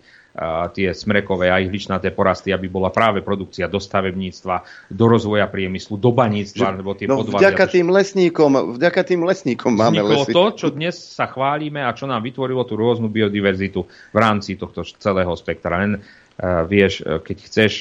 tie 0.70 0.94
smrekové 0.94 1.50
a 1.50 1.58
ihličnaté 1.58 2.14
porasty, 2.14 2.54
aby 2.54 2.70
bola 2.70 2.94
práve 2.94 3.18
produkcia 3.18 3.66
do 3.66 3.82
stavebníctva, 3.82 4.62
do 4.86 5.04
rozvoja 5.10 5.50
priemyslu, 5.50 5.98
do 5.98 6.14
baníctva, 6.14 6.78
lebo 6.78 6.94
tie 6.94 7.10
no, 7.10 7.26
Vďaka 7.26 7.66
tým 7.66 7.90
lesníkom, 7.90 8.78
vďaka 8.78 9.00
tým 9.02 9.26
lesníkom 9.26 9.74
máme 9.74 10.06
lesy. 10.06 10.30
to, 10.30 10.44
čo 10.54 10.68
dnes 10.70 10.94
sa 10.94 11.26
chválime 11.26 11.82
a 11.82 11.90
čo 11.90 12.06
nám 12.06 12.22
vytvorilo 12.22 12.62
tú 12.62 12.78
rôznu 12.78 13.10
biodiverzitu 13.10 13.82
v 14.14 14.18
rámci 14.18 14.54
tohto 14.54 14.86
celého 14.86 15.34
spektra. 15.34 15.82
Len 15.82 15.98
uh, 15.98 16.62
vieš, 16.62 17.02
e, 17.02 17.18
keď 17.18 17.36
chceš 17.50 17.72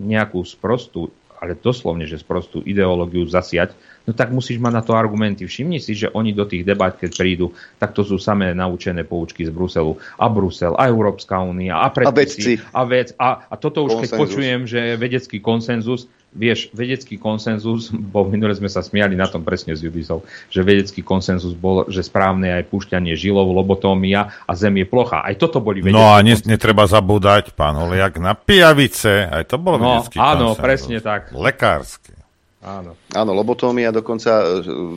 nejakú 0.00 0.40
sprostú, 0.48 1.12
ale 1.36 1.52
doslovne, 1.52 2.08
že 2.08 2.16
sprostú 2.16 2.64
ideológiu 2.64 3.28
zasiať, 3.28 3.76
no 4.08 4.16
tak 4.16 4.32
musíš 4.32 4.56
mať 4.56 4.72
na 4.72 4.80
to 4.80 4.96
argumenty. 4.96 5.44
Všimni 5.44 5.76
si, 5.84 5.92
že 5.92 6.08
oni 6.08 6.32
do 6.32 6.48
tých 6.48 6.64
debat, 6.64 6.96
keď 6.96 7.12
prídu, 7.12 7.52
tak 7.76 7.92
to 7.92 8.00
sú 8.00 8.16
samé 8.16 8.56
naučené 8.56 9.04
poučky 9.04 9.44
z 9.44 9.52
Bruselu. 9.52 10.00
A 10.16 10.32
Brusel, 10.32 10.72
a 10.72 10.88
Európska 10.88 11.44
únia, 11.44 11.84
a 11.84 11.92
predpisy, 11.92 12.56
a, 12.72 12.88
vec. 12.88 13.12
A, 13.20 13.44
a 13.52 13.54
toto 13.60 13.84
už 13.84 14.00
konsenzus. 14.00 14.08
keď 14.08 14.10
počujem, 14.16 14.60
že 14.64 14.80
vedecký 14.96 15.44
konsenzus, 15.44 16.08
vieš, 16.32 16.72
vedecký 16.72 17.20
konsenzus, 17.20 17.92
bo 18.12 18.24
minule 18.24 18.56
sme 18.56 18.72
sa 18.72 18.80
smiali 18.80 19.12
na 19.12 19.28
tom 19.28 19.44
presne 19.44 19.76
s 19.76 19.84
Judisou, 19.84 20.24
že 20.48 20.64
vedecký 20.64 21.04
konsenzus 21.04 21.52
bol, 21.52 21.84
že 21.92 22.00
správne 22.00 22.56
aj 22.56 22.72
púšťanie 22.72 23.12
žilov, 23.12 23.52
lobotómia 23.52 24.32
a 24.48 24.52
zem 24.56 24.80
je 24.80 24.86
plocha. 24.88 25.20
Aj 25.20 25.36
toto 25.36 25.60
boli 25.60 25.84
vedecké 25.84 26.00
No 26.00 26.16
a 26.16 26.24
ne, 26.24 26.32
netreba 26.48 26.88
zabúdať, 26.88 27.52
pán 27.52 27.76
Holiak, 27.76 28.16
na 28.16 28.32
pijavice, 28.32 29.28
aj 29.28 29.44
to 29.52 29.60
bol 29.60 29.76
no, 29.76 30.00
vedecký 30.00 30.16
áno, 30.16 30.56
konsenzus. 30.56 30.64
presne 30.64 30.96
tak. 31.04 31.28
Lekársky. 31.36 32.17
Áno. 32.58 32.98
Áno, 33.14 33.30
lobotómia, 33.34 33.94
dokonca 33.94 34.42
e, 34.42 34.46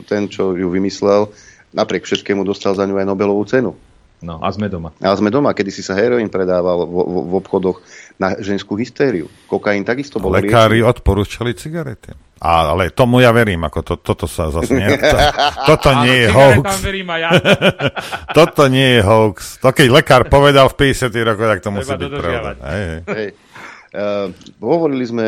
ten, 0.06 0.26
čo 0.26 0.58
ju 0.58 0.66
vymyslel, 0.66 1.30
napriek 1.70 2.02
všetkému 2.02 2.42
dostal 2.42 2.74
za 2.74 2.82
ňu 2.84 2.98
aj 2.98 3.06
Nobelovú 3.06 3.44
cenu. 3.46 3.72
No 4.22 4.38
a 4.38 4.54
sme 4.54 4.70
doma. 4.70 4.94
A 5.02 5.10
sme 5.18 5.34
doma, 5.34 5.50
kedy 5.50 5.74
si 5.74 5.82
sa 5.82 5.98
heroín 5.98 6.30
predával 6.30 6.86
v, 6.86 6.94
v, 6.94 7.16
v 7.26 7.32
obchodoch 7.42 7.82
na 8.22 8.38
ženskú 8.38 8.78
hystériu. 8.78 9.26
Kokain 9.50 9.82
takisto 9.82 10.22
bol 10.22 10.30
Lekári 10.30 10.78
riešený. 10.78 10.90
odporúčali 10.94 11.50
cigarety. 11.58 12.14
A, 12.42 12.70
ale 12.70 12.94
tomu 12.94 13.22
ja 13.22 13.34
verím, 13.34 13.66
ako 13.66 13.82
to, 13.82 13.94
toto 13.98 14.26
sa 14.26 14.50
zase 14.50 14.74
nie, 14.74 14.90
to, 14.98 15.18
toto 15.62 15.90
nie 16.02 16.26
je 16.26 16.28
hoax. 16.30 16.66
verím 16.82 17.06
aj 17.10 17.20
ja. 17.22 17.30
toto 18.38 18.66
nie 18.66 18.98
je 18.98 19.00
hoax. 19.02 19.62
To 19.62 19.70
keď 19.70 19.88
lekár 19.90 20.22
povedal 20.26 20.66
v 20.70 20.90
50 20.90 21.10
rokoch, 21.22 21.46
tak 21.46 21.60
to 21.62 21.70
Treba 21.70 21.78
musí 21.78 21.94
byť 21.94 22.10
pravda. 22.10 22.50
Hej, 22.66 22.82
hej. 22.86 23.00
Hej. 23.06 23.28
Uh, 23.92 24.26
hovorili 24.58 25.04
sme, 25.06 25.26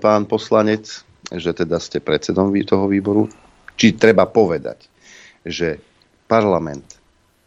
pán 0.00 0.24
poslanec, 0.24 1.03
že 1.32 1.56
teda 1.56 1.80
ste 1.80 2.04
predsedom 2.04 2.52
toho 2.64 2.88
výboru, 2.88 3.28
či 3.74 3.96
treba 3.96 4.28
povedať, 4.28 4.88
že 5.44 5.80
parlament 6.28 7.04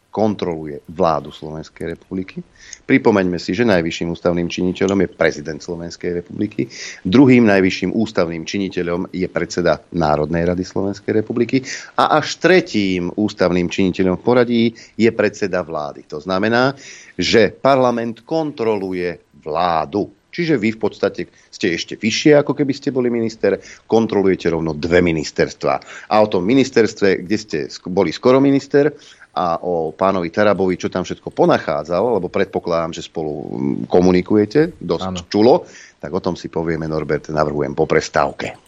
kontroluje 0.08 0.82
vládu 0.88 1.30
Slovenskej 1.30 1.94
republiky. 1.94 2.42
Pripomeňme 2.88 3.38
si, 3.38 3.54
že 3.54 3.68
najvyšším 3.68 4.10
ústavným 4.16 4.48
činiteľom 4.50 5.04
je 5.04 5.08
prezident 5.14 5.60
Slovenskej 5.62 6.24
republiky, 6.24 6.66
druhým 7.04 7.46
najvyšším 7.46 7.94
ústavným 7.94 8.42
činiteľom 8.42 9.14
je 9.14 9.28
predseda 9.30 9.78
Národnej 9.94 10.48
rady 10.48 10.64
Slovenskej 10.64 11.22
republiky 11.22 11.62
a 12.00 12.18
až 12.18 12.40
tretím 12.40 13.14
ústavným 13.14 13.70
činiteľom 13.70 14.18
v 14.18 14.24
poradí 14.24 14.64
je 14.96 15.10
predseda 15.12 15.62
vlády. 15.62 16.08
To 16.10 16.18
znamená, 16.18 16.74
že 17.14 17.54
parlament 17.54 18.26
kontroluje 18.26 19.38
vládu. 19.38 20.17
Čiže 20.38 20.54
vy 20.54 20.70
v 20.70 20.78
podstate 20.78 21.26
ste 21.50 21.74
ešte 21.74 21.98
vyššie, 21.98 22.38
ako 22.38 22.54
keby 22.54 22.70
ste 22.70 22.94
boli 22.94 23.10
minister, 23.10 23.58
kontrolujete 23.90 24.54
rovno 24.54 24.70
dve 24.70 25.02
ministerstva. 25.02 25.74
A 26.06 26.14
o 26.22 26.30
tom 26.30 26.46
ministerstve, 26.46 27.26
kde 27.26 27.36
ste 27.42 27.58
boli 27.90 28.14
skoro 28.14 28.38
minister, 28.38 28.94
a 29.38 29.58
o 29.62 29.94
pánovi 29.94 30.34
Tarabovi, 30.34 30.74
čo 30.74 30.90
tam 30.90 31.06
všetko 31.06 31.30
ponachádzal, 31.30 32.18
lebo 32.18 32.26
predpokladám, 32.26 32.90
že 32.90 33.06
spolu 33.06 33.30
mm, 33.46 33.86
komunikujete 33.86 34.74
dosť 34.82 35.14
ano. 35.14 35.30
čulo, 35.30 35.54
tak 36.02 36.10
o 36.10 36.18
tom 36.18 36.34
si 36.34 36.50
povieme, 36.50 36.90
Norbert, 36.90 37.30
navrhujem 37.30 37.70
po 37.70 37.86
prestávke. 37.86 38.58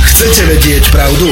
Chcete 0.00 0.42
vedieť 0.48 0.84
pravdu? 0.88 1.28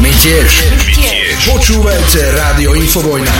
My 0.00 0.08
tiež. 0.08 0.48
My 0.72 0.84
tiež. 0.96 1.36
Počúvajte 1.52 2.20
Rádio 2.32 2.72
Infovojna. 2.80 3.34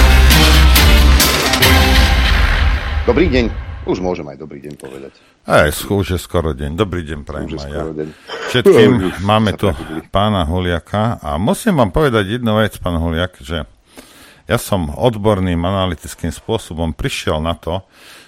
Dobrý 3.09 3.33
deň. 3.33 3.68
Už 3.89 4.05
môžem 4.05 4.29
aj 4.29 4.37
dobrý 4.37 4.61
deň 4.69 4.75
povedať. 4.77 5.17
Aj, 5.49 5.73
už 5.73 6.07
je 6.13 6.21
skoro 6.21 6.53
deň. 6.53 6.77
Dobrý 6.77 7.09
deň, 7.09 7.25
prajem 7.25 7.57
aj 7.57 7.71
ja. 7.73 7.83
Deň. 7.89 8.09
Všetkým 8.53 8.91
máme 9.33 9.57
tu 9.57 9.73
pána 10.13 10.45
Huliaka 10.45 11.17
a 11.25 11.41
musím 11.41 11.81
vám 11.81 11.89
povedať 11.89 12.37
jednu 12.37 12.61
vec, 12.61 12.77
pán 12.77 13.01
Huliak, 13.01 13.41
že 13.41 13.65
ja 14.45 14.59
som 14.61 14.93
odborným 14.93 15.57
analytickým 15.65 16.29
spôsobom 16.29 16.93
prišiel 16.93 17.41
na 17.41 17.57
to, 17.57 17.81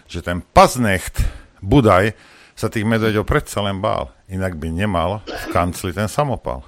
že 0.08 0.24
ten 0.24 0.40
paznecht 0.40 1.20
Budaj 1.60 2.16
sa 2.56 2.72
tých 2.72 2.88
medveďov 2.88 3.28
predsa 3.28 3.60
len 3.60 3.84
bál. 3.84 4.08
Inak 4.32 4.56
by 4.56 4.72
nemal 4.72 5.20
v 5.28 5.44
kancli 5.52 5.92
ten 5.92 6.08
samopal. 6.08 6.64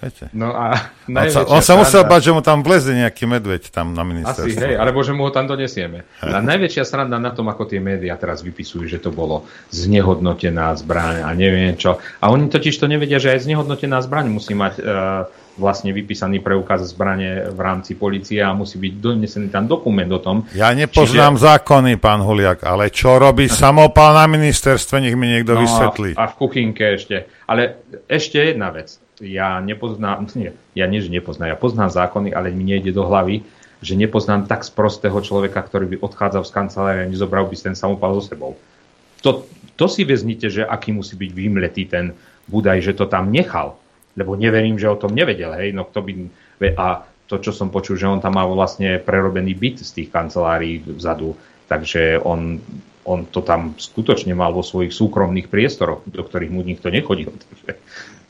Viete? 0.00 0.32
No 0.32 0.56
a 0.56 0.96
on 1.04 1.28
sa, 1.28 1.44
on 1.44 1.60
sa 1.60 1.76
musel 1.76 2.08
bať, 2.08 2.32
že 2.32 2.32
mu 2.32 2.40
tam 2.40 2.64
vleze 2.64 2.96
nejaký 2.96 3.28
medveď 3.28 3.68
tam 3.68 3.92
na 3.92 4.00
ministerstve. 4.00 4.48
Asi, 4.48 4.72
hej, 4.72 4.74
alebo 4.80 5.04
že 5.04 5.12
mu 5.12 5.28
ho 5.28 5.30
tam 5.30 5.44
donesieme. 5.44 6.08
A 6.24 6.40
najväčšia 6.40 6.88
sranda 6.88 7.20
na 7.20 7.36
tom, 7.36 7.52
ako 7.52 7.68
tie 7.68 7.84
médiá 7.84 8.16
teraz 8.16 8.40
vypisujú, 8.40 8.88
že 8.88 8.96
to 8.96 9.12
bolo 9.12 9.44
znehodnotená 9.68 10.72
zbraň 10.80 11.28
a 11.28 11.28
neviem 11.36 11.76
čo. 11.76 12.00
A 12.00 12.32
oni 12.32 12.48
totiž 12.48 12.80
to 12.80 12.88
nevedia, 12.88 13.20
že 13.20 13.36
aj 13.36 13.44
znehodnotená 13.44 14.00
zbraň 14.00 14.32
musí 14.32 14.56
mať 14.56 14.80
uh, 14.80 15.28
vlastne 15.60 15.92
vypísaný 15.92 16.40
preukaz 16.40 16.96
zbrane 16.96 17.52
v 17.52 17.60
rámci 17.60 17.92
policie 17.92 18.40
a 18.40 18.56
musí 18.56 18.80
byť 18.80 18.92
donesený 18.96 19.52
tam 19.52 19.68
dokument 19.68 20.08
o 20.16 20.20
tom. 20.24 20.48
Ja 20.56 20.72
nepoznám 20.72 21.36
čiže... 21.36 21.44
zákony, 21.44 22.00
pán 22.00 22.24
Huliak, 22.24 22.64
ale 22.64 22.88
čo 22.88 23.20
robí 23.20 23.52
samopal 23.60 24.16
na 24.16 24.24
ministerstve, 24.24 25.04
nech 25.04 25.12
mi 25.12 25.28
niekto 25.28 25.60
no, 25.60 25.60
vysvetlí. 25.60 26.16
A 26.16 26.24
v 26.24 26.34
kuchynke 26.40 26.96
ešte. 26.96 27.28
Ale 27.44 27.84
ešte 28.08 28.40
jedna 28.40 28.72
vec 28.72 28.96
ja 29.20 29.60
nepoznám, 29.60 30.26
nie, 30.40 30.52
ja 30.74 30.84
nie, 30.90 31.00
že 31.04 31.12
nepoznám, 31.12 31.52
ja 31.52 31.58
poznám 31.60 31.92
zákony, 31.92 32.34
ale 32.34 32.50
mi 32.50 32.64
nejde 32.64 32.90
do 32.90 33.06
hlavy, 33.06 33.44
že 33.80 33.96
nepoznám 33.96 34.44
tak 34.44 34.64
sprostého 34.64 35.16
človeka, 35.24 35.60
ktorý 35.64 35.96
by 35.96 35.96
odchádzal 36.04 36.44
z 36.44 36.52
kancelárie 36.52 37.02
a 37.06 37.12
nezobral 37.12 37.48
by 37.48 37.56
ten 37.56 37.72
samopal 37.72 38.12
so 38.20 38.24
sebou. 38.28 38.52
To, 39.24 39.48
to 39.76 39.86
si 39.88 40.04
veznite, 40.04 40.52
že 40.52 40.64
aký 40.64 40.92
musí 40.92 41.16
byť 41.16 41.30
vymletý 41.32 41.88
ten 41.88 42.12
Budaj, 42.50 42.82
že 42.82 42.98
to 42.98 43.06
tam 43.06 43.30
nechal. 43.30 43.78
Lebo 44.18 44.34
neverím, 44.34 44.74
že 44.74 44.90
o 44.90 44.98
tom 44.98 45.14
nevedel. 45.14 45.54
Hej? 45.54 45.70
No, 45.70 45.86
kto 45.86 46.02
by, 46.02 46.12
a 46.74 47.06
to, 47.30 47.38
čo 47.38 47.54
som 47.54 47.70
počul, 47.70 47.94
že 47.94 48.10
on 48.10 48.18
tam 48.18 48.34
má 48.34 48.42
vlastne 48.42 48.98
prerobený 48.98 49.54
byt 49.54 49.86
z 49.86 50.02
tých 50.02 50.08
kancelárií 50.10 50.82
vzadu, 50.82 51.38
takže 51.70 52.18
on, 52.26 52.58
on 53.06 53.22
to 53.30 53.38
tam 53.38 53.78
skutočne 53.78 54.34
mal 54.34 54.50
vo 54.50 54.66
svojich 54.66 54.90
súkromných 54.90 55.46
priestoroch, 55.46 56.02
do 56.10 56.26
ktorých 56.26 56.50
mu 56.50 56.66
nikto 56.66 56.90
nechodil. 56.90 57.30
Takže 57.46 57.78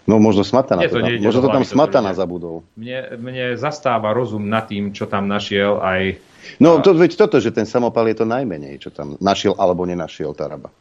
No 0.08 0.16
možno 0.16 0.42
Smatana, 0.42 0.88
to 0.88 1.00
nejde 1.00 1.20
možno 1.20 1.44
to 1.44 1.50
tam 1.52 1.64
Smatana 1.64 2.16
zabudol. 2.16 2.64
Mne, 2.74 3.20
mne 3.20 3.44
zastáva 3.60 4.16
rozum 4.16 4.48
nad 4.48 4.64
tým, 4.64 4.96
čo 4.96 5.04
tam 5.04 5.28
našiel 5.28 5.78
aj... 5.80 6.16
No 6.56 6.80
to, 6.80 6.96
veď 6.96 7.20
toto, 7.20 7.36
že 7.36 7.52
ten 7.52 7.68
samopal 7.68 8.08
je 8.08 8.24
to 8.24 8.26
najmenej, 8.26 8.80
čo 8.80 8.88
tam 8.88 9.20
našiel 9.20 9.54
alebo 9.60 9.84
nenašiel 9.84 10.32
Taraba. 10.32 10.72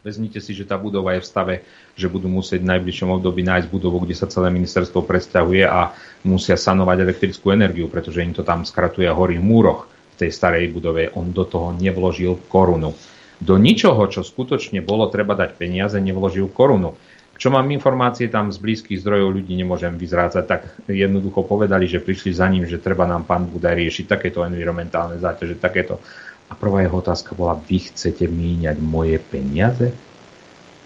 Vezmite 0.00 0.40
si, 0.40 0.56
že 0.56 0.64
tá 0.64 0.80
budova 0.80 1.12
je 1.12 1.20
v 1.20 1.28
stave, 1.28 1.54
že 1.92 2.08
budú 2.08 2.24
musieť 2.24 2.64
v 2.64 2.72
najbližšom 2.72 3.20
období 3.20 3.44
nájsť 3.44 3.68
budovu, 3.68 4.00
kde 4.00 4.16
sa 4.16 4.32
celé 4.32 4.48
ministerstvo 4.48 5.04
presťahuje 5.04 5.68
a 5.68 5.92
musia 6.24 6.56
sanovať 6.56 7.04
elektrickú 7.04 7.52
energiu, 7.52 7.84
pretože 7.92 8.24
im 8.24 8.32
to 8.32 8.40
tam 8.40 8.64
skratuje 8.64 9.04
a 9.04 9.12
horí 9.12 9.36
v 9.36 9.44
múroch 9.44 9.92
v 10.16 10.24
tej 10.24 10.30
starej 10.32 10.72
budove. 10.72 11.12
On 11.12 11.28
do 11.28 11.44
toho 11.44 11.76
nevložil 11.76 12.40
korunu. 12.48 12.96
Do 13.44 13.60
ničoho, 13.60 14.00
čo 14.08 14.24
skutočne 14.24 14.80
bolo 14.80 15.08
treba 15.12 15.36
dať 15.36 15.60
peniaze, 15.60 16.00
nevložil 16.00 16.48
korunu. 16.48 16.96
Čo 17.40 17.48
mám 17.48 17.72
informácie 17.72 18.28
tam 18.28 18.52
z 18.52 18.60
blízkych 18.60 19.00
zdrojov 19.00 19.32
ľudí, 19.32 19.56
nemôžem 19.56 19.96
vyzrácať, 19.96 20.44
tak 20.44 20.60
jednoducho 20.84 21.40
povedali, 21.48 21.88
že 21.88 22.04
prišli 22.04 22.36
za 22.36 22.44
ním, 22.52 22.68
že 22.68 22.76
treba 22.76 23.08
nám 23.08 23.24
pán 23.24 23.48
Budaj 23.48 23.80
riešiť 23.80 24.04
takéto 24.04 24.44
environmentálne 24.44 25.16
záťaže, 25.16 25.56
takéto. 25.56 26.04
A 26.46 26.58
prvá 26.58 26.84
jeho 26.84 27.00
otázka 27.00 27.32
bola, 27.32 27.56
vy 27.56 27.80
chcete 27.88 28.28
míňať 28.28 28.76
moje 28.84 29.16
peniaze? 29.16 29.88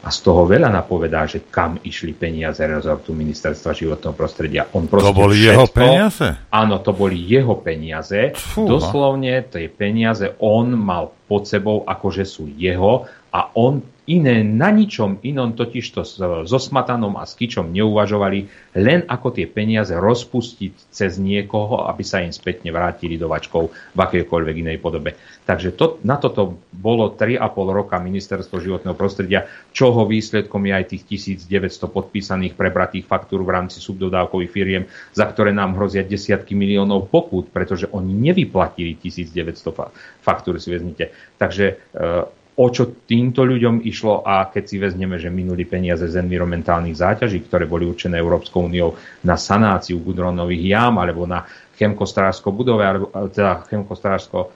A 0.04 0.12
z 0.12 0.18
toho 0.20 0.46
veľa 0.46 0.68
napovedá, 0.68 1.26
že 1.26 1.48
kam 1.48 1.80
išli 1.80 2.14
peniaze 2.14 2.60
rezortu 2.60 3.16
ministerstva 3.16 3.72
životného 3.74 4.14
prostredia. 4.14 4.68
On 4.76 4.84
proste 4.86 5.10
boli 5.10 5.40
všetko, 5.40 5.50
jeho 5.50 5.66
peniaze? 5.72 6.26
Áno, 6.54 6.78
to 6.84 6.92
boli 6.94 7.18
jeho 7.18 7.58
peniaze. 7.58 8.36
Fúha. 8.36 8.78
Doslovne 8.78 9.48
tie 9.48 9.66
peniaze 9.66 10.38
on 10.38 10.76
mal 10.76 11.10
pod 11.24 11.48
sebou, 11.50 11.82
akože 11.88 12.22
sú 12.28 12.46
jeho 12.52 13.08
a 13.32 13.50
on 13.56 13.80
iné 14.04 14.44
na 14.44 14.68
ničom 14.68 15.24
inom 15.24 15.56
totižto 15.56 16.00
s- 16.04 16.20
so 16.20 16.58
Smatanom 16.60 17.16
a 17.16 17.24
s 17.24 17.32
Kičom 17.40 17.72
neuvažovali, 17.72 18.38
len 18.76 19.00
ako 19.08 19.32
tie 19.32 19.48
peniaze 19.48 19.96
rozpustiť 19.96 20.92
cez 20.92 21.16
niekoho, 21.16 21.88
aby 21.88 22.04
sa 22.04 22.20
im 22.20 22.28
spätne 22.28 22.68
vrátili 22.68 23.16
do 23.16 23.32
vačkov 23.32 23.72
v 23.72 23.98
akejkoľvek 23.98 24.56
inej 24.60 24.78
podobe. 24.84 25.16
Takže 25.48 25.72
to, 25.72 26.00
na 26.04 26.20
toto 26.20 26.60
bolo 26.68 27.16
3,5 27.16 27.40
roka 27.72 27.96
ministerstvo 27.96 28.60
životného 28.60 28.96
prostredia, 28.96 29.48
čoho 29.72 30.04
výsledkom 30.04 30.60
je 30.68 30.72
aj 30.72 30.84
tých 30.84 31.02
1900 31.48 31.88
podpísaných 31.88 32.54
prebratých 32.56 33.08
faktúr 33.08 33.40
v 33.40 33.52
rámci 33.56 33.80
subdodávkových 33.80 34.52
firiem, 34.52 34.84
za 35.16 35.24
ktoré 35.28 35.52
nám 35.52 35.76
hrozia 35.80 36.04
desiatky 36.04 36.52
miliónov 36.52 37.08
pokút, 37.08 37.48
pretože 37.48 37.88
oni 37.88 38.12
nevyplatili 38.12 39.00
1900 39.00 39.72
fa- 39.72 39.92
faktúr, 40.20 40.60
si 40.60 40.68
vezmite. 40.72 41.12
Takže 41.36 41.64
e, 41.92 42.43
o 42.54 42.66
čo 42.70 43.02
týmto 43.02 43.42
ľuďom 43.42 43.82
išlo 43.82 44.22
a 44.22 44.46
keď 44.46 44.64
si 44.64 44.76
vezmeme, 44.78 45.18
že 45.18 45.26
minuli 45.26 45.66
peniaze 45.66 46.06
z 46.06 46.22
environmentálnych 46.22 46.94
záťaží, 46.94 47.42
ktoré 47.50 47.66
boli 47.66 47.82
určené 47.82 48.22
Európskou 48.22 48.70
úniou 48.70 48.94
na 49.26 49.34
sanáciu 49.34 49.98
gudronových 49.98 50.62
jám 50.70 50.94
alebo 51.02 51.26
na 51.26 51.42
chemkostársko 51.74 52.54
budove, 52.54 52.86
alebo 52.86 53.06
e, 53.10 53.26
teda 53.34 53.66
chemkostársko 53.66 54.54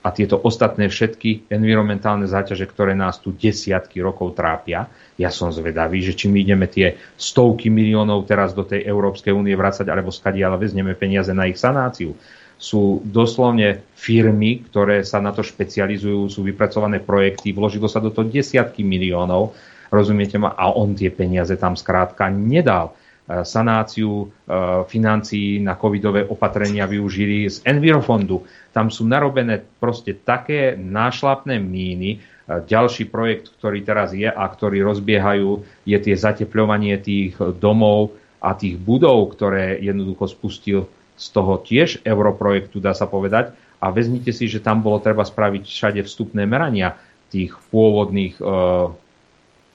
a 0.00 0.08
tieto 0.16 0.40
ostatné 0.40 0.88
všetky 0.88 1.52
environmentálne 1.52 2.24
záťaže, 2.24 2.64
ktoré 2.64 2.96
nás 2.96 3.20
tu 3.20 3.36
desiatky 3.36 4.00
rokov 4.00 4.32
trápia. 4.32 4.88
Ja 5.20 5.28
som 5.28 5.52
zvedavý, 5.52 6.00
že 6.00 6.16
či 6.16 6.32
my 6.32 6.40
ideme 6.40 6.66
tie 6.72 6.96
stovky 7.20 7.68
miliónov 7.68 8.24
teraz 8.24 8.56
do 8.56 8.64
tej 8.64 8.88
Európskej 8.88 9.36
únie 9.36 9.52
vrácať, 9.52 9.92
alebo 9.92 10.08
skadiaľ 10.08 10.56
vezmeme 10.56 10.96
peniaze 10.96 11.36
na 11.36 11.44
ich 11.44 11.60
sanáciu. 11.60 12.16
Sú 12.60 13.00
doslovne 13.08 13.80
firmy, 13.96 14.60
ktoré 14.68 15.00
sa 15.00 15.16
na 15.24 15.32
to 15.32 15.40
špecializujú, 15.40 16.28
sú 16.28 16.44
vypracované 16.44 17.00
projekty, 17.00 17.56
vložilo 17.56 17.88
sa 17.88 18.04
do 18.04 18.12
toho 18.12 18.28
desiatky 18.28 18.84
miliónov, 18.84 19.56
rozumiete 19.88 20.36
ma, 20.36 20.52
a 20.52 20.68
on 20.76 20.92
tie 20.92 21.08
peniaze 21.08 21.56
tam 21.56 21.72
skrátka 21.72 22.28
nedal 22.28 22.92
E, 23.30 23.46
sanáciu 23.46 24.26
e, 24.26 24.52
financií 24.90 25.62
na 25.62 25.78
covidové 25.78 26.26
opatrenia 26.26 26.90
využili 26.90 27.46
z 27.46 27.62
Envirofondu. 27.62 28.42
Tam 28.74 28.90
sú 28.90 29.06
narobené 29.06 29.62
proste 29.78 30.18
také 30.18 30.74
nášlapné 30.74 31.62
míny. 31.62 32.18
E, 32.18 32.18
Ďalší 32.66 33.06
projekt, 33.06 33.54
ktorý 33.54 33.86
teraz 33.86 34.10
je 34.10 34.26
a 34.26 34.44
ktorý 34.50 34.82
rozbiehajú, 34.82 35.62
je 35.86 35.98
tie 36.02 36.16
zatepľovanie 36.18 36.98
tých 36.98 37.38
domov 37.62 38.18
a 38.42 38.58
tých 38.58 38.74
budov, 38.82 39.38
ktoré 39.38 39.78
jednoducho 39.78 40.26
spustil 40.26 40.90
z 41.20 41.26
toho 41.36 41.60
tiež 41.60 42.00
europrojektu, 42.00 42.80
dá 42.80 42.96
sa 42.96 43.04
povedať. 43.04 43.52
A 43.76 43.92
vezmite 43.92 44.32
si, 44.32 44.48
že 44.48 44.64
tam 44.64 44.80
bolo 44.80 44.96
treba 45.04 45.24
spraviť 45.24 45.62
všade 45.68 46.00
vstupné 46.04 46.48
merania 46.48 46.96
tých 47.28 47.52
pôvodných 47.68 48.40
e, 48.40 48.44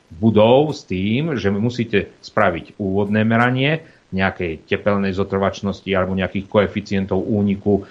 budov 0.09 0.73
s 0.73 0.85
tým, 0.89 1.37
že 1.37 1.53
musíte 1.53 2.13
spraviť 2.25 2.81
úvodné 2.81 3.21
meranie 3.21 3.85
nejakej 4.13 4.69
tepelnej 4.69 5.13
zotrvačnosti 5.13 5.87
alebo 5.89 6.13
nejakých 6.13 6.45
koeficientov 6.49 7.21
úniku 7.21 7.81
e, 7.81 7.83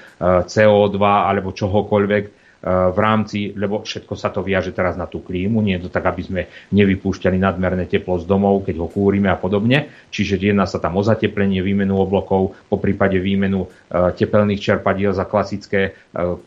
CO2 0.46 0.98
alebo 1.02 1.54
čohokoľvek 1.54 2.43
v 2.64 2.98
rámci, 2.98 3.52
lebo 3.52 3.84
všetko 3.84 4.16
sa 4.16 4.32
to 4.32 4.40
viaže 4.40 4.72
teraz 4.72 4.96
na 4.96 5.04
tú 5.04 5.20
klímu, 5.20 5.60
nie 5.60 5.76
je 5.76 5.84
to 5.84 5.90
tak, 5.92 6.08
aby 6.08 6.22
sme 6.24 6.42
nevypúšťali 6.72 7.36
nadmerné 7.36 7.84
teplo 7.84 8.16
z 8.16 8.24
domov, 8.24 8.64
keď 8.64 8.80
ho 8.80 8.88
kúrime 8.88 9.28
a 9.28 9.36
podobne. 9.36 9.92
Čiže 10.08 10.40
jedná 10.40 10.64
sa 10.64 10.80
tam 10.80 10.96
o 10.96 11.04
zateplenie, 11.04 11.60
výmenu 11.60 11.92
oblokov, 12.00 12.56
po 12.72 12.80
prípade 12.80 13.20
výmenu 13.20 13.68
e, 13.68 14.16
tepelných 14.16 14.64
čerpadiel 14.64 15.12
za 15.12 15.28
klasické 15.28 15.92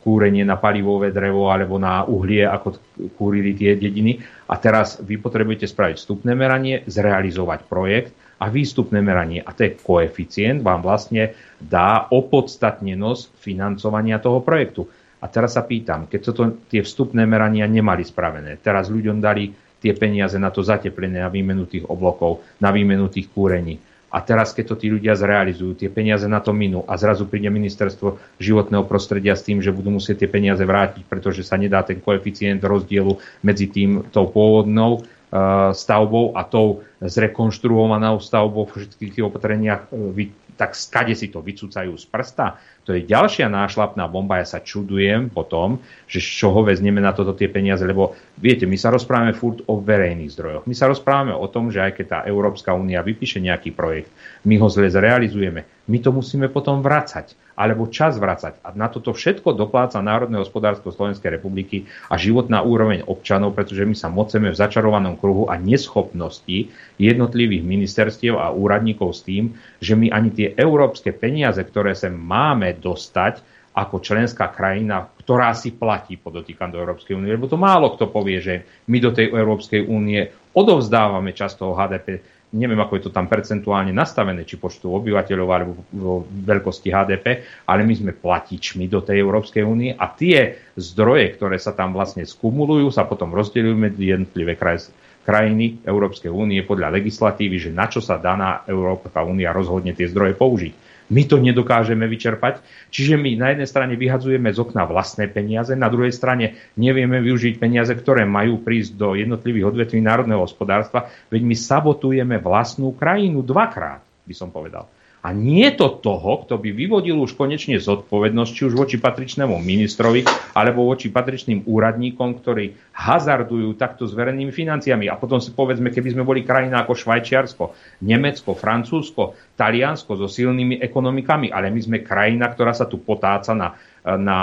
kúrenie 0.01 0.47
na 0.47 0.55
palivové 0.55 1.11
drevo 1.11 1.51
alebo 1.51 1.75
na 1.75 2.07
uhlie, 2.07 2.47
ako 2.47 2.79
kúrili 3.19 3.51
tie 3.53 3.75
dediny. 3.75 4.23
A 4.47 4.55
teraz 4.55 5.03
vy 5.03 5.19
potrebujete 5.19 5.67
spraviť 5.67 5.99
vstupné 5.99 6.31
meranie, 6.31 6.87
zrealizovať 6.87 7.67
projekt 7.67 8.15
a 8.39 8.47
výstupné 8.47 9.03
meranie. 9.03 9.43
A 9.43 9.51
ten 9.51 9.75
koeficient 9.75 10.63
vám 10.63 10.79
vlastne 10.79 11.35
dá 11.59 12.07
opodstatnenosť 12.07 13.35
financovania 13.43 14.23
toho 14.23 14.39
projektu. 14.39 14.87
A 15.17 15.25
teraz 15.25 15.57
sa 15.57 15.65
pýtam, 15.65 16.05
keď 16.05 16.19
toto, 16.29 16.43
tie 16.69 16.85
vstupné 16.85 17.25
merania 17.25 17.65
nemali 17.65 18.05
spravené, 18.05 18.61
teraz 18.61 18.93
ľuďom 18.93 19.17
dali 19.17 19.49
tie 19.81 19.93
peniaze 19.93 20.37
na 20.37 20.49
to 20.53 20.61
zateplenie, 20.65 21.21
na 21.21 21.29
výmenu 21.29 21.65
tých 21.69 21.85
oblokov, 21.85 22.45
na 22.61 22.69
výmenu 22.73 23.09
tých 23.09 23.29
kúrení. 23.29 23.77
A 24.07 24.23
teraz, 24.23 24.55
keď 24.55 24.73
to 24.73 24.75
tí 24.79 24.87
ľudia 24.87 25.19
zrealizujú, 25.19 25.75
tie 25.75 25.91
peniaze 25.91 26.23
na 26.31 26.39
to 26.39 26.55
minú 26.55 26.87
a 26.87 26.95
zrazu 26.95 27.27
príde 27.27 27.51
ministerstvo 27.51 28.39
životného 28.39 28.87
prostredia 28.87 29.35
s 29.35 29.43
tým, 29.43 29.59
že 29.59 29.75
budú 29.75 29.91
musieť 29.91 30.23
tie 30.23 30.29
peniaze 30.31 30.63
vrátiť, 30.63 31.03
pretože 31.03 31.43
sa 31.43 31.59
nedá 31.59 31.83
ten 31.83 31.99
koeficient 31.99 32.63
rozdielu 32.63 33.19
medzi 33.43 33.67
tým 33.67 34.07
tou 34.07 34.31
pôvodnou 34.31 35.03
uh, 35.03 35.75
stavbou 35.75 36.39
a 36.39 36.47
tou 36.47 36.87
zrekonštruovanou 37.03 38.23
stavbou 38.23 38.63
v 38.65 38.87
všetkých 38.87 39.11
tých 39.11 39.27
opatreniach, 39.27 39.91
vy, 39.91 40.31
tak 40.55 40.73
skade 40.73 41.11
si 41.11 41.27
to 41.27 41.43
vycúcajú 41.43 41.93
z 41.99 42.05
prsta. 42.07 42.57
To 42.87 42.95
je 42.95 43.03
ďalšia 43.03 43.51
nášlapná 43.51 44.07
bomba. 44.07 44.39
Ja 44.39 44.47
sa 44.47 44.63
čudujem 44.63 45.27
potom, 45.27 45.83
že 46.07 46.23
z 46.23 46.29
čoho 46.39 46.63
vezmeme 46.63 47.03
na 47.03 47.11
toto 47.11 47.35
tie 47.35 47.51
peniaze, 47.51 47.83
lebo 47.83 48.15
viete, 48.39 48.63
my 48.63 48.79
sa 48.79 48.95
rozprávame 48.95 49.35
furt 49.35 49.59
o 49.67 49.83
verejných 49.83 50.31
zdrojoch. 50.31 50.63
My 50.63 50.71
sa 50.71 50.87
rozprávame 50.87 51.35
o 51.35 51.43
tom, 51.51 51.67
že 51.67 51.83
aj 51.83 51.99
keď 51.99 52.05
tá 52.07 52.19
Európska 52.23 52.71
únia 52.71 53.03
vypíše 53.03 53.43
nejaký 53.43 53.75
projekt, 53.75 54.07
my 54.47 54.55
ho 54.63 54.71
zle 54.71 54.87
zrealizujeme, 54.87 55.67
my 55.91 55.97
to 55.99 56.15
musíme 56.15 56.47
potom 56.47 56.79
vracať 56.79 57.35
alebo 57.57 57.89
čas 57.89 58.21
vracať. 58.21 58.61
A 58.61 58.69
na 58.77 58.85
toto 58.85 59.17
všetko 59.17 59.57
dopláca 59.57 59.97
Národné 59.97 60.37
hospodárstvo 60.37 60.93
Slovenskej 60.93 61.41
republiky 61.41 61.89
a 62.05 62.15
životná 62.15 62.61
úroveň 62.61 63.01
občanov, 63.09 63.57
pretože 63.57 63.81
my 63.81 63.97
sa 63.97 64.13
moceme 64.13 64.53
v 64.53 64.59
začarovanom 64.61 65.17
kruhu 65.17 65.49
a 65.49 65.57
neschopnosti 65.57 66.69
jednotlivých 67.01 67.65
ministerstiev 67.65 68.37
a 68.37 68.53
úradníkov 68.53 69.09
s 69.17 69.25
tým, 69.25 69.57
že 69.81 69.97
my 69.97 70.13
ani 70.13 70.29
tie 70.29 70.47
európske 70.53 71.09
peniaze, 71.09 71.59
ktoré 71.65 71.97
sem 71.97 72.13
máme 72.13 72.77
dostať, 72.77 73.41
ako 73.77 74.01
členská 74.01 74.49
krajina, 74.49 75.05
ktorá 75.21 75.53
si 75.53 75.69
platí, 75.69 76.17
podotýkam 76.17 76.73
do 76.73 76.81
Európskej 76.81 77.13
únie, 77.13 77.29
lebo 77.29 77.45
to 77.45 77.61
málo 77.61 77.93
kto 77.93 78.09
povie, 78.09 78.41
že 78.41 78.65
my 78.89 78.97
do 78.97 79.13
tej 79.13 79.29
Európskej 79.29 79.85
únie 79.85 80.33
odovzdávame 80.57 81.29
často 81.37 81.77
HDP 81.77 82.25
neviem, 82.55 82.79
ako 82.79 82.95
je 82.95 83.03
to 83.07 83.11
tam 83.11 83.27
percentuálne 83.27 83.91
nastavené, 83.91 84.47
či 84.47 84.55
počtu 84.55 84.87
obyvateľov 84.87 85.47
alebo 85.51 85.71
vo 85.91 86.23
veľkosti 86.23 86.87
HDP, 86.87 87.25
ale 87.67 87.83
my 87.83 87.93
sme 87.93 88.11
platičmi 88.15 88.87
do 88.87 89.03
tej 89.03 89.19
Európskej 89.19 89.67
únie 89.67 89.91
a 89.91 90.07
tie 90.07 90.55
zdroje, 90.79 91.35
ktoré 91.35 91.59
sa 91.59 91.75
tam 91.75 91.91
vlastne 91.91 92.23
skumulujú, 92.23 92.87
sa 92.87 93.03
potom 93.03 93.35
rozdeľujú 93.35 93.75
medzi 93.75 94.15
jednotlivé 94.15 94.55
kraj, 94.55 94.87
krajiny 95.27 95.83
Európskej 95.83 96.31
únie 96.31 96.63
podľa 96.63 96.95
legislatívy, 96.95 97.67
že 97.67 97.75
na 97.75 97.91
čo 97.91 97.99
sa 97.99 98.15
daná 98.15 98.63
Európska 98.63 99.19
únia 99.27 99.51
rozhodne 99.51 99.91
tie 99.91 100.07
zdroje 100.07 100.39
použiť. 100.39 100.86
My 101.07 101.23
to 101.23 101.39
nedokážeme 101.39 102.03
vyčerpať, 102.03 102.59
čiže 102.91 103.15
my 103.15 103.39
na 103.39 103.55
jednej 103.55 103.67
strane 103.69 103.95
vyhadzujeme 103.95 104.51
z 104.51 104.59
okna 104.59 104.83
vlastné 104.83 105.31
peniaze, 105.31 105.71
na 105.71 105.87
druhej 105.87 106.11
strane 106.11 106.59
nevieme 106.75 107.23
využiť 107.23 107.55
peniaze, 107.55 107.95
ktoré 107.95 108.27
majú 108.27 108.59
prísť 108.59 108.99
do 108.99 109.15
jednotlivých 109.15 109.71
odvetví 109.71 110.03
národného 110.03 110.43
hospodárstva, 110.43 111.07
veď 111.31 111.41
my 111.47 111.55
sabotujeme 111.55 112.35
vlastnú 112.43 112.91
krajinu 112.91 113.39
dvakrát, 113.39 114.03
by 114.27 114.35
som 114.35 114.51
povedal. 114.51 114.91
A 115.27 115.35
nie 115.35 115.67
to 115.75 115.91
toho, 115.99 116.47
kto 116.47 116.55
by 116.55 116.71
vyvodil 116.71 117.19
už 117.19 117.35
konečne 117.35 117.75
zodpovednosť, 117.83 118.51
či 118.55 118.63
už 118.63 118.79
voči 118.79 118.95
patričnému 118.95 119.59
ministrovi, 119.59 120.23
alebo 120.55 120.87
voči 120.87 121.11
patričným 121.11 121.67
úradníkom, 121.67 122.39
ktorí 122.39 122.95
hazardujú 122.95 123.75
takto 123.75 124.07
s 124.07 124.15
verejnými 124.15 124.55
financiami. 124.55 125.11
A 125.11 125.19
potom 125.19 125.43
si 125.43 125.51
povedzme, 125.51 125.91
keby 125.91 126.15
sme 126.15 126.23
boli 126.23 126.47
krajina 126.47 126.79
ako 126.87 126.95
Švajčiarsko, 126.95 127.75
Nemecko, 128.07 128.55
Francúzsko, 128.55 129.35
Taliansko 129.59 130.15
so 130.15 130.31
silnými 130.31 130.79
ekonomikami, 130.79 131.51
ale 131.51 131.75
my 131.75 131.81
sme 131.83 132.07
krajina, 132.07 132.47
ktorá 132.47 132.71
sa 132.71 132.87
tu 132.87 133.03
potáca 133.03 133.51
na, 133.51 133.75
na 134.15 134.39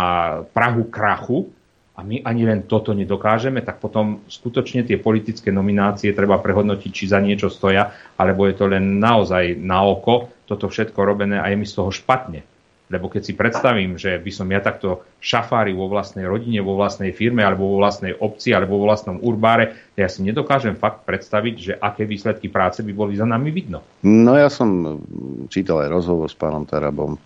Prahu 0.52 0.92
krachu, 0.92 1.48
a 1.94 2.02
my 2.02 2.26
ani 2.26 2.42
len 2.42 2.66
toto 2.66 2.90
nedokážeme, 2.90 3.62
tak 3.62 3.78
potom 3.78 4.26
skutočne 4.26 4.82
tie 4.82 4.98
politické 4.98 5.54
nominácie 5.54 6.10
treba 6.10 6.42
prehodnotiť, 6.42 6.90
či 6.90 7.04
za 7.06 7.22
niečo 7.22 7.46
stoja, 7.46 7.94
alebo 8.18 8.50
je 8.50 8.58
to 8.58 8.66
len 8.66 8.98
naozaj 8.98 9.54
na 9.62 9.86
oko 9.86 10.33
toto 10.44 10.68
všetko 10.68 11.00
robené 11.02 11.40
a 11.40 11.48
je 11.48 11.56
mi 11.56 11.66
z 11.68 11.76
toho 11.76 11.90
špatne. 11.92 12.44
Lebo 12.92 13.08
keď 13.08 13.22
si 13.24 13.32
predstavím, 13.32 13.96
že 13.96 14.20
by 14.20 14.30
som 14.30 14.44
ja 14.52 14.60
takto 14.60 15.08
šafári 15.16 15.72
vo 15.72 15.88
vlastnej 15.88 16.28
rodine, 16.28 16.60
vo 16.60 16.76
vlastnej 16.76 17.16
firme, 17.16 17.40
alebo 17.40 17.64
vo 17.64 17.80
vlastnej 17.80 18.12
obci, 18.12 18.52
alebo 18.52 18.76
vo 18.76 18.84
vlastnom 18.92 19.16
urbáre, 19.24 19.72
ja 19.96 20.04
si 20.04 20.20
nedokážem 20.20 20.76
fakt 20.76 21.08
predstaviť, 21.08 21.54
že 21.56 21.72
aké 21.80 22.04
výsledky 22.04 22.52
práce 22.52 22.84
by 22.84 22.92
boli 22.92 23.16
za 23.16 23.24
nami 23.24 23.48
vidno. 23.48 23.80
No 24.04 24.36
ja 24.36 24.52
som 24.52 25.00
čítal 25.48 25.88
aj 25.88 25.96
rozhovor 25.96 26.28
s 26.28 26.36
pánom 26.36 26.68
Tarabom, 26.68 27.16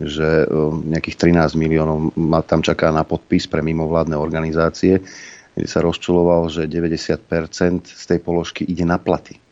že 0.00 0.48
um, 0.48 0.80
nejakých 0.88 1.36
13 1.36 1.52
miliónov 1.60 2.16
ma 2.16 2.40
tam 2.40 2.64
čaká 2.64 2.88
na 2.88 3.04
podpis 3.04 3.44
pre 3.44 3.60
mimovládne 3.60 4.16
organizácie, 4.16 5.04
kde 5.52 5.68
sa 5.68 5.84
rozčuloval, 5.84 6.48
že 6.48 6.66
90% 6.66 7.92
z 7.92 8.04
tej 8.08 8.18
položky 8.24 8.66
ide 8.66 8.88
na 8.88 8.96
platy. 8.96 9.43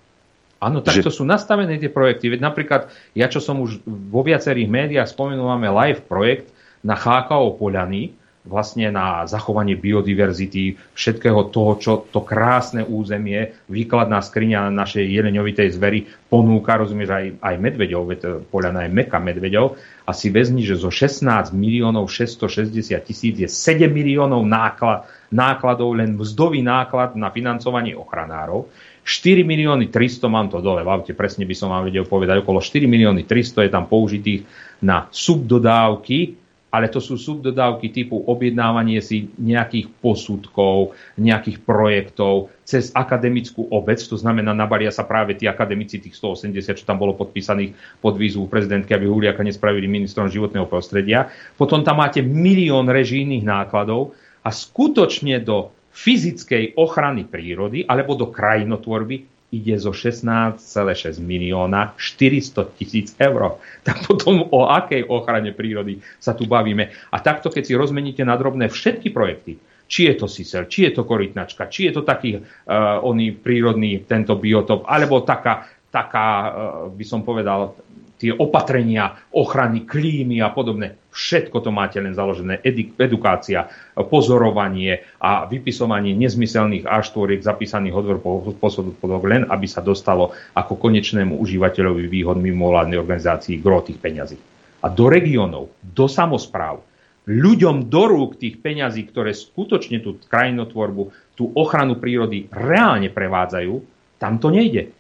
Áno, 0.63 0.79
tak 0.79 1.03
že... 1.03 1.11
sú 1.11 1.27
nastavené 1.27 1.75
tie 1.83 1.91
projekty. 1.91 2.31
Veď 2.31 2.47
napríklad, 2.47 2.87
ja 3.19 3.27
čo 3.27 3.43
som 3.43 3.59
už 3.59 3.83
vo 3.85 4.23
viacerých 4.23 4.71
médiách 4.71 5.11
spomenul, 5.11 5.51
máme 5.51 5.75
live 5.75 6.07
projekt 6.07 6.55
na 6.87 6.95
HKO 6.95 7.59
Poľany, 7.59 8.15
vlastne 8.43 8.91
na 8.91 9.23
zachovanie 9.31 9.79
biodiverzity, 9.79 10.75
všetkého 10.99 11.55
toho, 11.55 11.79
čo 11.79 11.93
to 12.11 12.27
krásne 12.27 12.83
územie, 12.83 13.55
výkladná 13.71 14.19
skriňa 14.19 14.67
našej 14.75 15.07
jeleňovitej 15.07 15.69
zvery 15.79 16.11
ponúka, 16.27 16.75
rozumieš, 16.75 17.15
aj, 17.15 17.27
aj 17.39 17.55
medveďov, 17.63 18.03
veď 18.03 18.21
poľana 18.51 18.87
je 18.87 18.91
meka 18.91 19.23
medveďov, 19.23 19.79
a 20.03 20.11
si 20.11 20.35
vezmi, 20.35 20.67
že 20.67 20.75
zo 20.75 20.91
16 20.91 21.55
miliónov 21.55 22.11
660 22.11 22.99
tisíc 23.07 23.35
je 23.39 23.47
7 23.47 23.87
miliónov 23.87 24.43
náklad, 24.43 25.07
nákladov, 25.31 25.95
len 25.95 26.19
mzdový 26.19 26.67
náklad 26.67 27.15
na 27.15 27.31
financovanie 27.31 27.95
ochranárov, 27.95 28.67
4 29.03 29.43
milióny 29.43 29.91
300, 29.91 30.31
mám 30.31 30.47
to 30.47 30.63
dole 30.63 30.87
v 30.87 30.91
aute, 30.91 31.13
presne 31.13 31.43
by 31.43 31.55
som 31.59 31.75
vám 31.75 31.91
vedel 31.91 32.07
povedať, 32.07 32.43
okolo 32.43 32.63
4 32.63 32.87
milióny 32.87 33.27
300 33.27 33.67
je 33.67 33.71
tam 33.71 33.91
použitých 33.91 34.47
na 34.83 35.11
subdodávky 35.11 36.43
ale 36.73 36.89
to 36.89 37.05
sú 37.05 37.21
subdodávky 37.21 37.93
typu 37.93 38.17
objednávanie 38.17 39.05
si 39.05 39.29
nejakých 39.37 39.93
posudkov, 40.01 40.97
nejakých 41.21 41.61
projektov 41.61 42.49
cez 42.65 42.89
akademickú 42.97 43.69
obec, 43.69 44.01
to 44.01 44.17
znamená, 44.17 44.57
nabalia 44.57 44.89
sa 44.89 45.05
práve 45.05 45.37
tí 45.37 45.45
akademici, 45.45 46.01
tých 46.01 46.17
180, 46.17 46.81
čo 46.81 46.89
tam 46.89 46.97
bolo 46.97 47.13
podpísaných 47.13 47.77
pod 48.01 48.17
výzvu 48.17 48.49
prezidentky, 48.49 48.97
aby 48.97 49.05
Huliaka 49.05 49.45
nespravili 49.45 49.85
ministrom 49.85 50.33
životného 50.33 50.65
prostredia. 50.65 51.29
Potom 51.61 51.85
tam 51.85 52.01
máte 52.01 52.25
milión 52.25 52.89
režijných 52.89 53.45
nákladov 53.45 54.17
a 54.41 54.49
skutočne 54.49 55.45
do 55.45 55.77
fyzickej 55.93 56.75
ochrany 56.81 57.29
prírody 57.29 57.85
alebo 57.85 58.17
do 58.17 58.33
krajinotvorby 58.33 59.33
ide 59.53 59.77
zo 59.77 59.93
16,6 59.93 61.21
milióna 61.21 61.93
400 62.01 62.73
tisíc 62.81 63.13
eur. 63.21 63.61
Tak 63.87 64.09
potom 64.09 64.49
o 64.49 64.71
akej 64.71 65.05
ochrane 65.05 65.53
prírody 65.53 66.01
sa 66.17 66.33
tu 66.33 66.49
bavíme. 66.49 66.89
A 67.13 67.17
takto, 67.21 67.53
keď 67.53 67.63
si 67.69 67.75
rozmeníte 67.77 68.25
na 68.25 68.39
drobné 68.39 68.73
všetky 68.73 69.13
projekty, 69.13 69.61
či 69.93 70.09
je 70.09 70.15
to 70.17 70.27
sisel, 70.31 70.65
či 70.65 70.89
je 70.89 70.97
to 70.97 71.05
korytnačka, 71.05 71.69
či 71.69 71.91
je 71.91 72.01
to 72.01 72.03
taký 72.07 72.41
uh, 72.41 73.03
oný 73.05 73.37
prírodný 73.37 74.01
tento 74.09 74.41
biotop, 74.41 74.89
alebo 74.89 75.21
taká, 75.21 75.69
taká 75.93 76.29
uh, 76.29 76.49
by 76.89 77.05
som 77.05 77.21
povedal, 77.21 77.77
tie 78.23 78.31
opatrenia 78.31 79.19
ochrany 79.35 79.83
klímy 79.83 80.39
a 80.39 80.55
podobné. 80.55 80.95
Všetko 81.11 81.59
to 81.59 81.75
máte 81.75 81.99
len 81.99 82.15
založené. 82.15 82.63
Edukácia, 82.97 83.67
pozorovanie 83.99 85.03
a 85.19 85.51
vypisovanie 85.51 86.15
nezmyselných 86.15 86.87
A4 86.87 87.43
zapísaných 87.43 87.99
odvor 87.99 88.23
posudok 88.63 89.27
len, 89.27 89.43
aby 89.51 89.67
sa 89.67 89.83
dostalo 89.83 90.31
ako 90.55 90.79
konečnému 90.79 91.35
užívateľovi 91.43 92.07
výhod 92.07 92.39
mimovládnej 92.39 93.03
organizácii 93.03 93.59
gro 93.59 93.83
tých 93.83 93.99
peňazí. 93.99 94.39
A 94.83 94.87
do 94.87 95.11
regiónov, 95.11 95.75
do 95.83 96.07
samozpráv, 96.07 96.79
ľuďom 97.27 97.91
do 97.91 98.03
rúk 98.07 98.39
tých 98.39 98.63
peňazí, 98.63 99.11
ktoré 99.11 99.35
skutočne 99.35 99.99
tú 99.99 100.19
krajinotvorbu, 100.27 101.35
tú 101.35 101.51
ochranu 101.59 101.99
prírody 101.99 102.47
reálne 102.51 103.11
prevádzajú, 103.11 103.75
tam 104.23 104.39
to 104.39 104.55
nejde. 104.55 104.95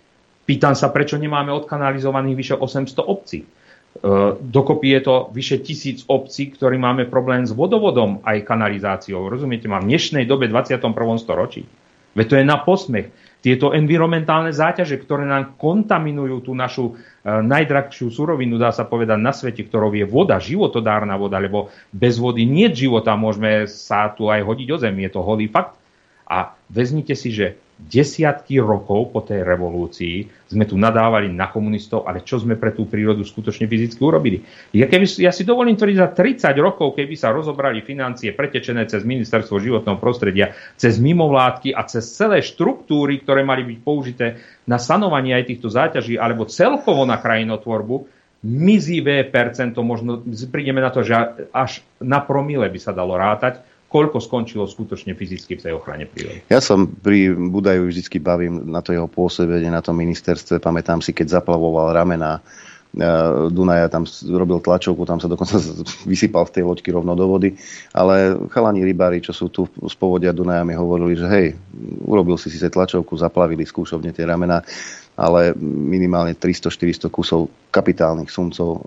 Pýtam 0.52 0.76
sa, 0.76 0.92
prečo 0.92 1.16
nemáme 1.16 1.48
odkanalizovaných 1.48 2.36
vyše 2.36 2.54
800 2.60 3.08
obcí. 3.08 3.40
E, 3.40 3.46
dokopy 4.36 4.86
je 4.92 5.00
to 5.00 5.14
vyše 5.32 5.64
tisíc 5.64 6.04
obcí, 6.12 6.52
ktorí 6.52 6.76
máme 6.76 7.08
problém 7.08 7.48
s 7.48 7.56
vodovodom 7.56 8.20
aj 8.20 8.44
kanalizáciou. 8.44 9.32
Rozumiete 9.32 9.64
ma? 9.64 9.80
V 9.80 9.88
dnešnej 9.88 10.28
dobe 10.28 10.52
21. 10.52 10.92
storočí. 11.16 11.64
Veď 12.12 12.26
to 12.28 12.36
je 12.36 12.44
na 12.44 12.60
posmech. 12.60 13.08
Tieto 13.40 13.72
environmentálne 13.72 14.52
záťaže, 14.52 15.00
ktoré 15.00 15.24
nám 15.24 15.56
kontaminujú 15.56 16.44
tú 16.44 16.52
našu 16.52 17.00
e, 17.24 17.32
najdrahšiu 17.32 18.12
surovinu, 18.12 18.60
dá 18.60 18.76
sa 18.76 18.84
povedať, 18.84 19.24
na 19.24 19.32
svete, 19.32 19.64
ktorou 19.64 19.88
je 19.96 20.04
voda, 20.04 20.36
životodárna 20.36 21.16
voda, 21.16 21.40
lebo 21.40 21.72
bez 21.96 22.20
vody 22.20 22.44
nie 22.44 22.68
života, 22.76 23.16
môžeme 23.16 23.64
sa 23.72 24.12
tu 24.12 24.28
aj 24.28 24.44
hodiť 24.44 24.68
o 24.68 24.76
zem, 24.76 25.00
je 25.00 25.16
to 25.16 25.24
holý 25.24 25.48
fakt. 25.48 25.80
A 26.28 26.52
vezmite 26.68 27.16
si, 27.16 27.32
že 27.32 27.56
desiatky 27.82 28.62
rokov 28.62 29.10
po 29.10 29.20
tej 29.26 29.42
revolúcii 29.42 30.30
sme 30.52 30.68
tu 30.68 30.78
nadávali 30.78 31.32
na 31.32 31.50
komunistov, 31.50 32.06
ale 32.06 32.22
čo 32.22 32.38
sme 32.38 32.54
pre 32.54 32.70
tú 32.70 32.86
prírodu 32.86 33.26
skutočne 33.26 33.66
fyzicky 33.66 33.98
urobili. 33.98 34.44
Ja, 34.70 34.86
keby, 34.86 35.06
ja 35.18 35.34
si 35.34 35.42
dovolím 35.42 35.74
tvrdiť, 35.74 35.96
za 35.98 36.08
30 36.14 36.52
rokov, 36.62 36.94
keby 36.94 37.14
sa 37.18 37.34
rozobrali 37.34 37.82
financie 37.82 38.36
pretečené 38.36 38.86
cez 38.86 39.02
ministerstvo 39.02 39.58
životného 39.58 39.98
prostredia, 39.98 40.54
cez 40.78 41.02
mimovládky 41.02 41.74
a 41.74 41.82
cez 41.88 42.06
celé 42.06 42.44
štruktúry, 42.44 43.24
ktoré 43.24 43.42
mali 43.42 43.66
byť 43.66 43.78
použité 43.82 44.26
na 44.68 44.78
sanovanie 44.78 45.34
aj 45.34 45.48
týchto 45.50 45.68
záťaží, 45.72 46.14
alebo 46.20 46.46
celkovo 46.46 47.02
na 47.02 47.18
krajinotvorbu, 47.18 48.22
mizivé 48.42 49.22
percento, 49.22 49.86
možno 49.86 50.18
prídeme 50.50 50.82
na 50.82 50.90
to, 50.90 51.06
že 51.06 51.14
až 51.54 51.82
na 52.02 52.18
promile 52.18 52.66
by 52.66 52.78
sa 52.78 52.90
dalo 52.90 53.14
rátať, 53.14 53.62
koľko 53.92 54.24
skončilo 54.24 54.64
skutočne 54.64 55.12
fyzicky 55.12 55.60
v 55.60 55.64
tej 55.68 55.72
ochrane 55.76 56.08
prírody. 56.08 56.40
Ja 56.48 56.64
som 56.64 56.88
pri 56.88 57.36
Budaju 57.36 57.92
vždy 57.92 58.16
bavím 58.24 58.64
na 58.72 58.80
to 58.80 58.96
jeho 58.96 59.04
pôsobenie 59.04 59.68
na 59.68 59.84
tom 59.84 60.00
ministerstve. 60.00 60.56
Pamätám 60.64 61.04
si, 61.04 61.12
keď 61.12 61.36
zaplavoval 61.44 61.92
ramena 61.92 62.40
e, 62.96 63.06
Dunaja 63.52 63.92
tam 63.92 64.08
robil 64.32 64.64
tlačovku, 64.64 65.04
tam 65.04 65.20
sa 65.20 65.28
dokonca 65.28 65.60
vysypal 66.10 66.48
z 66.48 66.56
tej 66.56 66.64
loďky 66.64 66.88
rovno 66.88 67.12
do 67.12 67.28
vody. 67.28 67.52
Ale 67.92 68.48
chalani 68.48 68.80
rybári, 68.80 69.20
čo 69.20 69.36
sú 69.36 69.52
tu 69.52 69.68
z 69.68 69.94
povodia 70.00 70.32
Dunaja, 70.32 70.64
mi 70.64 70.72
hovorili, 70.72 71.12
že 71.12 71.28
hej, 71.28 71.46
urobil 72.08 72.40
si 72.40 72.48
si 72.48 72.56
tlačovku, 72.56 73.12
zaplavili 73.20 73.68
skúšovne 73.68 74.16
tie 74.16 74.24
ramena, 74.24 74.64
ale 75.20 75.52
minimálne 75.60 76.32
300-400 76.32 77.12
kusov 77.12 77.52
kapitálnych 77.68 78.32
sumcov 78.32 78.80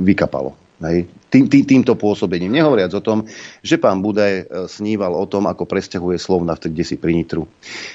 vykapalo 0.00 0.69
Hej. 0.80 1.12
Tým, 1.28 1.46
tým, 1.46 1.64
týmto 1.68 1.92
pôsobením. 1.94 2.56
Nehovoriac 2.56 2.90
o 2.96 3.04
tom, 3.04 3.28
že 3.60 3.76
pán 3.76 4.00
Budaj 4.00 4.32
e, 4.32 4.44
sníval 4.64 5.12
o 5.12 5.28
tom, 5.28 5.44
ako 5.44 5.68
presťahuje 5.68 6.16
Slovna 6.16 6.56
vtedy 6.56 6.80
si 6.82 6.96
pri 6.96 7.12
Nitru. 7.12 7.44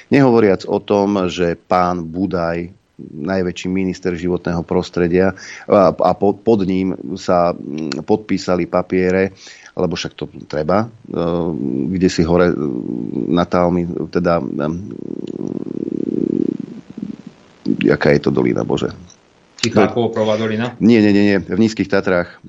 Nehovoriac 0.08 0.64
o 0.70 0.78
tom, 0.78 1.26
že 1.26 1.58
pán 1.58 2.06
Budaj 2.06 2.70
najväčší 2.96 3.68
minister 3.68 4.16
životného 4.16 4.64
prostredia 4.64 5.36
a, 5.68 5.92
a 5.92 6.10
pod 6.16 6.58
ním 6.64 6.96
sa 7.20 7.52
podpísali 8.00 8.64
papiere, 8.64 9.36
alebo 9.76 10.00
však 10.00 10.16
to 10.16 10.24
treba, 10.48 10.86
e, 10.86 11.18
kde 11.92 12.08
si 12.08 12.22
hore 12.22 12.54
e, 12.54 12.56
na 13.34 13.44
Talmi, 13.44 13.84
teda 14.08 14.40
jaká 17.82 18.14
je 18.14 18.20
to 18.22 18.30
dolina, 18.30 18.62
Bože, 18.64 18.94
Tichá 19.56 19.88
dolina? 20.36 20.76
Nie, 20.80 21.00
nie, 21.00 21.12
nie, 21.12 21.24
nie, 21.24 21.38
v 21.40 21.58
Nízkych 21.58 21.88
Tatrách, 21.88 22.40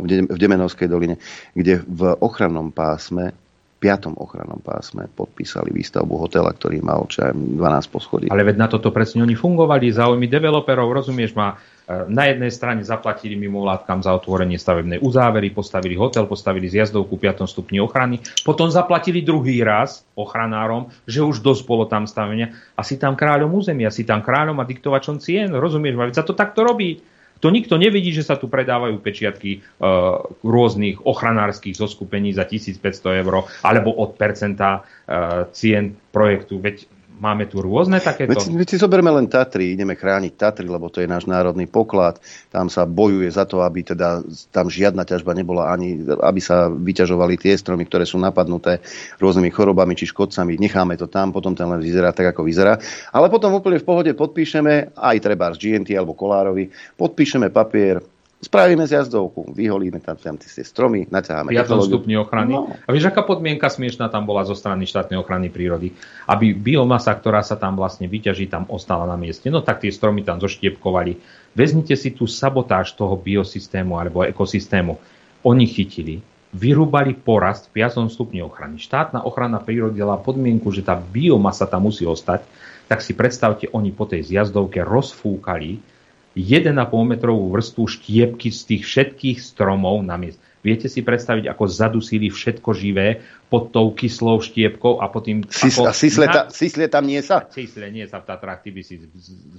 v 0.00 0.36
Demenovskej 0.38 0.88
doline, 0.88 1.20
kde 1.54 1.84
v 1.86 2.16
ochrannom 2.18 2.72
pásme 2.72 3.36
piatom 3.84 4.16
ochrannom 4.16 4.64
pásme 4.64 5.12
podpísali 5.12 5.68
výstavbu 5.68 6.16
hotela, 6.16 6.56
ktorý 6.56 6.80
mal 6.80 7.04
čo 7.04 7.28
12 7.36 7.60
poschodí. 7.92 8.26
Ale 8.32 8.40
veď 8.40 8.56
na 8.56 8.68
toto 8.72 8.88
presne 8.88 9.20
oni 9.20 9.36
fungovali, 9.36 9.92
záujmy 9.92 10.24
developerov, 10.24 10.88
rozumieš 10.88 11.36
ma, 11.36 11.60
e, 11.84 12.08
na 12.08 12.32
jednej 12.32 12.48
strane 12.48 12.80
zaplatili 12.80 13.36
mimovládkam 13.36 14.00
za 14.00 14.16
otvorenie 14.16 14.56
stavebnej 14.56 15.04
uzávery, 15.04 15.52
postavili 15.52 16.00
hotel, 16.00 16.24
postavili 16.24 16.72
zjazdovku 16.72 17.12
5. 17.20 17.44
stupni 17.44 17.76
ochrany, 17.76 18.24
potom 18.40 18.72
zaplatili 18.72 19.20
druhý 19.20 19.60
raz 19.60 20.08
ochranárom, 20.16 20.88
že 21.04 21.20
už 21.20 21.44
dosť 21.44 21.68
bolo 21.68 21.84
tam 21.84 22.08
stavenia 22.08 22.56
a 22.72 22.80
si 22.80 22.96
tam 22.96 23.12
kráľom 23.12 23.52
územia, 23.52 23.92
si 23.92 24.08
tam 24.08 24.24
kráľom 24.24 24.56
a 24.56 24.64
diktovačom 24.64 25.20
cien, 25.20 25.52
rozumieš 25.52 26.00
ma, 26.00 26.08
veď 26.08 26.24
sa 26.24 26.24
to 26.24 26.32
takto 26.32 26.64
robí. 26.64 27.04
To 27.44 27.52
nikto 27.52 27.76
nevidí, 27.76 28.08
že 28.08 28.24
sa 28.24 28.40
tu 28.40 28.48
predávajú 28.48 29.04
pečiatky 29.04 29.60
uh, 29.60 30.24
rôznych 30.40 31.04
ochranárskych 31.04 31.76
zoskupení 31.76 32.32
za 32.32 32.48
1500 32.48 33.20
eur 33.20 33.44
alebo 33.60 33.92
od 33.92 34.16
percenta 34.16 34.80
uh, 34.80 35.44
cien 35.52 35.92
projektu. 36.08 36.56
Veď 36.56 36.88
máme 37.24 37.48
tu 37.48 37.64
rôzne 37.64 37.96
takéto... 38.04 38.36
Veď, 38.36 38.52
veď 38.52 38.68
si 38.68 38.76
zoberme 38.76 39.08
len 39.08 39.24
Tatry, 39.24 39.72
ideme 39.72 39.96
chrániť 39.96 40.36
Tatry, 40.36 40.68
lebo 40.68 40.92
to 40.92 41.00
je 41.00 41.08
náš 41.08 41.24
národný 41.24 41.64
poklad. 41.64 42.20
Tam 42.52 42.68
sa 42.68 42.84
bojuje 42.84 43.32
za 43.32 43.48
to, 43.48 43.64
aby 43.64 43.80
teda 43.80 44.20
tam 44.52 44.68
žiadna 44.68 45.08
ťažba 45.08 45.32
nebola 45.32 45.72
ani, 45.72 46.04
aby 46.04 46.40
sa 46.44 46.68
vyťažovali 46.68 47.40
tie 47.40 47.56
stromy, 47.56 47.88
ktoré 47.88 48.04
sú 48.04 48.20
napadnuté 48.20 48.84
rôznymi 49.16 49.48
chorobami 49.48 49.96
či 49.96 50.04
škodcami. 50.04 50.60
Necháme 50.60 51.00
to 51.00 51.08
tam, 51.08 51.32
potom 51.32 51.56
ten 51.56 51.64
len 51.64 51.80
vyzerá 51.80 52.12
tak, 52.12 52.36
ako 52.36 52.44
vyzerá. 52.44 52.76
Ale 53.08 53.32
potom 53.32 53.56
úplne 53.56 53.80
v 53.80 53.88
pohode 53.88 54.12
podpíšeme, 54.12 54.92
aj 54.92 55.16
treba 55.24 55.48
z 55.56 55.64
GNT 55.64 55.96
alebo 55.96 56.12
Kolárovi, 56.12 56.68
podpíšeme 57.00 57.48
papier, 57.48 58.04
Spravíme 58.44 58.84
zjazdovku, 58.84 59.56
vyholíme 59.56 60.04
tam, 60.04 60.20
tam 60.20 60.36
tie 60.36 60.60
stromy, 60.60 61.08
naťaháme 61.08 61.56
5 61.56 61.88
stupni 61.88 62.20
ochrany. 62.20 62.52
No. 62.52 62.68
A 62.68 62.88
vieš, 62.92 63.08
aká 63.08 63.24
podmienka 63.24 63.72
smiešná 63.72 64.12
tam 64.12 64.28
bola 64.28 64.44
zo 64.44 64.52
strany 64.52 64.84
štátnej 64.84 65.16
ochrany 65.16 65.48
prírody? 65.48 65.96
Aby 66.28 66.52
biomasa, 66.52 67.16
ktorá 67.16 67.40
sa 67.40 67.56
tam 67.56 67.80
vlastne 67.80 68.04
vyťaží, 68.04 68.52
tam 68.52 68.68
ostala 68.68 69.08
na 69.08 69.16
mieste. 69.16 69.48
No 69.48 69.64
tak 69.64 69.80
tie 69.80 69.88
stromy 69.88 70.20
tam 70.28 70.44
zoštiepkovali. 70.44 71.16
Vezmite 71.56 71.96
si 71.96 72.12
tú 72.12 72.28
sabotáž 72.28 72.92
toho 72.92 73.16
biosystému 73.16 73.96
alebo 73.96 74.28
ekosystému. 74.28 75.00
Oni 75.48 75.64
chytili, 75.64 76.20
vyrúbali 76.52 77.16
porast 77.16 77.72
v 77.72 77.80
5 77.80 78.12
stupni 78.12 78.44
ochrany. 78.44 78.76
Štátna 78.76 79.24
ochrana 79.24 79.56
prírody 79.56 80.04
dala 80.04 80.20
podmienku, 80.20 80.68
že 80.68 80.84
tá 80.84 81.00
biomasa 81.00 81.64
tam 81.64 81.88
musí 81.88 82.04
ostať, 82.04 82.44
tak 82.84 83.00
si 83.00 83.16
predstavte, 83.16 83.72
oni 83.72 83.88
po 83.88 84.04
tej 84.04 84.28
zjazdovke 84.28 84.84
rozfúkali 84.84 85.93
1,5 86.34 86.74
metrovú 87.06 87.50
vrstvu 87.54 87.82
štiepky 87.86 88.50
z 88.50 88.60
tých 88.66 88.82
všetkých 88.84 89.38
stromov 89.38 90.02
na 90.02 90.18
miest. 90.18 90.42
Viete 90.64 90.88
si 90.88 91.04
predstaviť, 91.04 91.44
ako 91.44 91.64
zadusili 91.68 92.32
všetko 92.32 92.72
živé 92.72 93.20
pod 93.52 93.68
tou 93.68 93.92
kyslou 93.92 94.40
štiepkou 94.40 94.96
a 94.96 95.12
potom... 95.12 95.44
Sis, 95.52 95.76
ako, 95.76 95.82
a 95.84 95.92
sisle, 95.92 96.24
ta, 96.24 96.48
sisle 96.48 96.88
tam 96.88 97.04
nie 97.04 97.20
sa? 97.20 97.44
Sisle 97.52 97.92
nie 97.92 98.08
sa 98.08 98.24
v 98.24 98.32
Tatrách, 98.32 98.64
ty 98.64 98.72
by 98.72 98.80
si 98.80 98.96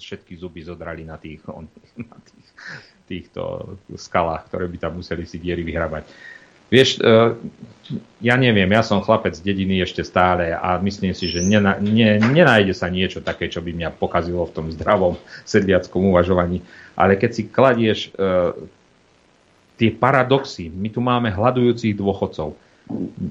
všetky 0.01 0.33
zuby 0.33 0.65
zodrali 0.65 1.05
na 1.05 1.21
tých, 1.21 1.45
na 2.09 2.17
tých 2.25 2.47
týchto 3.05 3.77
skalách, 3.93 4.49
ktoré 4.49 4.65
by 4.65 4.77
tam 4.81 4.97
museli 4.97 5.29
si 5.29 5.37
diery 5.37 5.61
vyhrabať. 5.61 6.09
Vieš, 6.73 6.97
e, 6.97 7.37
ja 8.25 8.35
neviem, 8.35 8.65
ja 8.65 8.81
som 8.81 9.03
chlapec 9.05 9.37
z 9.37 9.45
dediny 9.45 9.85
ešte 9.85 10.01
stále 10.01 10.49
a 10.49 10.81
myslím 10.81 11.13
si, 11.13 11.29
že 11.29 11.45
nena, 11.45 11.77
ne, 11.77 12.17
nenájde 12.17 12.73
sa 12.73 12.89
niečo 12.89 13.21
také, 13.21 13.45
čo 13.45 13.61
by 13.61 13.69
mňa 13.69 13.89
pokazilo 13.93 14.49
v 14.49 14.55
tom 14.55 14.65
zdravom 14.73 15.13
sedliackom 15.45 16.09
uvažovaní. 16.09 16.65
Ale 16.97 17.13
keď 17.19 17.29
si 17.29 17.43
kladieš 17.45 18.09
uh, 18.17 18.57
tie 19.77 19.93
paradoxy, 19.93 20.73
my 20.73 20.89
tu 20.89 21.03
máme 21.03 21.29
hľadujúcich 21.29 21.93
dôchodcov. 21.93 22.57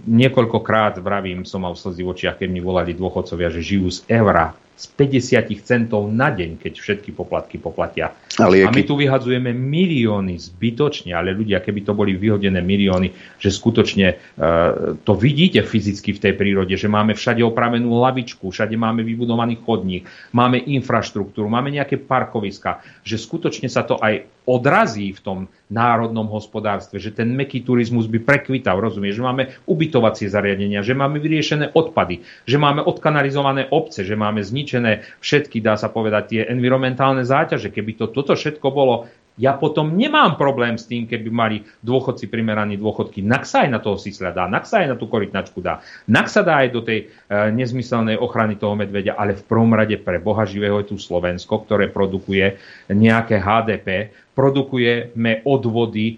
Niekoľkokrát, 0.06 0.98
vravím, 1.02 1.43
som 1.43 1.66
mal 1.66 1.74
slzy 1.74 2.02
v 2.06 2.11
očiach, 2.15 2.39
keď 2.39 2.48
mi 2.51 2.62
volali 2.62 2.94
dôchodcovia, 2.94 3.51
že 3.51 3.62
žijú 3.62 3.90
z 3.90 3.98
eura 4.06 4.55
z 4.74 4.84
50 4.98 5.55
centov 5.62 6.10
na 6.10 6.34
deň, 6.34 6.59
keď 6.59 6.72
všetky 6.82 7.14
poplatky 7.14 7.62
poplatia. 7.62 8.10
Ale 8.42 8.66
a 8.66 8.74
my 8.74 8.82
tu 8.82 8.98
vyhadzujeme 8.98 9.55
milióny 9.55 10.34
zbytočne, 10.34 11.14
ale 11.14 11.30
ľudia, 11.30 11.62
keby 11.62 11.86
to 11.86 11.94
boli 11.94 12.18
vyhodené 12.18 12.59
milióny, 12.59 13.38
že 13.38 13.55
skutočne 13.55 14.18
uh, 14.18 14.98
to 15.06 15.12
vidíte 15.14 15.62
fyzicky 15.62 16.18
v 16.18 16.22
tej 16.26 16.32
prírode, 16.34 16.74
že 16.74 16.90
máme 16.90 17.14
všade 17.14 17.46
opravenú 17.46 18.02
lavičku, 18.02 18.51
všade 18.51 18.74
máme 18.74 19.06
vybudovaný 19.06 19.62
chodník, 19.62 20.10
máme 20.34 20.59
infraštruktúru, 20.59 21.46
máme 21.46 21.70
nejaké 21.70 22.02
parkoviska, 22.02 22.82
že 23.06 23.14
skutočne 23.14 23.70
sa 23.70 23.86
to 23.86 23.94
aj 24.02 24.26
odrazí 24.44 25.16
v 25.16 25.20
tom 25.24 25.38
národnom 25.72 26.28
hospodárstve, 26.28 27.01
že 27.01 27.16
ten 27.16 27.32
meký 27.32 27.64
turizmus 27.64 28.05
by 28.05 28.20
prekvital, 28.20 28.76
rozumieš, 28.76 29.18
že 29.18 29.24
máme 29.24 29.44
ubytovacie 29.64 30.28
zariadenia, 30.28 30.84
že 30.84 30.92
máme 30.92 31.16
vyriešené 31.16 31.72
odpady, 31.72 32.20
že 32.44 32.60
máme 32.60 32.84
odkanalizované 32.84 33.72
obce, 33.72 34.05
že 34.05 34.12
máme 34.12 34.44
zničené 34.44 34.64
všetky, 34.65 35.61
dá 35.61 35.77
sa 35.77 35.93
povedať, 35.93 36.23
tie 36.31 36.41
environmentálne 36.49 37.23
záťaže. 37.23 37.69
Keby 37.69 38.01
to 38.01 38.07
toto 38.11 38.32
všetko 38.35 38.69
bolo 38.73 39.09
ja 39.35 39.59
potom 39.59 39.99
nemám 39.99 40.39
problém 40.39 40.78
s 40.78 40.86
tým, 40.86 41.11
keby 41.11 41.28
mali 41.31 41.57
dôchodci 41.82 42.31
primeraní 42.31 42.78
dôchodky. 42.78 43.19
Nak 43.27 43.43
sa 43.43 43.66
aj 43.66 43.70
na 43.70 43.81
toho 43.82 43.99
sisla 43.99 44.31
dá, 44.31 44.47
nak 44.47 44.62
sa 44.62 44.86
aj 44.86 44.95
na 44.95 44.97
tú 44.97 45.11
korytnačku 45.11 45.59
dá, 45.59 45.82
nak 46.07 46.31
sa 46.31 46.47
dá 46.47 46.62
aj 46.62 46.69
do 46.70 46.86
tej 46.86 47.11
e, 47.11 47.35
nezmyselnej 47.51 48.15
ochrany 48.15 48.55
toho 48.55 48.78
medvedia, 48.78 49.19
ale 49.19 49.35
v 49.35 49.43
prvom 49.43 49.74
rade 49.74 49.99
pre 49.99 50.23
Boha 50.23 50.47
živého 50.47 50.78
je 50.82 50.95
tu 50.95 50.97
Slovensko, 51.03 51.66
ktoré 51.66 51.91
produkuje 51.91 52.62
nejaké 52.86 53.43
HDP, 53.43 54.15
produkujeme 54.35 55.47
odvody 55.47 56.06
e, 56.11 56.15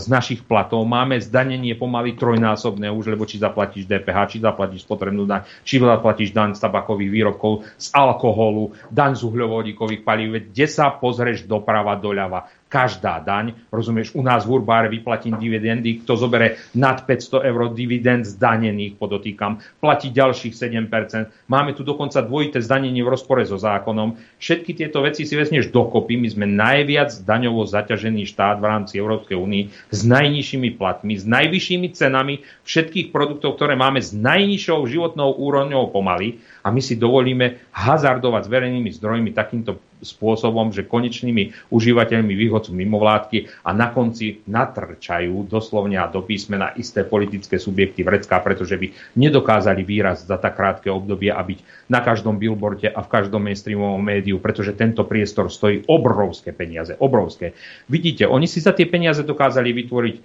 z 0.00 0.04
našich 0.08 0.40
platov, 0.42 0.82
máme 0.88 1.20
zdanenie 1.20 1.76
pomaly 1.76 2.16
trojnásobné 2.16 2.88
už, 2.88 3.12
lebo 3.12 3.28
či 3.28 3.36
zaplatíš 3.38 3.84
DPH, 3.84 4.18
či 4.34 4.38
zaplatíš 4.40 4.88
spotrebnú 4.88 5.28
daň, 5.28 5.44
či 5.62 5.76
zaplatíš 5.78 6.32
daň 6.32 6.56
z 6.56 6.64
tabakových 6.64 7.12
výrobkov, 7.12 7.68
z 7.76 7.92
alkoholu, 7.92 8.72
daň 8.88 9.20
z 9.20 9.22
uhľovodíkových 9.28 10.02
palív, 10.02 10.48
kde 10.48 10.66
sa 10.66 10.88
pozrieš 10.90 11.44
doprava, 11.44 11.94
doľava 12.00 12.48
každá 12.68 13.18
daň. 13.24 13.56
Rozumieš, 13.72 14.12
u 14.12 14.22
nás 14.22 14.44
v 14.44 14.60
Urbáre 14.60 14.92
vyplatím 14.92 15.40
dividendy, 15.40 16.04
kto 16.04 16.20
zobere 16.20 16.60
nad 16.76 17.02
500 17.02 17.48
eur 17.48 17.72
dividend 17.72 18.28
zdanených, 18.28 19.00
podotýkam, 19.00 19.58
platí 19.80 20.12
ďalších 20.12 20.52
7%. 20.52 21.48
Máme 21.48 21.72
tu 21.72 21.82
dokonca 21.82 22.20
dvojité 22.20 22.60
zdanenie 22.60 23.00
v 23.00 23.08
rozpore 23.08 23.40
so 23.48 23.56
zákonom. 23.56 24.20
Všetky 24.36 24.76
tieto 24.76 25.00
veci 25.00 25.24
si 25.24 25.34
vezmeš 25.34 25.72
dokopy. 25.72 26.20
My 26.20 26.28
sme 26.28 26.46
najviac 26.46 27.24
daňovo 27.24 27.64
zaťažený 27.64 28.28
štát 28.28 28.60
v 28.60 28.68
rámci 28.68 29.00
Európskej 29.00 29.34
únie 29.34 29.72
s 29.88 30.04
najnižšími 30.04 30.76
platmi, 30.76 31.16
s 31.16 31.24
najvyššími 31.24 31.88
cenami 31.96 32.44
všetkých 32.68 33.08
produktov, 33.10 33.56
ktoré 33.56 33.74
máme 33.74 34.04
s 34.04 34.12
najnižšou 34.12 34.84
životnou 34.84 35.32
úrovňou 35.40 35.88
pomaly 35.88 36.36
a 36.68 36.74
my 36.74 36.84
si 36.84 37.00
dovolíme 37.00 37.72
hazardovať 37.72 38.44
s 38.44 38.52
verejnými 38.52 38.90
zdrojmi 38.92 39.32
takýmto 39.32 39.80
spôsobom, 40.02 40.70
že 40.70 40.86
konečnými 40.86 41.72
užívateľmi 41.72 42.34
výhodcu 42.36 42.70
mimovládky 42.70 43.38
a 43.66 43.74
na 43.74 43.90
konci 43.90 44.44
natrčajú 44.46 45.48
doslovne 45.48 45.98
a 45.98 46.10
do 46.10 46.22
písmena 46.22 46.70
isté 46.78 47.02
politické 47.02 47.58
subjekty 47.58 48.06
vrecká, 48.06 48.38
pretože 48.38 48.78
by 48.78 48.94
nedokázali 49.18 49.82
výraz 49.82 50.26
za 50.26 50.38
tak 50.38 50.54
krátke 50.58 50.90
obdobie 50.90 51.30
a 51.34 51.40
byť 51.42 51.88
na 51.90 52.04
každom 52.04 52.38
billboarde 52.38 52.90
a 52.90 53.00
v 53.02 53.08
každom 53.10 53.42
mainstreamovom 53.42 54.02
médiu, 54.02 54.38
pretože 54.38 54.76
tento 54.76 55.02
priestor 55.06 55.50
stojí 55.50 55.86
obrovské 55.86 56.54
peniaze, 56.54 56.94
obrovské. 56.98 57.56
Vidíte, 57.90 58.26
oni 58.28 58.46
si 58.46 58.60
za 58.62 58.74
tie 58.74 58.86
peniaze 58.86 59.22
dokázali 59.24 59.70
vytvoriť 59.72 60.16
e, 60.18 60.20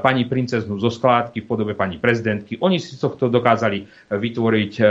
pani 0.00 0.24
princeznú 0.26 0.76
zo 0.80 0.90
skládky 0.90 1.44
v 1.44 1.46
podobe 1.46 1.72
pani 1.76 1.96
prezidentky. 2.00 2.58
Oni 2.60 2.80
si 2.80 2.96
to 2.98 3.28
dokázali 3.28 3.86
vytvoriť 4.10 4.72
e, 4.80 4.84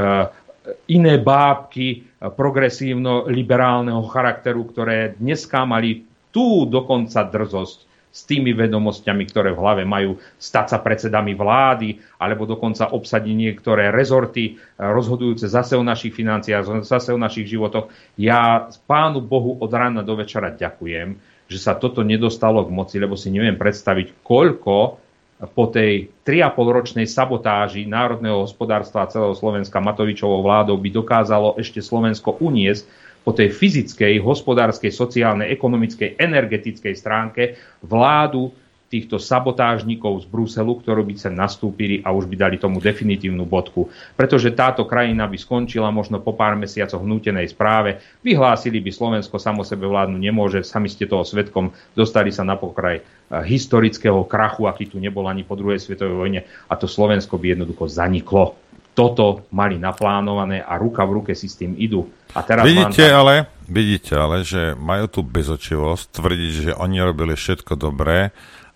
iné 0.88 1.19
bábky 1.19 1.88
eh, 1.95 2.30
progresívno-liberálneho 2.31 4.03
charakteru, 4.07 4.64
ktoré 4.68 5.15
dneska 5.19 5.68
mali 5.68 6.07
tú 6.34 6.65
dokonca 6.65 7.27
drzosť 7.27 7.91
s 8.14 8.30
tými 8.30 8.53
vedomosťami, 8.53 9.26
ktoré 9.26 9.57
v 9.57 9.61
hlave 9.61 9.84
majú, 9.90 10.22
stať 10.38 10.77
sa 10.77 10.77
predsedami 10.77 11.34
vlády, 11.34 11.98
alebo 12.22 12.45
dokonca 12.45 12.94
obsadiť 12.94 13.34
niektoré 13.34 13.90
rezorty 13.90 14.56
eh, 14.56 14.57
rozhodujúce 14.80 15.49
zase 15.49 15.76
o 15.76 15.84
našich 15.84 16.15
financiách, 16.15 16.85
zase 16.85 17.11
o 17.11 17.19
našich 17.19 17.49
životoch. 17.49 17.91
Ja 18.15 18.69
pánu 18.88 19.19
Bohu 19.19 19.60
od 19.60 19.72
rána 19.73 20.06
do 20.06 20.15
večera 20.15 20.53
ďakujem, 20.53 21.19
že 21.52 21.60
sa 21.60 21.76
toto 21.76 22.07
nedostalo 22.07 22.64
k 22.64 22.72
moci, 22.72 22.95
lebo 23.03 23.19
si 23.19 23.30
neviem 23.30 23.60
predstaviť, 23.60 24.23
koľko 24.23 25.02
po 25.51 25.67
tej 25.67 26.07
3,5 26.23 26.77
ročnej 26.77 27.07
sabotáži 27.09 27.83
národného 27.83 28.47
hospodárstva 28.47 29.09
celého 29.11 29.35
Slovenska 29.35 29.83
Matovičovou 29.83 30.39
vládou 30.39 30.79
by 30.79 30.89
dokázalo 30.89 31.59
ešte 31.59 31.83
Slovensko 31.83 32.39
uniesť 32.39 32.87
po 33.23 33.31
tej 33.31 33.55
fyzickej, 33.55 34.19
hospodárskej, 34.19 34.91
sociálnej, 34.91 35.51
ekonomickej, 35.55 36.19
energetickej 36.19 36.93
stránke 36.95 37.55
vládu 37.83 38.51
týchto 38.93 39.17
sabotážnikov 39.17 40.21
z 40.21 40.25
Bruselu, 40.29 40.77
ktorí 40.77 41.01
by 41.01 41.15
sa 41.17 41.33
nastúpili 41.33 42.05
a 42.05 42.13
už 42.13 42.29
by 42.29 42.35
dali 42.37 42.61
tomu 42.61 42.77
definitívnu 42.77 43.49
bodku. 43.49 43.89
Pretože 44.13 44.53
táto 44.53 44.85
krajina 44.85 45.25
by 45.25 45.33
skončila 45.33 45.89
možno 45.89 46.21
po 46.21 46.37
pár 46.37 46.53
mesiacoch 46.53 47.01
hnútenej 47.01 47.49
správe, 47.49 47.97
vyhlásili 48.21 48.77
by 48.77 48.93
Slovensko 48.93 49.41
samo 49.41 49.65
sebe 49.65 49.89
vládnu 49.89 50.21
nemôže, 50.21 50.61
sami 50.61 50.93
ste 50.93 51.09
toho 51.09 51.25
svetkom, 51.25 51.73
dostali 51.97 52.29
sa 52.29 52.45
na 52.45 52.53
pokraj 52.53 53.01
eh, 53.01 53.03
historického 53.41 54.29
krachu, 54.29 54.69
aký 54.69 54.85
tu 54.85 55.01
nebol 55.01 55.25
ani 55.25 55.41
po 55.41 55.57
druhej 55.57 55.81
svetovej 55.81 56.13
vojne 56.13 56.41
a 56.69 56.73
to 56.77 56.85
Slovensko 56.85 57.41
by 57.41 57.57
jednoducho 57.57 57.89
zaniklo. 57.89 58.61
Toto 58.93 59.49
mali 59.49 59.81
naplánované 59.81 60.61
a 60.61 60.77
ruka 60.77 61.01
v 61.01 61.17
ruke 61.17 61.33
si 61.33 61.49
s 61.49 61.57
tým 61.57 61.73
idú. 61.81 62.05
A 62.37 62.45
teraz 62.45 62.61
vidíte, 62.61 63.09
mám... 63.09 63.25
ale, 63.25 63.33
vidíte 63.65 64.13
ale, 64.13 64.45
že 64.45 64.77
majú 64.77 65.09
tu 65.09 65.25
bezočivosť 65.25 66.05
tvrdiť, 66.13 66.51
že 66.53 66.71
oni 66.77 67.01
robili 67.01 67.33
všetko 67.33 67.73
dobré 67.73 68.29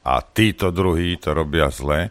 a 0.08 0.24
títo 0.24 0.72
druhí 0.72 1.20
to 1.20 1.36
robia 1.36 1.68
zle. 1.68 2.08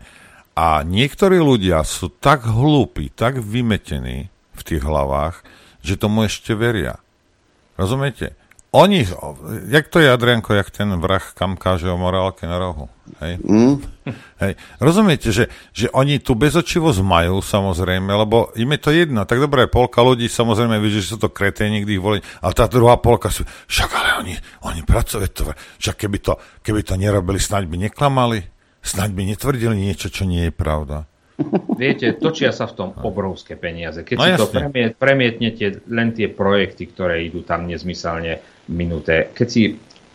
A 0.53 0.85
niektorí 0.85 1.41
ľudia 1.41 1.81
sú 1.85 2.13
tak 2.13 2.45
hlúpi, 2.45 3.09
tak 3.09 3.41
vymetení 3.41 4.29
v 4.29 4.63
tých 4.65 4.85
hlavách, 4.85 5.41
že 5.81 5.97
tomu 5.97 6.29
ešte 6.29 6.53
veria. 6.53 7.01
Rozumiete? 7.81 8.37
Oni, 8.77 9.09
jak 9.73 9.89
to 9.89 10.05
je, 10.05 10.13
Adrianko, 10.13 10.53
jak 10.53 10.69
ten 10.69 10.93
vrah, 11.01 11.25
kam 11.33 11.57
káže 11.57 11.89
o 11.89 11.97
morálke 11.97 12.45
na 12.45 12.61
rohu. 12.61 12.93
Hej? 13.25 13.41
Mm. 13.41 13.81
Hej. 14.37 14.53
Rozumiete, 14.77 15.33
že, 15.33 15.49
že 15.73 15.89
oni 15.97 16.21
tú 16.21 16.37
bezočivosť 16.37 17.01
majú, 17.01 17.41
samozrejme, 17.41 18.13
lebo 18.13 18.53
im 18.53 18.69
je 18.77 18.81
to 18.85 18.91
jedno. 18.93 19.25
Tak 19.25 19.41
dobré, 19.41 19.65
polka 19.65 20.05
ľudí 20.05 20.29
samozrejme 20.29 20.77
vidí, 20.77 21.01
že 21.01 21.17
sú 21.17 21.17
to 21.17 21.33
kreténi, 21.33 21.81
nikdy 21.81 21.97
ich 21.97 22.05
volí, 22.05 22.21
ale 22.45 22.53
tá 22.53 22.69
druhá 22.69 23.01
polka 23.01 23.33
sú, 23.33 23.49
však 23.49 23.91
ale 23.97 24.09
oni, 24.21 24.35
oni 24.69 24.81
pracujú, 24.85 25.25
to, 25.33 25.43
však 25.81 25.97
keby 25.97 26.19
to, 26.21 26.37
keby 26.61 26.85
to 26.85 27.01
nerobili, 27.01 27.41
snaď 27.41 27.65
by 27.73 27.77
neklamali, 27.89 28.45
snaď 28.85 29.11
by 29.17 29.23
netvrdili 29.25 29.77
niečo, 29.89 30.13
čo 30.13 30.29
nie 30.29 30.51
je 30.51 30.53
pravda. 30.53 31.09
Viete, 31.77 32.17
točia 32.17 32.49
sa 32.51 32.65
v 32.65 32.75
tom 32.77 32.91
obrovské 32.97 33.61
peniaze. 33.61 34.01
Keď 34.01 34.17
no, 34.17 34.25
si 34.25 34.31
jasne. 34.33 34.41
to 34.41 34.47
premiet, 34.49 34.93
premietnete, 34.97 35.67
len 35.93 36.17
tie 36.17 36.33
projekty, 36.33 36.89
ktoré 36.89 37.25
idú 37.29 37.45
tam 37.45 37.69
nezmyselne 37.69 38.41
minuté, 38.73 39.29
keď 39.37 39.49
si 39.49 39.63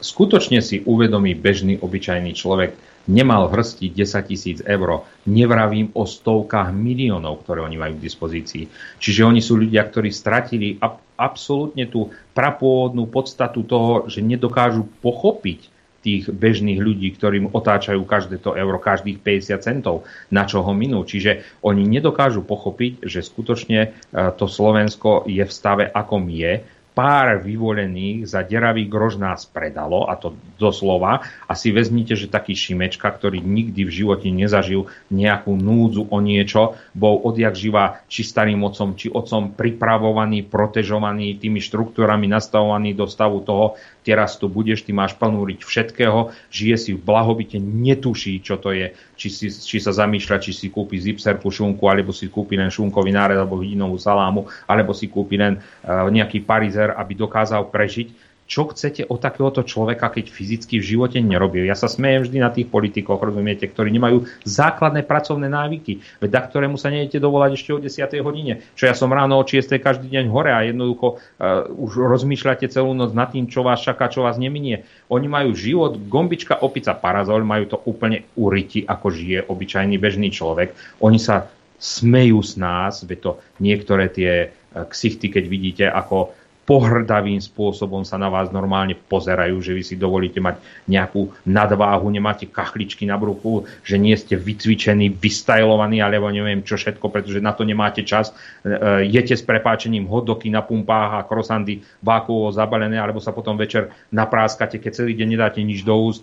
skutočne 0.01 0.59
si 0.65 0.81
uvedomí 0.81 1.37
bežný, 1.37 1.77
obyčajný 1.77 2.33
človek, 2.33 2.73
nemal 3.09 3.49
hrstiť 3.49 3.89
10 3.93 4.29
tisíc 4.29 4.57
eur. 4.65 5.05
Nevravím 5.29 5.93
o 5.93 6.05
stovkách 6.05 6.73
miliónov, 6.73 7.45
ktoré 7.45 7.65
oni 7.65 7.77
majú 7.77 7.97
k 7.97 8.05
dispozícii. 8.05 8.63
Čiže 9.01 9.21
oni 9.25 9.41
sú 9.41 9.57
ľudia, 9.57 9.85
ktorí 9.85 10.09
stratili 10.13 10.77
ab- 10.81 11.01
absolútne 11.17 11.85
tú 11.89 12.09
prapôvodnú 12.33 13.09
podstatu 13.09 13.65
toho, 13.65 14.09
že 14.09 14.25
nedokážu 14.25 14.85
pochopiť 15.01 15.70
tých 16.01 16.33
bežných 16.33 16.81
ľudí, 16.81 17.13
ktorým 17.13 17.53
otáčajú 17.53 18.01
každé 18.03 18.41
to 18.41 18.57
euro, 18.57 18.81
každých 18.81 19.21
50 19.21 19.61
centov, 19.61 20.03
na 20.33 20.49
čo 20.49 20.65
ho 20.65 20.73
minú. 20.73 21.05
Čiže 21.05 21.61
oni 21.61 21.85
nedokážu 21.85 22.41
pochopiť, 22.41 23.05
že 23.05 23.21
skutočne 23.21 23.79
e, 23.79 23.89
to 24.35 24.49
Slovensko 24.49 25.29
je 25.29 25.45
v 25.45 25.53
stave, 25.53 25.85
akom 25.85 26.25
je, 26.27 26.65
pár 26.91 27.39
vyvolených 27.39 28.27
za 28.27 28.43
deravý 28.43 28.85
grož 28.85 29.15
nás 29.15 29.47
predalo, 29.47 30.11
a 30.11 30.19
to 30.19 30.35
doslova. 30.59 31.23
A 31.47 31.55
si 31.55 31.71
vezmite, 31.71 32.19
že 32.19 32.27
taký 32.27 32.51
Šimečka, 32.51 33.07
ktorý 33.07 33.39
nikdy 33.39 33.87
v 33.87 33.95
živote 34.03 34.27
nezažil 34.27 34.91
nejakú 35.07 35.55
núdzu 35.55 36.11
o 36.11 36.17
niečo, 36.19 36.75
bol 36.91 37.23
odjak 37.23 37.55
živa 37.55 38.03
či 38.11 38.27
starým 38.27 38.59
otcom, 38.67 38.99
či 38.99 39.07
otcom 39.07 39.55
pripravovaný, 39.55 40.43
protežovaný 40.45 41.39
tými 41.39 41.63
štruktúrami, 41.63 42.27
nastavovaný 42.27 42.91
do 42.91 43.07
stavu 43.07 43.39
toho, 43.47 43.79
teraz 44.01 44.37
tu 44.37 44.49
budeš, 44.49 44.81
ty 44.85 44.91
máš 44.91 45.13
plnú 45.17 45.45
riť 45.45 45.61
všetkého, 45.61 46.33
žije 46.49 46.75
si 46.77 46.91
v 46.97 47.01
blahobite, 47.01 47.61
netuší, 47.61 48.41
čo 48.41 48.57
to 48.57 48.73
je, 48.73 48.93
či, 49.17 49.29
si, 49.29 49.47
či 49.49 49.77
sa 49.77 49.93
zamýšľa, 49.93 50.41
či 50.41 50.51
si 50.53 50.67
kúpi 50.73 50.97
zipserku 50.97 51.53
šunku, 51.53 51.85
alebo 51.85 52.09
si 52.09 52.27
kúpi 52.27 52.57
len 52.57 52.73
šunkový 52.73 53.13
nárez, 53.13 53.37
alebo 53.37 53.61
hydinovú 53.61 54.01
salámu, 54.01 54.49
alebo 54.65 54.91
si 54.97 55.05
kúpi 55.07 55.37
len 55.37 55.61
uh, 55.61 56.09
nejaký 56.09 56.41
parizer, 56.41 56.97
aby 56.97 57.13
dokázal 57.13 57.69
prežiť 57.69 58.30
čo 58.51 58.67
chcete 58.67 59.07
od 59.07 59.15
takéhoto 59.23 59.63
človeka, 59.63 60.11
keď 60.11 60.27
fyzicky 60.27 60.83
v 60.83 60.83
živote 60.83 61.23
nerobí. 61.23 61.63
Ja 61.63 61.79
sa 61.79 61.87
smejem 61.87 62.27
vždy 62.27 62.37
na 62.43 62.51
tých 62.51 62.67
politikoch, 62.67 63.23
rozumiete, 63.23 63.63
ktorí 63.63 63.87
nemajú 63.95 64.27
základné 64.43 65.07
pracovné 65.07 65.47
návyky, 65.47 66.03
veď 66.19 66.29
da 66.35 66.41
ktorému 66.43 66.75
sa 66.75 66.91
nejdete 66.91 67.23
dovolať 67.23 67.55
ešte 67.55 67.71
o 67.71 67.79
10. 67.79 68.11
hodine. 68.19 68.59
Čo 68.75 68.91
ja 68.91 68.93
som 68.93 69.07
ráno 69.07 69.39
o 69.39 69.47
6. 69.47 69.71
každý 69.79 70.11
deň 70.11 70.27
hore 70.27 70.51
a 70.51 70.67
jednoducho 70.67 71.15
uh, 71.15 71.63
už 71.71 72.03
rozmýšľate 72.03 72.67
celú 72.67 72.91
noc 72.91 73.15
nad 73.15 73.31
tým, 73.31 73.47
čo 73.47 73.63
vás 73.63 73.79
čaká, 73.79 74.11
čo 74.11 74.27
vás 74.27 74.35
neminie. 74.35 74.83
Oni 75.07 75.31
majú 75.31 75.55
život, 75.55 75.95
gombička, 76.11 76.59
opica, 76.59 76.91
parazol, 76.91 77.47
majú 77.47 77.71
to 77.71 77.77
úplne 77.87 78.27
uriti, 78.35 78.83
ako 78.83 79.15
žije 79.15 79.47
obyčajný 79.47 79.95
bežný 79.95 80.27
človek. 80.27 80.75
Oni 80.99 81.23
sa 81.23 81.47
smejú 81.79 82.43
z 82.43 82.59
nás, 82.59 83.07
veď 83.07 83.19
to 83.23 83.31
niektoré 83.63 84.11
tie 84.11 84.51
ksichty, 84.71 85.27
keď 85.27 85.43
vidíte, 85.47 85.85
ako 85.87 86.31
pohrdavým 86.61 87.41
spôsobom 87.41 88.05
sa 88.05 88.21
na 88.21 88.29
vás 88.29 88.53
normálne 88.53 88.93
pozerajú, 88.93 89.57
že 89.59 89.73
vy 89.73 89.83
si 89.83 89.95
dovolíte 89.97 90.37
mať 90.37 90.61
nejakú 90.85 91.33
nadváhu, 91.43 92.07
nemáte 92.13 92.45
kachličky 92.45 93.09
na 93.09 93.17
bruchu, 93.17 93.65
že 93.81 93.97
nie 93.97 94.13
ste 94.13 94.37
vycvičení, 94.37 95.09
vystajlovaní, 95.09 95.99
alebo 95.99 96.29
neviem 96.29 96.61
čo 96.61 96.77
všetko, 96.77 97.09
pretože 97.09 97.41
na 97.41 97.51
to 97.57 97.65
nemáte 97.65 98.05
čas. 98.05 98.29
E, 98.61 98.69
e, 98.69 99.09
jete 99.09 99.33
s 99.33 99.41
prepáčením 99.41 100.05
hodoky 100.05 100.53
na 100.53 100.61
pumpách 100.61 101.11
a 101.17 101.25
krosandy 101.25 101.81
vákuovo 101.99 102.53
zabalené, 102.53 103.01
alebo 103.01 103.17
sa 103.17 103.33
potom 103.33 103.57
večer 103.57 103.89
napráskate, 104.13 104.77
keď 104.77 105.01
celý 105.01 105.17
deň 105.17 105.27
nedáte 105.33 105.59
nič 105.65 105.81
do 105.81 105.97
úst 105.97 106.21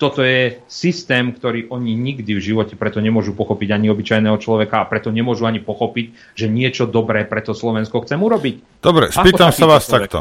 toto 0.00 0.24
je 0.24 0.64
systém, 0.64 1.28
ktorý 1.28 1.68
oni 1.68 1.92
nikdy 1.92 2.32
v 2.32 2.40
živote 2.40 2.72
preto 2.80 3.04
nemôžu 3.04 3.36
pochopiť 3.36 3.76
ani 3.76 3.92
obyčajného 3.92 4.40
človeka 4.40 4.80
a 4.80 4.88
preto 4.88 5.12
nemôžu 5.12 5.44
ani 5.44 5.60
pochopiť, 5.60 6.16
že 6.32 6.48
niečo 6.48 6.88
dobré 6.88 7.28
preto 7.28 7.52
Slovensko 7.52 8.00
chcem 8.08 8.16
urobiť. 8.16 8.80
Dobre, 8.80 9.12
spýtam 9.12 9.52
sa 9.52 9.68
vás 9.68 9.84
človek? 9.84 10.08
takto. 10.08 10.18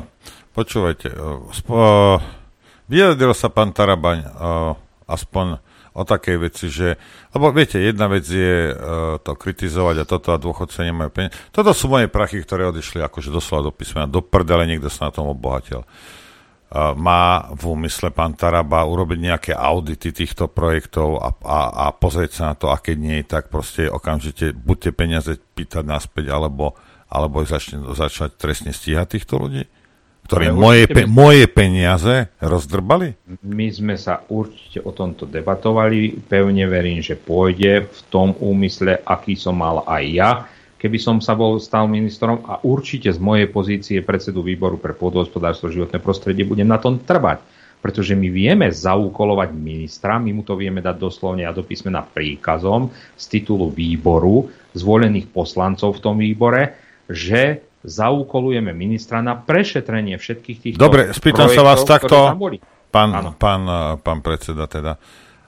Počúvajte, 0.52 1.16
spo, 1.56 1.80
vyjadril 2.92 3.32
sa 3.32 3.48
pán 3.48 3.72
Tarabaň 3.72 4.28
aspoň 5.08 5.64
o 5.96 6.04
takej 6.04 6.38
veci, 6.38 6.68
že, 6.68 7.00
lebo 7.32 7.50
viete, 7.56 7.80
jedna 7.80 8.12
vec 8.12 8.28
je 8.28 8.72
uh, 8.72 9.18
to 9.24 9.34
kritizovať 9.34 10.04
a 10.04 10.06
toto 10.06 10.36
a 10.36 10.38
dôchodce 10.38 10.86
nemajú 10.86 11.10
peniaze. 11.10 11.36
Toto 11.50 11.72
sú 11.74 11.90
moje 11.90 12.12
prachy, 12.12 12.44
ktoré 12.44 12.70
odišli 12.70 13.02
akože 13.02 13.34
doslova 13.34 13.68
do 13.68 13.72
písmena, 13.74 14.06
do 14.06 14.22
prdele, 14.22 14.70
niekto 14.70 14.92
sa 14.92 15.10
na 15.10 15.12
tom 15.16 15.32
obohatil. 15.32 15.84
Eh, 15.84 16.19
má 16.78 17.50
v 17.58 17.74
úmysle 17.74 18.14
pán 18.14 18.38
Taraba 18.38 18.86
urobiť 18.86 19.18
nejaké 19.18 19.52
audity 19.58 20.14
týchto 20.14 20.46
projektov 20.46 21.18
a, 21.18 21.34
a, 21.42 21.60
a 21.74 21.86
pozrieť 21.90 22.32
sa 22.32 22.44
na 22.54 22.56
to, 22.56 22.70
a 22.70 22.78
keď 22.78 22.98
nie, 23.02 23.18
tak 23.26 23.50
proste 23.50 23.90
okamžite 23.90 24.54
buďte 24.54 24.94
peniaze 24.94 25.34
pýtať 25.58 25.82
naspäť, 25.82 26.30
alebo, 26.30 26.78
alebo 27.10 27.42
začne, 27.42 27.82
začať 27.98 28.38
trestne 28.38 28.70
stíhať 28.70 29.18
týchto 29.18 29.42
ľudí, 29.42 29.66
ktorí 30.30 30.54
moje, 30.54 30.86
pe, 30.86 31.10
moje 31.10 31.50
peniaze 31.50 32.30
rozdrbali? 32.38 33.18
My 33.42 33.74
sme 33.74 33.98
sa 33.98 34.22
určite 34.30 34.86
o 34.86 34.94
tomto 34.94 35.26
debatovali, 35.26 36.22
pevne 36.30 36.70
verím, 36.70 37.02
že 37.02 37.18
pôjde 37.18 37.90
v 37.90 38.00
tom 38.14 38.38
úmysle, 38.38 39.02
aký 39.10 39.34
som 39.34 39.58
mal 39.58 39.82
aj 39.90 40.04
ja 40.06 40.32
keby 40.80 40.98
som 40.98 41.20
sa 41.20 41.36
bol 41.36 41.60
stal 41.60 41.92
ministrom 41.92 42.42
a 42.48 42.64
určite 42.64 43.12
z 43.12 43.20
mojej 43.20 43.52
pozície 43.52 44.00
predsedu 44.00 44.40
výboru 44.40 44.80
pre 44.80 44.96
pôdohospodárstvo 44.96 45.68
a 45.68 45.76
životné 45.76 46.00
prostredie 46.00 46.48
budem 46.48 46.72
na 46.72 46.80
tom 46.80 47.04
trvať. 47.04 47.44
Pretože 47.80 48.12
my 48.12 48.28
vieme 48.28 48.68
zaúkolovať 48.68 49.56
ministra, 49.56 50.20
my 50.20 50.36
mu 50.36 50.44
to 50.44 50.60
vieme 50.60 50.84
dať 50.84 51.00
doslovne 51.00 51.48
a 51.48 51.56
do 51.56 51.64
písmena 51.64 52.04
príkazom 52.04 52.92
z 53.16 53.24
titulu 53.40 53.72
výboru 53.72 54.52
zvolených 54.76 55.32
poslancov 55.32 55.96
v 55.96 56.04
tom 56.04 56.16
výbore, 56.20 56.76
že 57.08 57.64
zaúkolujeme 57.88 58.76
ministra 58.76 59.24
na 59.24 59.40
prešetrenie 59.40 60.20
všetkých 60.20 60.58
týchto 60.60 60.80
Dobre, 60.80 61.16
spýtam 61.16 61.48
sa 61.48 61.64
vás 61.64 61.88
takto, 61.88 62.36
pán, 62.92 63.32
pán, 63.40 63.62
pán 64.04 64.20
predseda 64.20 64.68
teda. 64.68 65.00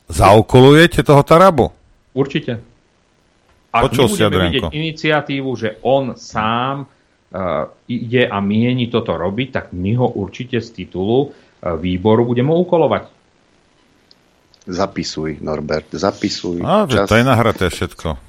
Zaukolujete 0.08 1.04
toho 1.04 1.24
Tarabu? 1.28 1.68
Určite. 2.16 2.71
Ak 3.72 3.88
Počul 3.88 4.12
nebudeme 4.12 4.52
vidieť 4.52 4.68
iniciatívu, 4.68 5.50
že 5.56 5.80
on 5.88 6.20
sám 6.20 6.84
uh, 6.84 7.72
ide 7.88 8.28
a 8.28 8.38
mieni 8.44 8.92
toto 8.92 9.16
robiť, 9.16 9.48
tak 9.52 9.66
my 9.72 9.96
ho 9.96 10.12
určite 10.12 10.60
z 10.60 10.84
titulu 10.84 11.32
uh, 11.32 11.80
výboru 11.80 12.28
budeme 12.28 12.52
ukolovať. 12.52 13.08
Zapisuj, 14.68 15.42
Norbert, 15.42 15.90
zapisuj. 15.90 16.62
A, 16.62 16.86
čas. 16.86 17.10
to 17.10 17.16
je 17.18 17.26
nahraté 17.26 17.72
všetko. 17.72 18.20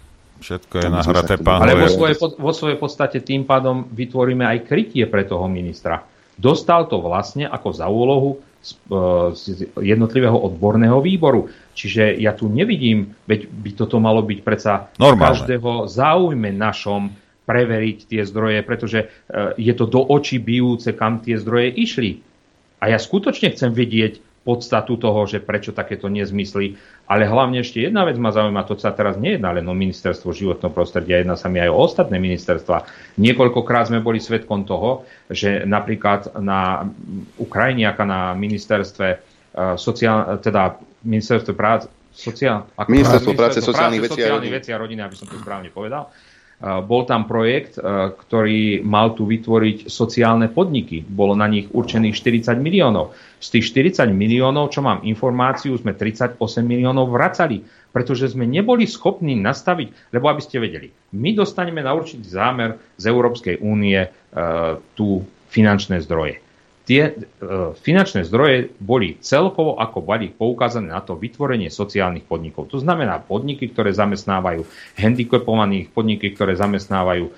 Všetko 0.42 0.74
je 0.78 0.88
nahraté, 0.90 1.34
pán 1.38 1.62
Ale 1.62 1.78
vo 1.78 1.86
svojej, 1.86 2.16
vo 2.18 2.52
svojej 2.54 2.78
podstate 2.78 3.22
tým 3.22 3.46
pádom 3.46 3.86
vytvoríme 3.86 4.42
aj 4.42 4.66
krytie 4.66 5.06
pre 5.06 5.22
toho 5.22 5.46
ministra. 5.46 6.02
Dostal 6.34 6.90
to 6.90 6.98
vlastne 6.98 7.46
ako 7.46 7.68
za 7.70 7.86
úlohu 7.86 8.42
z 8.62 9.74
jednotlivého 9.74 10.38
odborného 10.38 11.02
výboru. 11.02 11.50
Čiže 11.74 12.14
ja 12.14 12.30
tu 12.30 12.46
nevidím, 12.46 13.18
veď 13.26 13.50
by 13.50 13.70
toto 13.74 13.98
malo 13.98 14.22
byť 14.22 14.38
predsa 14.46 14.86
Normálne. 15.02 15.34
každého 15.34 15.90
záujme 15.90 16.54
našom 16.54 17.10
preveriť 17.42 17.98
tie 18.06 18.22
zdroje, 18.22 18.62
pretože 18.62 18.98
e, 19.02 19.06
je 19.58 19.74
to 19.74 19.90
do 19.90 19.98
očí 19.98 20.38
bijúce, 20.38 20.94
kam 20.94 21.18
tie 21.18 21.34
zdroje 21.34 21.74
išli. 21.74 22.22
A 22.78 22.94
ja 22.94 22.98
skutočne 23.02 23.50
chcem 23.50 23.74
vidieť 23.74 24.22
podstatu 24.42 24.98
toho, 24.98 25.26
že 25.26 25.38
prečo 25.42 25.70
takéto 25.70 26.10
nezmysly. 26.10 26.78
Ale 27.12 27.28
hlavne 27.28 27.60
ešte 27.60 27.84
jedna 27.84 28.08
vec 28.08 28.16
ma 28.16 28.32
zaujíma, 28.32 28.64
to 28.64 28.80
sa 28.80 28.88
teraz 28.96 29.20
nejedná 29.20 29.52
len 29.52 29.68
o 29.68 29.76
ministerstvo 29.76 30.32
životného 30.32 30.72
prostredia, 30.72 31.20
jedná 31.20 31.36
sa 31.36 31.52
mi 31.52 31.60
aj 31.60 31.68
o 31.68 31.76
ostatné 31.76 32.16
ministerstva. 32.16 32.88
Niekoľkokrát 33.20 33.92
sme 33.92 34.00
boli 34.00 34.16
svetkom 34.16 34.64
toho, 34.64 35.04
že 35.28 35.68
napríklad 35.68 36.40
na 36.40 36.88
Ukrajine, 37.36 37.92
ako 37.92 38.08
na 38.08 38.32
ministerstve 38.32 39.06
uh, 39.12 39.76
sociál, 39.76 40.40
teda 40.40 40.80
ministerstvo 41.04 41.52
práce, 41.52 41.92
sociál, 42.16 42.72
ministerstvo 42.80 43.36
práce, 43.36 43.60
sociálnych 43.60 44.08
vecí 44.48 44.72
a 44.72 44.80
rodiny, 44.80 45.04
aby 45.04 45.12
som 45.12 45.28
to 45.28 45.36
správne 45.36 45.68
povedal, 45.68 46.08
bol 46.62 47.02
tam 47.10 47.26
projekt, 47.26 47.74
ktorý 47.82 48.86
mal 48.86 49.18
tu 49.18 49.26
vytvoriť 49.26 49.90
sociálne 49.90 50.46
podniky. 50.46 51.02
Bolo 51.02 51.34
na 51.34 51.50
nich 51.50 51.66
určených 51.74 52.14
40 52.14 52.62
miliónov. 52.62 53.18
Z 53.42 53.58
tých 53.58 53.74
40 53.98 54.14
miliónov, 54.14 54.70
čo 54.70 54.78
mám 54.78 55.02
informáciu, 55.02 55.74
sme 55.74 55.90
38 55.98 56.38
miliónov 56.62 57.10
vracali, 57.10 57.66
pretože 57.90 58.30
sme 58.30 58.46
neboli 58.46 58.86
schopní 58.86 59.34
nastaviť, 59.42 60.14
lebo 60.14 60.30
aby 60.30 60.38
ste 60.38 60.62
vedeli, 60.62 60.94
my 61.18 61.34
dostaneme 61.34 61.82
na 61.82 61.98
určitý 61.98 62.30
zámer 62.30 62.78
z 62.94 63.10
Európskej 63.10 63.58
únie 63.58 63.98
tu 64.94 65.26
finančné 65.50 65.98
zdroje. 66.06 66.38
Tie 66.82 67.02
e, 67.08 67.12
finančné 67.78 68.26
zdroje 68.26 68.74
boli 68.82 69.18
celkovo 69.22 69.78
ako 69.78 70.02
balík 70.02 70.34
poukázané 70.34 70.90
na 70.90 71.02
to 71.02 71.14
vytvorenie 71.14 71.70
sociálnych 71.70 72.26
podnikov. 72.26 72.70
To 72.74 72.82
znamená 72.82 73.22
podniky, 73.22 73.70
ktoré 73.70 73.94
zamestnávajú 73.94 74.66
handicapovaných, 74.98 75.94
podniky, 75.94 76.34
ktoré 76.34 76.58
zamestnávajú 76.58 77.30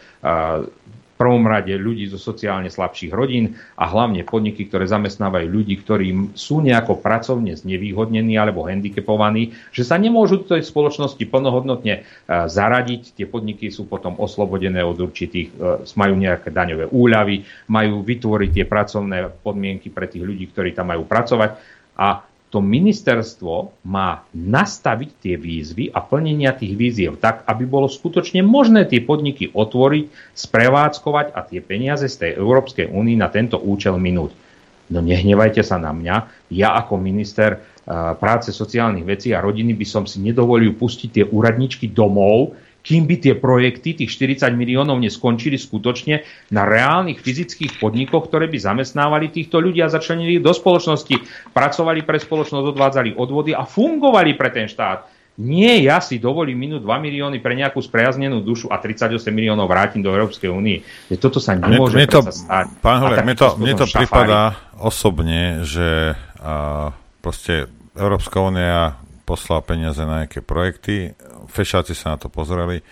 prvom 1.14 1.46
rade 1.46 1.74
ľudí 1.78 2.10
zo 2.10 2.18
sociálne 2.18 2.68
slabších 2.68 3.14
rodín 3.14 3.54
a 3.78 3.86
hlavne 3.86 4.26
podniky, 4.26 4.66
ktoré 4.66 4.90
zamestnávajú 4.90 5.46
ľudí, 5.46 5.78
ktorí 5.78 6.34
sú 6.34 6.58
nejako 6.60 6.98
pracovne 6.98 7.54
znevýhodnení 7.54 8.34
alebo 8.34 8.66
handicapovaní, 8.66 9.54
že 9.70 9.86
sa 9.86 9.94
nemôžu 9.94 10.42
do 10.42 10.58
tej 10.58 10.66
spoločnosti 10.66 11.22
plnohodnotne 11.30 11.94
e, 11.94 12.00
zaradiť. 12.28 13.14
Tie 13.14 13.26
podniky 13.30 13.70
sú 13.70 13.86
potom 13.86 14.18
oslobodené 14.18 14.82
od 14.82 14.98
určitých, 14.98 15.54
e, 15.54 15.86
majú 15.94 16.14
nejaké 16.18 16.50
daňové 16.50 16.90
úľavy, 16.90 17.46
majú 17.70 18.02
vytvoriť 18.02 18.50
tie 18.50 18.66
pracovné 18.66 19.30
podmienky 19.40 19.94
pre 19.94 20.10
tých 20.10 20.26
ľudí, 20.26 20.50
ktorí 20.50 20.74
tam 20.74 20.90
majú 20.90 21.06
pracovať. 21.06 21.50
A 21.94 22.33
to 22.54 22.62
ministerstvo 22.62 23.82
má 23.82 24.22
nastaviť 24.30 25.10
tie 25.18 25.34
výzvy 25.34 25.90
a 25.90 25.98
plnenia 25.98 26.54
tých 26.54 26.78
výziev 26.78 27.18
tak, 27.18 27.42
aby 27.50 27.66
bolo 27.66 27.90
skutočne 27.90 28.46
možné 28.46 28.86
tie 28.86 29.02
podniky 29.02 29.50
otvoriť, 29.50 30.38
sprevádzkovať 30.38 31.34
a 31.34 31.42
tie 31.42 31.58
peniaze 31.58 32.06
z 32.06 32.14
tej 32.14 32.30
Európskej 32.38 32.94
únie 32.94 33.18
na 33.18 33.26
tento 33.26 33.58
účel 33.58 33.98
minúť. 33.98 34.38
No 34.86 35.02
nehnevajte 35.02 35.66
sa 35.66 35.82
na 35.82 35.90
mňa. 35.90 36.46
Ja 36.54 36.78
ako 36.78 36.94
minister 36.94 37.58
uh, 37.58 38.14
práce, 38.14 38.54
sociálnych 38.54 39.02
vecí 39.02 39.34
a 39.34 39.42
rodiny 39.42 39.74
by 39.74 39.86
som 39.90 40.06
si 40.06 40.22
nedovolil 40.22 40.78
pustiť 40.78 41.08
tie 41.10 41.24
úradničky 41.26 41.90
domov, 41.90 42.54
kým 42.84 43.08
by 43.08 43.16
tie 43.16 43.34
projekty, 43.34 43.96
tých 43.96 44.12
40 44.12 44.52
miliónov 44.52 45.00
neskončili 45.00 45.56
skutočne 45.56 46.20
na 46.52 46.68
reálnych 46.68 47.16
fyzických 47.16 47.80
podnikoch, 47.80 48.28
ktoré 48.28 48.44
by 48.52 48.60
zamestnávali 48.60 49.32
týchto 49.32 49.56
ľudí 49.56 49.80
a 49.80 49.88
začlenili 49.88 50.36
do 50.36 50.52
spoločnosti, 50.52 51.16
pracovali 51.56 52.04
pre 52.04 52.20
spoločnosť, 52.20 52.64
odvádzali 52.76 53.10
odvody 53.16 53.56
a 53.56 53.64
fungovali 53.64 54.36
pre 54.36 54.52
ten 54.52 54.68
štát. 54.68 55.08
Nie, 55.34 55.82
ja 55.82 55.98
si 55.98 56.22
dovolím 56.22 56.62
minúť 56.62 56.86
2 56.86 56.94
milióny 57.10 57.42
pre 57.42 57.58
nejakú 57.58 57.82
sprejaznenú 57.82 58.46
dušu 58.46 58.70
a 58.70 58.78
38 58.78 59.18
miliónov 59.34 59.66
vrátim 59.66 59.98
do 59.98 60.14
Európskej 60.14 60.46
únie. 60.46 60.86
Toto 61.18 61.42
sa 61.42 61.58
nemôže 61.58 61.98
mne, 61.98 62.06
mne 62.06 62.14
to, 62.14 62.20
stať. 62.30 62.70
Pán 62.78 63.02
Holek, 63.02 63.26
mne 63.26 63.34
to, 63.34 63.48
mne 63.58 63.74
to 63.74 63.86
prípada 63.90 64.54
osobne, 64.78 65.66
že 65.66 66.14
a, 66.38 66.94
proste 67.18 67.66
Európska 67.98 68.46
únia 68.46 68.94
poslal 69.24 69.64
peniaze 69.64 70.00
na 70.04 70.24
nejaké 70.24 70.44
projekty, 70.44 71.16
fešáci 71.48 71.96
sa 71.96 72.14
na 72.14 72.18
to 72.20 72.28
pozreli, 72.28 72.84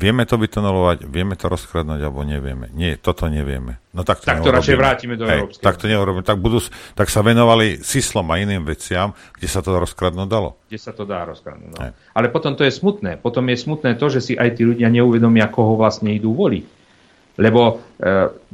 vieme 0.00 0.24
to 0.24 0.40
vytunelovať, 0.40 1.04
vieme 1.04 1.36
to 1.36 1.52
rozkradnúť, 1.52 2.00
alebo 2.00 2.24
nevieme. 2.24 2.72
Nie, 2.72 2.96
toto 2.96 3.28
nevieme. 3.28 3.76
No 3.92 4.00
tak 4.00 4.24
to, 4.24 4.32
tak 4.32 4.40
to 4.40 4.48
radšej 4.48 4.76
vrátime 4.80 5.14
do 5.20 5.28
Hej, 5.28 5.44
Európskej. 5.44 5.64
Tak 5.64 5.76
to 5.76 5.84
neurobíme. 5.92 6.24
Tak, 6.24 6.40
budú, 6.40 6.64
tak 6.96 7.12
sa 7.12 7.20
venovali 7.20 7.84
syslom 7.84 8.24
a 8.32 8.40
iným 8.40 8.64
veciam, 8.64 9.12
kde 9.36 9.48
sa 9.52 9.60
to 9.60 9.76
rozkradnúť 9.76 10.28
dalo. 10.28 10.56
Kde 10.72 10.80
sa 10.80 10.96
to 10.96 11.04
dá 11.04 11.28
rozkradnúť. 11.28 11.70
No. 11.76 11.92
Ale 12.16 12.26
potom 12.32 12.56
to 12.56 12.64
je 12.64 12.72
smutné. 12.72 13.20
Potom 13.20 13.44
je 13.52 13.60
smutné 13.60 14.00
to, 14.00 14.08
že 14.08 14.20
si 14.24 14.32
aj 14.40 14.56
tí 14.56 14.64
ľudia 14.64 14.88
neuvedomia, 14.88 15.52
koho 15.52 15.76
vlastne 15.76 16.08
idú 16.16 16.32
voliť. 16.32 16.79
Lebo 17.40 17.80
e, 17.96 18.04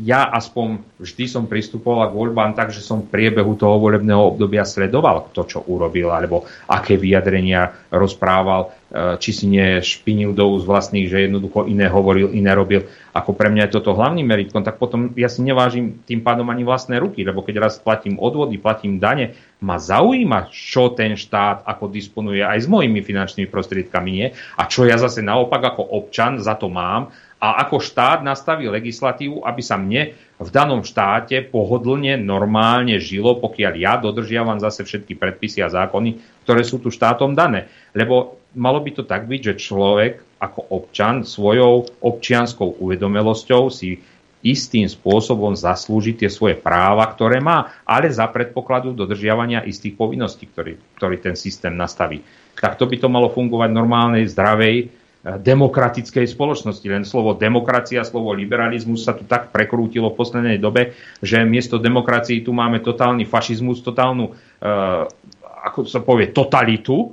ja 0.06 0.30
aspoň 0.30 0.78
vždy 1.02 1.26
som 1.26 1.50
pristupoval 1.50 2.14
k 2.14 2.18
voľbám 2.22 2.54
tak, 2.54 2.70
že 2.70 2.78
som 2.78 3.02
v 3.02 3.10
priebehu 3.10 3.58
toho 3.58 3.82
volebného 3.82 4.30
obdobia 4.30 4.62
sledoval 4.62 5.34
to, 5.34 5.42
čo 5.42 5.66
urobil, 5.66 6.14
alebo 6.14 6.46
aké 6.70 6.94
vyjadrenia 6.94 7.74
rozprával, 7.90 8.70
e, 8.70 9.18
či 9.18 9.34
si 9.34 9.50
nie 9.50 9.82
špinil 9.82 10.30
do 10.38 10.54
úst 10.54 10.70
vlastných, 10.70 11.10
že 11.10 11.26
jednoducho 11.26 11.66
iné 11.66 11.90
hovoril, 11.90 12.30
iné 12.30 12.54
robil. 12.54 12.86
Ako 13.10 13.34
pre 13.34 13.50
mňa 13.50 13.66
je 13.66 13.74
toto 13.74 13.98
hlavným 13.98 14.22
meritkom, 14.22 14.62
tak 14.62 14.78
potom 14.78 15.10
ja 15.18 15.26
si 15.26 15.42
nevážim 15.42 15.98
tým 16.06 16.22
pádom 16.22 16.46
ani 16.46 16.62
vlastné 16.62 17.02
ruky, 17.02 17.26
lebo 17.26 17.42
keď 17.42 17.66
raz 17.66 17.82
platím 17.82 18.22
odvody, 18.22 18.54
platím 18.62 19.02
dane, 19.02 19.34
ma 19.58 19.80
zaujíma, 19.80 20.52
čo 20.52 20.92
ten 20.92 21.18
štát 21.18 21.64
ako 21.64 21.88
disponuje 21.88 22.44
aj 22.44 22.62
s 22.62 22.70
mojimi 22.70 23.00
finančnými 23.00 23.48
prostriedkami 23.48 24.10
nie 24.12 24.28
a 24.60 24.62
čo 24.68 24.84
ja 24.84 25.00
zase 25.00 25.24
naopak 25.24 25.74
ako 25.74 25.80
občan 25.96 26.36
za 26.36 26.60
to 26.60 26.68
mám 26.68 27.08
a 27.36 27.60
ako 27.68 27.84
štát 27.84 28.24
nastaví 28.24 28.64
legislatívu, 28.64 29.44
aby 29.44 29.60
sa 29.60 29.76
mne 29.76 30.16
v 30.36 30.48
danom 30.48 30.80
štáte 30.80 31.44
pohodlne, 31.44 32.16
normálne 32.16 32.96
žilo, 32.96 33.36
pokiaľ 33.36 33.72
ja 33.76 33.94
dodržiavam 34.00 34.56
zase 34.56 34.84
všetky 34.84 35.16
predpisy 35.16 35.60
a 35.60 35.72
zákony, 35.72 36.42
ktoré 36.44 36.64
sú 36.64 36.80
tu 36.80 36.88
štátom 36.88 37.36
dané. 37.36 37.68
Lebo 37.92 38.40
malo 38.56 38.80
by 38.80 38.90
to 38.96 39.02
tak 39.04 39.28
byť, 39.28 39.40
že 39.52 39.62
človek 39.68 40.40
ako 40.40 40.60
občan 40.72 41.24
svojou 41.24 41.88
občianskou 42.00 42.80
uvedomelosťou 42.80 43.68
si 43.72 44.00
istým 44.44 44.86
spôsobom 44.86 45.56
zaslúži 45.56 46.14
tie 46.14 46.28
svoje 46.28 46.54
práva, 46.60 47.08
ktoré 47.08 47.40
má, 47.40 47.72
ale 47.82 48.12
za 48.12 48.28
predpokladu 48.28 48.92
dodržiavania 48.92 49.64
istých 49.64 49.96
povinností, 49.96 50.46
ktorý, 50.52 50.76
ktorý 51.00 51.16
ten 51.18 51.34
systém 51.34 51.74
nastaví. 51.74 52.20
Tak 52.56 52.78
to 52.78 52.86
by 52.86 52.96
to 53.00 53.08
malo 53.10 53.32
fungovať 53.32 53.70
normálnej, 53.72 54.28
zdravej, 54.28 55.05
demokratickej 55.26 56.30
spoločnosti. 56.30 56.86
Len 56.86 57.02
slovo 57.02 57.34
demokracia, 57.34 58.06
slovo 58.06 58.30
liberalizmus 58.30 59.02
sa 59.02 59.18
tu 59.18 59.26
tak 59.26 59.50
prekrútilo 59.50 60.14
v 60.14 60.18
poslednej 60.22 60.58
dobe, 60.62 60.94
že 61.18 61.42
miesto 61.42 61.82
demokracii 61.82 62.46
tu 62.46 62.54
máme 62.54 62.78
totálny 62.78 63.26
fašizmus, 63.26 63.82
totálnu, 63.82 64.30
uh, 64.30 65.02
ako 65.66 65.90
sa 65.90 65.98
povie, 65.98 66.30
totalitu 66.30 67.10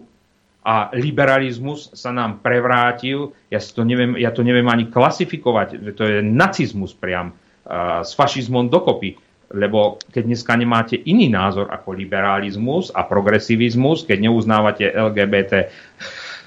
a 0.62 0.94
liberalizmus 0.94 1.90
sa 1.98 2.14
nám 2.14 2.46
prevrátil. 2.46 3.34
Ja, 3.50 3.58
si 3.58 3.74
to 3.74 3.82
neviem, 3.82 4.14
ja 4.22 4.30
to 4.30 4.46
neviem 4.46 4.70
ani 4.70 4.94
klasifikovať. 4.94 5.98
To 5.98 6.04
je 6.06 6.22
nacizmus 6.22 6.94
priam 6.94 7.34
uh, 7.34 8.06
s 8.06 8.14
fašizmom 8.14 8.70
dokopy 8.70 9.18
lebo 9.54 10.02
keď 10.10 10.24
dneska 10.26 10.58
nemáte 10.58 10.98
iný 10.98 11.30
názor 11.30 11.70
ako 11.70 11.94
liberalizmus 11.94 12.90
a 12.90 13.06
progresivizmus, 13.06 14.02
keď 14.02 14.26
neuznávate 14.26 14.90
LGBT 14.90 15.70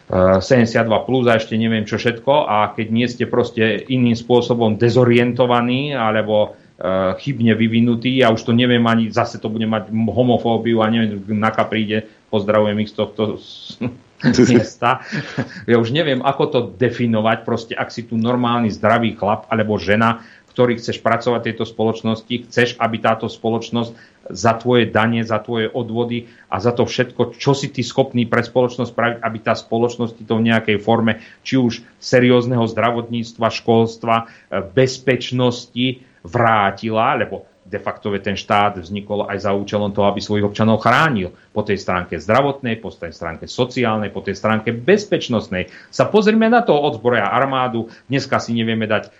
72 0.06 0.86
plus 1.02 1.26
a 1.26 1.34
ešte 1.34 1.58
neviem 1.58 1.82
čo 1.82 1.98
všetko 1.98 2.46
a 2.46 2.70
keď 2.78 2.86
nie 2.94 3.06
ste 3.10 3.26
proste 3.26 3.82
iným 3.90 4.14
spôsobom 4.14 4.78
dezorientovaní 4.78 5.98
alebo 5.98 6.54
uh, 6.54 7.18
chybne 7.18 7.58
vyvinutí, 7.58 8.22
ja 8.22 8.30
už 8.30 8.46
to 8.46 8.54
neviem 8.54 8.86
ani, 8.86 9.10
zase 9.10 9.42
to 9.42 9.50
bude 9.50 9.66
mať 9.66 9.90
homofóbiu 9.90 10.78
a 10.78 10.86
neviem, 10.94 11.18
Naka 11.34 11.66
príde, 11.66 12.06
pozdravujem 12.30 12.86
ich 12.86 12.94
z 12.94 13.02
tohto 13.02 13.42
miesta. 14.46 15.02
Ja 15.66 15.76
už 15.82 15.90
neviem, 15.90 16.22
ako 16.22 16.44
to 16.54 16.58
definovať, 16.78 17.42
proste 17.42 17.74
ak 17.74 17.90
si 17.90 18.06
tu 18.06 18.14
normálny 18.14 18.70
zdravý 18.70 19.18
chlap 19.18 19.50
alebo 19.50 19.74
žena, 19.74 20.22
ktorý 20.56 20.80
chceš 20.80 21.04
pracovať 21.04 21.52
tejto 21.52 21.68
spoločnosti, 21.68 22.48
chceš, 22.48 22.80
aby 22.80 22.96
táto 22.96 23.28
spoločnosť 23.28 23.92
za 24.32 24.56
tvoje 24.56 24.88
dane, 24.88 25.20
za 25.20 25.36
tvoje 25.44 25.68
odvody 25.68 26.32
a 26.48 26.56
za 26.56 26.72
to 26.72 26.88
všetko, 26.88 27.36
čo 27.36 27.52
si 27.52 27.68
ty 27.68 27.84
schopný 27.84 28.24
pre 28.24 28.40
spoločnosť 28.40 28.88
spraviť, 28.88 29.16
aby 29.20 29.38
tá 29.44 29.52
spoločnosť 29.52 30.24
to 30.24 30.34
v 30.40 30.46
nejakej 30.48 30.80
forme, 30.80 31.20
či 31.44 31.60
už 31.60 31.84
seriózneho 32.00 32.64
zdravotníctva, 32.64 33.52
školstva, 33.52 34.32
bezpečnosti 34.72 36.00
vrátila, 36.24 37.20
lebo 37.20 37.44
de 37.66 37.82
facto 37.82 38.14
ten 38.22 38.38
štát 38.38 38.78
vznikol 38.78 39.26
aj 39.26 39.42
za 39.42 39.50
účelom 39.50 39.90
toho, 39.90 40.06
aby 40.06 40.22
svojich 40.22 40.46
občanov 40.46 40.78
chránil. 40.78 41.34
Po 41.50 41.66
tej 41.66 41.82
stránke 41.82 42.22
zdravotnej, 42.22 42.78
po 42.78 42.94
tej 42.94 43.10
stránke 43.10 43.50
sociálnej, 43.50 44.14
po 44.14 44.22
tej 44.22 44.38
stránke 44.38 44.70
bezpečnostnej. 44.70 45.66
Sa 45.90 46.06
pozrime 46.06 46.46
na 46.46 46.62
to, 46.62 46.78
odzbroja 46.78 47.26
armádu, 47.26 47.90
dneska 48.06 48.38
si 48.38 48.54
nevieme 48.54 48.86
dať 48.86 49.10
uh, 49.10 49.12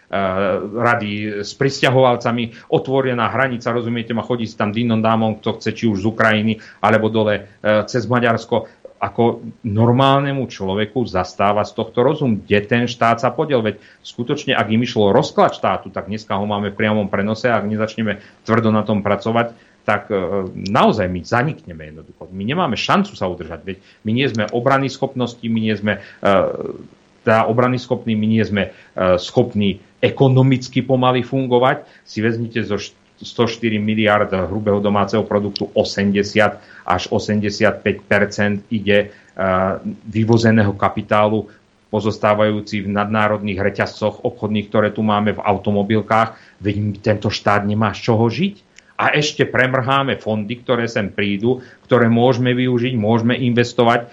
rady 0.79 1.43
s 1.43 1.59
pristahovalcami, 1.59 2.71
otvorená 2.71 3.27
hranica, 3.35 3.75
rozumiete 3.75 4.15
ma, 4.15 4.23
chodí 4.23 4.47
si 4.47 4.55
tam 4.55 4.71
dinom 4.71 5.03
dámom, 5.03 5.43
kto 5.43 5.59
chce, 5.59 5.71
či 5.75 5.85
už 5.91 6.07
z 6.07 6.07
Ukrajiny, 6.07 6.53
alebo 6.79 7.11
dole 7.11 7.43
uh, 7.43 7.83
cez 7.91 8.07
Maďarsko 8.07 8.71
ako 8.97 9.45
normálnemu 9.61 10.49
človeku 10.49 11.05
zastáva 11.05 11.63
z 11.69 11.77
tohto 11.77 12.01
rozum, 12.01 12.41
kde 12.41 12.59
ten 12.65 12.85
štát 12.89 13.21
sa 13.21 13.29
podiel. 13.29 13.61
Veď 13.61 13.81
skutočne, 14.01 14.57
ak 14.57 14.73
im 14.73 14.83
išlo 14.83 15.13
rozklad 15.13 15.53
štátu, 15.53 15.93
tak 15.93 16.09
dneska 16.09 16.37
ho 16.37 16.49
máme 16.49 16.73
v 16.73 16.79
priamom 16.79 17.13
prenose, 17.13 17.53
ak 17.53 17.69
nezačneme 17.69 18.25
tvrdo 18.49 18.73
na 18.73 18.83
tom 18.83 19.05
pracovať, 19.05 19.53
tak 19.87 20.11
e, 20.11 20.51
naozaj 20.51 21.07
my 21.07 21.21
zanikneme 21.23 21.95
jednoducho. 21.95 22.27
My 22.35 22.43
nemáme 22.43 22.75
šancu 22.75 23.15
sa 23.15 23.31
udržať. 23.31 23.63
Veď 23.63 23.77
my 24.03 24.11
nie 24.11 24.27
sme 24.27 24.45
obrany 24.51 24.91
schopnosti, 24.91 25.47
my 25.47 25.61
nie 25.63 25.75
sme 25.79 26.03
e, 26.03 26.31
teda 27.23 27.47
obrany 27.47 27.79
schopní, 27.79 28.19
my 28.19 28.27
nie 28.27 28.43
sme 28.43 28.63
e, 28.67 28.71
schopní 29.23 29.79
ekonomicky 30.03 30.83
pomaly 30.83 31.23
fungovať. 31.23 31.87
Si 32.03 32.19
vezmite 32.19 32.67
zo 32.67 32.83
104 33.23 33.81
miliard 33.81 34.29
hrubého 34.29 34.81
domáceho 34.81 35.25
produktu 35.25 35.73
80 35.73 36.61
až 36.85 37.03
85 37.09 37.81
ide 38.69 38.99
e, 38.99 39.07
vyvozeného 40.13 40.77
kapitálu 40.77 41.49
pozostávajúci 41.89 42.85
v 42.85 42.93
nadnárodných 42.93 43.63
reťazcoch 43.63 44.27
obchodných, 44.27 44.69
ktoré 44.69 44.89
tu 44.93 45.01
máme 45.01 45.33
v 45.33 45.41
automobilkách, 45.41 46.61
veď 46.61 46.99
tento 47.01 47.29
štát 47.33 47.65
nemá 47.65 47.95
z 47.97 48.13
čoho 48.13 48.27
žiť. 48.27 48.67
A 48.97 49.13
ešte 49.13 49.45
premrháme 49.45 50.17
fondy, 50.17 50.57
ktoré 50.65 50.89
sem 50.89 51.13
prídu, 51.13 51.61
ktoré 51.85 52.09
môžeme 52.09 52.57
využiť, 52.57 52.97
môžeme 52.97 53.37
investovať, 53.37 54.01
e, 54.05 54.07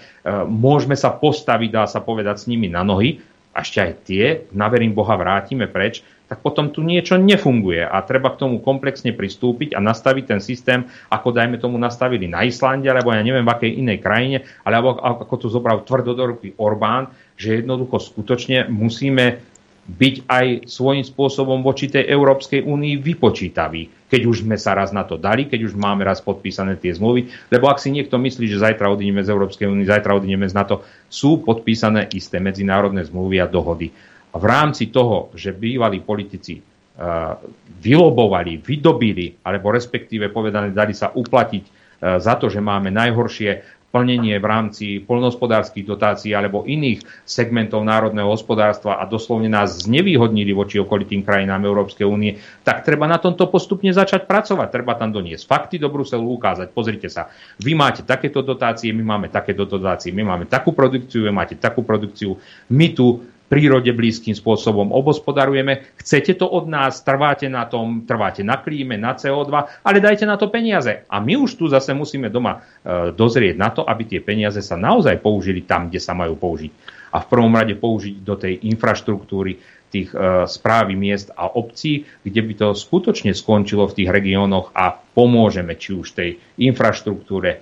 môžeme 0.48 0.96
sa 0.96 1.12
postaviť, 1.12 1.68
dá 1.72 1.84
sa 1.84 2.00
povedať, 2.00 2.44
s 2.44 2.48
nimi 2.48 2.72
na 2.72 2.84
nohy, 2.84 3.20
a 3.54 3.62
ešte 3.62 3.78
aj 3.78 3.92
tie, 4.02 4.24
na 4.50 4.66
verím 4.66 4.98
Boha, 4.98 5.14
vrátime 5.14 5.70
preč, 5.70 6.02
tak 6.34 6.42
potom 6.42 6.74
tu 6.74 6.82
niečo 6.82 7.14
nefunguje 7.14 7.86
a 7.86 8.02
treba 8.02 8.34
k 8.34 8.42
tomu 8.42 8.58
komplexne 8.58 9.14
pristúpiť 9.14 9.78
a 9.78 9.78
nastaviť 9.78 10.24
ten 10.34 10.40
systém, 10.42 10.82
ako 11.06 11.30
dajme 11.30 11.62
tomu 11.62 11.78
nastavili 11.78 12.26
na 12.26 12.42
Islande, 12.42 12.90
alebo 12.90 13.14
ja 13.14 13.22
neviem 13.22 13.46
v 13.46 13.54
akej 13.54 13.78
inej 13.78 14.02
krajine, 14.02 14.42
alebo 14.66 14.98
ako 14.98 15.34
to 15.38 15.46
zobral 15.46 15.86
tvrdodorky 15.86 16.58
Orbán, 16.58 17.14
že 17.38 17.62
jednoducho 17.62 18.02
skutočne 18.02 18.66
musíme 18.66 19.46
byť 19.84 20.26
aj 20.26 20.46
svojím 20.66 21.06
spôsobom 21.06 21.62
voči 21.62 21.86
tej 21.86 22.08
Európskej 22.10 22.66
únii 22.66 22.98
vypočítaví, 22.98 24.10
keď 24.10 24.20
už 24.26 24.42
sme 24.42 24.58
sa 24.58 24.74
raz 24.74 24.90
na 24.90 25.06
to 25.06 25.14
dali, 25.14 25.46
keď 25.46 25.70
už 25.70 25.78
máme 25.78 26.02
raz 26.02 26.18
podpísané 26.18 26.74
tie 26.82 26.98
zmluvy, 26.98 27.30
lebo 27.46 27.70
ak 27.70 27.78
si 27.78 27.94
niekto 27.94 28.18
myslí, 28.18 28.50
že 28.50 28.58
zajtra 28.58 28.90
odídeme 28.90 29.22
z 29.22 29.30
Európskej 29.30 29.70
únie, 29.70 29.86
zajtra 29.86 30.18
odídeme 30.18 30.50
z 30.50 30.56
NATO, 30.56 30.82
sú 31.06 31.46
podpísané 31.46 32.10
isté 32.10 32.42
medzinárodné 32.42 33.06
zmluvy 33.06 33.38
a 33.38 33.46
dohody. 33.46 33.94
V 34.34 34.44
rámci 34.44 34.90
toho, 34.90 35.30
že 35.38 35.54
bývalí 35.54 36.02
politici 36.02 36.58
uh, 36.58 37.38
vylobovali, 37.78 38.58
vydobili, 38.58 39.38
alebo 39.46 39.70
respektíve 39.70 40.34
povedané, 40.34 40.74
dali 40.74 40.90
sa 40.90 41.14
uplatiť 41.14 41.64
uh, 41.64 42.18
za 42.18 42.34
to, 42.34 42.50
že 42.50 42.58
máme 42.58 42.90
najhoršie 42.90 43.74
plnenie 43.94 44.42
v 44.42 44.46
rámci 44.50 44.86
poľnohospodárskych 45.06 45.86
dotácií 45.86 46.34
alebo 46.34 46.66
iných 46.66 47.06
segmentov 47.22 47.86
národného 47.86 48.26
hospodárstva 48.26 48.98
a 48.98 49.06
doslovne 49.06 49.46
nás 49.46 49.86
znevýhodnili 49.86 50.50
voči 50.50 50.82
okolitým 50.82 51.22
krajinám 51.22 51.62
Európskej 51.62 52.02
únie, 52.02 52.42
tak 52.66 52.82
treba 52.82 53.06
na 53.06 53.22
tomto 53.22 53.46
postupne 53.46 53.94
začať 53.94 54.26
pracovať. 54.26 54.74
Treba 54.74 54.98
tam 54.98 55.14
doniesť 55.14 55.46
fakty 55.46 55.78
do 55.78 55.86
Bruselu, 55.94 56.26
ukázať, 56.26 56.74
pozrite 56.74 57.06
sa, 57.06 57.30
vy 57.62 57.78
máte 57.78 58.02
takéto 58.02 58.42
dotácie, 58.42 58.90
my 58.90 59.06
máme 59.06 59.30
takéto 59.30 59.62
dotácie, 59.62 60.10
my 60.10 60.26
máme 60.26 60.50
takú 60.50 60.74
produkciu, 60.74 61.30
vy 61.30 61.30
máte 61.30 61.54
takú 61.54 61.86
produkciu, 61.86 62.34
my 62.74 62.90
tu 62.90 63.22
prírode 63.48 63.92
blízkym 63.92 64.32
spôsobom 64.32 64.90
obospodarujeme. 64.90 65.84
Chcete 66.00 66.34
to 66.40 66.48
od 66.48 66.66
nás, 66.66 67.04
trváte 67.04 67.46
na 67.46 67.68
tom, 67.68 68.08
trváte 68.08 68.40
na 68.40 68.58
klíme, 68.58 68.96
na 68.96 69.14
CO2, 69.14 69.84
ale 69.84 69.98
dajte 70.00 70.24
na 70.24 70.40
to 70.40 70.48
peniaze. 70.48 71.04
A 71.06 71.16
my 71.20 71.36
už 71.36 71.60
tu 71.60 71.64
zase 71.68 71.92
musíme 71.92 72.32
doma 72.32 72.58
e, 72.58 73.12
dozrieť 73.12 73.56
na 73.56 73.70
to, 73.70 73.84
aby 73.84 74.08
tie 74.08 74.20
peniaze 74.24 74.58
sa 74.64 74.74
naozaj 74.74 75.20
použili 75.20 75.62
tam, 75.62 75.92
kde 75.92 76.00
sa 76.00 76.16
majú 76.16 76.34
použiť. 76.34 76.72
A 77.14 77.22
v 77.22 77.30
prvom 77.30 77.54
rade 77.54 77.78
použiť 77.78 78.26
do 78.26 78.34
tej 78.34 78.66
infraštruktúry, 78.74 79.60
tých 79.94 80.10
e, 80.10 80.50
správy 80.50 80.98
miest 80.98 81.30
a 81.38 81.46
obcí, 81.46 82.02
kde 82.26 82.40
by 82.42 82.52
to 82.58 82.68
skutočne 82.74 83.30
skončilo 83.30 83.86
v 83.86 84.02
tých 84.02 84.10
regiónoch 84.10 84.74
a 84.74 84.98
pomôžeme 84.98 85.78
či 85.78 85.94
už 85.94 86.18
tej 86.18 86.42
infraštruktúre 86.58 87.50
e, 87.54 87.58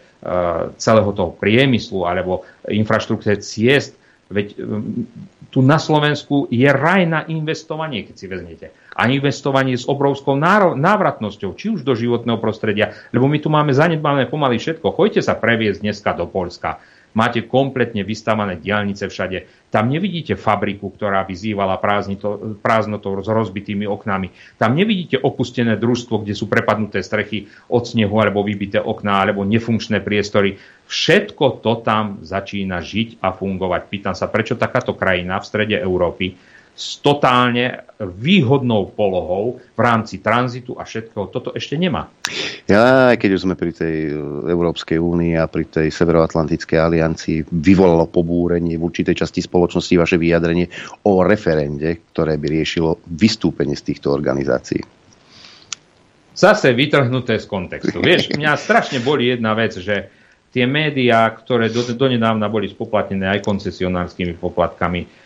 celého 0.80 1.12
toho 1.12 1.36
priemyslu 1.36 2.09
alebo 2.09 2.48
infraštruktúre 2.64 3.44
ciest, 3.44 4.00
Veď 4.32 4.48
tu 5.52 5.60
na 5.60 5.76
Slovensku 5.76 6.48
je 6.48 6.64
raj 6.64 7.04
na 7.04 7.28
investovanie, 7.28 8.09
keď 8.09 8.14
si 8.16 8.26
vezmete. 8.26 8.66
A 8.96 9.12
investovanie 9.12 9.76
s 9.76 9.84
obrovskou 9.84 10.34
návratnosťou, 10.76 11.52
či 11.52 11.76
už 11.76 11.84
do 11.84 11.92
životného 11.92 12.40
prostredia, 12.40 12.96
lebo 13.12 13.28
my 13.28 13.36
tu 13.36 13.52
máme 13.52 13.76
zanedbané 13.76 14.26
pomaly 14.26 14.56
všetko. 14.56 14.96
Choďte 14.96 15.20
sa 15.20 15.36
previesť 15.36 15.84
dneska 15.84 16.16
do 16.16 16.24
Polska 16.24 16.80
máte 17.12 17.44
kompletne 17.44 18.05
vystavané 18.05 18.56
diálnice 18.60 19.09
všade. 19.09 19.68
Tam 19.72 19.89
nevidíte 19.89 20.36
fabriku, 20.36 20.93
ktorá 20.93 21.24
by 21.24 21.32
zývala 21.32 21.80
prázdnotou 22.60 23.24
s 23.24 23.28
rozbitými 23.28 23.89
oknami. 23.89 24.28
Tam 24.60 24.76
nevidíte 24.76 25.16
opustené 25.16 25.80
družstvo, 25.80 26.20
kde 26.20 26.36
sú 26.36 26.44
prepadnuté 26.48 27.01
strechy 27.01 27.48
od 27.72 27.89
snehu 27.89 28.12
alebo 28.20 28.44
vybité 28.44 28.84
okná 28.84 29.24
alebo 29.24 29.48
nefunkčné 29.48 30.05
priestory. 30.05 30.60
Všetko 30.93 31.64
to 31.64 31.80
tam 31.80 32.20
začína 32.20 32.84
žiť 32.84 33.24
a 33.24 33.32
fungovať. 33.32 33.80
Pýtam 33.89 34.12
sa, 34.12 34.28
prečo 34.28 34.60
takáto 34.60 34.93
krajina 34.93 35.40
v 35.40 35.48
strede 35.48 35.76
Európy 35.80 36.36
s 36.73 37.05
totálne 37.05 37.85
výhodnou 38.01 38.97
polohou 38.97 39.61
v 39.61 39.81
rámci 39.81 40.24
tranzitu 40.24 40.73
a 40.81 40.89
všetkého. 40.89 41.28
Toto 41.28 41.53
ešte 41.53 41.77
nemá. 41.77 42.09
Ja, 42.65 43.12
aj 43.12 43.20
keď 43.20 43.31
už 43.36 43.44
sme 43.44 43.55
pri 43.55 43.77
tej 43.77 44.09
e, 44.09 44.12
Európskej 44.49 44.97
únii 44.97 45.36
a 45.36 45.47
pri 45.47 45.69
tej 45.69 45.93
Severoatlantickej 45.93 46.78
aliancii, 46.81 47.44
vyvolalo 47.53 48.09
pobúrenie 48.09 48.81
v 48.81 48.86
určitej 48.89 49.20
časti 49.20 49.44
spoločnosti 49.44 49.94
vaše 50.01 50.16
vyjadrenie 50.16 50.66
o 51.07 51.20
referende, 51.20 52.09
ktoré 52.11 52.40
by 52.40 52.47
riešilo 52.49 53.05
vystúpenie 53.05 53.77
z 53.77 53.93
týchto 53.93 54.09
organizácií. 54.11 54.81
Zase 56.32 56.73
vytrhnuté 56.73 57.36
z 57.36 57.47
kontextu. 57.47 58.01
Vieš, 58.01 58.32
mňa 58.32 58.57
strašne 58.57 59.05
boli 59.05 59.28
jedna 59.28 59.53
vec, 59.53 59.77
že 59.77 60.09
tie 60.49 60.65
médiá, 60.65 61.28
ktoré 61.28 61.69
do, 61.69 61.85
donedávna 61.85 62.49
boli 62.49 62.73
spoplatnené 62.73 63.28
aj 63.36 63.44
koncesionárskymi 63.44 64.40
poplatkami, 64.40 65.22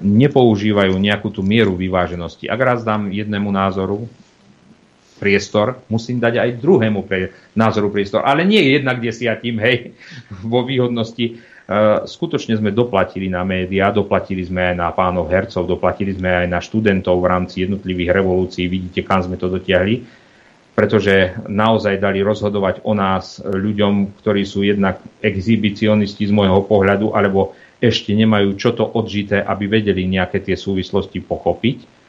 nepoužívajú 0.00 0.96
nejakú 0.96 1.28
tú 1.28 1.44
mieru 1.44 1.76
vyváženosti. 1.76 2.48
Ak 2.48 2.60
raz 2.60 2.80
dám 2.80 3.12
jednému 3.12 3.52
názoru 3.52 4.08
priestor, 5.20 5.76
musím 5.92 6.16
dať 6.16 6.40
aj 6.40 6.50
druhému 6.64 7.04
pre, 7.04 7.36
názoru 7.52 7.92
priestor. 7.92 8.24
Ale 8.24 8.40
nie 8.48 8.72
jednak 8.72 9.04
desiatím, 9.04 9.60
hej, 9.60 9.92
vo 10.52 10.64
výhodnosti. 10.64 11.36
Uh, 11.70 12.02
skutočne 12.02 12.58
sme 12.58 12.74
doplatili 12.74 13.30
na 13.30 13.46
médiá, 13.46 13.94
doplatili 13.94 14.42
sme 14.42 14.74
aj 14.74 14.76
na 14.80 14.88
pánov 14.90 15.30
hercov, 15.30 15.70
doplatili 15.70 16.16
sme 16.16 16.42
aj 16.42 16.46
na 16.50 16.58
študentov 16.58 17.20
v 17.20 17.30
rámci 17.30 17.62
jednotlivých 17.62 18.10
revolúcií. 18.16 18.66
Vidíte, 18.66 19.06
kam 19.06 19.22
sme 19.22 19.36
to 19.36 19.52
dotiahli 19.52 20.18
pretože 20.70 21.36
naozaj 21.44 22.00
dali 22.00 22.24
rozhodovať 22.24 22.80
o 22.88 22.96
nás 22.96 23.36
ľuďom, 23.44 24.16
ktorí 24.16 24.48
sú 24.48 24.64
jednak 24.64 24.96
exhibicionisti 25.20 26.24
z 26.24 26.32
môjho 26.32 26.64
pohľadu, 26.64 27.12
alebo 27.12 27.52
ešte 27.80 28.12
nemajú 28.12 28.54
čo 28.60 28.76
to 28.76 28.84
odžité, 28.84 29.40
aby 29.40 29.66
vedeli 29.66 30.04
nejaké 30.04 30.44
tie 30.44 30.54
súvislosti 30.54 31.24
pochopiť. 31.24 32.00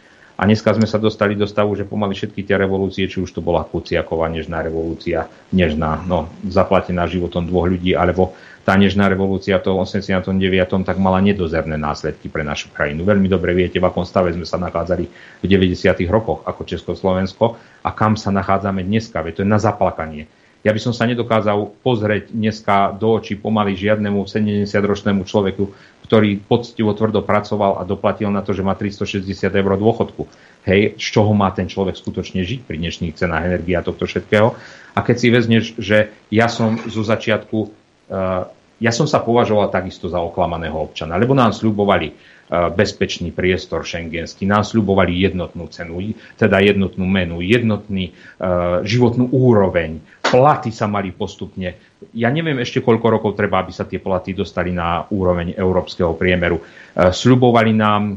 A 0.42 0.50
dneska 0.50 0.74
sme 0.74 0.90
sa 0.90 0.98
dostali 0.98 1.38
do 1.38 1.46
stavu, 1.46 1.78
že 1.78 1.86
pomaly 1.86 2.18
všetky 2.18 2.42
tie 2.42 2.58
revolúcie, 2.58 3.06
či 3.06 3.22
už 3.22 3.30
to 3.30 3.46
bola 3.46 3.62
Kuciaková 3.62 4.26
nežná 4.26 4.66
revolúcia, 4.66 5.30
nežná, 5.54 6.02
no, 6.10 6.34
zaplatená 6.50 7.06
životom 7.06 7.46
dvoch 7.46 7.70
ľudí, 7.70 7.94
alebo 7.94 8.34
tá 8.66 8.74
nežná 8.74 9.06
revolúcia 9.06 9.62
v 9.62 9.70
tom 9.70 9.78
89. 9.86 10.34
tak 10.82 10.98
mala 10.98 11.22
nedozerné 11.22 11.78
následky 11.78 12.26
pre 12.30 12.42
našu 12.42 12.74
krajinu. 12.74 13.06
Veľmi 13.06 13.30
dobre 13.30 13.54
viete, 13.54 13.78
v 13.78 13.86
akom 13.86 14.06
stave 14.06 14.34
sme 14.34 14.46
sa 14.46 14.58
nachádzali 14.58 15.06
v 15.42 15.46
90. 15.46 16.10
rokoch 16.10 16.42
ako 16.46 16.62
Československo 16.66 17.46
a 17.86 17.90
kam 17.94 18.18
sa 18.18 18.34
nachádzame 18.34 18.82
dneska. 18.82 19.22
Veď 19.22 19.42
to 19.42 19.44
je 19.46 19.50
na 19.50 19.62
zaplakanie 19.62 20.26
ja 20.62 20.72
by 20.72 20.80
som 20.82 20.94
sa 20.94 21.10
nedokázal 21.10 21.74
pozrieť 21.82 22.30
dneska 22.30 22.94
do 22.94 23.18
očí 23.18 23.34
pomaly 23.34 23.74
žiadnemu 23.74 24.30
70-ročnému 24.30 25.26
človeku, 25.26 25.74
ktorý 26.06 26.38
poctivo 26.38 26.94
tvrdo 26.94 27.26
pracoval 27.26 27.82
a 27.82 27.88
doplatil 27.88 28.30
na 28.30 28.46
to, 28.46 28.54
že 28.54 28.62
má 28.62 28.78
360 28.78 29.26
eur 29.50 29.74
dôchodku. 29.80 30.30
Hej, 30.62 31.02
z 31.02 31.08
čoho 31.18 31.34
má 31.34 31.50
ten 31.50 31.66
človek 31.66 31.98
skutočne 31.98 32.46
žiť 32.46 32.70
pri 32.70 32.78
dnešných 32.78 33.18
cenách 33.18 33.50
energie 33.50 33.74
a 33.74 33.82
tohto 33.82 34.06
všetkého. 34.06 34.54
A 34.94 35.00
keď 35.02 35.16
si 35.18 35.28
vezmeš, 35.34 35.66
že 35.82 36.14
ja 36.30 36.46
som 36.46 36.78
zo 36.86 37.02
začiatku, 37.02 37.58
uh, 37.66 38.46
ja 38.78 38.92
som 38.94 39.10
sa 39.10 39.18
považoval 39.18 39.74
takisto 39.74 40.14
za 40.14 40.22
oklamaného 40.22 40.78
občana, 40.78 41.18
lebo 41.18 41.34
nám 41.34 41.58
sľubovali 41.58 42.14
uh, 42.14 42.70
bezpečný 42.70 43.34
priestor 43.34 43.82
šengenský, 43.82 44.46
nám 44.46 44.62
sľubovali 44.62 45.18
jednotnú 45.26 45.66
cenu, 45.74 46.14
teda 46.38 46.62
jednotnú 46.62 47.10
menu, 47.10 47.42
jednotný 47.42 48.14
uh, 48.14 48.86
životnú 48.86 49.34
úroveň, 49.34 49.98
platy 50.32 50.72
sa 50.72 50.88
mali 50.88 51.12
postupne. 51.12 52.00
Ja 52.16 52.32
neviem 52.32 52.56
ešte, 52.64 52.80
koľko 52.80 53.20
rokov 53.20 53.32
treba, 53.36 53.60
aby 53.60 53.76
sa 53.76 53.84
tie 53.84 54.00
platy 54.00 54.32
dostali 54.32 54.72
na 54.72 55.04
úroveň 55.12 55.52
európskeho 55.60 56.16
priemeru. 56.16 56.58
E, 56.58 56.64
sľubovali 57.12 57.76
nám 57.76 58.02
e, 58.10 58.16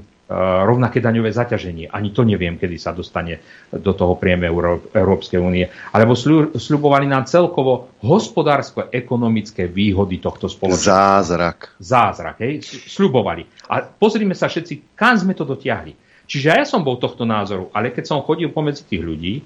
rovnaké 0.63 1.03
daňové 1.03 1.35
zaťaženie. 1.35 1.91
Ani 1.91 2.15
to 2.15 2.23
neviem, 2.23 2.55
kedy 2.55 2.79
sa 2.79 2.95
dostane 2.95 3.43
do 3.75 3.93
toho 3.93 4.15
priemeru 4.15 4.87
Európskej 4.95 5.43
únie. 5.43 5.67
Alebo 5.91 6.15
sľubovali 6.55 7.11
nám 7.11 7.27
celkovo 7.27 7.99
hospodársko-ekonomické 8.07 9.67
výhody 9.67 10.23
tohto 10.23 10.47
spoločnosti. 10.47 10.95
Zázrak. 10.95 11.75
Zázrak, 11.83 12.39
hej? 12.47 12.63
Sľubovali. 12.89 13.67
A 13.75 13.83
pozrime 13.83 14.39
sa 14.39 14.47
všetci, 14.47 14.95
kam 14.95 15.19
sme 15.19 15.35
to 15.35 15.43
dotiahli. 15.43 16.05
Čiže 16.25 16.57
ja 16.57 16.65
som 16.65 16.81
bol 16.81 16.97
tohto 16.97 17.29
názoru, 17.29 17.69
ale 17.77 17.93
keď 17.93 18.05
som 18.09 18.25
chodil 18.25 18.49
pomedzi 18.49 18.89
tých 18.89 19.05
ľudí, 19.05 19.45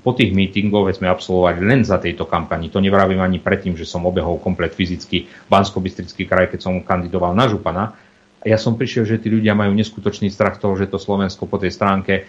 po 0.00 0.16
tých 0.16 0.32
mítingoch 0.32 0.88
sme 0.96 1.12
absolvovali 1.12 1.60
len 1.60 1.84
za 1.84 2.00
tejto 2.00 2.24
kampani. 2.24 2.72
To 2.72 2.80
nevravím 2.80 3.20
ani 3.20 3.36
predtým, 3.36 3.76
že 3.76 3.84
som 3.84 4.08
obehol 4.08 4.40
komplet 4.40 4.72
fyzicky 4.72 5.28
bansko 5.52 5.84
kraj, 6.24 6.48
keď 6.48 6.60
som 6.64 6.80
kandidoval 6.80 7.36
na 7.36 7.44
župana. 7.44 7.92
Ja 8.42 8.58
som 8.58 8.74
prišiel, 8.74 9.06
že 9.06 9.22
tí 9.22 9.30
ľudia 9.30 9.54
majú 9.54 9.70
neskutočný 9.70 10.26
strach 10.26 10.58
toho, 10.58 10.74
že 10.74 10.90
to 10.90 10.98
Slovensko 10.98 11.46
po 11.46 11.62
tej 11.62 11.70
stránke 11.70 12.12
e, 12.18 12.22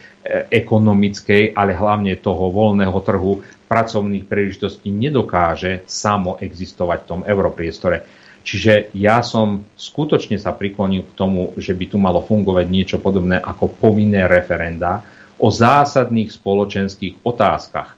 ekonomickej, 0.54 1.58
ale 1.58 1.74
hlavne 1.74 2.22
toho 2.22 2.54
voľného 2.54 2.94
trhu 3.02 3.42
pracovných 3.66 4.30
príležitostí 4.30 4.94
nedokáže 4.94 5.82
samo 5.90 6.38
existovať 6.38 7.00
v 7.02 7.10
tom 7.10 7.22
europriestore. 7.26 8.06
Čiže 8.44 8.94
ja 8.94 9.26
som 9.26 9.66
skutočne 9.74 10.38
sa 10.38 10.54
priklonil 10.54 11.08
k 11.08 11.18
tomu, 11.18 11.56
že 11.58 11.74
by 11.74 11.86
tu 11.90 11.98
malo 11.98 12.22
fungovať 12.22 12.66
niečo 12.70 12.98
podobné 13.02 13.40
ako 13.40 13.72
povinné 13.74 14.30
referenda, 14.30 15.02
o 15.38 15.48
zásadných 15.50 16.30
spoločenských 16.30 17.26
otázkach. 17.26 17.96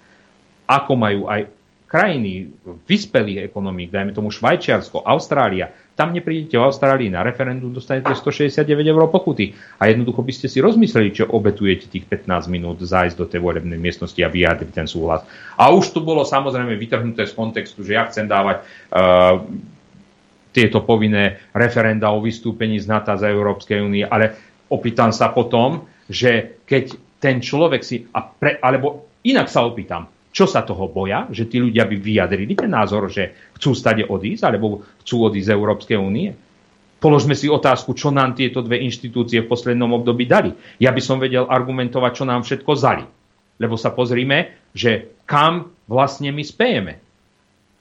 Ako 0.65 0.93
majú 0.97 1.27
aj 1.29 1.51
krajiny 1.85 2.51
vyspelých 2.89 3.47
ekonomík, 3.47 3.93
dajme 3.93 4.11
tomu 4.11 4.33
Švajčiarsko, 4.33 5.05
Austrália, 5.05 5.71
tam 5.95 6.11
neprídete 6.11 6.59
v 6.59 6.67
Austrálii 6.67 7.07
na 7.07 7.23
referendum, 7.23 7.71
dostanete 7.71 8.11
169 8.11 8.67
eur 8.67 9.07
pokuty. 9.07 9.55
A 9.79 9.87
jednoducho 9.87 10.27
by 10.27 10.33
ste 10.35 10.51
si 10.51 10.59
rozmysleli, 10.59 11.15
čo 11.15 11.23
obetujete 11.31 11.87
tých 11.87 12.03
15 12.03 12.51
minút 12.51 12.83
zájsť 12.83 13.15
do 13.15 13.23
tej 13.23 13.39
volebnej 13.39 13.79
miestnosti 13.79 14.19
a 14.19 14.27
vyjadriť 14.27 14.75
ten 14.75 14.87
súhlas. 14.91 15.23
A 15.55 15.71
už 15.71 15.95
tu 15.95 16.03
bolo 16.03 16.27
samozrejme 16.27 16.75
vytrhnuté 16.75 17.23
z 17.23 17.31
kontextu, 17.31 17.87
že 17.87 17.95
ja 17.95 18.03
chcem 18.11 18.27
dávať 18.27 18.67
uh, 18.91 19.39
tieto 20.51 20.83
povinné 20.83 21.39
referenda 21.55 22.11
o 22.11 22.19
vystúpení 22.19 22.75
z 22.75 22.91
NATO 22.91 23.15
z 23.15 23.31
Európskej 23.31 23.79
únie, 23.79 24.03
ale 24.03 24.35
opýtam 24.67 25.15
sa 25.15 25.31
potom, 25.31 25.87
že 26.11 26.59
keď 26.67 27.04
ten 27.25 27.41
človek 27.41 27.81
si, 27.81 28.05
a 28.13 28.21
pre, 28.21 28.61
alebo 28.61 29.09
inak 29.25 29.49
sa 29.49 29.65
opýtam, 29.65 30.05
čo 30.29 30.45
sa 30.45 30.61
toho 30.61 30.85
boja, 30.85 31.25
že 31.33 31.49
tí 31.49 31.57
ľudia 31.57 31.89
by 31.89 31.97
vyjadrili 31.97 32.53
ten 32.53 32.69
názor, 32.69 33.09
že 33.09 33.33
chcú 33.57 33.73
stade 33.73 34.05
odísť, 34.05 34.45
alebo 34.45 34.85
chcú 35.01 35.25
odísť 35.25 35.49
z 35.49 35.55
Európskej 35.57 35.97
únie? 35.97 36.37
Položme 37.01 37.33
si 37.33 37.49
otázku, 37.49 37.97
čo 37.97 38.13
nám 38.13 38.37
tieto 38.37 38.61
dve 38.61 38.77
inštitúcie 38.85 39.41
v 39.41 39.49
poslednom 39.49 39.89
období 39.97 40.29
dali. 40.29 40.53
Ja 40.77 40.93
by 40.93 41.01
som 41.01 41.17
vedel 41.17 41.49
argumentovať, 41.49 42.11
čo 42.13 42.25
nám 42.29 42.45
všetko 42.45 42.71
zali. 42.77 43.05
Lebo 43.57 43.73
sa 43.79 43.89
pozrime, 43.89 44.69
že 44.75 45.17
kam 45.25 45.73
vlastne 45.89 46.29
my 46.29 46.43
spejeme. 46.45 46.93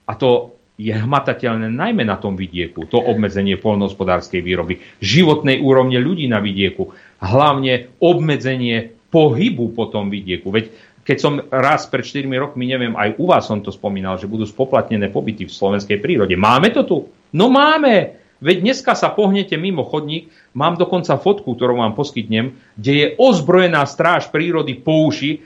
A 0.08 0.12
to 0.16 0.56
je 0.80 0.94
hmatateľné 0.94 1.70
najmä 1.70 2.02
na 2.02 2.18
tom 2.18 2.34
vidieku, 2.34 2.86
to 2.90 2.98
obmedzenie 2.98 3.58
polnohospodárskej 3.58 4.42
výroby, 4.42 4.82
životnej 4.98 5.62
úrovne 5.62 6.02
ľudí 6.02 6.26
na 6.26 6.42
vidieku, 6.42 6.90
hlavne 7.22 7.94
obmedzenie 8.02 8.94
pohybu 9.14 9.70
po 9.70 9.86
tom 9.86 10.10
vidieku. 10.10 10.50
Veď 10.50 10.74
keď 11.06 11.16
som 11.20 11.38
raz 11.52 11.86
pred 11.86 12.02
4 12.02 12.26
rokmi, 12.34 12.66
neviem, 12.66 12.98
aj 12.98 13.14
u 13.20 13.30
vás 13.30 13.46
som 13.46 13.62
to 13.62 13.70
spomínal, 13.70 14.18
že 14.18 14.26
budú 14.26 14.42
spoplatnené 14.48 15.12
pobyty 15.12 15.46
v 15.46 15.54
slovenskej 15.54 16.02
prírode. 16.02 16.34
Máme 16.34 16.74
to 16.74 16.82
tu? 16.82 16.98
No 17.30 17.52
máme! 17.52 18.24
Veď 18.44 18.60
dneska 18.60 18.92
sa 18.92 19.14
pohnete 19.14 19.56
mimo 19.56 19.86
chodník, 19.86 20.28
mám 20.52 20.76
dokonca 20.76 21.16
fotku, 21.16 21.54
ktorú 21.54 21.80
vám 21.80 21.96
poskytnem, 21.96 22.52
kde 22.76 22.92
je 22.92 23.06
ozbrojená 23.16 23.86
stráž 23.88 24.28
prírody 24.28 24.76
po 24.76 25.08
uši, 25.08 25.30
e, 25.32 25.40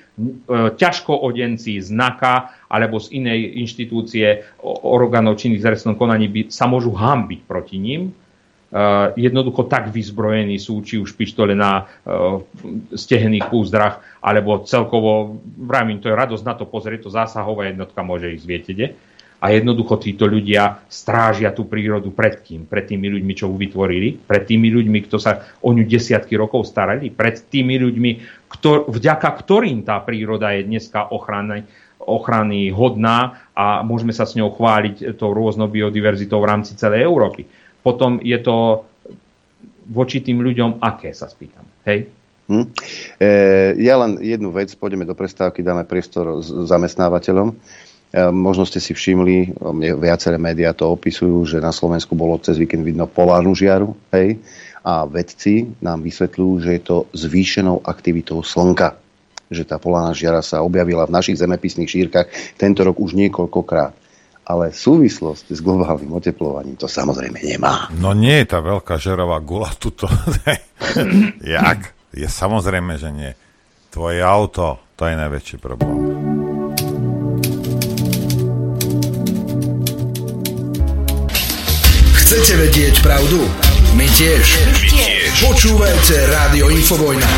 ťažko 0.74 1.14
odenci 1.14 1.78
z 1.78 1.94
NAKA 1.94 2.66
alebo 2.66 2.98
z 2.98 3.22
inej 3.22 3.60
inštitúcie 3.60 4.42
orgánov 4.82 5.38
činných 5.38 5.62
zresnom 5.62 5.94
konaní 5.94 6.26
by 6.26 6.40
sa 6.50 6.66
môžu 6.66 6.90
hambiť 6.90 7.46
proti 7.46 7.78
ním, 7.78 8.16
jednoducho 9.16 9.64
tak 9.64 9.88
vyzbrojení 9.88 10.60
sú, 10.60 10.84
či 10.84 11.00
už 11.00 11.16
pištole 11.16 11.56
na 11.56 11.88
uh, 11.88 12.44
stehených 12.92 13.48
púzdrach, 13.48 14.04
alebo 14.20 14.60
celkovo, 14.68 15.40
vravím, 15.56 16.04
to 16.04 16.12
je 16.12 16.18
radosť 16.20 16.44
na 16.44 16.52
to 16.52 16.68
pozrieť, 16.68 17.08
to 17.08 17.10
zásahová 17.14 17.72
jednotka 17.72 18.04
môže 18.04 18.28
ísť, 18.28 18.44
viete, 18.44 18.72
kde? 18.76 18.88
A 19.38 19.54
jednoducho 19.54 20.02
títo 20.02 20.26
ľudia 20.26 20.82
strážia 20.90 21.54
tú 21.54 21.70
prírodu 21.70 22.10
pred 22.10 22.42
kým? 22.42 22.66
Pred 22.66 22.90
tými 22.90 23.06
ľuďmi, 23.06 23.32
čo 23.38 23.46
ju 23.46 23.54
vytvorili? 23.54 24.18
Pred 24.18 24.42
tými 24.50 24.66
ľuďmi, 24.66 24.98
kto 25.06 25.16
sa 25.22 25.46
o 25.62 25.70
ňu 25.70 25.86
desiatky 25.86 26.34
rokov 26.34 26.66
starali? 26.66 27.14
Pred 27.14 27.46
tými 27.46 27.78
ľuďmi, 27.78 28.10
ktor, 28.50 28.90
vďaka 28.90 29.30
ktorým 29.30 29.86
tá 29.86 30.02
príroda 30.02 30.50
je 30.58 30.66
dneska 30.66 31.14
ochrany, 31.14 31.62
ochrany 32.02 32.74
hodná 32.74 33.46
a 33.54 33.86
môžeme 33.86 34.10
sa 34.10 34.26
s 34.26 34.34
ňou 34.34 34.50
chváliť 34.58 35.14
tou 35.14 35.30
rôznou 35.30 35.70
biodiverzitou 35.70 36.42
v 36.42 36.48
rámci 36.50 36.74
celej 36.74 37.06
Európy 37.06 37.46
potom 37.82 38.18
je 38.22 38.38
to 38.42 38.84
voči 39.88 40.20
tým 40.20 40.44
ľuďom 40.44 40.84
aké, 40.84 41.16
sa 41.16 41.26
spýtam. 41.26 41.64
Hej? 41.88 42.12
Hm. 42.48 42.66
E, 43.20 43.28
ja 43.84 44.00
len 44.00 44.20
jednu 44.24 44.52
vec, 44.52 44.72
pôjdeme 44.76 45.04
do 45.04 45.12
prestávky, 45.12 45.60
dáme 45.60 45.84
priestor 45.84 46.40
zamestnávateľom. 46.44 47.52
E, 47.52 47.54
možno 48.32 48.64
ste 48.64 48.80
si 48.80 48.96
všimli, 48.96 49.56
viaceré 50.00 50.40
médiá 50.40 50.72
to 50.72 50.88
opisujú, 50.88 51.44
že 51.44 51.60
na 51.60 51.72
Slovensku 51.72 52.16
bolo 52.16 52.40
cez 52.40 52.56
víkend 52.56 52.84
vidno 52.84 53.04
polárnu 53.04 53.52
žiaru, 53.52 53.92
hej, 54.16 54.40
a 54.80 55.04
vedci 55.04 55.68
nám 55.84 56.00
vysvetľujú, 56.00 56.52
že 56.64 56.70
je 56.80 56.82
to 56.82 56.96
zvýšenou 57.12 57.84
aktivitou 57.84 58.40
slnka. 58.40 58.96
Že 59.52 59.68
tá 59.68 59.76
polárna 59.76 60.16
žiara 60.16 60.40
sa 60.40 60.64
objavila 60.64 61.04
v 61.04 61.12
našich 61.12 61.36
zemepisných 61.40 61.88
šírkach 61.88 62.28
tento 62.56 62.80
rok 62.84 62.96
už 62.96 63.12
niekoľkokrát 63.16 64.07
ale 64.48 64.72
súvislosť 64.72 65.52
s 65.52 65.60
globálnym 65.60 66.08
oteplovaním 66.16 66.80
to 66.80 66.88
samozrejme 66.88 67.36
nemá. 67.44 67.92
No 68.00 68.16
nie 68.16 68.40
je 68.40 68.56
tá 68.56 68.64
veľká 68.64 68.96
žerová 68.96 69.36
gula 69.44 69.68
tuto. 69.76 70.08
Jak? 71.44 71.92
Je 72.16 72.24
samozrejme, 72.24 72.96
že 72.96 73.12
nie. 73.12 73.30
Tvoje 73.92 74.24
auto, 74.24 74.80
to 74.96 75.04
je 75.04 75.14
najväčší 75.20 75.56
problém. 75.60 75.96
Chcete 82.16 82.52
vedieť 82.56 82.94
pravdu? 83.04 83.44
My 83.96 84.08
tiež. 84.16 84.44
My 84.64 84.84
tiež. 84.88 85.32
Počúvajte 85.44 86.14
Rádio 86.28 86.72
Infovojna. 86.72 87.28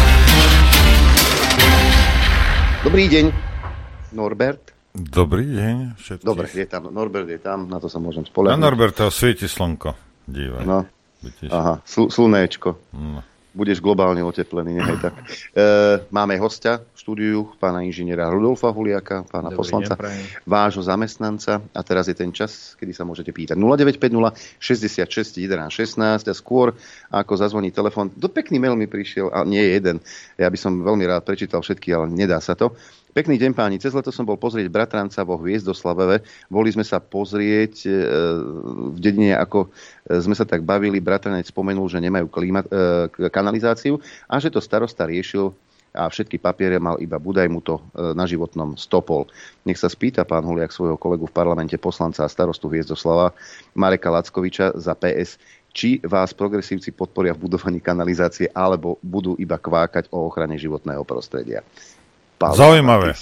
Dobrý 2.87 3.07
deň, 3.07 3.24
Norbert. 4.15 4.70
Dobrý 4.91 5.47
deň 5.47 5.95
všetkých. 6.03 6.27
Dobre, 6.27 6.51
je 6.51 6.67
tam, 6.67 6.91
Norbert 6.91 7.31
je 7.31 7.39
tam, 7.39 7.71
na 7.71 7.79
to 7.79 7.87
sa 7.87 8.03
môžem 8.03 8.27
spolehnúť. 8.27 8.59
Na 8.59 8.59
Norberta 8.59 9.07
svieti 9.15 9.47
slnko, 9.47 9.95
dívaj. 10.27 10.67
No, 10.67 10.83
aha, 11.47 11.79
sl- 11.87 12.11
slnéčko. 12.11 12.75
No. 12.91 13.23
Budeš 13.51 13.83
globálne 13.83 14.23
oteplený, 14.23 14.79
nechaj 14.79 14.99
tak. 15.03 15.15
E, 15.59 15.67
máme 16.15 16.39
hostia 16.39 16.87
v 16.87 16.99
štúdiu, 17.03 17.39
pána 17.59 17.83
inžiniera 17.83 18.31
Rudolfa 18.31 18.71
Huliaka, 18.71 19.27
pána 19.27 19.51
Dobrý 19.51 19.59
poslanca, 19.59 19.99
deň, 19.99 20.47
vášho 20.47 20.87
zamestnanca. 20.87 21.59
A 21.75 21.81
teraz 21.83 22.07
je 22.07 22.15
ten 22.15 22.31
čas, 22.31 22.79
kedy 22.79 22.95
sa 22.95 23.03
môžete 23.03 23.35
pýtať. 23.35 23.59
0950 23.59 24.55
66 24.62 25.43
11 25.43 25.67
16 25.67 26.31
a 26.31 26.35
skôr, 26.35 26.79
ako 27.11 27.33
zazvoní 27.35 27.75
telefón. 27.75 28.15
Do 28.15 28.31
pekný 28.31 28.62
mail 28.62 28.79
mi 28.79 28.87
prišiel, 28.87 29.35
a 29.35 29.43
nie 29.43 29.59
je 29.67 29.71
jeden. 29.83 29.97
Ja 30.39 30.47
by 30.47 30.59
som 30.59 30.87
veľmi 30.87 31.03
rád 31.11 31.27
prečítal 31.27 31.59
všetky, 31.59 31.91
ale 31.91 32.07
nedá 32.07 32.39
sa 32.39 32.55
to. 32.55 32.79
Pekný 33.11 33.43
deň 33.43 33.53
páni, 33.59 33.82
cez 33.82 33.91
leto 33.91 34.15
som 34.15 34.23
bol 34.23 34.39
pozrieť 34.39 34.70
bratranca 34.70 35.27
vo 35.27 35.35
Hviezdoslaveve. 35.35 36.23
Boli 36.47 36.70
sme 36.70 36.87
sa 36.87 37.03
pozrieť 37.03 37.74
e, 37.82 37.91
v 38.95 38.99
dedine, 39.03 39.35
ako 39.35 39.66
e, 39.66 39.69
sme 40.23 40.39
sa 40.39 40.47
tak 40.47 40.62
bavili, 40.62 41.03
bratranec 41.03 41.51
spomenul, 41.51 41.91
že 41.91 41.99
nemajú 41.99 42.31
klíma, 42.31 42.62
e, 42.62 43.31
kanalizáciu 43.35 43.99
a 44.31 44.39
že 44.39 44.55
to 44.55 44.62
starosta 44.62 45.11
riešil 45.11 45.51
a 45.91 46.07
všetky 46.07 46.39
papiere 46.39 46.78
mal 46.78 47.03
iba 47.03 47.19
Budaj 47.19 47.51
mu 47.51 47.59
to 47.59 47.82
na 48.15 48.23
životnom 48.23 48.78
stopol. 48.78 49.27
Nech 49.66 49.74
sa 49.74 49.91
spýta 49.91 50.23
pán 50.23 50.47
Huliak 50.47 50.70
svojho 50.70 50.95
kolegu 50.95 51.27
v 51.27 51.35
parlamente 51.35 51.74
poslanca 51.82 52.23
a 52.23 52.31
starostu 52.31 52.70
Hviezdoslava 52.70 53.35
Mareka 53.74 54.07
Lackoviča 54.07 54.78
za 54.78 54.95
PS, 54.95 55.43
či 55.74 55.99
vás 56.07 56.31
progresívci 56.31 56.95
podporia 56.95 57.35
v 57.35 57.43
budovaní 57.43 57.82
kanalizácie 57.82 58.55
alebo 58.55 59.03
budú 59.03 59.35
iba 59.35 59.59
kvákať 59.59 60.07
o 60.15 60.31
ochrane 60.31 60.55
životného 60.55 61.03
prostredia. 61.03 61.66
Pavel 62.41 62.57
Zaujímavé. 62.57 63.12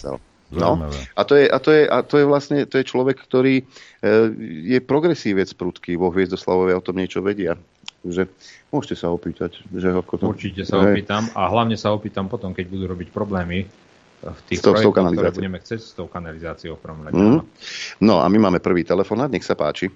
No, 0.48 0.80
a 1.12 1.22
to, 1.28 1.36
je, 1.36 1.44
a, 1.44 1.58
to 1.60 1.70
je, 1.76 1.82
a 1.84 2.00
to 2.00 2.14
je 2.16 2.24
vlastne 2.24 2.64
to 2.64 2.80
je 2.80 2.84
človek, 2.88 3.20
ktorý 3.20 3.60
e, 3.60 3.64
je 4.64 4.78
progresívec 4.80 5.52
prudký 5.52 6.00
vo 6.00 6.08
Hviezdoslavove, 6.08 6.72
o 6.72 6.80
tom 6.80 6.96
niečo 6.96 7.20
vedia. 7.20 7.60
Že 8.00 8.32
môžete 8.72 8.96
sa 8.96 9.12
opýtať. 9.12 9.60
Že 9.68 10.00
ako 10.00 10.14
to, 10.16 10.24
Určite 10.32 10.64
sa 10.64 10.80
hej. 10.80 10.96
opýtam 10.96 11.28
a 11.36 11.52
hlavne 11.52 11.76
sa 11.76 11.92
opýtam 11.92 12.32
potom, 12.32 12.56
keď 12.56 12.64
budú 12.64 12.88
robiť 12.88 13.12
problémy 13.12 13.68
v 14.24 14.40
tých 14.48 14.58
s 14.58 14.64
projektoch, 14.64 15.12
ktoré 15.12 15.30
budeme 15.36 15.60
chcieť 15.60 15.80
s 15.84 15.92
tou 15.92 16.08
kanalizáciou 16.08 16.74
v 16.74 16.80
prvom 16.80 17.00
rade. 17.04 17.20
Mm. 17.20 17.40
No 18.00 18.24
a 18.24 18.26
my 18.32 18.38
máme 18.48 18.58
prvý 18.64 18.88
telefonát, 18.88 19.28
nech 19.28 19.44
sa 19.44 19.52
páči. 19.52 19.92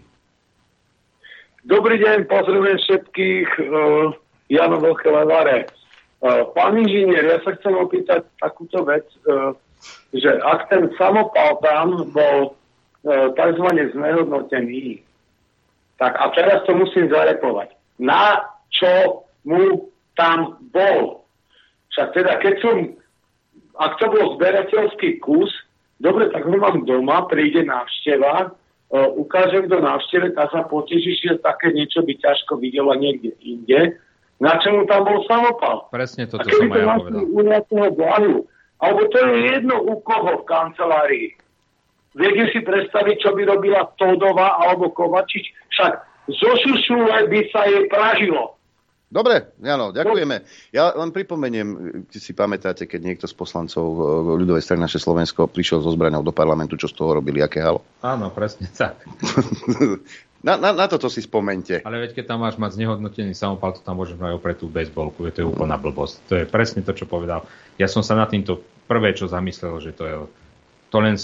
Dobrý 1.64 1.96
deň, 1.96 2.28
pozdravujem 2.28 2.76
všetkých. 2.76 3.48
Uh, 3.56 4.12
Jano 4.52 4.84
Veľké 4.84 5.08
Levare. 5.08 5.81
Eh, 6.22 6.44
pán 6.54 6.78
inžinier, 6.78 7.26
ja 7.26 7.42
sa 7.42 7.50
chcem 7.58 7.74
opýtať 7.74 8.22
takúto 8.38 8.86
vec, 8.86 9.02
eh, 9.26 9.50
že 10.14 10.30
ak 10.38 10.70
ten 10.70 10.86
samopal 10.94 11.58
tam 11.58 12.14
bol 12.14 12.54
eh, 13.02 13.26
tzv. 13.34 13.66
znehodnotený, 13.90 15.02
tak 15.98 16.14
a 16.14 16.30
teraz 16.30 16.62
to 16.62 16.78
musím 16.78 17.10
zarepovať. 17.10 17.74
Na 17.98 18.38
čo 18.70 19.26
mu 19.42 19.90
tam 20.14 20.62
bol? 20.70 21.26
Však 21.90 22.14
teda, 22.14 22.38
keď 22.38 22.54
som, 22.62 22.76
ak 23.82 23.98
to 23.98 24.06
bol 24.06 24.38
zberateľský 24.38 25.18
kus, 25.18 25.50
dobre, 25.98 26.30
tak 26.30 26.46
ho 26.46 26.54
mám 26.54 26.86
doma, 26.86 27.26
príde 27.26 27.66
návšteva, 27.66 28.54
ukážem 29.18 29.66
do 29.66 29.82
návšteve, 29.82 30.38
tá 30.38 30.46
sa 30.52 30.64
poteší, 30.68 31.18
že 31.18 31.42
také 31.42 31.74
niečo 31.74 32.00
by 32.04 32.14
ťažko 32.16 32.60
videla 32.60 32.96
niekde 32.96 33.36
inde, 33.44 33.98
na 34.42 34.58
čomu 34.58 34.82
tam 34.90 35.06
bol 35.06 35.22
samopal. 35.30 35.86
Presne 35.94 36.26
toto 36.26 36.42
som 36.50 36.66
aj 36.66 36.82
ja 36.82 36.98
povedal. 36.98 37.22
U 37.30 37.40
nejakého 37.46 37.88
blahu, 37.94 38.34
alebo 38.82 39.00
to 39.14 39.18
je 39.22 39.36
jedno 39.54 39.78
u 39.78 40.02
koho 40.02 40.42
v 40.42 40.46
kancelárii. 40.50 41.28
Viete 42.18 42.50
si 42.50 42.60
predstaviť, 42.60 43.16
čo 43.22 43.30
by 43.32 43.46
robila 43.46 43.88
Todová 43.96 44.60
alebo 44.60 44.90
Kovačič? 44.90 45.48
Však 45.72 45.92
zo 46.28 46.50
šušule 46.58 47.30
by 47.30 47.40
sa 47.54 47.70
jej 47.70 47.86
pražilo. 47.88 48.58
Dobre, 49.12 49.52
áno, 49.60 49.92
ďakujeme. 49.92 50.40
Ja 50.72 50.96
len 50.96 51.12
pripomeniem, 51.12 52.00
si 52.08 52.32
pamätáte, 52.32 52.88
keď 52.88 53.00
niekto 53.04 53.26
z 53.28 53.36
poslancov 53.36 53.84
eh, 53.84 54.02
ľudovej 54.40 54.64
strany 54.64 54.88
naše 54.88 54.96
Slovensko 54.96 55.52
prišiel 55.52 55.84
so 55.84 55.92
zbraňou 55.92 56.24
do 56.24 56.32
parlamentu, 56.32 56.80
čo 56.80 56.88
z 56.88 56.96
toho 56.96 57.20
robili, 57.20 57.44
aké 57.44 57.60
halo? 57.60 57.84
Áno, 58.00 58.32
presne 58.32 58.72
tak. 58.72 59.04
Na, 60.42 60.58
na, 60.58 60.74
na 60.74 60.90
toto 60.90 61.06
si 61.06 61.22
spomente. 61.22 61.78
Ale 61.86 62.02
veď 62.02 62.18
keď 62.18 62.34
tam 62.34 62.42
máš 62.42 62.58
mať 62.58 62.74
znehodnotený 62.74 63.30
samopal, 63.30 63.78
to 63.78 63.86
tam 63.86 64.02
môžeš 64.02 64.18
mať 64.18 64.34
opretú 64.34 64.66
bezbolku. 64.66 65.22
To 65.30 65.38
je 65.38 65.46
úplná 65.46 65.78
blbosť. 65.78 66.14
To 66.26 66.32
je 66.42 66.44
presne 66.50 66.82
to, 66.82 66.90
čo 66.90 67.06
povedal. 67.06 67.46
Ja 67.78 67.86
som 67.86 68.02
sa 68.02 68.18
na 68.18 68.26
týmto 68.26 68.58
prvé, 68.90 69.14
čo 69.14 69.30
zamyslel, 69.30 69.78
že 69.78 69.94
to 69.94 70.02
je 70.02 70.14
to 70.92 70.98
len 71.00 71.16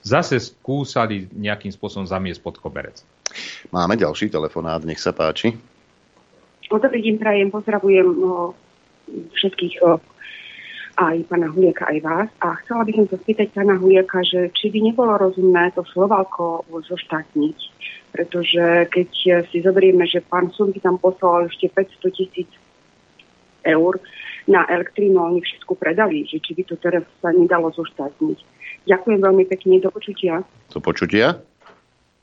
zase 0.00 0.40
skúsali 0.40 1.28
nejakým 1.28 1.68
spôsobom 1.74 2.08
zamiesť 2.08 2.40
pod 2.40 2.56
koberec. 2.56 3.04
Máme 3.68 4.00
ďalší 4.00 4.32
telefonát, 4.32 4.80
nech 4.80 5.02
sa 5.02 5.12
páči. 5.12 5.54
Dobrý 6.70 7.02
deň, 7.02 7.14
prajem, 7.18 7.48
pozdravujem 7.50 8.08
o, 8.22 8.54
všetkých 9.34 9.74
o, 9.82 9.98
aj 11.02 11.16
pána 11.26 11.50
Huliaka, 11.50 11.90
aj 11.90 11.98
vás. 12.00 12.28
A 12.40 12.54
chcela 12.62 12.86
by 12.86 12.92
som 12.94 13.06
sa 13.10 13.16
spýtať 13.18 13.50
pána 13.52 13.74
Huliaka, 13.76 14.22
že 14.22 14.54
či 14.54 14.70
by 14.70 14.78
nebolo 14.88 15.18
rozumné 15.18 15.74
to 15.74 15.82
Slovalko 15.90 16.64
zoštátniť. 16.70 17.58
Pretože 18.10 18.90
keď 18.90 19.08
si 19.48 19.62
zoberieme, 19.62 20.02
že 20.04 20.18
pán 20.18 20.50
Sunky 20.50 20.82
tam 20.82 20.98
poslal 20.98 21.46
ešte 21.46 21.70
500 21.70 22.10
tisíc 22.10 22.50
eur 23.62 24.02
na 24.50 24.66
elektrínu, 24.66 25.20
oni 25.20 25.40
všetko 25.44 25.78
predali, 25.78 26.26
že 26.26 26.42
či 26.42 26.58
by 26.58 26.62
to 26.66 26.74
teraz 26.80 27.06
sa 27.22 27.30
nedalo 27.30 27.70
zoštátniť. 27.70 28.38
Ďakujem 28.88 29.20
veľmi 29.20 29.44
pekne, 29.46 29.78
do 29.78 29.92
počutia. 29.92 30.42
Do 30.72 30.80
počutia. 30.82 31.38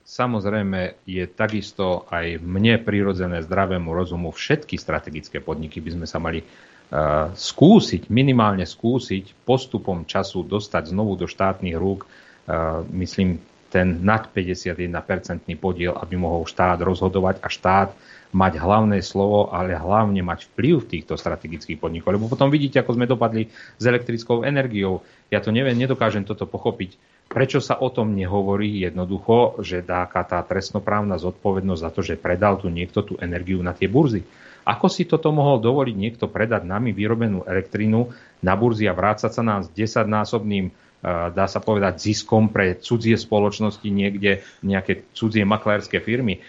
Samozrejme 0.07 1.03
je 1.03 1.27
takisto 1.27 2.07
aj 2.07 2.39
mne 2.39 2.79
prirodzené 2.79 3.43
zdravému 3.43 3.91
rozumu 3.91 4.31
všetky 4.31 4.79
strategické 4.79 5.43
podniky 5.43 5.83
by 5.83 5.99
sme 5.99 6.07
sa 6.07 6.15
mali 6.15 6.39
uh, 6.39 7.27
skúsiť, 7.35 8.07
minimálne 8.07 8.63
skúsiť 8.63 9.43
postupom 9.43 10.07
času 10.07 10.47
dostať 10.47 10.95
znovu 10.95 11.19
do 11.19 11.27
štátnych 11.27 11.75
rúk, 11.75 12.07
uh, 12.07 12.87
myslím, 12.95 13.43
ten 13.67 14.03
nad 14.03 14.31
51-percentný 14.31 15.59
podiel, 15.59 15.95
aby 15.95 16.15
mohol 16.15 16.47
štát 16.47 16.79
rozhodovať 16.79 17.43
a 17.43 17.47
štát 17.51 17.89
mať 18.35 18.59
hlavné 18.59 18.99
slovo, 18.99 19.47
ale 19.51 19.75
hlavne 19.75 20.19
mať 20.19 20.51
vplyv 20.51 20.83
v 20.83 20.89
týchto 20.99 21.15
strategických 21.15 21.79
podnikoch. 21.79 22.11
Lebo 22.11 22.27
potom 22.27 22.51
vidíte, 22.51 22.83
ako 22.83 22.99
sme 22.99 23.07
dopadli 23.07 23.47
s 23.51 23.83
elektrickou 23.83 24.43
energiou. 24.43 25.03
Ja 25.31 25.39
to 25.39 25.55
neviem, 25.55 25.79
nedokážem 25.79 26.27
toto 26.27 26.43
pochopiť. 26.43 26.99
Prečo 27.27 27.59
sa 27.59 27.75
o 27.79 27.91
tom 27.91 28.15
nehovorí 28.15 28.83
jednoducho, 28.83 29.59
že 29.59 29.83
dáka 29.83 30.23
tá 30.23 30.39
trestnoprávna 30.43 31.19
zodpovednosť 31.19 31.81
za 31.83 31.91
to, 31.91 32.01
že 32.03 32.19
predal 32.19 32.59
tu 32.59 32.71
niekto 32.71 33.03
tú 33.03 33.13
energiu 33.19 33.59
na 33.59 33.75
tie 33.75 33.91
burzy? 33.91 34.23
Ako 34.67 34.91
si 34.91 35.07
toto 35.07 35.31
mohol 35.31 35.63
dovoliť 35.63 35.95
niekto 35.95 36.27
predať 36.27 36.67
nami 36.67 36.91
vyrobenú 36.91 37.47
elektrínu 37.47 38.11
na 38.43 38.53
burzy 38.59 38.83
a 38.87 38.95
vrácať 38.95 39.31
sa 39.31 39.43
nám 39.43 39.63
s 39.63 39.71
10-násobným 39.71 40.71
dá 41.05 41.45
sa 41.45 41.61
povedať, 41.61 42.01
ziskom 42.01 42.49
pre 42.49 42.77
cudzie 42.79 43.15
spoločnosti 43.15 43.85
niekde, 43.85 44.41
nejaké 44.65 45.07
cudzie 45.13 45.45
maklerské 45.45 46.01
firmy 46.01 46.41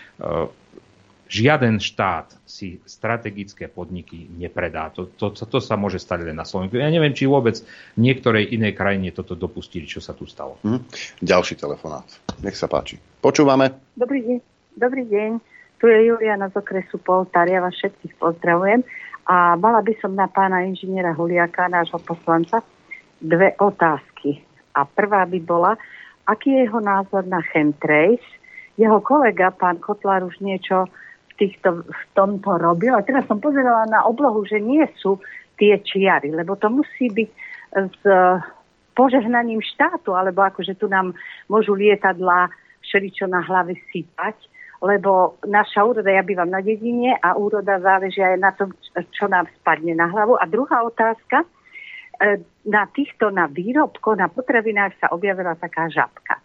žiaden 1.28 1.76
štát 1.76 2.32
si 2.48 2.80
strategické 2.88 3.68
podniky 3.68 4.26
nepredá. 4.32 4.88
To, 4.96 5.06
to, 5.12 5.36
to, 5.36 5.44
to 5.44 5.58
sa 5.60 5.76
môže 5.76 6.00
stať 6.00 6.24
len 6.24 6.34
na 6.34 6.48
Slovensku. 6.48 6.80
Ja 6.80 6.88
neviem, 6.88 7.12
či 7.12 7.28
vôbec 7.28 7.60
v 7.94 8.00
niektorej 8.00 8.48
inej 8.48 8.72
krajine 8.74 9.12
toto 9.12 9.36
dopustili, 9.36 9.84
čo 9.84 10.00
sa 10.00 10.16
tu 10.16 10.24
stalo. 10.24 10.56
Hm. 10.64 10.80
Ďalší 11.20 11.60
telefonát. 11.60 12.08
Nech 12.40 12.56
sa 12.56 12.66
páči. 12.66 12.96
Počúvame. 13.20 13.76
Dobrý 13.94 14.24
deň. 14.24 14.38
Dobrý 14.80 15.04
deň. 15.04 15.30
Tu 15.78 15.84
je 15.86 15.98
Juliana 16.10 16.48
z 16.50 16.58
okresu 16.58 16.96
Poltár. 16.98 17.46
Ja 17.46 17.60
vás 17.62 17.76
všetkých 17.76 18.18
pozdravujem. 18.18 18.82
A 19.28 19.54
mala 19.60 19.84
by 19.84 19.92
som 20.00 20.16
na 20.16 20.26
pána 20.26 20.64
inžiniera 20.64 21.12
Huliaka, 21.12 21.68
nášho 21.68 22.00
poslanca, 22.00 22.64
dve 23.20 23.52
otázky. 23.60 24.07
A 24.74 24.84
prvá 24.84 25.24
by 25.24 25.38
bola, 25.40 25.76
aký 26.26 26.52
je 26.52 26.68
jeho 26.68 26.80
názor 26.80 27.24
na 27.24 27.40
chemtrace. 27.52 28.24
Jeho 28.78 29.02
kolega, 29.02 29.50
pán 29.50 29.82
Kotlár, 29.82 30.22
už 30.22 30.38
niečo 30.38 30.86
týchto, 31.34 31.82
v 31.86 32.02
tomto 32.14 32.58
robil. 32.58 32.94
A 32.94 33.02
teraz 33.02 33.26
som 33.26 33.42
pozerala 33.42 33.86
na 33.90 34.06
oblohu, 34.06 34.46
že 34.46 34.62
nie 34.62 34.86
sú 35.02 35.18
tie 35.58 35.82
čiary, 35.82 36.30
lebo 36.30 36.54
to 36.54 36.70
musí 36.70 37.10
byť 37.10 37.30
s 37.74 38.02
požehnaním 38.94 39.62
štátu, 39.62 40.14
alebo 40.14 40.42
akože 40.46 40.78
tu 40.78 40.86
nám 40.86 41.14
môžu 41.50 41.74
lietadla 41.74 42.50
všeličo 42.82 43.26
na 43.26 43.42
hlave 43.42 43.78
sypať, 43.90 44.34
lebo 44.78 45.38
naša 45.42 45.82
úroda, 45.82 46.10
ja 46.10 46.22
bývam 46.22 46.50
na 46.50 46.62
dedine 46.62 47.18
a 47.18 47.34
úroda 47.34 47.82
záleží 47.82 48.22
aj 48.22 48.38
na 48.38 48.50
tom, 48.54 48.70
čo 49.10 49.26
nám 49.26 49.50
spadne 49.58 49.94
na 49.98 50.06
hlavu. 50.06 50.38
A 50.38 50.46
druhá 50.46 50.86
otázka, 50.86 51.42
na 52.66 52.82
týchto, 52.90 53.30
na 53.30 53.46
výrobko, 53.46 54.18
na 54.18 54.26
potravinách 54.26 54.98
sa 54.98 55.06
objavila 55.14 55.54
taká 55.54 55.86
žabka. 55.86 56.42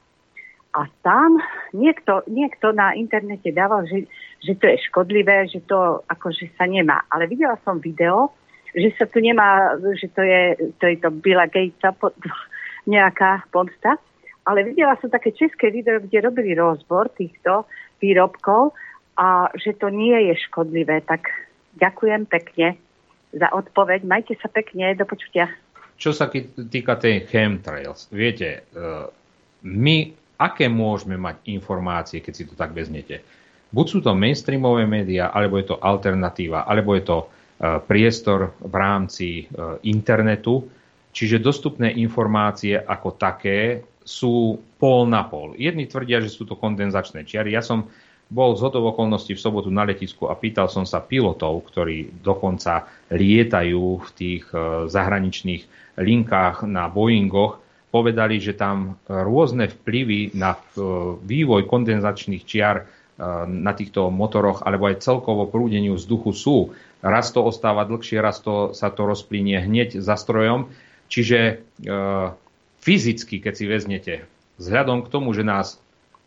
A 0.73 0.89
tam 1.05 1.37
niekto, 1.73 2.25
niekto 2.25 2.73
na 2.73 2.97
internete 2.97 3.53
dával, 3.53 3.85
že, 3.85 4.09
že 4.41 4.57
to 4.57 4.65
je 4.65 4.77
škodlivé, 4.89 5.45
že 5.49 5.61
to 5.65 6.01
akože 6.09 6.49
sa 6.57 6.65
nemá. 6.65 7.05
Ale 7.13 7.29
videla 7.29 7.57
som 7.61 7.77
video, 7.77 8.33
že 8.73 8.89
sa 8.97 9.05
tu 9.05 9.21
nemá, 9.21 9.77
že 9.93 10.09
to 10.09 10.25
je 10.25 10.73
to, 10.81 10.85
je 10.89 10.97
to 10.97 11.09
Billa 11.13 11.45
Gatesa 11.45 11.93
nejaká 12.93 13.45
pomsta. 13.53 14.01
Ale 14.43 14.65
videla 14.65 14.97
som 14.97 15.13
také 15.13 15.31
české 15.31 15.69
video, 15.69 16.01
kde 16.01 16.25
robili 16.25 16.57
rozbor 16.57 17.07
týchto 17.13 17.69
výrobkov 18.01 18.75
a 19.15 19.47
že 19.55 19.77
to 19.77 19.93
nie 19.93 20.33
je 20.33 20.35
škodlivé. 20.49 21.05
Tak 21.05 21.29
ďakujem 21.77 22.25
pekne 22.25 22.75
za 23.33 23.49
odpoveď. 23.49 24.05
Majte 24.05 24.37
sa 24.37 24.47
pekne, 24.47 24.93
do 24.93 25.03
počutia. 25.03 25.49
Čo 25.97 26.13
sa 26.13 26.29
týka 26.69 26.97
tej 26.97 27.25
chemtrails, 27.29 28.09
viete, 28.09 28.65
e, 28.73 28.81
my 29.65 29.97
aké 30.41 30.67
môžeme 30.67 31.15
mať 31.15 31.45
informácie, 31.53 32.19
keď 32.19 32.33
si 32.33 32.43
to 32.49 32.53
tak 32.57 32.73
vezmete. 32.73 33.21
Buď 33.73 33.85
sú 33.89 33.99
to 34.05 34.13
mainstreamové 34.13 34.85
médiá, 34.85 35.33
alebo 35.33 35.57
je 35.57 35.73
to 35.73 35.81
alternatíva, 35.81 36.65
alebo 36.65 36.93
je 36.93 37.03
to 37.05 37.17
e, 37.21 37.25
priestor 37.85 38.53
v 38.61 38.73
rámci 38.73 39.29
e, 39.41 39.43
internetu. 39.89 40.69
Čiže 41.13 41.41
dostupné 41.41 41.93
informácie 41.93 42.77
ako 42.77 43.17
také 43.17 43.85
sú 44.03 44.59
pol 44.77 45.07
na 45.07 45.23
pol. 45.23 45.55
Jedni 45.55 45.87
tvrdia, 45.87 46.19
že 46.19 46.33
sú 46.33 46.43
to 46.43 46.59
kondenzačné 46.59 47.23
čiary. 47.23 47.55
Ja 47.55 47.63
som 47.63 47.87
bol 48.31 48.55
z 48.55 48.63
hodov 48.65 48.95
okolností 48.95 49.35
v 49.35 49.43
sobotu 49.43 49.69
na 49.69 49.83
letisku 49.87 50.31
a 50.31 50.37
pýtal 50.37 50.71
som 50.71 50.87
sa 50.87 51.03
pilotov, 51.03 51.65
ktorí 51.69 52.23
dokonca 52.23 52.87
lietajú 53.13 53.85
v 53.99 54.09
tých 54.15 54.45
e, 54.51 54.87
zahraničných 54.89 55.63
linkách 55.99 56.65
na 56.65 56.89
Boeingoch, 56.89 57.61
povedali, 57.93 58.41
že 58.41 58.57
tam 58.57 58.97
rôzne 59.05 59.69
vplyvy 59.69 60.33
na 60.33 60.57
e, 60.57 60.59
vývoj 61.21 61.69
kondenzačných 61.69 62.41
čiar 62.41 62.75
e, 62.81 62.83
na 63.45 63.77
týchto 63.77 64.09
motoroch 64.09 64.65
alebo 64.65 64.89
aj 64.89 65.05
celkovo 65.05 65.45
prúdeniu 65.45 65.93
vzduchu 65.93 66.31
sú. 66.33 66.57
Raz 67.05 67.29
to 67.29 67.45
ostáva 67.45 67.85
dlhšie, 67.85 68.17
raz 68.17 68.41
to, 68.41 68.73
sa 68.73 68.89
to 68.89 69.05
rozplynie 69.05 69.61
hneď 69.61 70.01
za 70.01 70.17
strojom. 70.17 70.73
Čiže 71.05 71.39
e, 71.45 71.53
fyzicky, 72.81 73.37
keď 73.37 73.53
si 73.53 73.65
vezmete, 73.69 74.13
vzhľadom 74.57 75.05
k 75.05 75.11
tomu, 75.13 75.29
že 75.37 75.45
nás 75.45 75.77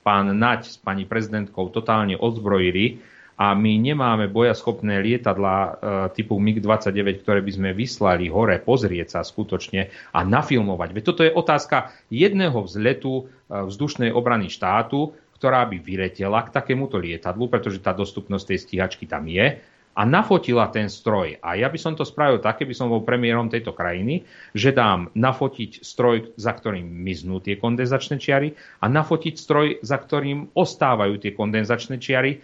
pán 0.07 0.31
Naď 0.31 0.71
s 0.71 0.79
pani 0.79 1.03
prezidentkou 1.03 1.75
totálne 1.75 2.15
odzbrojili, 2.15 3.03
a 3.37 3.53
my 3.53 3.77
nemáme 3.77 4.33
bojaschopné 4.33 5.05
lietadla 5.05 5.57
e, 5.61 5.71
typu 6.17 6.41
MiG-29, 6.41 7.21
ktoré 7.21 7.45
by 7.45 7.53
sme 7.53 7.71
vyslali 7.77 8.33
hore 8.33 8.57
pozrieť 8.65 9.13
sa 9.13 9.21
skutočne 9.21 9.93
a 10.17 10.25
nafilmovať. 10.25 10.89
Veď 10.97 11.03
toto 11.05 11.21
je 11.21 11.37
otázka 11.37 11.93
jedného 12.09 12.57
vzletu 12.65 13.13
e, 13.13 13.23
vzdušnej 13.69 14.09
obrany 14.09 14.49
štátu, 14.49 15.13
ktorá 15.37 15.69
by 15.69 15.85
vyletela 15.85 16.49
k 16.49 16.53
takémuto 16.57 16.97
lietadlu, 16.97 17.53
pretože 17.53 17.85
tá 17.85 17.93
dostupnosť 17.93 18.57
tej 18.57 18.59
stíhačky 18.65 19.05
tam 19.05 19.29
je 19.29 19.61
a 19.97 20.05
nafotila 20.05 20.69
ten 20.69 20.93
stroj. 20.93 21.41
A 21.41 21.57
ja 21.57 21.73
by 21.73 21.79
som 21.81 21.97
to 21.97 22.05
spravil 22.05 22.37
tak, 22.45 22.61
keby 22.61 22.77
som 22.77 22.93
bol 22.93 23.01
premiérom 23.01 23.49
tejto 23.49 23.73
krajiny, 23.73 24.29
že 24.53 24.77
dám 24.77 25.09
nafotiť 25.17 25.81
stroj, 25.81 26.37
za 26.37 26.53
ktorým 26.53 26.85
miznú 26.85 27.41
tie 27.41 27.57
kondenzačné 27.57 28.21
čiary 28.21 28.53
a 28.85 28.87
nafotiť 28.93 29.35
stroj, 29.41 29.67
za 29.81 29.97
ktorým 29.97 30.53
ostávajú 30.53 31.17
tie 31.17 31.33
kondenzačné 31.33 31.97
čiary 31.97 32.37
e, 32.37 32.39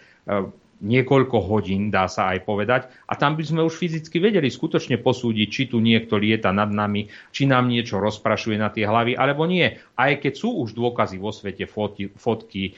niekoľko 0.83 1.39
hodín, 1.47 1.95
dá 1.95 2.11
sa 2.11 2.35
aj 2.35 2.43
povedať. 2.43 2.91
A 3.07 3.15
tam 3.15 3.39
by 3.39 3.45
sme 3.47 3.63
už 3.63 3.79
fyzicky 3.79 4.19
vedeli 4.19 4.51
skutočne 4.51 4.99
posúdiť, 4.99 5.49
či 5.49 5.63
tu 5.71 5.79
niekto 5.79 6.19
lieta 6.19 6.51
nad 6.51 6.69
nami, 6.69 7.07
či 7.31 7.47
nám 7.47 7.71
niečo 7.71 8.03
rozprašuje 8.03 8.59
na 8.59 8.69
tie 8.69 8.85
hlavy, 8.85 9.15
alebo 9.15 9.47
nie. 9.47 9.79
Aj 9.95 10.13
keď 10.19 10.33
sú 10.35 10.67
už 10.67 10.75
dôkazy 10.75 11.23
vo 11.23 11.31
svete, 11.31 11.71
fotky, 11.71 12.11
fotky 12.19 12.65
e, 12.69 12.73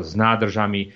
s 0.00 0.10
nádržami 0.14 0.82
e, 0.86 0.88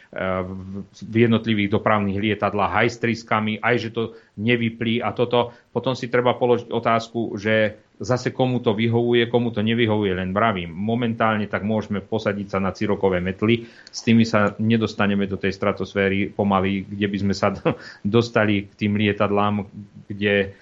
v 1.02 1.16
jednotlivých 1.18 1.74
dopravných 1.74 2.22
lietadlách, 2.22 2.72
aj 2.86 2.88
s 2.94 2.96
triskami, 3.02 3.58
aj 3.58 3.74
že 3.82 3.90
to 3.90 4.02
nevyplí 4.38 5.02
a 5.02 5.10
toto, 5.10 5.50
potom 5.74 5.98
si 5.98 6.06
treba 6.06 6.38
položiť 6.38 6.70
otázku, 6.70 7.34
že 7.40 7.85
zase 8.00 8.30
komu 8.30 8.60
to 8.60 8.76
vyhovuje, 8.76 9.26
komu 9.26 9.50
to 9.50 9.64
nevyhovuje, 9.64 10.12
len 10.12 10.36
bravím. 10.36 10.72
Momentálne 10.72 11.48
tak 11.48 11.64
môžeme 11.64 12.04
posadiť 12.04 12.46
sa 12.52 12.58
na 12.60 12.72
cirokové 12.72 13.20
metly, 13.24 13.64
s 13.88 14.04
tými 14.04 14.28
sa 14.28 14.52
nedostaneme 14.60 15.24
do 15.24 15.40
tej 15.40 15.56
stratosféry 15.56 16.32
pomaly, 16.32 16.84
kde 16.84 17.06
by 17.08 17.16
sme 17.22 17.34
sa 17.34 17.56
dostali 18.04 18.68
k 18.68 18.72
tým 18.86 19.00
lietadlám, 19.00 19.64
kde 20.06 20.52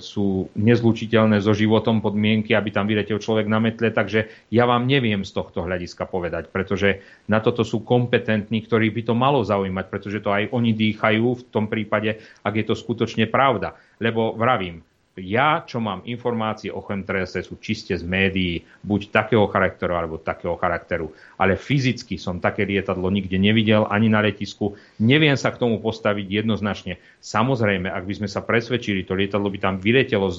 sú 0.00 0.48
nezlučiteľné 0.56 1.44
so 1.44 1.52
životom 1.52 2.00
podmienky, 2.00 2.56
aby 2.56 2.72
tam 2.72 2.88
vyletel 2.88 3.20
človek 3.20 3.44
na 3.46 3.60
metle, 3.60 3.92
takže 3.92 4.48
ja 4.48 4.64
vám 4.64 4.88
neviem 4.88 5.22
z 5.22 5.32
tohto 5.36 5.62
hľadiska 5.62 6.08
povedať, 6.08 6.48
pretože 6.48 7.04
na 7.28 7.38
toto 7.38 7.60
sú 7.60 7.84
kompetentní, 7.84 8.64
ktorí 8.64 8.88
by 8.90 9.12
to 9.12 9.14
malo 9.14 9.44
zaujímať, 9.44 9.86
pretože 9.92 10.24
to 10.24 10.32
aj 10.32 10.48
oni 10.56 10.72
dýchajú 10.72 11.26
v 11.36 11.42
tom 11.52 11.68
prípade, 11.68 12.18
ak 12.42 12.54
je 12.56 12.64
to 12.64 12.74
skutočne 12.74 13.28
pravda. 13.28 13.76
Lebo 14.00 14.32
vravím, 14.32 14.80
ja, 15.20 15.60
čo 15.68 15.76
mám 15.76 16.00
informácie 16.08 16.72
o 16.72 16.80
chemtrailse, 16.80 17.44
sú 17.44 17.60
čiste 17.60 17.92
z 17.92 18.00
médií, 18.00 18.64
buď 18.80 19.12
takého 19.12 19.44
charakteru, 19.44 19.92
alebo 19.92 20.16
takého 20.16 20.56
charakteru. 20.56 21.12
Ale 21.36 21.60
fyzicky 21.60 22.16
som 22.16 22.40
také 22.40 22.64
lietadlo 22.64 23.12
nikde 23.12 23.36
nevidel, 23.36 23.84
ani 23.92 24.08
na 24.08 24.24
letisku. 24.24 24.72
Neviem 24.96 25.36
sa 25.36 25.52
k 25.52 25.60
tomu 25.60 25.84
postaviť 25.84 26.40
jednoznačne. 26.40 26.96
Samozrejme, 27.20 27.92
ak 27.92 28.08
by 28.08 28.24
sme 28.24 28.28
sa 28.32 28.40
presvedčili, 28.40 29.04
to 29.04 29.12
lietadlo 29.12 29.52
by 29.52 29.60
tam 29.60 29.76
vyletelo, 29.76 30.32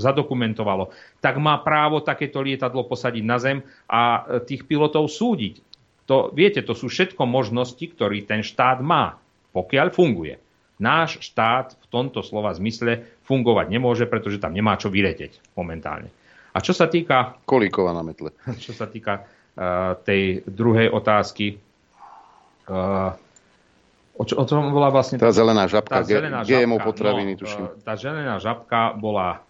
zadokumentovalo, 0.00 0.88
tak 1.20 1.36
má 1.36 1.60
právo 1.60 2.00
takéto 2.00 2.40
lietadlo 2.40 2.88
posadiť 2.88 3.24
na 3.28 3.36
zem 3.36 3.60
a 3.84 4.00
e, 4.24 4.40
tých 4.48 4.64
pilotov 4.64 5.12
súdiť. 5.12 5.60
To, 6.08 6.32
viete, 6.32 6.64
to 6.64 6.72
sú 6.72 6.88
všetko 6.88 7.28
možnosti, 7.28 7.84
ktoré 7.84 8.24
ten 8.24 8.40
štát 8.40 8.80
má, 8.80 9.20
pokiaľ 9.52 9.92
funguje. 9.92 10.40
Náš 10.76 11.24
štát 11.24 11.72
v 11.72 11.86
tomto 11.88 12.20
slova 12.20 12.52
zmysle 12.52 13.08
fungovať 13.24 13.72
nemôže, 13.72 14.04
pretože 14.04 14.36
tam 14.36 14.52
nemá 14.52 14.76
čo 14.76 14.92
vyleteť 14.92 15.40
momentálne. 15.56 16.12
A 16.52 16.60
čo 16.60 16.76
sa 16.76 16.88
týka... 16.88 17.36
Kolíkova 17.48 17.92
na 17.92 18.04
metle. 18.04 18.32
Čo 18.64 18.72
sa 18.72 18.88
týka 18.88 19.24
uh, 19.24 19.96
tej 20.04 20.44
druhej 20.48 20.88
otázky, 20.88 21.60
uh, 22.68 23.12
o, 24.16 24.24
čo, 24.24 24.40
o 24.40 24.44
čom 24.48 24.72
bola 24.72 24.88
vlastne... 24.88 25.20
Tá 25.20 25.32
zelená 25.32 25.68
žabka, 25.68 26.00
tá 26.00 26.04
zelená 26.04 26.40
GMO 26.44 26.80
žabka, 26.80 26.88
potraviny, 26.88 27.32
no, 27.36 27.40
tuším. 27.44 27.64
Tá 27.84 27.94
zelená 28.00 28.36
žabka 28.40 28.96
bola 28.96 29.45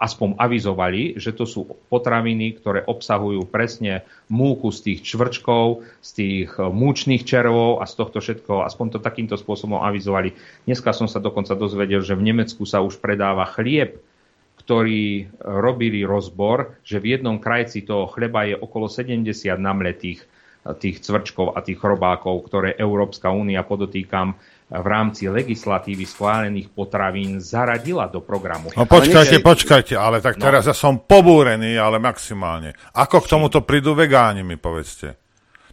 aspoň 0.00 0.40
avizovali, 0.40 1.20
že 1.20 1.30
to 1.30 1.46
sú 1.46 1.70
potraviny, 1.92 2.58
ktoré 2.58 2.82
obsahujú 2.82 3.46
presne 3.46 4.02
múku 4.26 4.74
z 4.74 4.90
tých 4.90 5.14
čvrčkov, 5.14 5.86
z 6.02 6.10
tých 6.16 6.50
eh, 6.58 6.66
múčných 6.66 7.22
červov 7.22 7.78
a 7.78 7.86
z 7.86 7.94
tohto 7.94 8.18
všetko, 8.18 8.66
aspoň 8.66 8.96
to 8.96 8.98
takýmto 8.98 9.38
spôsobom 9.38 9.78
avizovali. 9.78 10.34
Dneska 10.66 10.90
som 10.90 11.06
sa 11.06 11.22
dokonca 11.22 11.54
dozvedel, 11.54 12.02
že 12.02 12.18
v 12.18 12.26
Nemecku 12.32 12.66
sa 12.66 12.82
už 12.82 12.98
predáva 12.98 13.46
chlieb, 13.46 14.02
ktorý 14.58 15.30
robili 15.44 16.02
rozbor, 16.02 16.74
že 16.82 16.98
v 16.98 17.14
jednom 17.14 17.38
krajci 17.38 17.86
toho 17.86 18.10
chleba 18.10 18.50
je 18.50 18.58
okolo 18.58 18.90
70 18.90 19.30
namletých 19.60 20.26
eh, 20.26 20.74
tých 20.74 21.06
cvrčkov 21.06 21.54
a 21.54 21.62
tých 21.62 21.78
chrobákov, 21.78 22.50
ktoré 22.50 22.74
Európska 22.74 23.30
únia, 23.30 23.62
podotýkam, 23.62 24.34
v 24.66 24.86
rámci 24.86 25.30
legislatívy 25.30 26.02
schválených 26.02 26.74
potravín 26.74 27.38
zaradila 27.38 28.10
do 28.10 28.18
programu. 28.18 28.74
No 28.74 28.82
počkajte, 28.82 29.38
počkajte, 29.38 29.94
ale 29.94 30.18
tak 30.18 30.42
no. 30.42 30.50
teraz 30.50 30.66
no. 30.66 30.68
ja 30.70 30.74
som 30.74 30.98
pobúrený, 30.98 31.78
ale 31.78 32.02
maximálne. 32.02 32.74
Ako 32.90 33.22
k 33.22 33.30
tomuto 33.30 33.62
prídu 33.62 33.94
vegáni, 33.94 34.42
mi 34.42 34.58
povedzte. 34.58 35.14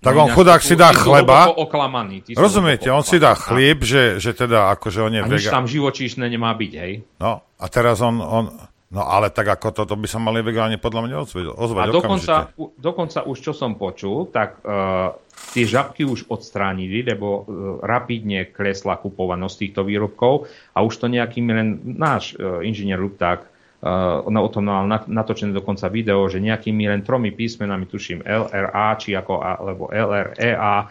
Tak 0.03 0.13
no, 0.19 0.27
on 0.27 0.29
chudák 0.35 0.59
si 0.59 0.75
dá 0.75 0.91
chleba. 0.91 1.47
Oklamaný, 1.55 2.35
rozumiete, 2.35 2.91
on 2.91 3.07
si 3.07 3.17
dá 3.23 3.33
chlieb, 3.39 3.87
že, 3.87 4.19
že 4.19 4.35
teda 4.35 4.75
akože 4.75 4.99
on 4.99 5.13
je 5.15 5.21
vegán. 5.23 5.31
A 5.31 5.39
nič 5.39 5.47
tam 5.47 5.65
živočíšne 5.65 6.27
nemá 6.27 6.51
byť, 6.53 6.71
hej? 6.75 6.93
No, 7.23 7.39
a 7.55 7.65
teraz 7.71 8.03
on, 8.03 8.19
on 8.19 8.51
No 8.93 9.09
ale 9.09 9.33
tak 9.33 9.49
ako 9.49 9.73
toto 9.73 9.97
by 9.97 10.05
sa 10.05 10.21
mali 10.21 10.45
vegáni 10.45 10.77
podľa 10.77 11.01
mňa 11.09 11.15
ozvať. 11.57 11.85
A 11.89 11.89
dokonca, 11.89 12.33
dokonca 12.77 13.25
už 13.25 13.37
čo 13.41 13.51
som 13.57 13.73
počul, 13.73 14.29
tak 14.29 14.61
uh, 14.61 15.17
tie 15.57 15.65
žabky 15.65 16.05
už 16.05 16.29
odstránili, 16.29 17.01
lebo 17.01 17.27
uh, 17.27 17.41
rapidne 17.81 18.53
klesla 18.53 19.01
kupovanosť 19.01 19.55
týchto 19.57 19.81
výrobkov 19.81 20.45
a 20.77 20.85
už 20.85 20.93
to 21.01 21.09
nejaký 21.09 21.41
len 21.41 21.81
náš 21.97 22.37
uh, 22.37 22.61
inžinier 22.61 23.01
Lupták 23.01 23.49
uh, 23.81 24.21
o 24.29 24.49
tom 24.53 24.69
mal 24.69 24.85
natočené 25.09 25.57
dokonca 25.57 25.89
video, 25.89 26.29
že 26.29 26.37
nejakými 26.37 26.85
len 26.85 27.01
tromi 27.01 27.33
písmenami, 27.33 27.89
tuším 27.89 28.21
LRA, 28.21 28.93
či 29.01 29.17
ako, 29.17 29.41
alebo 29.41 29.89
LREA, 29.89 30.85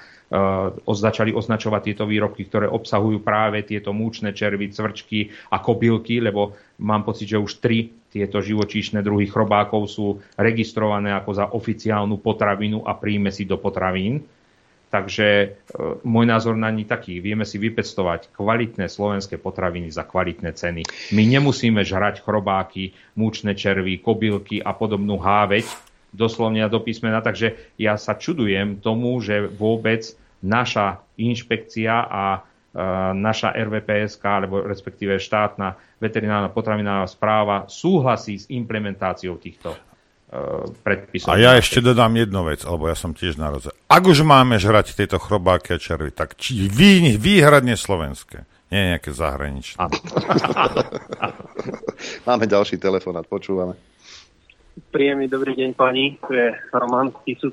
začali 0.88 1.36
označovať 1.36 1.92
tieto 1.92 2.04
výrobky, 2.08 2.48
ktoré 2.48 2.64
obsahujú 2.64 3.20
práve 3.20 3.60
tieto 3.68 3.92
múčne 3.92 4.32
červy, 4.32 4.72
cvrčky 4.72 5.28
a 5.52 5.60
kobylky, 5.60 6.24
lebo 6.24 6.56
mám 6.80 7.04
pocit, 7.04 7.28
že 7.28 7.42
už 7.42 7.60
tri 7.60 7.92
tieto 8.12 8.44
živočíšne 8.44 9.00
druhy 9.00 9.28
chrobákov 9.28 9.88
sú 9.88 10.20
registrované 10.36 11.16
ako 11.16 11.30
za 11.32 11.46
oficiálnu 11.52 12.20
potravinu 12.20 12.84
a 12.84 12.92
príjme 12.96 13.32
si 13.32 13.48
do 13.48 13.56
potravín. 13.56 14.20
Takže 14.92 15.28
e, 15.40 15.46
môj 16.04 16.28
názor 16.28 16.52
na 16.52 16.68
ní 16.68 16.84
taký, 16.84 17.24
vieme 17.24 17.48
si 17.48 17.56
vypestovať 17.56 18.28
kvalitné 18.36 18.92
slovenské 18.92 19.40
potraviny 19.40 19.88
za 19.88 20.04
kvalitné 20.04 20.52
ceny. 20.52 20.84
My 21.16 21.24
nemusíme 21.24 21.80
žrať 21.80 22.20
chrobáky, 22.20 22.92
múčne 23.16 23.56
červy, 23.56 24.04
kobylky 24.04 24.60
a 24.60 24.76
podobnú 24.76 25.16
háveť, 25.16 25.64
doslovne 26.12 26.60
a 26.60 26.68
do 26.68 26.76
písmena. 26.84 27.24
Takže 27.24 27.72
ja 27.80 27.96
sa 27.96 28.12
čudujem 28.12 28.84
tomu, 28.84 29.16
že 29.24 29.48
vôbec 29.48 30.12
naša 30.42 30.98
inšpekcia 31.16 31.94
a 32.10 32.24
e, 32.36 32.40
naša 33.14 33.54
RVPSK, 33.54 34.22
alebo 34.26 34.66
respektíve 34.66 35.22
štátna 35.22 35.78
veterinárna 36.02 36.50
potravinárna 36.50 37.06
správa 37.06 37.70
súhlasí 37.70 38.42
s 38.42 38.50
implementáciou 38.50 39.38
týchto 39.38 39.70
e, 39.72 39.78
predpisov. 40.82 41.30
A 41.30 41.38
ja 41.38 41.54
ešte 41.54 41.78
dodám 41.78 42.18
jednu 42.18 42.42
vec, 42.42 42.66
alebo 42.66 42.90
ja 42.90 42.98
som 42.98 43.14
tiež 43.14 43.38
narodze. 43.38 43.70
Ak 43.86 44.02
už 44.02 44.26
máme 44.26 44.58
žrať 44.58 44.98
tieto 44.98 45.22
chrobáky 45.22 45.74
a 45.74 45.78
červy, 45.78 46.10
tak 46.10 46.34
či 46.34 46.66
vý, 46.66 47.14
výhradne 47.14 47.78
slovenské, 47.78 48.42
nie 48.74 48.98
nejaké 48.98 49.14
zahraničné. 49.14 49.78
máme 52.28 52.50
ďalší 52.50 52.82
telefonát, 52.82 53.22
počúvame. 53.30 53.78
Príjemný 54.88 55.28
dobrý 55.28 55.52
deň 55.52 55.70
pani, 55.76 56.16
tu 56.24 56.32
je 56.32 56.48
Roman 56.72 57.12
Kisut. 57.22 57.52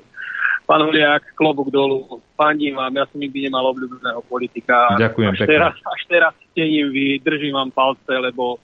Pán 0.70 0.86
Huliak, 0.86 1.34
klobúk 1.34 1.74
dolu, 1.74 2.22
fandím 2.38 2.78
vám, 2.78 2.94
ja 2.94 3.02
som 3.10 3.18
nikdy 3.18 3.50
nemal 3.50 3.74
obľúbeného 3.74 4.22
politika. 4.30 4.94
Ďakujem 4.94 5.34
až 5.34 5.38
pekne. 5.42 5.50
Teraz, 5.50 5.74
až 5.82 6.02
teraz 6.06 6.32
stením 6.54 6.94
vy, 6.94 7.18
držím 7.18 7.58
vám 7.58 7.74
palce, 7.74 8.14
lebo 8.14 8.54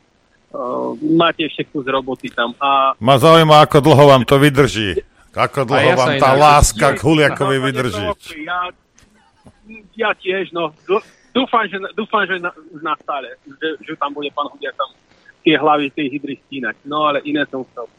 uh, 0.55 0.95
máte 1.03 1.51
ešte 1.51 1.66
kus 1.66 1.83
roboty 1.83 2.31
tam. 2.31 2.55
A... 2.62 2.95
Ma 3.03 3.19
zaujíma, 3.19 3.59
ako 3.66 3.83
dlho 3.83 4.05
vám 4.07 4.23
to 4.23 4.39
vydrží. 4.39 5.03
Ako 5.35 5.66
dlho 5.66 5.83
ja 5.83 5.99
vám 5.99 6.15
tá 6.23 6.31
láska 6.39 6.95
k 6.95 7.03
Huliakovi 7.03 7.59
vydrží. 7.59 8.07
Ja, 8.47 8.70
ja 9.99 10.11
tiež, 10.15 10.55
no. 10.55 10.70
Dúfam, 11.35 11.66
že, 11.66 11.83
dúfam, 11.99 12.23
že 12.23 12.39
na, 12.39 12.55
už 12.55 12.87
nastále, 12.87 13.35
že, 13.43 13.83
že 13.83 13.93
tam 13.99 14.15
bude 14.15 14.31
pán 14.31 14.47
Huliak 14.55 14.78
tam 14.78 14.95
tie 15.43 15.59
hlavy 15.59 15.91
tej 15.91 16.07
hydry 16.15 16.39
stínať. 16.47 16.87
No 16.87 17.11
ale 17.11 17.19
iné 17.27 17.43
som 17.51 17.66
chcel. 17.66 17.91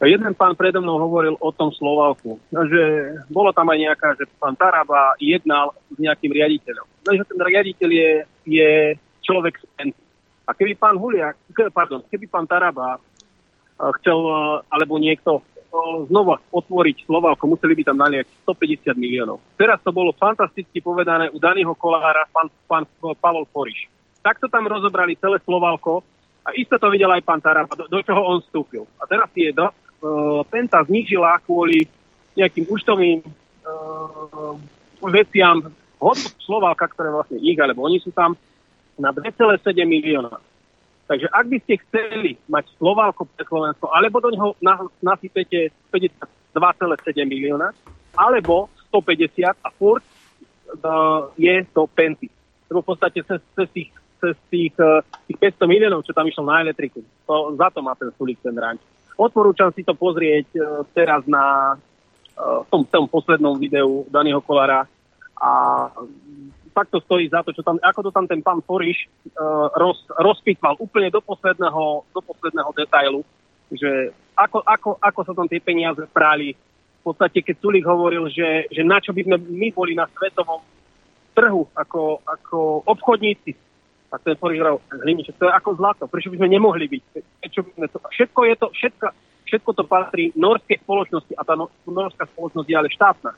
Jeden 0.00 0.32
pán 0.32 0.56
predo 0.56 0.80
mnou 0.80 0.96
hovoril 0.96 1.36
o 1.36 1.52
tom 1.52 1.68
Slovalku, 1.76 2.40
že 2.48 2.82
bolo 3.28 3.52
tam 3.52 3.68
aj 3.68 3.78
nejaká, 3.84 4.08
že 4.16 4.24
pán 4.40 4.56
Taraba 4.56 5.12
jednal 5.20 5.76
s 5.92 5.96
nejakým 6.00 6.32
riaditeľom. 6.32 6.86
No, 7.04 7.10
ten 7.20 7.36
riaditeľ 7.36 7.88
je, 7.92 8.10
je 8.48 8.70
človek 9.20 9.60
z. 9.60 9.92
A 10.48 10.56
keby 10.56 10.72
pán 10.80 10.96
Huliak, 10.96 11.36
pardon, 11.76 12.00
keby 12.08 12.32
pán 12.32 12.48
Taraba 12.48 12.96
eh, 12.96 13.90
chcel, 14.00 14.18
eh, 14.24 14.72
alebo 14.72 14.96
niekto 14.96 15.44
eh, 15.44 15.68
znova 16.08 16.40
otvoriť 16.48 17.04
Slovalko, 17.04 17.44
museli 17.44 17.76
by 17.76 17.92
tam 17.92 18.00
naliať 18.00 18.24
150 18.48 18.96
miliónov. 18.96 19.44
Teraz 19.60 19.84
to 19.84 19.92
bolo 19.92 20.16
fantasticky 20.16 20.80
povedané 20.80 21.28
u 21.28 21.36
daného 21.36 21.76
kolára 21.76 22.24
pán, 22.32 22.48
pán 22.64 22.88
Pavol 23.20 23.44
Foriš. 23.52 23.84
Takto 24.24 24.48
tam 24.48 24.64
rozobrali 24.64 25.12
celé 25.20 25.36
Slovalko 25.44 26.00
a 26.40 26.56
isto 26.56 26.80
to 26.80 26.88
videl 26.88 27.12
aj 27.12 27.20
pán 27.20 27.44
Taraba, 27.44 27.76
do, 27.76 27.84
do 27.84 28.00
čoho 28.00 28.20
on 28.24 28.40
vstúpil. 28.40 28.88
A 28.96 29.04
teraz 29.04 29.28
uh, 29.28 29.70
Penta 30.48 30.80
znižila 30.84 31.44
kvôli 31.44 31.84
nejakým 32.38 32.64
účtovým 32.72 33.20
uh, 33.20 34.56
veciam 35.12 35.60
hodnotu 36.00 36.40
Slováka, 36.40 36.88
ktoré 36.88 37.12
vlastne 37.12 37.36
ich, 37.40 37.58
alebo 37.60 37.84
oni 37.84 38.00
sú 38.00 38.08
tam, 38.14 38.32
na 38.96 39.12
2,7 39.12 39.60
milióna. 39.84 40.40
Takže 41.08 41.26
ak 41.32 41.46
by 41.50 41.58
ste 41.64 41.82
chceli 41.88 42.38
mať 42.46 42.70
Sloválko 42.78 43.26
pre 43.28 43.44
Slovensko, 43.44 43.90
alebo 43.90 44.22
do 44.22 44.30
neho 44.30 44.48
nasypete 45.02 45.74
52,7 45.90 46.54
milióna, 47.26 47.74
alebo 48.14 48.70
150 48.92 49.52
a 49.52 49.68
furt 49.74 50.04
uh, 50.80 51.28
je 51.34 51.66
to 51.74 51.88
penty. 51.92 52.30
Lebo 52.70 52.86
v 52.86 52.88
podstate 52.94 53.26
cez, 53.26 53.40
cez, 53.58 53.68
tých, 53.74 53.90
cez 54.22 54.36
tých, 54.48 54.74
uh, 54.78 55.02
tých 55.26 55.38
500 55.58 55.66
miliónov, 55.66 56.06
čo 56.06 56.14
tam 56.14 56.28
išlo 56.30 56.46
na 56.46 56.62
elektriku, 56.62 57.02
to, 57.26 57.34
za 57.58 57.68
to 57.74 57.82
má 57.82 57.98
ten 57.98 58.14
Sulik 58.14 58.38
ten 58.38 58.54
ranč. 58.54 58.78
Odporúčam 59.20 59.68
si 59.76 59.84
to 59.84 59.92
pozrieť 59.92 60.48
e, 60.56 60.60
teraz 60.96 61.28
na 61.28 61.76
e, 61.76 62.64
v 62.64 62.66
tom, 62.72 62.82
tom 62.88 63.04
poslednom 63.04 63.60
videu 63.60 64.08
Daného 64.08 64.40
Kolára 64.40 64.88
a 65.36 65.50
fakt 66.72 66.96
to 66.96 67.00
stojí 67.04 67.28
za 67.28 67.44
to, 67.44 67.52
čo 67.52 67.60
tam, 67.60 67.76
ako 67.84 68.08
to 68.08 68.10
tam 68.14 68.24
ten 68.24 68.40
pán 68.40 68.62
Foriš 68.62 69.08
uh, 69.34 69.68
roz, 69.74 70.06
rozpitval 70.16 70.78
úplne 70.78 71.10
do 71.10 71.18
posledného, 71.20 72.06
do 72.08 72.20
posledného 72.22 72.70
detailu, 72.76 73.20
že 73.72 74.14
ako, 74.38 74.62
ako, 74.64 74.90
ako 75.02 75.20
sa 75.26 75.32
tam 75.34 75.48
tie 75.50 75.60
peniaze 75.60 76.00
práli. 76.12 76.54
V 77.00 77.02
podstate, 77.02 77.40
keď 77.40 77.56
Sulik 77.60 77.84
hovoril, 77.88 78.28
že, 78.28 78.68
že 78.68 78.84
na 78.84 79.00
čo 79.00 79.16
by 79.16 79.24
sme 79.24 79.36
my 79.40 79.68
boli 79.72 79.96
na 79.96 80.04
svetovom 80.08 80.60
trhu 81.32 81.64
ako, 81.72 82.20
ako 82.24 82.84
obchodníci, 82.84 83.56
a 84.10 84.18
ten 84.18 84.34
porizral 84.34 84.82
hliniček, 84.90 85.38
to 85.38 85.46
je 85.46 85.54
ako 85.54 85.78
zlato. 85.78 86.04
Prečo 86.10 86.34
by 86.34 86.42
sme 86.42 86.48
nemohli 86.50 86.86
byť? 86.90 87.02
Prečo 87.14 87.60
by 87.62 87.70
sme 87.78 87.86
to, 87.86 87.98
všetko, 88.10 88.40
je 88.42 88.54
to, 88.58 88.66
všetko, 88.74 89.06
všetko 89.46 89.70
to 89.74 89.82
patrí 89.86 90.24
norskej 90.34 90.82
spoločnosti 90.82 91.32
a 91.38 91.42
tá 91.46 91.54
no, 91.54 91.70
norská 91.86 92.26
spoločnosť 92.26 92.68
je 92.68 92.76
ale 92.76 92.90
štátna. 92.90 93.30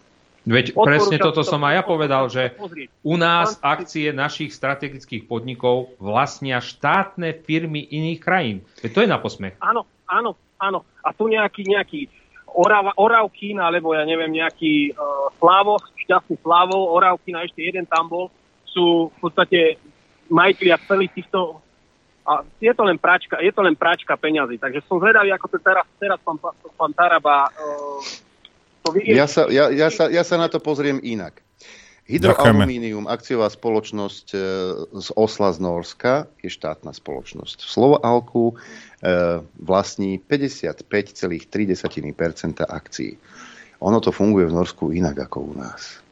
Veď 0.42 0.74
presne 0.74 1.22
toto 1.22 1.46
som 1.46 1.62
aj 1.62 1.74
ja 1.78 1.82
povedal, 1.86 2.26
že 2.26 2.58
u 3.06 3.14
nás 3.14 3.62
akcie 3.62 4.10
našich 4.10 4.50
strategických 4.50 5.30
podnikov 5.30 5.94
vlastnia 6.02 6.58
štátne 6.58 7.30
firmy 7.46 7.86
iných 7.86 8.18
krajín. 8.18 8.56
Veď 8.82 8.90
to 8.90 9.00
je 9.06 9.12
na 9.12 9.22
posmech. 9.22 9.54
Áno, 9.62 9.86
áno, 10.10 10.34
áno. 10.58 10.82
A 11.06 11.14
tu 11.14 11.30
nejaký, 11.30 11.62
nejaký 11.62 12.10
Orava, 12.52 12.90
Oravkín, 12.98 13.62
alebo 13.62 13.94
ja 13.94 14.02
neviem, 14.02 14.34
nejaký 14.34 14.92
uh, 14.92 15.30
Slavo, 15.38 15.78
šťastný 16.04 16.36
Slavo, 16.42 16.90
Oravkín 16.90 17.38
a 17.38 17.46
ešte 17.46 17.62
jeden 17.62 17.86
tam 17.86 18.10
bol, 18.10 18.26
sú 18.66 19.14
v 19.14 19.18
podstate 19.22 19.78
majiteľia 20.32 20.80
celých 20.88 21.12
týchto 21.12 21.60
a 22.22 22.46
je 22.62 22.70
to 22.70 22.86
len 22.86 23.02
práčka, 23.02 23.42
je 23.42 23.50
to 23.50 23.66
len 23.66 23.74
práčka 23.74 24.14
peňazí. 24.14 24.54
Takže 24.54 24.86
som 24.86 25.02
zvedavý, 25.02 25.34
ako 25.34 25.46
to 25.50 25.58
teraz, 25.58 25.82
teraz 25.98 26.22
pán, 26.22 26.38
pán 26.78 26.94
Taraba 26.94 27.50
uh, 27.50 27.98
ja 29.06 29.30
sa, 29.30 29.46
ja, 29.46 29.70
ja, 29.70 29.88
sa, 29.94 30.10
ja 30.10 30.26
sa 30.26 30.34
na 30.38 30.50
to 30.50 30.58
pozriem 30.58 30.98
inak. 31.02 31.38
Hydroalumínium, 32.02 33.06
akciová 33.06 33.46
spoločnosť 33.46 34.26
e, 34.34 34.38
z 34.98 35.08
Osla 35.14 35.54
z 35.54 35.62
Norska, 35.62 36.26
je 36.42 36.50
štátna 36.50 36.90
spoločnosť. 36.90 37.62
Slovo 37.62 38.02
Alku 38.02 38.58
e, 38.58 39.38
vlastní 39.62 40.18
55,3% 40.18 41.46
akcií. 42.66 43.14
Ono 43.78 44.02
to 44.02 44.10
funguje 44.10 44.50
v 44.50 44.54
Norsku 44.58 44.90
inak 44.90 45.30
ako 45.30 45.54
u 45.54 45.54
nás. 45.54 46.02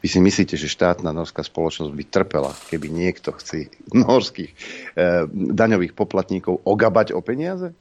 Vy 0.00 0.08
si 0.08 0.18
myslíte, 0.20 0.56
že 0.56 0.72
štátna 0.72 1.12
norská 1.12 1.44
spoločnosť 1.44 1.92
by 1.92 2.04
trpela, 2.08 2.52
keby 2.72 2.88
niekto 2.88 3.36
chce 3.36 3.68
norských 3.92 4.50
e, 4.52 4.56
daňových 5.30 5.92
poplatníkov 5.92 6.64
ogabať 6.64 7.12
o 7.12 7.20
peniaze? 7.20 7.76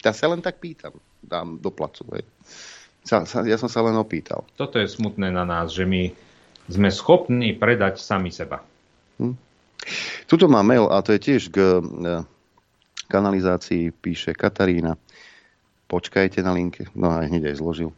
Ja 0.00 0.16
sa 0.16 0.32
len 0.32 0.40
tak 0.40 0.64
pýtam. 0.64 0.96
Dám 1.20 1.60
do 1.60 1.68
placu. 1.68 2.08
Hej. 2.16 2.24
Sa, 3.04 3.28
sa, 3.28 3.44
ja 3.44 3.60
som 3.60 3.68
sa 3.68 3.84
len 3.84 3.96
opýtal. 4.00 4.48
Toto 4.56 4.80
je 4.80 4.88
smutné 4.88 5.28
na 5.28 5.44
nás, 5.44 5.72
že 5.76 5.84
my 5.84 6.12
sme 6.68 6.88
schopní 6.88 7.56
predať 7.56 8.00
sami 8.00 8.32
seba. 8.32 8.64
Hm. 9.20 9.36
Tuto 10.28 10.48
má 10.48 10.60
mail 10.64 10.88
a 10.88 11.00
to 11.04 11.16
je 11.16 11.20
tiež 11.20 11.52
k 11.52 11.56
e, 11.60 11.80
kanalizácii, 13.08 13.92
píše 13.92 14.36
Katarína. 14.36 15.00
Počkajte 15.88 16.44
na 16.44 16.52
linke. 16.52 16.84
No 16.92 17.08
aj 17.08 17.32
hneď 17.32 17.48
aj 17.48 17.64
zložil. 17.64 17.96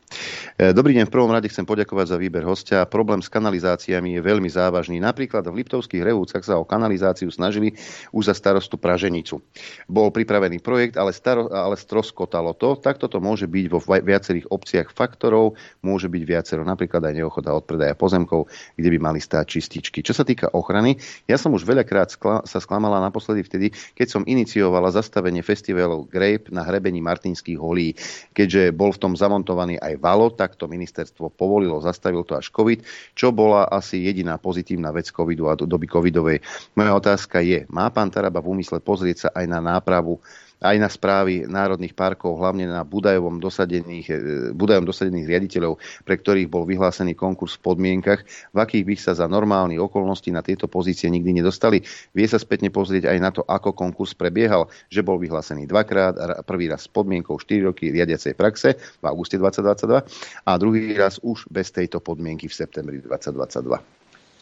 E, 0.54 0.70
dobrý 0.70 0.94
deň, 0.94 1.10
v 1.10 1.14
prvom 1.18 1.34
rade 1.34 1.50
chcem 1.50 1.66
poďakovať 1.66 2.14
za 2.14 2.22
výber 2.22 2.46
hostia. 2.46 2.86
Problém 2.86 3.18
s 3.18 3.26
kanalizáciami 3.26 4.14
je 4.14 4.22
veľmi 4.22 4.46
závažný. 4.46 5.02
Napríklad 5.02 5.42
v 5.50 5.58
Liptovských 5.58 6.06
revúcach 6.06 6.46
sa 6.46 6.54
o 6.54 6.62
kanalizáciu 6.62 7.34
snažili 7.34 7.74
už 8.14 8.30
za 8.30 8.34
starostu 8.38 8.78
Praženicu. 8.78 9.42
Bol 9.90 10.14
pripravený 10.14 10.62
projekt, 10.62 11.02
ale, 11.02 11.10
staro, 11.10 11.50
ale 11.50 11.74
stroskotalo 11.74 12.54
to. 12.54 12.78
Takto 12.78 13.10
to 13.10 13.18
môže 13.18 13.50
byť 13.50 13.66
vo 13.66 13.82
viacerých 13.82 14.46
obciach 14.54 14.94
faktorov, 14.94 15.58
môže 15.82 16.06
byť 16.06 16.22
viacero, 16.22 16.62
napríklad 16.62 17.02
aj 17.02 17.14
neochota 17.18 17.50
od 17.50 17.66
predaja 17.66 17.98
pozemkov, 17.98 18.46
kde 18.78 18.86
by 18.86 18.98
mali 19.02 19.18
stáť 19.18 19.58
čističky. 19.58 20.06
Čo 20.06 20.14
sa 20.14 20.22
týka 20.22 20.46
ochrany, 20.54 20.94
ja 21.26 21.34
som 21.34 21.50
už 21.58 21.66
veľakrát 21.66 22.14
skla, 22.14 22.46
sa 22.46 22.62
sklamala 22.62 23.02
naposledy 23.02 23.42
vtedy, 23.42 23.74
keď 23.98 24.06
som 24.14 24.22
iniciovala 24.30 24.94
zastavenie 24.94 25.42
festivalu 25.42 26.06
Grape 26.06 26.54
na 26.54 26.62
hrebení 26.62 27.02
Martinských 27.02 27.58
holí 27.58 27.79
polí. 27.80 27.96
Keďže 28.36 28.76
bol 28.76 28.92
v 28.92 29.00
tom 29.00 29.12
zamontovaný 29.16 29.80
aj 29.80 29.96
valo, 29.98 30.28
tak 30.28 30.54
to 30.60 30.68
ministerstvo 30.68 31.32
povolilo, 31.32 31.80
zastavil 31.80 32.22
to 32.28 32.36
až 32.36 32.52
COVID, 32.52 32.84
čo 33.16 33.32
bola 33.32 33.66
asi 33.72 34.04
jediná 34.04 34.36
pozitívna 34.36 34.92
vec 34.92 35.08
covidu 35.08 35.48
a 35.48 35.56
doby 35.56 35.88
covidovej. 35.88 36.44
Moja 36.76 36.92
otázka 36.92 37.40
je, 37.40 37.64
má 37.72 37.88
pán 37.88 38.12
Taraba 38.12 38.44
v 38.44 38.60
úmysle 38.60 38.84
pozrieť 38.84 39.16
sa 39.16 39.28
aj 39.34 39.44
na 39.48 39.60
nápravu 39.64 40.20
aj 40.60 40.76
na 40.76 40.88
správy 40.92 41.48
národných 41.48 41.96
parkov, 41.96 42.36
hlavne 42.36 42.68
na 42.68 42.84
Budajovom 42.84 43.40
dosadených, 43.40 44.06
e, 44.12 44.14
Budajom 44.52 44.84
dosadených 44.84 45.26
riaditeľov, 45.26 45.80
pre 46.04 46.20
ktorých 46.20 46.52
bol 46.52 46.68
vyhlásený 46.68 47.16
konkurs 47.16 47.56
v 47.56 47.72
podmienkach, 47.72 48.20
v 48.52 48.58
akých 48.60 48.84
by 48.84 48.94
sa 49.00 49.12
za 49.16 49.24
normálne 49.24 49.80
okolnosti 49.80 50.28
na 50.28 50.44
tieto 50.44 50.68
pozície 50.68 51.08
nikdy 51.08 51.40
nedostali. 51.40 51.80
Vie 52.12 52.26
sa 52.28 52.36
spätne 52.36 52.68
pozrieť 52.68 53.08
aj 53.08 53.18
na 53.18 53.30
to, 53.32 53.40
ako 53.48 53.72
konkurs 53.72 54.12
prebiehal, 54.12 54.68
že 54.92 55.00
bol 55.00 55.16
vyhlásený 55.16 55.64
dvakrát, 55.64 56.44
prvý 56.44 56.68
raz 56.68 56.84
s 56.84 56.90
podmienkou 56.92 57.40
4 57.40 57.72
roky 57.72 57.88
riadiacej 57.88 58.36
praxe 58.36 58.76
v 58.76 59.04
auguste 59.08 59.40
2022 59.40 60.04
a 60.44 60.52
druhý 60.60 60.92
raz 60.92 61.16
už 61.24 61.48
bez 61.48 61.72
tejto 61.72 62.04
podmienky 62.04 62.46
v 62.46 62.54
septembri 62.54 63.00
2022. 63.00 64.00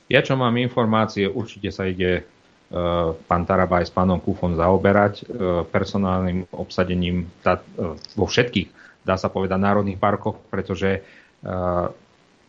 Ja 0.09 0.25
čo 0.25 0.41
mám 0.41 0.57
informácie, 0.57 1.29
určite 1.29 1.69
sa 1.69 1.85
ide 1.85 2.25
pán 3.25 3.49
Taraba 3.49 3.81
aj 3.81 3.89
s 3.89 3.93
pánom 3.97 4.21
Kufom 4.21 4.53
zaoberať 4.53 5.15
eh, 5.23 5.27
personálnym 5.65 6.45
obsadením 6.53 7.25
eh, 7.45 7.57
vo 8.13 8.27
všetkých, 8.29 8.69
dá 9.09 9.17
sa 9.17 9.33
povedať, 9.33 9.57
národných 9.57 10.01
parkoch, 10.01 10.37
pretože 10.53 11.01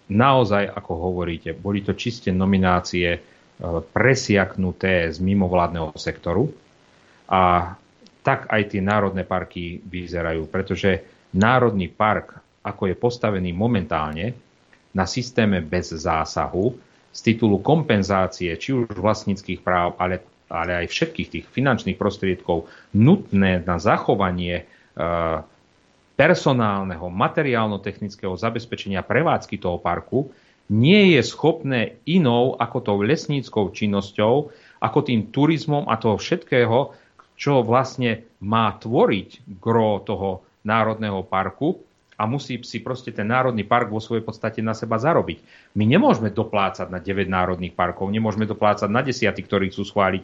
naozaj, 0.09 0.63
ako 0.65 0.91
hovoríte, 0.97 1.53
boli 1.53 1.85
to 1.85 1.93
čiste 1.93 2.33
nominácie 2.33 3.21
presiaknuté 3.93 5.13
z 5.13 5.21
mimovládneho 5.21 5.93
sektoru 5.93 6.49
a 7.29 7.77
tak 8.25 8.49
aj 8.49 8.73
tie 8.73 8.81
národné 8.81 9.29
parky 9.29 9.77
vyzerajú, 9.77 10.49
pretože 10.49 11.05
národný 11.37 11.85
park, 11.85 12.41
ako 12.65 12.89
je 12.89 12.95
postavený 12.97 13.53
momentálne 13.53 14.33
na 14.89 15.05
systéme 15.05 15.61
bez 15.61 15.93
zásahu, 15.93 16.89
z 17.19 17.35
titulu 17.35 17.59
kompenzácie, 17.59 18.55
či 18.55 18.71
už 18.71 18.95
vlastníckých 18.95 19.59
práv, 19.59 19.99
ale, 19.99 20.23
ale 20.47 20.83
aj 20.83 20.87
všetkých 20.87 21.27
tých 21.27 21.45
finančných 21.51 21.99
prostriedkov 21.99 22.71
nutné 22.95 23.59
na 23.67 23.75
zachovanie 23.75 24.63
e, 24.63 25.03
personálneho, 26.15 27.11
materiálno-technického 27.11 28.39
zabezpečenia 28.39 29.03
prevádzky 29.03 29.59
toho 29.59 29.75
parku, 29.83 30.31
nie 30.71 31.19
je 31.19 31.21
schopné 31.27 31.99
inou 32.07 32.55
ako 32.55 32.77
tou 32.79 32.97
lesníckou 33.03 33.75
činnosťou, 33.75 34.33
ako 34.79 34.99
tým 35.03 35.27
turizmom 35.27 35.91
a 35.91 35.99
toho 35.99 36.15
všetkého, 36.15 36.95
čo 37.35 37.67
vlastne 37.67 38.23
má 38.39 38.71
tvoriť 38.79 39.59
gro 39.59 39.99
toho 40.07 40.47
národného 40.63 41.19
parku, 41.27 41.83
a 42.19 42.27
musí 42.27 42.59
si 42.67 42.83
proste 42.83 43.15
ten 43.15 43.31
národný 43.31 43.63
park 43.63 43.87
vo 43.87 44.03
svojej 44.03 44.27
podstate 44.27 44.59
na 44.59 44.75
seba 44.75 44.99
zarobiť. 44.99 45.39
My 45.79 45.87
nemôžeme 45.87 46.35
doplácať 46.35 46.91
na 46.91 46.99
9 46.99 47.31
národných 47.31 47.71
parkov, 47.71 48.11
nemôžeme 48.11 48.43
doplácať 48.43 48.91
na 48.91 48.99
desiaty, 48.99 49.39
ktorí 49.39 49.71
chcú 49.71 49.87
schváliť 49.87 50.23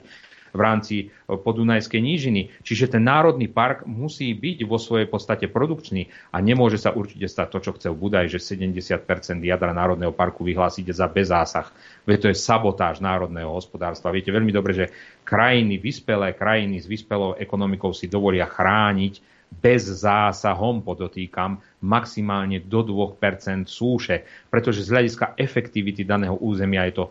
v 0.55 0.61
rámci 0.63 0.95
e, 0.97 1.05
podunajskej 1.35 1.99
nížiny. 1.99 2.41
Čiže 2.63 2.95
ten 2.95 3.03
národný 3.03 3.51
park 3.51 3.83
musí 3.83 4.31
byť 4.31 4.63
vo 4.63 4.79
svojej 4.79 5.05
podstate 5.11 5.51
produkčný 5.51 6.07
a 6.31 6.39
nemôže 6.39 6.79
sa 6.79 6.95
určite 6.95 7.27
stať 7.27 7.47
to, 7.51 7.59
čo 7.59 7.71
chce 7.75 7.87
v 7.91 7.99
Budaj, 7.99 8.31
že 8.31 8.39
70% 8.39 9.43
jadra 9.43 9.75
národného 9.75 10.15
parku 10.15 10.47
vyhlásite 10.47 10.95
za 10.95 11.11
bezásah. 11.11 11.67
Veď 12.07 12.17
to 12.17 12.27
je 12.31 12.37
sabotáž 12.39 13.03
národného 13.03 13.51
hospodárstva. 13.51 14.15
Viete 14.15 14.31
veľmi 14.31 14.55
dobre, 14.55 14.71
že 14.71 14.85
krajiny, 15.27 15.75
vyspelé 15.75 16.31
krajiny 16.31 16.79
s 16.79 16.87
vyspelou 16.87 17.35
ekonomikou 17.35 17.91
si 17.91 18.07
dovolia 18.07 18.47
chrániť 18.47 19.34
bez 19.61 19.87
zásahom, 19.87 20.81
podotýkam, 20.81 21.59
maximálne 21.83 22.63
do 22.63 22.83
2% 22.83 23.65
súše, 23.69 24.25
pretože 24.51 24.83
z 24.83 24.89
hľadiska 24.91 25.25
efektivity 25.37 26.03
daného 26.03 26.37
územia 26.39 26.87
je 26.89 27.03
to 27.03 27.05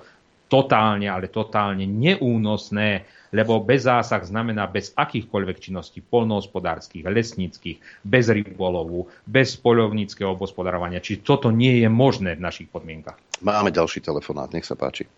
totálne, 0.48 1.08
ale 1.08 1.32
totálne 1.32 1.82
neúnosné, 1.88 3.08
lebo 3.34 3.58
bez 3.64 3.90
zásah 3.90 4.22
znamená 4.22 4.70
bez 4.70 4.94
akýchkoľvek 4.94 5.56
činností 5.58 5.98
polnohospodárských, 6.04 7.02
lesníckých, 7.02 7.82
bez 8.06 8.30
rybolovu, 8.30 9.10
bez 9.26 9.58
poľovníckého 9.58 10.30
obospodarovania. 10.30 11.02
Čiže 11.02 11.26
toto 11.26 11.48
nie 11.50 11.82
je 11.82 11.88
možné 11.90 12.38
v 12.38 12.44
našich 12.44 12.68
podmienkach. 12.70 13.18
Máme 13.42 13.74
ďalší 13.74 14.04
telefonát, 14.04 14.52
nech 14.54 14.68
sa 14.68 14.78
páči. 14.78 15.10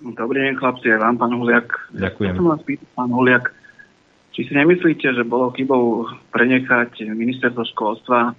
Dobrý 0.00 0.48
deň, 0.48 0.54
chlapci, 0.58 0.86
aj 0.90 1.00
vám, 1.00 1.16
pán 1.20 1.32
Huliak. 1.36 1.68
Ďakujem. 1.92 2.34
Chcem 2.34 2.48
vás 2.48 2.62
pýtať, 2.64 2.88
pán 2.96 3.10
Huliak, 3.12 3.44
či 4.34 4.42
si 4.42 4.52
nemyslíte, 4.52 5.14
že 5.14 5.22
bolo 5.22 5.54
chybou 5.54 6.10
prenechať 6.34 7.06
ministerstvo 7.06 7.62
školstva 7.70 8.34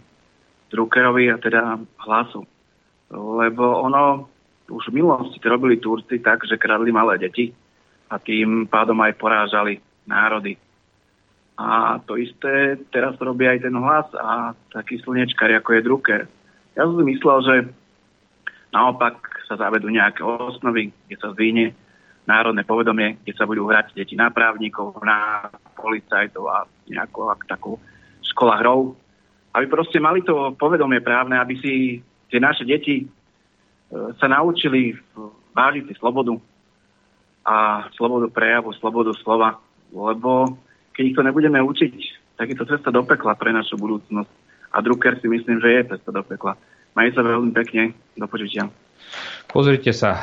Druckerovi 0.68 1.32
a 1.32 1.40
teda 1.40 1.80
hlasu? 2.04 2.44
Lebo 3.16 3.80
ono 3.80 4.28
už 4.68 4.92
v 4.92 5.00
minulosti 5.00 5.40
to 5.40 5.48
robili 5.48 5.80
Turci 5.80 6.20
tak, 6.20 6.44
že 6.44 6.60
kradli 6.60 6.92
malé 6.92 7.16
deti 7.16 7.56
a 8.12 8.20
tým 8.20 8.68
pádom 8.68 9.00
aj 9.00 9.14
porážali 9.16 9.80
národy. 10.04 10.60
A 11.56 11.96
to 12.04 12.20
isté 12.20 12.76
teraz 12.92 13.16
robí 13.16 13.48
aj 13.48 13.64
ten 13.64 13.76
hlas 13.80 14.12
a 14.20 14.52
taký 14.76 15.00
slnečkar, 15.00 15.48
ako 15.56 15.70
je 15.72 15.86
Drucker. 15.88 16.22
Ja 16.76 16.84
som 16.84 17.00
myslel, 17.08 17.38
že 17.48 17.56
naopak 18.76 19.16
sa 19.48 19.56
zavedú 19.56 19.88
nejaké 19.88 20.20
osnovy, 20.20 20.92
kde 21.08 21.16
sa 21.24 21.32
zvýne 21.32 21.72
národné 22.26 22.66
povedomie, 22.66 23.22
kde 23.22 23.34
sa 23.38 23.46
budú 23.46 23.70
hrať 23.70 23.94
deti 23.94 24.18
na 24.18 24.34
právnikov, 24.34 24.98
na 25.06 25.50
policajtov 25.78 26.44
a 26.50 26.58
nejakú 26.90 27.30
takú 27.46 27.78
škola 28.22 28.62
hrov. 28.62 28.98
Aby 29.56 29.66
proste 29.72 30.02
mali 30.04 30.26
to 30.26 30.58
povedomie 30.58 31.00
právne, 31.00 31.40
aby 31.40 31.56
si 31.62 32.02
tie 32.28 32.42
naše 32.42 32.68
deti 32.68 33.06
e, 33.06 33.06
sa 34.20 34.28
naučili 34.28 34.98
vážiť 35.56 35.84
si 35.88 35.94
slobodu, 35.96 36.36
a 37.46 37.86
slobodu 37.94 38.28
prejavu, 38.34 38.74
slobodu 38.74 39.14
slova, 39.22 39.62
lebo 39.94 40.58
keď 40.98 41.04
ich 41.06 41.16
to 41.16 41.22
nebudeme 41.22 41.62
učiť, 41.62 41.94
tak 42.42 42.50
je 42.50 42.58
to 42.58 42.66
cesta 42.66 42.90
do 42.90 43.06
pekla 43.06 43.38
pre 43.38 43.54
našu 43.54 43.78
budúcnosť. 43.78 44.32
A 44.76 44.82
Drucker 44.82 45.22
si 45.22 45.30
myslím, 45.30 45.62
že 45.62 45.70
je 45.72 45.90
cesta 45.96 46.12
do 46.12 46.26
pekla. 46.26 46.58
Majte 46.98 47.16
sa 47.16 47.24
veľmi 47.24 47.54
pekne, 47.54 47.94
do 48.18 48.26
počutia. 48.28 48.68
Pozrite 49.48 49.94
sa, 49.94 50.12
e, 50.12 50.22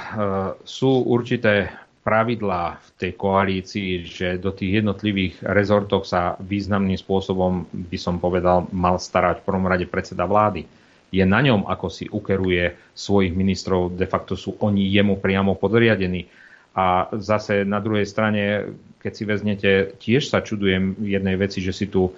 sú 0.67 0.91
určité 1.09 1.71
pravidlá 2.03 2.83
v 2.83 2.89
tej 2.99 3.13
koalícii, 3.15 3.91
že 4.03 4.29
do 4.43 4.51
tých 4.51 4.83
jednotlivých 4.83 5.39
rezortov 5.47 6.03
sa 6.03 6.35
významným 6.43 6.99
spôsobom, 6.99 7.71
by 7.71 7.99
som 7.99 8.19
povedal, 8.19 8.67
mal 8.75 8.99
starať 8.99 9.43
v 9.43 9.47
prvom 9.47 9.67
rade 9.71 9.87
predseda 9.87 10.27
vlády. 10.27 10.67
Je 11.15 11.23
na 11.23 11.39
ňom, 11.39 11.69
ako 11.71 11.87
si 11.93 12.11
ukeruje 12.11 12.75
svojich 12.97 13.37
ministrov, 13.37 13.95
de 13.95 14.09
facto 14.11 14.35
sú 14.35 14.59
oni 14.59 14.91
jemu 14.91 15.21
priamo 15.23 15.55
podriadení. 15.55 16.27
A 16.73 17.13
zase 17.21 17.69
na 17.69 17.85
druhej 17.85 18.09
strane, 18.09 18.73
keď 18.99 19.13
si 19.13 19.25
vezmete, 19.29 19.71
tiež 20.01 20.33
sa 20.33 20.41
čudujem 20.41 20.97
jednej 21.05 21.37
veci, 21.37 21.61
že 21.61 21.77
si 21.77 21.87
tu 21.87 22.17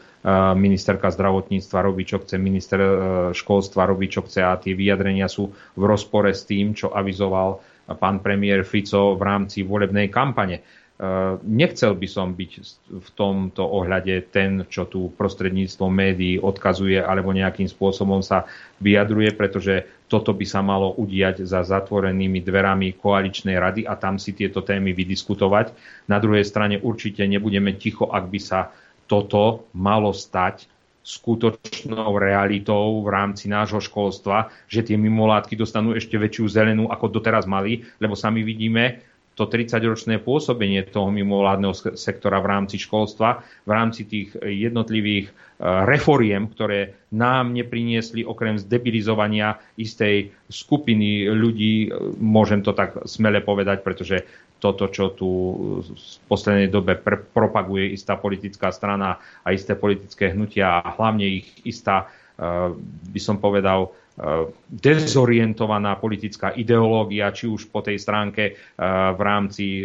ministerka 0.56 1.12
zdravotníctva 1.12 1.78
robí, 1.84 2.08
čo 2.08 2.16
chce, 2.22 2.40
minister 2.40 2.80
e, 2.80 2.90
školstva 3.36 3.84
robí, 3.84 4.08
čo 4.08 4.24
chce 4.24 4.40
a 4.40 4.56
tie 4.56 4.72
vyjadrenia 4.72 5.28
sú 5.28 5.52
v 5.76 5.82
rozpore 5.84 6.32
s 6.32 6.48
tým, 6.48 6.72
čo 6.72 6.88
avizoval 6.88 7.60
pán 7.84 8.24
premiér 8.24 8.64
Fico 8.64 9.12
v 9.16 9.22
rámci 9.22 9.60
volebnej 9.60 10.08
kampane. 10.08 10.64
Nechcel 11.42 11.98
by 11.98 12.06
som 12.06 12.38
byť 12.38 12.52
v 12.86 13.08
tomto 13.18 13.66
ohľade 13.66 14.30
ten, 14.30 14.62
čo 14.70 14.86
tu 14.86 15.10
prostredníctvom 15.18 15.90
médií 15.90 16.38
odkazuje 16.38 17.02
alebo 17.02 17.34
nejakým 17.34 17.66
spôsobom 17.66 18.22
sa 18.22 18.46
vyjadruje, 18.78 19.34
pretože 19.34 19.90
toto 20.06 20.30
by 20.30 20.46
sa 20.46 20.62
malo 20.62 20.94
udiať 20.94 21.42
za 21.42 21.66
zatvorenými 21.66 22.38
dverami 22.38 22.94
koaličnej 22.94 23.58
rady 23.58 23.82
a 23.90 23.98
tam 23.98 24.22
si 24.22 24.38
tieto 24.38 24.62
témy 24.62 24.94
vydiskutovať. 24.94 25.74
Na 26.06 26.22
druhej 26.22 26.46
strane 26.46 26.78
určite 26.78 27.26
nebudeme 27.26 27.74
ticho, 27.74 28.06
ak 28.06 28.30
by 28.30 28.38
sa 28.38 28.70
toto 29.10 29.66
malo 29.74 30.14
stať 30.14 30.70
skutočnou 31.04 32.16
realitou 32.16 33.04
v 33.04 33.08
rámci 33.12 33.44
nášho 33.46 33.78
školstva, 33.84 34.48
že 34.64 34.80
tie 34.80 34.96
mimovládky 34.96 35.52
dostanú 35.52 35.92
ešte 35.92 36.16
väčšiu 36.16 36.48
zelenú, 36.48 36.88
ako 36.88 37.12
doteraz 37.12 37.44
mali, 37.44 37.84
lebo 38.00 38.16
sami 38.16 38.40
vidíme 38.40 39.04
to 39.34 39.50
30-ročné 39.50 40.22
pôsobenie 40.22 40.86
toho 40.86 41.10
mimovládneho 41.10 41.74
sektora 41.98 42.38
v 42.38 42.50
rámci 42.54 42.78
školstva, 42.78 43.42
v 43.66 43.70
rámci 43.70 44.06
tých 44.06 44.38
jednotlivých 44.38 45.26
e, 45.28 45.32
reforiem, 45.90 46.46
ktoré 46.46 46.94
nám 47.10 47.50
nepriniesli 47.50 48.22
okrem 48.22 48.54
zdebilizovania 48.62 49.58
istej 49.74 50.30
skupiny 50.46 51.26
ľudí, 51.34 51.90
e, 51.90 52.14
môžem 52.22 52.62
to 52.62 52.78
tak 52.78 52.94
smele 53.10 53.42
povedať, 53.42 53.82
pretože 53.82 54.22
toto, 54.64 54.88
čo 54.88 55.12
tu 55.12 55.28
v 55.84 56.24
poslednej 56.24 56.72
dobe 56.72 56.96
pr- 56.96 57.20
propaguje 57.20 57.92
istá 57.92 58.16
politická 58.16 58.72
strana 58.72 59.20
a 59.44 59.52
isté 59.52 59.76
politické 59.76 60.32
hnutia 60.32 60.80
a 60.80 60.96
hlavne 60.96 61.44
ich 61.44 61.52
istá, 61.68 62.08
uh, 62.08 62.72
by 63.12 63.20
som 63.20 63.36
povedal, 63.36 63.92
uh, 63.92 63.94
dezorientovaná 64.70 65.98
politická 65.98 66.54
ideológia, 66.54 67.34
či 67.34 67.50
už 67.50 67.66
po 67.74 67.82
tej 67.82 67.98
stránke 67.98 68.54
v 68.78 69.20
rámci 69.20 69.82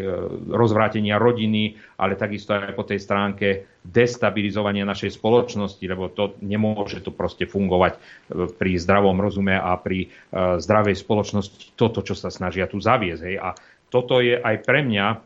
rozvrátenia 0.53 1.17
rodiny, 1.17 1.73
ale 1.97 2.13
takisto 2.13 2.53
aj 2.53 2.77
po 2.77 2.85
tej 2.85 3.01
stránke 3.01 3.47
destabilizovania 3.81 4.85
našej 4.85 5.17
spoločnosti, 5.17 5.81
lebo 5.81 6.13
to 6.13 6.37
nemôže 6.45 7.01
to 7.01 7.09
proste 7.09 7.49
fungovať 7.49 7.97
pri 8.29 8.71
zdravom 8.77 9.17
rozume 9.17 9.57
a 9.57 9.73
pri 9.81 10.13
zdravej 10.33 10.93
spoločnosti 10.93 11.73
toto, 11.73 12.05
čo 12.05 12.13
sa 12.13 12.29
snažia 12.29 12.69
tu 12.69 12.77
zaviesť. 12.77 13.23
Hej. 13.25 13.37
A 13.41 13.49
toto 13.89 14.21
je 14.21 14.37
aj 14.37 14.55
pre 14.65 14.85
mňa 14.85 15.21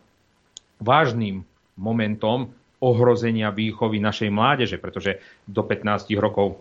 vážnym 0.84 1.44
momentom 1.80 2.52
ohrozenia 2.84 3.48
výchovy 3.56 4.03
našej 4.03 4.27
mládeže, 4.27 4.77
pretože 4.80 5.23
do 5.48 5.64
15 5.64 6.11
rokov 6.19 6.60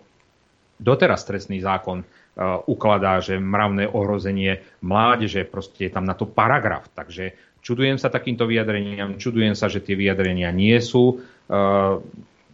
doteraz 0.79 1.27
trestný 1.27 1.59
zákon 1.59 2.03
uh, 2.03 2.63
ukladá, 2.71 3.19
že 3.19 3.43
mravné 3.43 3.91
ohrozenie 3.91 4.63
mládeže, 4.83 5.43
proste 5.47 5.91
je 5.91 5.95
tam 5.95 6.07
na 6.07 6.15
to 6.15 6.27
paragraf. 6.31 6.87
Takže 6.95 7.59
čudujem 7.59 7.99
sa 7.99 8.11
takýmto 8.11 8.47
vyjadreniam, 8.47 9.19
čudujem 9.19 9.59
sa, 9.59 9.67
že 9.67 9.83
tie 9.83 9.99
vyjadrenia 9.99 10.55
nie 10.55 10.79
sú 10.79 11.19
uh, 11.19 11.99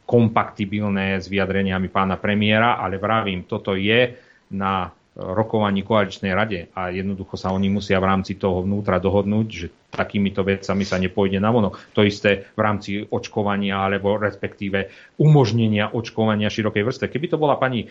kompaktibilné 0.09 1.21
s 1.21 1.29
vyjadreniami 1.29 1.93
pána 1.93 2.17
premiéra, 2.17 2.81
ale 2.81 2.97
vravím, 2.97 3.45
toto 3.45 3.77
je 3.77 4.17
na 4.57 4.89
rokovaní 5.19 5.83
koaličnej 5.83 6.31
rade 6.31 6.71
a 6.79 6.95
jednoducho 6.95 7.35
sa 7.35 7.51
oni 7.51 7.67
musia 7.67 7.99
v 7.99 8.07
rámci 8.07 8.39
toho 8.39 8.63
vnútra 8.63 9.03
dohodnúť, 9.03 9.47
že 9.51 9.67
takýmito 9.91 10.47
vecami 10.47 10.87
sa 10.87 10.95
nepôjde 10.95 11.43
na 11.43 11.51
vono. 11.51 11.75
To 11.99 12.07
isté 12.07 12.47
v 12.55 12.61
rámci 12.63 13.03
očkovania 13.03 13.83
alebo 13.83 14.15
respektíve 14.15 14.95
umožnenia 15.19 15.91
očkovania 15.91 16.47
širokej 16.47 16.87
vrstve. 16.87 17.11
Keby 17.11 17.27
to 17.35 17.37
bola 17.37 17.59
pani 17.59 17.83
e, 17.83 17.87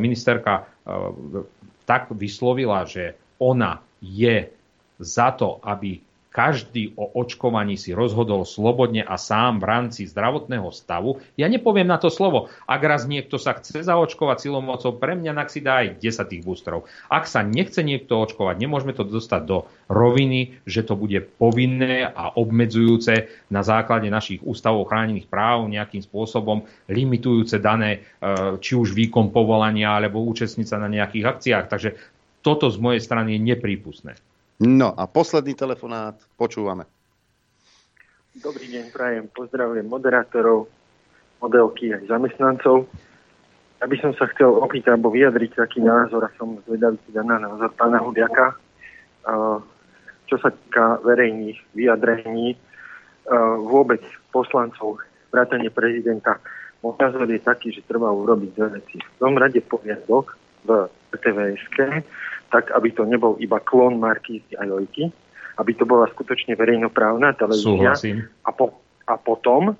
ministerka 0.00 0.52
e, 0.56 0.62
tak 1.84 2.08
vyslovila, 2.16 2.88
že 2.88 3.20
ona 3.36 3.84
je 4.00 4.48
za 4.96 5.28
to, 5.36 5.60
aby 5.60 6.00
každý 6.32 6.96
o 6.96 7.04
očkovaní 7.12 7.76
si 7.76 7.92
rozhodol 7.92 8.48
slobodne 8.48 9.04
a 9.04 9.20
sám 9.20 9.60
v 9.60 9.68
rámci 9.68 10.08
zdravotného 10.08 10.72
stavu. 10.72 11.20
Ja 11.36 11.46
nepoviem 11.52 11.84
na 11.84 12.00
to 12.00 12.08
slovo. 12.08 12.48
Ak 12.64 12.80
raz 12.80 13.04
niekto 13.04 13.36
sa 13.36 13.52
chce 13.52 13.84
zaočkovať 13.84 14.48
silomocou, 14.48 14.96
pre 14.96 15.12
mňa 15.12 15.32
nak 15.36 15.52
si 15.52 15.60
dá 15.60 15.84
aj 15.84 16.00
10 16.00 16.32
tých 16.32 16.42
boostrov. 16.42 16.88
Ak 17.12 17.28
sa 17.28 17.44
nechce 17.44 17.84
niekto 17.84 18.16
očkovať, 18.16 18.56
nemôžeme 18.56 18.96
to 18.96 19.04
dostať 19.04 19.42
do 19.44 19.68
roviny, 19.92 20.56
že 20.64 20.88
to 20.88 20.96
bude 20.96 21.20
povinné 21.36 22.08
a 22.08 22.32
obmedzujúce 22.32 23.28
na 23.52 23.60
základe 23.60 24.08
našich 24.08 24.40
ústavov 24.40 24.88
chránených 24.88 25.28
práv 25.28 25.68
nejakým 25.68 26.00
spôsobom 26.00 26.64
limitujúce 26.88 27.60
dané 27.60 28.00
e, 28.00 28.56
či 28.56 28.72
už 28.72 28.96
výkon 28.96 29.28
povolania 29.28 30.00
alebo 30.00 30.24
účastnica 30.24 30.80
na 30.80 30.88
nejakých 30.88 31.28
akciách. 31.28 31.66
Takže 31.68 31.90
toto 32.40 32.72
z 32.72 32.80
mojej 32.80 33.04
strany 33.04 33.36
je 33.36 33.40
neprípustné. 33.52 34.16
No 34.62 34.94
a 34.94 35.10
posledný 35.10 35.58
telefonát, 35.58 36.14
počúvame. 36.38 36.86
Dobrý 38.38 38.70
deň, 38.70 38.94
prajem, 38.94 39.26
pozdravujem 39.34 39.82
moderátorov, 39.90 40.70
modelky 41.42 41.90
aj 41.90 42.06
zamestnancov. 42.06 42.86
Ja 43.82 43.90
by 43.90 43.96
som 43.98 44.14
sa 44.14 44.30
chcel 44.30 44.54
opýtať 44.54 44.94
alebo 44.94 45.10
vyjadriť 45.10 45.58
taký 45.58 45.82
názor 45.82 46.30
a 46.30 46.34
som 46.38 46.62
zvedavý 46.62 46.94
teda 47.10 47.26
na 47.26 47.42
názor 47.42 47.74
pána 47.74 47.98
Hudiaka, 48.06 48.54
čo 50.30 50.38
sa 50.38 50.54
týka 50.54 51.02
verejných 51.02 51.58
vyjadrení 51.74 52.54
vôbec 53.66 54.06
poslancov, 54.30 55.02
vrátane 55.34 55.74
prezidenta. 55.74 56.38
Môj 56.86 57.02
názor 57.02 57.26
je 57.26 57.42
taký, 57.42 57.74
že 57.74 57.82
treba 57.82 58.14
urobiť 58.14 58.50
dve 58.54 58.78
veci. 58.78 59.02
V 59.02 59.18
tom 59.18 59.34
rade 59.34 59.58
poriadok 59.58 60.38
v 60.62 60.86
TVSK, 61.18 62.06
tak 62.52 62.68
aby 62.76 62.92
to 62.92 63.08
nebol 63.08 63.40
iba 63.40 63.56
klon 63.64 63.96
Markízy 63.96 64.52
a 64.60 64.68
Jojky, 64.68 65.08
aby 65.56 65.72
to 65.72 65.88
bola 65.88 66.04
skutočne 66.12 66.52
verejnoprávna 66.52 67.32
televízia. 67.40 67.96
A, 68.44 68.50
po, 68.52 68.76
a 69.08 69.16
potom, 69.16 69.72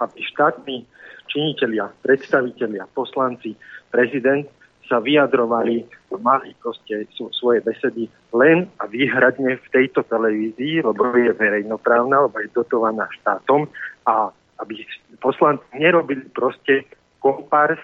aby 0.00 0.18
štátni 0.24 0.88
činitelia, 1.28 1.92
predstavitelia, 2.00 2.88
poslanci, 2.96 3.52
prezident 3.92 4.48
sa 4.88 5.00
vyjadrovali, 5.00 5.84
mali 6.20 6.52
proste 6.60 7.08
svoje 7.12 7.64
besedy 7.64 8.08
len 8.36 8.68
a 8.76 8.84
výhradne 8.84 9.56
v 9.56 9.66
tejto 9.72 10.04
televízii, 10.04 10.84
lebo 10.84 11.12
je 11.16 11.32
verejnoprávna, 11.32 12.28
lebo 12.28 12.36
je 12.40 12.52
dotovaná 12.52 13.08
štátom 13.20 13.68
a 14.04 14.28
aby 14.60 14.84
poslanci 15.22 15.64
nerobili 15.76 16.28
proste 16.34 16.84
kompars 17.24 17.80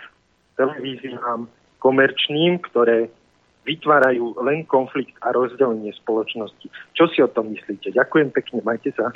televíziám 0.59 1.49
komerčným, 1.79 2.59
ktoré 2.69 3.09
vytvárajú 3.69 4.41
len 4.41 4.65
konflikt 4.65 5.13
a 5.21 5.37
rozdelenie 5.37 5.93
spoločnosti. 5.93 6.73
Čo 6.97 7.05
si 7.13 7.21
o 7.21 7.29
tom 7.29 7.53
myslíte? 7.53 7.93
Ďakujem 7.93 8.33
pekne, 8.33 8.65
majte 8.65 8.97
sa. 8.97 9.13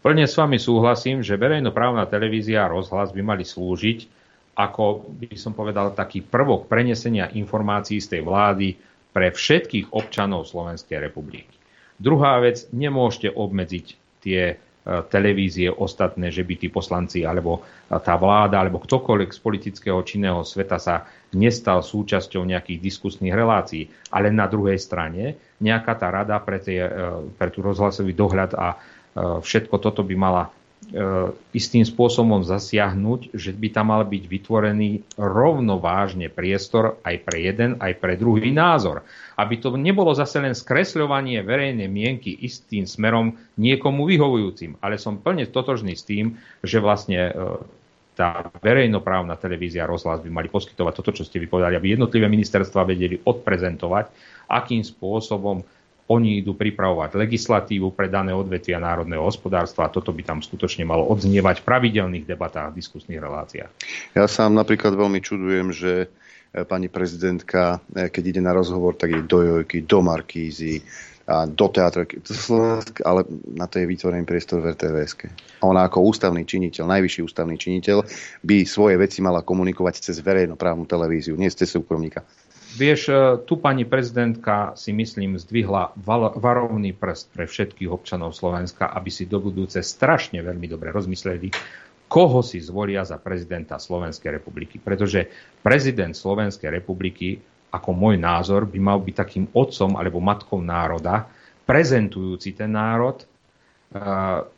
Plne 0.00 0.24
s 0.24 0.38
vami 0.38 0.56
súhlasím, 0.56 1.20
že 1.20 1.36
verejnoprávna 1.36 2.08
televízia 2.08 2.64
a 2.64 2.72
rozhlas 2.72 3.12
by 3.12 3.20
mali 3.20 3.44
slúžiť 3.44 4.16
ako, 4.56 5.12
by 5.12 5.36
som 5.36 5.52
povedal, 5.52 5.92
taký 5.92 6.24
prvok 6.24 6.64
prenesenia 6.64 7.28
informácií 7.36 8.00
z 8.00 8.16
tej 8.16 8.22
vlády 8.24 8.72
pre 9.12 9.28
všetkých 9.28 9.92
občanov 9.92 10.48
Slovenskej 10.48 10.96
republiky. 10.96 11.52
Druhá 12.00 12.40
vec, 12.40 12.64
nemôžete 12.72 13.36
obmedziť 13.36 13.86
tie 14.24 14.56
televízie 14.86 15.66
ostatné, 15.66 16.30
že 16.30 16.46
by 16.46 16.54
tí 16.54 16.68
poslanci 16.70 17.26
alebo 17.26 17.66
tá 17.90 18.14
vláda 18.14 18.62
alebo 18.62 18.78
ktokoľvek 18.78 19.30
z 19.34 19.40
politického 19.42 19.98
činného 20.06 20.46
sveta 20.46 20.78
sa 20.78 21.02
nestal 21.34 21.82
súčasťou 21.82 22.46
nejakých 22.46 22.78
diskusných 22.78 23.34
relácií. 23.34 23.90
Ale 24.14 24.30
na 24.30 24.46
druhej 24.46 24.78
strane 24.78 25.34
nejaká 25.58 25.98
tá 25.98 26.14
rada 26.14 26.38
pre, 26.38 26.62
tie, 26.62 26.86
e, 26.86 26.92
pre 27.34 27.50
tú 27.50 27.66
rozhlasový 27.66 28.14
dohľad 28.14 28.54
a 28.54 28.66
e, 28.70 28.76
všetko 29.42 29.74
toto 29.82 30.06
by 30.06 30.14
mala 30.14 30.54
istým 31.50 31.82
spôsobom 31.82 32.46
zasiahnuť, 32.46 33.34
že 33.34 33.50
by 33.50 33.68
tam 33.74 33.90
mal 33.90 34.06
byť 34.06 34.22
vytvorený 34.30 35.18
rovnovážne 35.18 36.30
priestor 36.30 37.02
aj 37.02 37.26
pre 37.26 37.42
jeden, 37.42 37.70
aj 37.82 37.92
pre 37.98 38.14
druhý 38.14 38.54
názor. 38.54 39.02
Aby 39.34 39.58
to 39.58 39.74
nebolo 39.74 40.14
zase 40.14 40.38
len 40.38 40.54
skresľovanie 40.54 41.42
verejnej 41.42 41.90
mienky 41.90 42.30
istým 42.30 42.86
smerom 42.86 43.34
niekomu 43.58 44.06
vyhovujúcim. 44.06 44.78
Ale 44.78 44.94
som 44.96 45.18
plne 45.18 45.50
totožný 45.50 45.98
s 45.98 46.06
tým, 46.06 46.38
že 46.62 46.78
vlastne 46.78 47.34
tá 48.16 48.48
verejnoprávna 48.64 49.36
televízia 49.36 49.84
rozhlas 49.84 50.24
by 50.24 50.32
mali 50.32 50.48
poskytovať 50.48 50.92
toto, 50.96 51.12
čo 51.12 51.26
ste 51.28 51.36
vypovedali, 51.36 51.76
aby 51.76 51.98
jednotlivé 51.98 52.32
ministerstva 52.32 52.88
vedeli 52.88 53.20
odprezentovať, 53.20 54.08
akým 54.48 54.80
spôsobom 54.80 55.60
oni 56.06 56.42
idú 56.42 56.54
pripravovať 56.54 57.18
legislatívu 57.18 57.90
pre 57.90 58.06
dané 58.06 58.30
odvetvia 58.30 58.78
národného 58.78 59.26
hospodárstva 59.26 59.90
a 59.90 59.92
toto 59.92 60.14
by 60.14 60.22
tam 60.22 60.38
skutočne 60.38 60.86
malo 60.86 61.02
odznievať 61.10 61.62
v 61.62 61.66
pravidelných 61.66 62.24
debatách, 62.30 62.78
diskusných 62.78 63.18
reláciách. 63.18 63.70
Ja 64.14 64.30
sám 64.30 64.54
napríklad 64.54 64.94
veľmi 64.94 65.18
čudujem, 65.18 65.74
že 65.74 66.06
e, 66.54 66.62
pani 66.62 66.86
prezidentka, 66.86 67.82
e, 67.90 68.06
keď 68.06 68.22
ide 68.22 68.42
na 68.42 68.54
rozhovor, 68.54 68.94
tak 68.94 69.18
ide 69.18 69.26
do 69.26 69.42
Jojky, 69.42 69.82
do 69.82 69.98
Markízy, 69.98 70.86
a 71.26 71.42
do 71.42 71.66
teatra, 71.66 72.06
ale 73.02 73.26
na 73.50 73.66
to 73.66 73.82
je 73.82 73.90
vytvorený 73.90 74.22
priestor 74.22 74.62
v 74.62 74.78
rtvs 74.78 75.26
A 75.58 75.66
ona 75.66 75.82
ako 75.90 76.06
ústavný 76.06 76.46
činiteľ, 76.46 76.86
najvyšší 76.86 77.26
ústavný 77.26 77.58
činiteľ, 77.58 78.06
by 78.46 78.62
svoje 78.62 78.94
veci 78.94 79.18
mala 79.26 79.42
komunikovať 79.42 80.06
cez 80.06 80.22
verejnoprávnu 80.22 80.86
televíziu, 80.86 81.34
nie 81.34 81.50
cez 81.50 81.66
súkromníka. 81.66 82.22
Vieš, 82.76 83.00
e, 83.08 83.12
tu 83.48 83.56
pani 83.56 83.88
prezidentka 83.88 84.76
si 84.76 84.92
myslím 84.92 85.40
zdvihla 85.40 85.96
varovný 86.36 86.92
prst 86.92 87.32
pre 87.32 87.48
všetkých 87.48 87.88
občanov 87.88 88.36
Slovenska, 88.36 88.92
aby 88.92 89.08
si 89.08 89.24
do 89.24 89.40
budúce 89.40 89.80
strašne 89.80 90.44
veľmi 90.44 90.68
dobre 90.68 90.92
rozmysleli, 90.92 91.48
koho 92.04 92.44
si 92.44 92.60
zvolia 92.60 93.00
za 93.08 93.16
prezidenta 93.16 93.80
Slovenskej 93.80 94.36
republiky. 94.36 94.76
Pretože 94.76 95.24
prezident 95.64 96.12
Slovenskej 96.12 96.68
republiky, 96.68 97.40
ako 97.72 97.96
môj 97.96 98.20
názor, 98.20 98.68
by 98.68 98.76
mal 98.76 99.00
byť 99.00 99.14
takým 99.16 99.44
otcom 99.56 99.96
alebo 99.96 100.20
matkou 100.20 100.60
národa, 100.60 101.32
prezentujúci 101.64 102.52
ten 102.52 102.76
národ, 102.76 103.24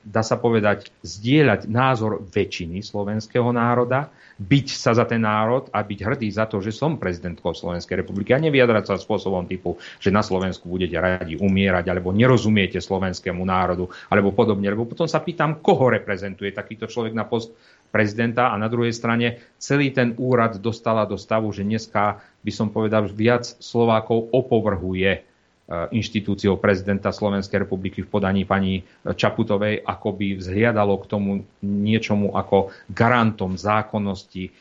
dá 0.02 0.22
sa 0.24 0.36
povedať, 0.40 0.88
zdieľať 1.04 1.68
názor 1.68 2.24
väčšiny 2.24 2.80
slovenského 2.80 3.52
národa, 3.52 4.08
byť 4.38 4.66
sa 4.70 4.94
za 4.94 5.02
ten 5.02 5.18
národ 5.18 5.66
a 5.74 5.82
byť 5.82 5.98
hrdý 5.98 6.30
za 6.30 6.46
to, 6.46 6.62
že 6.62 6.70
som 6.70 6.94
prezidentkou 6.94 7.50
Slovenskej 7.50 8.06
republiky 8.06 8.30
a 8.30 8.38
nevyjadrať 8.38 8.94
sa 8.94 8.94
spôsobom 8.94 9.50
typu, 9.50 9.82
že 9.98 10.14
na 10.14 10.22
Slovensku 10.22 10.70
budete 10.70 10.94
radi 10.94 11.34
umierať 11.34 11.90
alebo 11.90 12.14
nerozumiete 12.14 12.78
slovenskému 12.78 13.42
národu 13.42 13.90
alebo 14.06 14.30
podobne. 14.30 14.70
Lebo 14.70 14.86
potom 14.86 15.10
sa 15.10 15.18
pýtam, 15.18 15.58
koho 15.58 15.90
reprezentuje 15.90 16.54
takýto 16.54 16.86
človek 16.86 17.18
na 17.18 17.26
post 17.26 17.50
prezidenta 17.90 18.54
a 18.54 18.56
na 18.56 18.70
druhej 18.70 18.94
strane 18.94 19.42
celý 19.58 19.90
ten 19.90 20.14
úrad 20.22 20.62
dostala 20.62 21.02
do 21.02 21.18
stavu, 21.18 21.50
že 21.50 21.66
dneska 21.66 22.22
by 22.46 22.52
som 22.54 22.70
povedal, 22.70 23.10
viac 23.10 23.42
Slovákov 23.58 24.30
opovrhuje 24.30 25.26
Eh, 25.28 25.37
inštitúciou 25.68 26.56
prezidenta 26.56 27.12
Slovenskej 27.12 27.68
republiky 27.68 28.00
v 28.00 28.08
podaní 28.08 28.48
pani 28.48 28.88
Čaputovej, 29.04 29.84
ako 29.84 30.16
by 30.16 30.40
vzhliadalo 30.40 30.96
k 30.96 31.04
tomu 31.04 31.30
niečomu 31.60 32.32
ako 32.32 32.72
garantom 32.88 33.60
zákonnosti, 33.60 34.48
eh, 34.48 34.52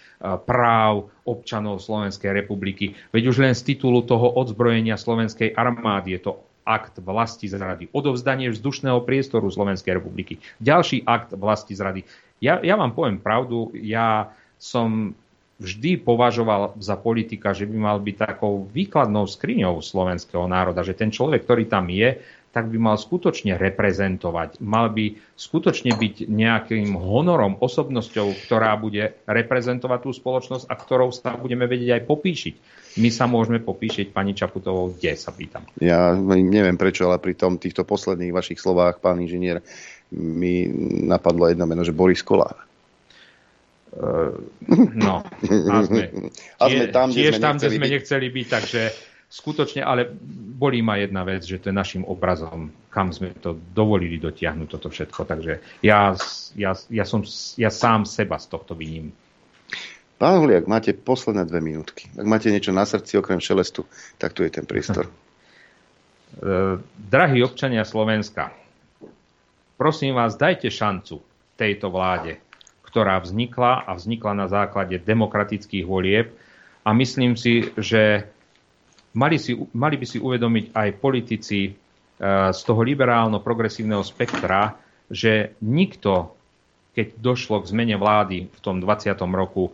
práv 0.44 1.08
občanov 1.24 1.80
Slovenskej 1.80 2.44
republiky. 2.44 2.92
Veď 3.16 3.24
už 3.32 3.38
len 3.40 3.56
z 3.56 3.72
titulu 3.72 4.03
toho 4.03 4.36
odzbrojenia 4.36 5.00
Slovenskej 5.00 5.56
armády 5.56 6.19
je 6.19 6.27
to 6.27 6.32
akt 6.68 7.00
vlasti 7.00 7.48
zrady, 7.48 7.88
odovzdanie 7.95 8.52
vzdušného 8.52 9.00
priestoru 9.08 9.48
Slovenskej 9.48 9.95
republiky, 10.03 10.44
ďalší 10.60 11.08
akt 11.08 11.32
vlasti 11.32 11.72
zrady. 11.72 12.03
Ja, 12.44 12.60
ja 12.60 12.76
vám 12.76 12.92
poviem 12.92 13.24
pravdu, 13.24 13.72
ja 13.72 14.36
som 14.60 15.16
vždy 15.58 16.02
považoval 16.02 16.77
za 16.77 16.95
politika, 16.98 17.53
že 17.53 17.66
by 17.66 17.77
mal 17.77 17.98
byť 17.98 18.16
takou 18.18 18.69
výkladnou 18.69 19.26
skriňou 19.26 19.82
slovenského 19.82 20.45
národa, 20.45 20.86
že 20.86 20.98
ten 20.98 21.10
človek, 21.10 21.45
ktorý 21.45 21.66
tam 21.66 21.90
je, 21.90 22.22
tak 22.58 22.74
by 22.74 22.77
mal 22.82 22.98
skutočne 22.98 23.53
reprezentovať. 23.53 24.58
Mal 24.66 24.90
by 24.90 25.14
skutočne 25.38 25.94
byť 25.94 26.26
nejakým 26.26 26.98
honorom, 26.98 27.61
osobnosťou, 27.61 28.34
ktorá 28.50 28.74
bude 28.82 29.14
reprezentovať 29.30 30.00
tú 30.02 30.10
spoločnosť 30.10 30.66
a 30.66 30.74
ktorou 30.74 31.14
sa 31.14 31.38
budeme 31.38 31.69
vedieť 31.69 32.02
aj 32.02 32.03
popíšiť. 32.10 32.56
My 32.98 33.14
sa 33.14 33.30
môžeme 33.30 33.61
popíšiť 33.61 34.10
pani 34.10 34.34
Čaputovou, 34.34 34.90
kde 34.90 35.14
sa 35.14 35.30
pýtam. 35.30 35.69
Ja 35.77 36.18
neviem 36.18 36.82
prečo, 36.82 37.06
ale 37.06 37.22
pri 37.22 37.38
tom 37.38 37.61
týchto 37.61 37.86
posledných 37.86 38.34
vašich 38.34 38.58
slovách, 38.58 39.06
pán 39.06 39.22
inžinier, 39.22 39.61
mi 40.10 40.66
napadlo 41.06 41.52
jedno 41.52 41.69
meno, 41.69 41.86
že 41.86 41.94
Boris 41.94 42.26
Kolár. 42.26 42.67
No, 44.93 45.24
a 45.72 45.77
sme, 45.88 46.11
a 46.59 46.64
sme 46.67 46.85
tam, 46.91 47.07
kde 47.09 47.32
sme, 47.33 47.41
tam, 47.41 47.56
kde 47.56 47.69
sme 47.72 47.88
nechceli 47.88 48.27
byť, 48.30 48.48
takže 48.51 48.82
skutočne, 49.27 49.82
ale 49.83 50.07
bolí 50.59 50.83
ma 50.83 50.99
jedna 50.99 51.24
vec, 51.24 51.43
že 51.43 51.59
to 51.59 51.72
je 51.72 51.75
našim 51.75 52.03
obrazom, 52.03 52.72
kam 52.91 53.11
sme 53.11 53.35
to 53.40 53.56
dovolili 53.75 54.19
dotiahnuť 54.19 54.67
toto 54.67 54.88
všetko, 54.91 55.22
takže 55.27 55.53
ja, 55.83 56.16
ja, 56.56 56.72
ja, 56.91 57.06
som, 57.07 57.24
ja 57.59 57.72
sám 57.72 58.07
seba 58.07 58.40
z 58.40 58.48
tohto 58.51 58.75
viním. 58.75 59.11
Pán 60.17 60.41
Huliak, 60.41 60.66
máte 60.66 60.98
posledné 60.98 61.45
dve 61.45 61.61
minútky. 61.61 62.09
Ak 62.17 62.25
máte 62.25 62.49
niečo 62.49 62.74
na 62.74 62.90
srdci 62.90 63.22
okrem 63.22 63.38
šelestu, 63.38 63.85
tak 64.17 64.33
tu 64.33 64.41
je 64.41 64.49
ten 64.49 64.66
priestor. 64.66 65.06
Drahí 67.14 67.40
občania 67.45 67.85
Slovenska, 67.85 68.49
prosím 69.77 70.17
vás, 70.17 70.33
dajte 70.35 70.74
šancu 70.74 71.22
tejto 71.57 71.90
vláde 71.93 72.47
ktorá 72.98 73.22
vznikla 73.22 73.85
a 73.85 73.93
vznikla 73.93 74.34
na 74.34 74.50
základe 74.50 74.98
demokratických 74.98 75.85
volieb. 75.85 76.34
A 76.82 76.98
myslím 76.98 77.38
si, 77.38 77.69
že 77.77 78.26
mali, 79.14 79.38
si, 79.38 79.53
mali 79.53 80.01
by 80.01 80.06
si 80.09 80.17
uvedomiť 80.17 80.74
aj 80.74 80.90
politici 80.98 81.59
e, 81.69 81.72
z 82.50 82.59
toho 82.66 82.82
liberálno-progresívneho 82.82 84.01
spektra, 84.01 84.82
že 85.14 85.53
nikto, 85.61 86.34
keď 86.98 87.22
došlo 87.22 87.61
k 87.61 87.69
zmene 87.69 88.01
vlády 88.01 88.50
v 88.50 88.59
tom 88.66 88.82
20. 88.82 89.14
roku, 89.30 89.69
e, 89.69 89.72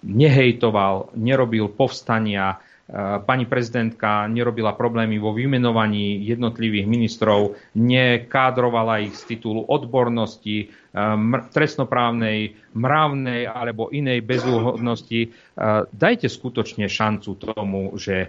nehejtoval, 0.00 1.12
nerobil 1.20 1.68
povstania, 1.68 2.64
pani 3.22 3.46
prezidentka 3.46 4.26
nerobila 4.26 4.74
problémy 4.74 5.22
vo 5.22 5.30
vymenovaní 5.30 6.26
jednotlivých 6.26 6.90
ministrov, 6.90 7.54
nekádrovala 7.78 9.06
ich 9.06 9.14
z 9.14 9.36
titulu 9.36 9.62
odbornosti, 9.62 10.66
eh, 10.66 10.70
trestnoprávnej, 11.54 12.58
mravnej 12.74 13.46
alebo 13.46 13.94
inej 13.94 14.26
bezúhodnosti. 14.26 15.30
Eh, 15.30 15.86
dajte 15.94 16.26
skutočne 16.26 16.90
šancu 16.90 17.38
tomu, 17.38 17.94
že 17.94 18.26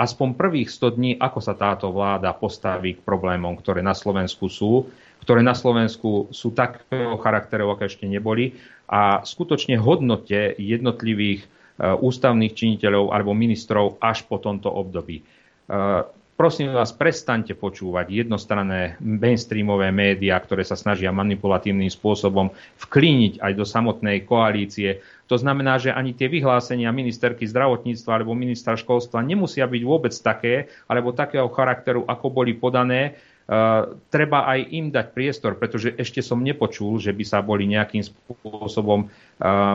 aspoň 0.00 0.28
prvých 0.40 0.72
100 0.72 0.96
dní, 0.96 1.12
ako 1.20 1.40
sa 1.44 1.52
táto 1.52 1.92
vláda 1.92 2.32
postaví 2.32 2.96
k 2.96 3.04
problémom, 3.04 3.60
ktoré 3.60 3.84
na 3.84 3.92
Slovensku 3.92 4.48
sú, 4.48 4.88
ktoré 5.20 5.44
na 5.44 5.52
Slovensku 5.52 6.32
sú 6.32 6.56
takého 6.56 7.20
charakteru, 7.20 7.68
ako 7.68 7.84
ešte 7.84 8.08
neboli 8.08 8.56
a 8.88 9.20
skutočne 9.20 9.76
hodnote 9.76 10.56
jednotlivých 10.56 11.44
Eh, 11.44 11.57
ústavných 11.78 12.52
činiteľov 12.58 13.14
alebo 13.14 13.38
ministrov 13.38 14.02
až 14.02 14.26
po 14.26 14.42
tomto 14.42 14.66
období. 14.66 15.22
Eh, 15.68 16.00
prosím 16.40 16.72
vás, 16.72 16.96
prestaňte 16.96 17.52
počúvať 17.52 18.08
jednostranné 18.24 18.96
mainstreamové 19.04 19.92
médiá, 19.92 20.40
ktoré 20.40 20.64
sa 20.64 20.80
snažia 20.80 21.12
manipulatívnym 21.12 21.92
spôsobom 21.92 22.48
vklíniť 22.80 23.44
aj 23.44 23.52
do 23.52 23.68
samotnej 23.68 24.24
koalície. 24.24 25.04
To 25.28 25.36
znamená, 25.36 25.76
že 25.76 25.92
ani 25.92 26.16
tie 26.16 26.32
vyhlásenia 26.32 26.88
ministerky 26.88 27.44
zdravotníctva 27.44 28.16
alebo 28.16 28.32
ministra 28.32 28.80
školstva 28.80 29.20
nemusia 29.20 29.68
byť 29.68 29.82
vôbec 29.84 30.14
také, 30.16 30.72
alebo 30.88 31.12
takého 31.12 31.52
charakteru, 31.52 32.08
ako 32.08 32.26
boli 32.32 32.56
podané, 32.56 33.20
Uh, 33.48 33.96
treba 34.12 34.44
aj 34.44 34.60
im 34.76 34.92
dať 34.92 35.16
priestor, 35.16 35.56
pretože 35.56 35.96
ešte 35.96 36.20
som 36.20 36.36
nepočul, 36.44 37.00
že 37.00 37.16
by 37.16 37.24
sa 37.24 37.40
boli 37.40 37.64
nejakým 37.64 38.04
spôsobom 38.04 39.08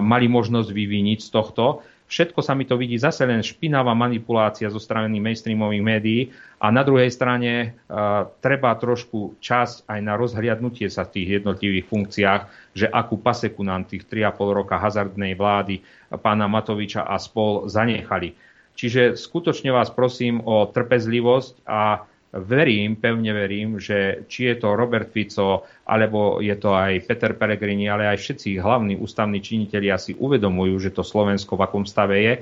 mali 0.06 0.30
možnosť 0.30 0.70
vyviniť 0.70 1.26
z 1.26 1.30
tohto. 1.34 1.82
Všetko 2.14 2.46
sa 2.46 2.54
mi 2.54 2.70
to 2.70 2.78
vidí 2.78 2.94
zase 3.02 3.26
len 3.26 3.42
špinavá 3.42 3.98
manipulácia 3.98 4.70
zo 4.70 4.78
strany 4.78 5.18
mainstreamových 5.18 5.82
médií 5.82 6.22
a 6.62 6.70
na 6.70 6.86
druhej 6.86 7.10
strane 7.10 7.74
uh, 7.74 8.30
treba 8.38 8.78
trošku 8.78 9.42
časť 9.42 9.90
aj 9.90 10.00
na 10.06 10.14
rozhliadnutie 10.14 10.94
sa 10.94 11.10
v 11.10 11.14
tých 11.18 11.42
jednotlivých 11.42 11.90
funkciách, 11.90 12.42
že 12.78 12.86
akú 12.86 13.18
paseku 13.18 13.66
nám 13.66 13.90
tých 13.90 14.06
3,5 14.06 14.46
roka 14.62 14.78
hazardnej 14.78 15.34
vlády 15.34 15.82
pána 16.22 16.46
Matoviča 16.46 17.02
a 17.02 17.18
spol 17.18 17.66
zanechali. 17.66 18.38
Čiže 18.78 19.18
skutočne 19.18 19.74
vás 19.74 19.90
prosím 19.90 20.38
o 20.46 20.70
trpezlivosť 20.70 21.66
a 21.66 22.06
verím, 22.34 22.98
pevne 22.98 23.30
verím, 23.30 23.78
že 23.78 24.26
či 24.26 24.50
je 24.50 24.56
to 24.58 24.74
Robert 24.74 25.14
Fico, 25.14 25.70
alebo 25.86 26.42
je 26.42 26.58
to 26.58 26.74
aj 26.74 27.06
Peter 27.06 27.38
Pellegrini, 27.38 27.86
ale 27.86 28.10
aj 28.10 28.18
všetci 28.18 28.58
hlavní 28.58 28.98
ústavní 28.98 29.38
činitelia 29.38 30.02
si 30.02 30.18
uvedomujú, 30.18 30.74
že 30.82 30.90
to 30.90 31.06
Slovensko 31.06 31.54
v 31.54 31.66
akom 31.70 31.86
stave 31.86 32.18
je 32.18 32.34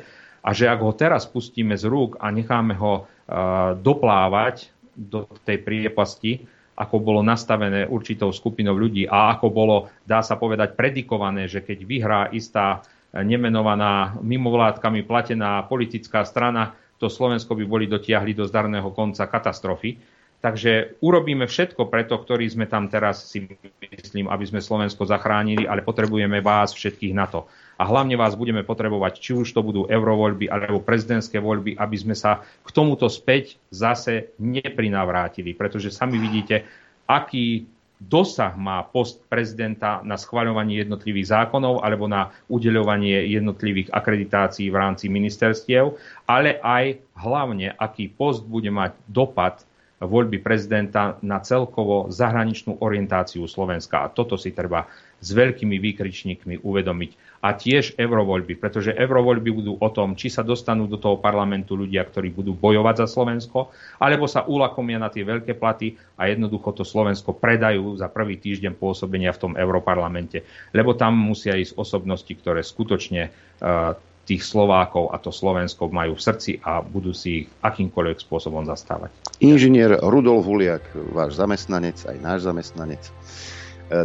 a 0.42 0.50
že 0.56 0.72
ak 0.72 0.80
ho 0.80 0.96
teraz 0.96 1.28
pustíme 1.28 1.76
z 1.76 1.86
rúk 1.86 2.18
a 2.24 2.32
necháme 2.32 2.74
ho 2.80 3.04
uh, 3.04 3.76
doplávať 3.78 4.72
do 4.96 5.28
tej 5.44 5.62
priepasti, 5.62 6.48
ako 6.80 6.98
bolo 6.98 7.22
nastavené 7.22 7.86
určitou 7.86 8.34
skupinou 8.34 8.74
ľudí 8.74 9.06
a 9.06 9.38
ako 9.38 9.48
bolo, 9.54 9.76
dá 10.08 10.24
sa 10.26 10.40
povedať, 10.40 10.74
predikované, 10.74 11.46
že 11.46 11.62
keď 11.62 11.78
vyhrá 11.86 12.22
istá 12.34 12.82
nemenovaná 13.12 14.18
mimovládkami 14.24 15.04
platená 15.04 15.68
politická 15.68 16.24
strana, 16.24 16.74
to 17.02 17.10
Slovensko 17.10 17.58
by 17.58 17.66
boli 17.66 17.86
dotiahli 17.90 18.38
do 18.38 18.46
zdarného 18.46 18.94
konca 18.94 19.26
katastrofy. 19.26 19.98
Takže 20.42 20.98
urobíme 21.06 21.46
všetko 21.46 21.86
preto, 21.86 22.18
ktorí 22.18 22.50
sme 22.50 22.66
tam 22.66 22.90
teraz, 22.90 23.30
si 23.30 23.46
myslím, 23.94 24.26
aby 24.26 24.42
sme 24.42 24.58
Slovensko 24.58 25.06
zachránili, 25.06 25.70
ale 25.70 25.86
potrebujeme 25.86 26.42
vás 26.42 26.74
všetkých 26.74 27.14
na 27.14 27.30
to. 27.30 27.46
A 27.78 27.86
hlavne 27.86 28.18
vás 28.18 28.34
budeme 28.34 28.66
potrebovať, 28.66 29.22
či 29.22 29.32
už 29.38 29.54
to 29.54 29.62
budú 29.62 29.86
eurovoľby 29.86 30.50
alebo 30.50 30.82
prezidentské 30.82 31.38
voľby, 31.38 31.78
aby 31.78 31.98
sme 31.98 32.18
sa 32.18 32.42
k 32.42 32.70
tomuto 32.74 33.06
späť 33.06 33.62
zase 33.70 34.34
neprinavrátili. 34.42 35.54
Pretože 35.54 35.94
sami 35.94 36.18
vidíte, 36.18 36.66
aký 37.06 37.70
dosah 38.02 38.58
má 38.58 38.82
post 38.82 39.22
prezidenta 39.30 40.02
na 40.02 40.18
schvaľovanie 40.18 40.82
jednotlivých 40.82 41.30
zákonov 41.30 41.86
alebo 41.86 42.10
na 42.10 42.34
udeľovanie 42.50 43.30
jednotlivých 43.30 43.94
akreditácií 43.94 44.74
v 44.74 44.80
rámci 44.82 45.06
ministerstiev, 45.06 45.94
ale 46.26 46.58
aj 46.66 46.98
hlavne, 47.14 47.78
aký 47.78 48.10
post 48.10 48.42
bude 48.42 48.74
mať 48.74 48.98
dopad 49.06 49.62
voľby 50.02 50.42
prezidenta 50.42 51.22
na 51.22 51.38
celkovo 51.46 52.10
zahraničnú 52.10 52.82
orientáciu 52.82 53.46
Slovenska. 53.46 54.02
A 54.02 54.10
toto 54.10 54.34
si 54.34 54.50
treba 54.50 54.90
s 55.22 55.30
veľkými 55.30 55.78
výkričníkmi 55.78 56.66
uvedomiť. 56.66 57.31
A 57.42 57.58
tiež 57.58 57.98
eurovoľby, 57.98 58.62
pretože 58.62 58.94
eurovoľby 58.94 59.50
budú 59.50 59.74
o 59.82 59.90
tom, 59.90 60.14
či 60.14 60.30
sa 60.30 60.46
dostanú 60.46 60.86
do 60.86 61.02
toho 61.02 61.18
parlamentu 61.18 61.74
ľudia, 61.74 62.06
ktorí 62.06 62.30
budú 62.30 62.54
bojovať 62.54 63.06
za 63.06 63.08
Slovensko, 63.10 63.74
alebo 63.98 64.30
sa 64.30 64.46
ulakomia 64.46 65.02
na 65.02 65.10
tie 65.10 65.26
veľké 65.26 65.58
platy 65.58 65.98
a 66.22 66.30
jednoducho 66.30 66.78
to 66.78 66.86
Slovensko 66.86 67.34
predajú 67.34 67.98
za 67.98 68.14
prvý 68.14 68.38
týždeň 68.38 68.78
pôsobenia 68.78 69.34
v 69.34 69.42
tom 69.42 69.54
europarlamente. 69.58 70.46
Lebo 70.70 70.94
tam 70.94 71.18
musia 71.18 71.58
ísť 71.58 71.82
osobnosti, 71.82 72.30
ktoré 72.30 72.62
skutočne 72.62 73.34
uh, 73.34 73.98
tých 74.32 74.46
Slovákov 74.46 75.12
a 75.12 75.18
to 75.18 75.34
Slovensko 75.34 75.90
majú 75.90 76.14
v 76.16 76.22
srdci 76.22 76.52
a 76.62 76.80
budú 76.80 77.12
si 77.12 77.44
ich 77.44 77.48
akýmkoľvek 77.66 78.22
spôsobom 78.22 78.64
zastávať. 78.70 79.10
Inžinier 79.42 79.98
Rudolf 79.98 80.46
Huliak, 80.46 80.86
váš 81.12 81.36
zamestnanec, 81.42 81.98
aj 82.06 82.18
náš 82.22 82.46
zamestnanec, 82.46 83.02
e, 83.02 83.12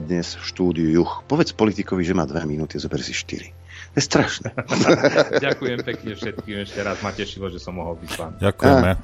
dnes 0.03 0.35
v 0.35 0.43
štúdiu 0.43 0.89
Juch. 0.91 1.23
Povedz 1.31 1.55
politikovi, 1.55 2.03
že 2.03 2.13
má 2.13 2.27
dve 2.27 2.43
minúty, 2.43 2.77
zober 2.83 2.99
si 2.99 3.15
štyri. 3.15 3.55
To 3.95 3.97
je 3.99 4.05
strašné. 4.05 4.51
Ďakujem 5.47 5.79
pekne 5.87 6.13
všetkým 6.19 6.57
ešte 6.67 6.81
raz. 6.83 6.99
Ma 7.01 7.15
tešilo, 7.15 7.49
že 7.49 7.63
som 7.63 7.79
mohol 7.79 7.97
byť 8.03 8.11
vami. 8.19 8.37
Ďakujeme. 8.43 8.91
A 8.93 9.01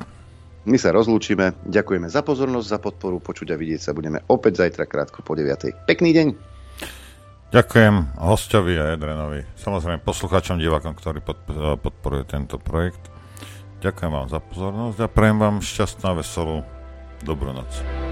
my 0.67 0.77
sa 0.79 0.91
rozlúčime. 0.95 1.55
Ďakujeme 1.65 2.07
za 2.11 2.21
pozornosť, 2.27 2.67
za 2.67 2.79
podporu. 2.83 3.23
Počuť 3.23 3.55
a 3.55 3.57
vidieť 3.57 3.81
sa 3.81 3.91
budeme 3.95 4.21
opäť 4.27 4.67
zajtra 4.67 4.85
krátko 4.91 5.23
po 5.23 5.39
9. 5.39 5.87
Pekný 5.87 6.11
deň. 6.13 6.29
Ďakujem 7.53 8.17
hostovi 8.17 8.81
a 8.81 8.97
Edrenovi, 8.97 9.45
samozrejme 9.61 10.01
poslucháčom, 10.01 10.57
divákom, 10.57 10.97
ktorí 10.97 11.21
podporujú 11.21 12.25
tento 12.25 12.57
projekt. 12.57 13.13
Ďakujem 13.85 14.09
vám 14.09 14.29
za 14.33 14.41
pozornosť 14.41 14.99
a 15.05 15.13
prajem 15.13 15.37
vám 15.37 15.57
šťastnú 15.61 16.05
a 16.09 16.17
veselú 16.17 16.57
dobrú 17.21 17.53
noc. 17.53 18.12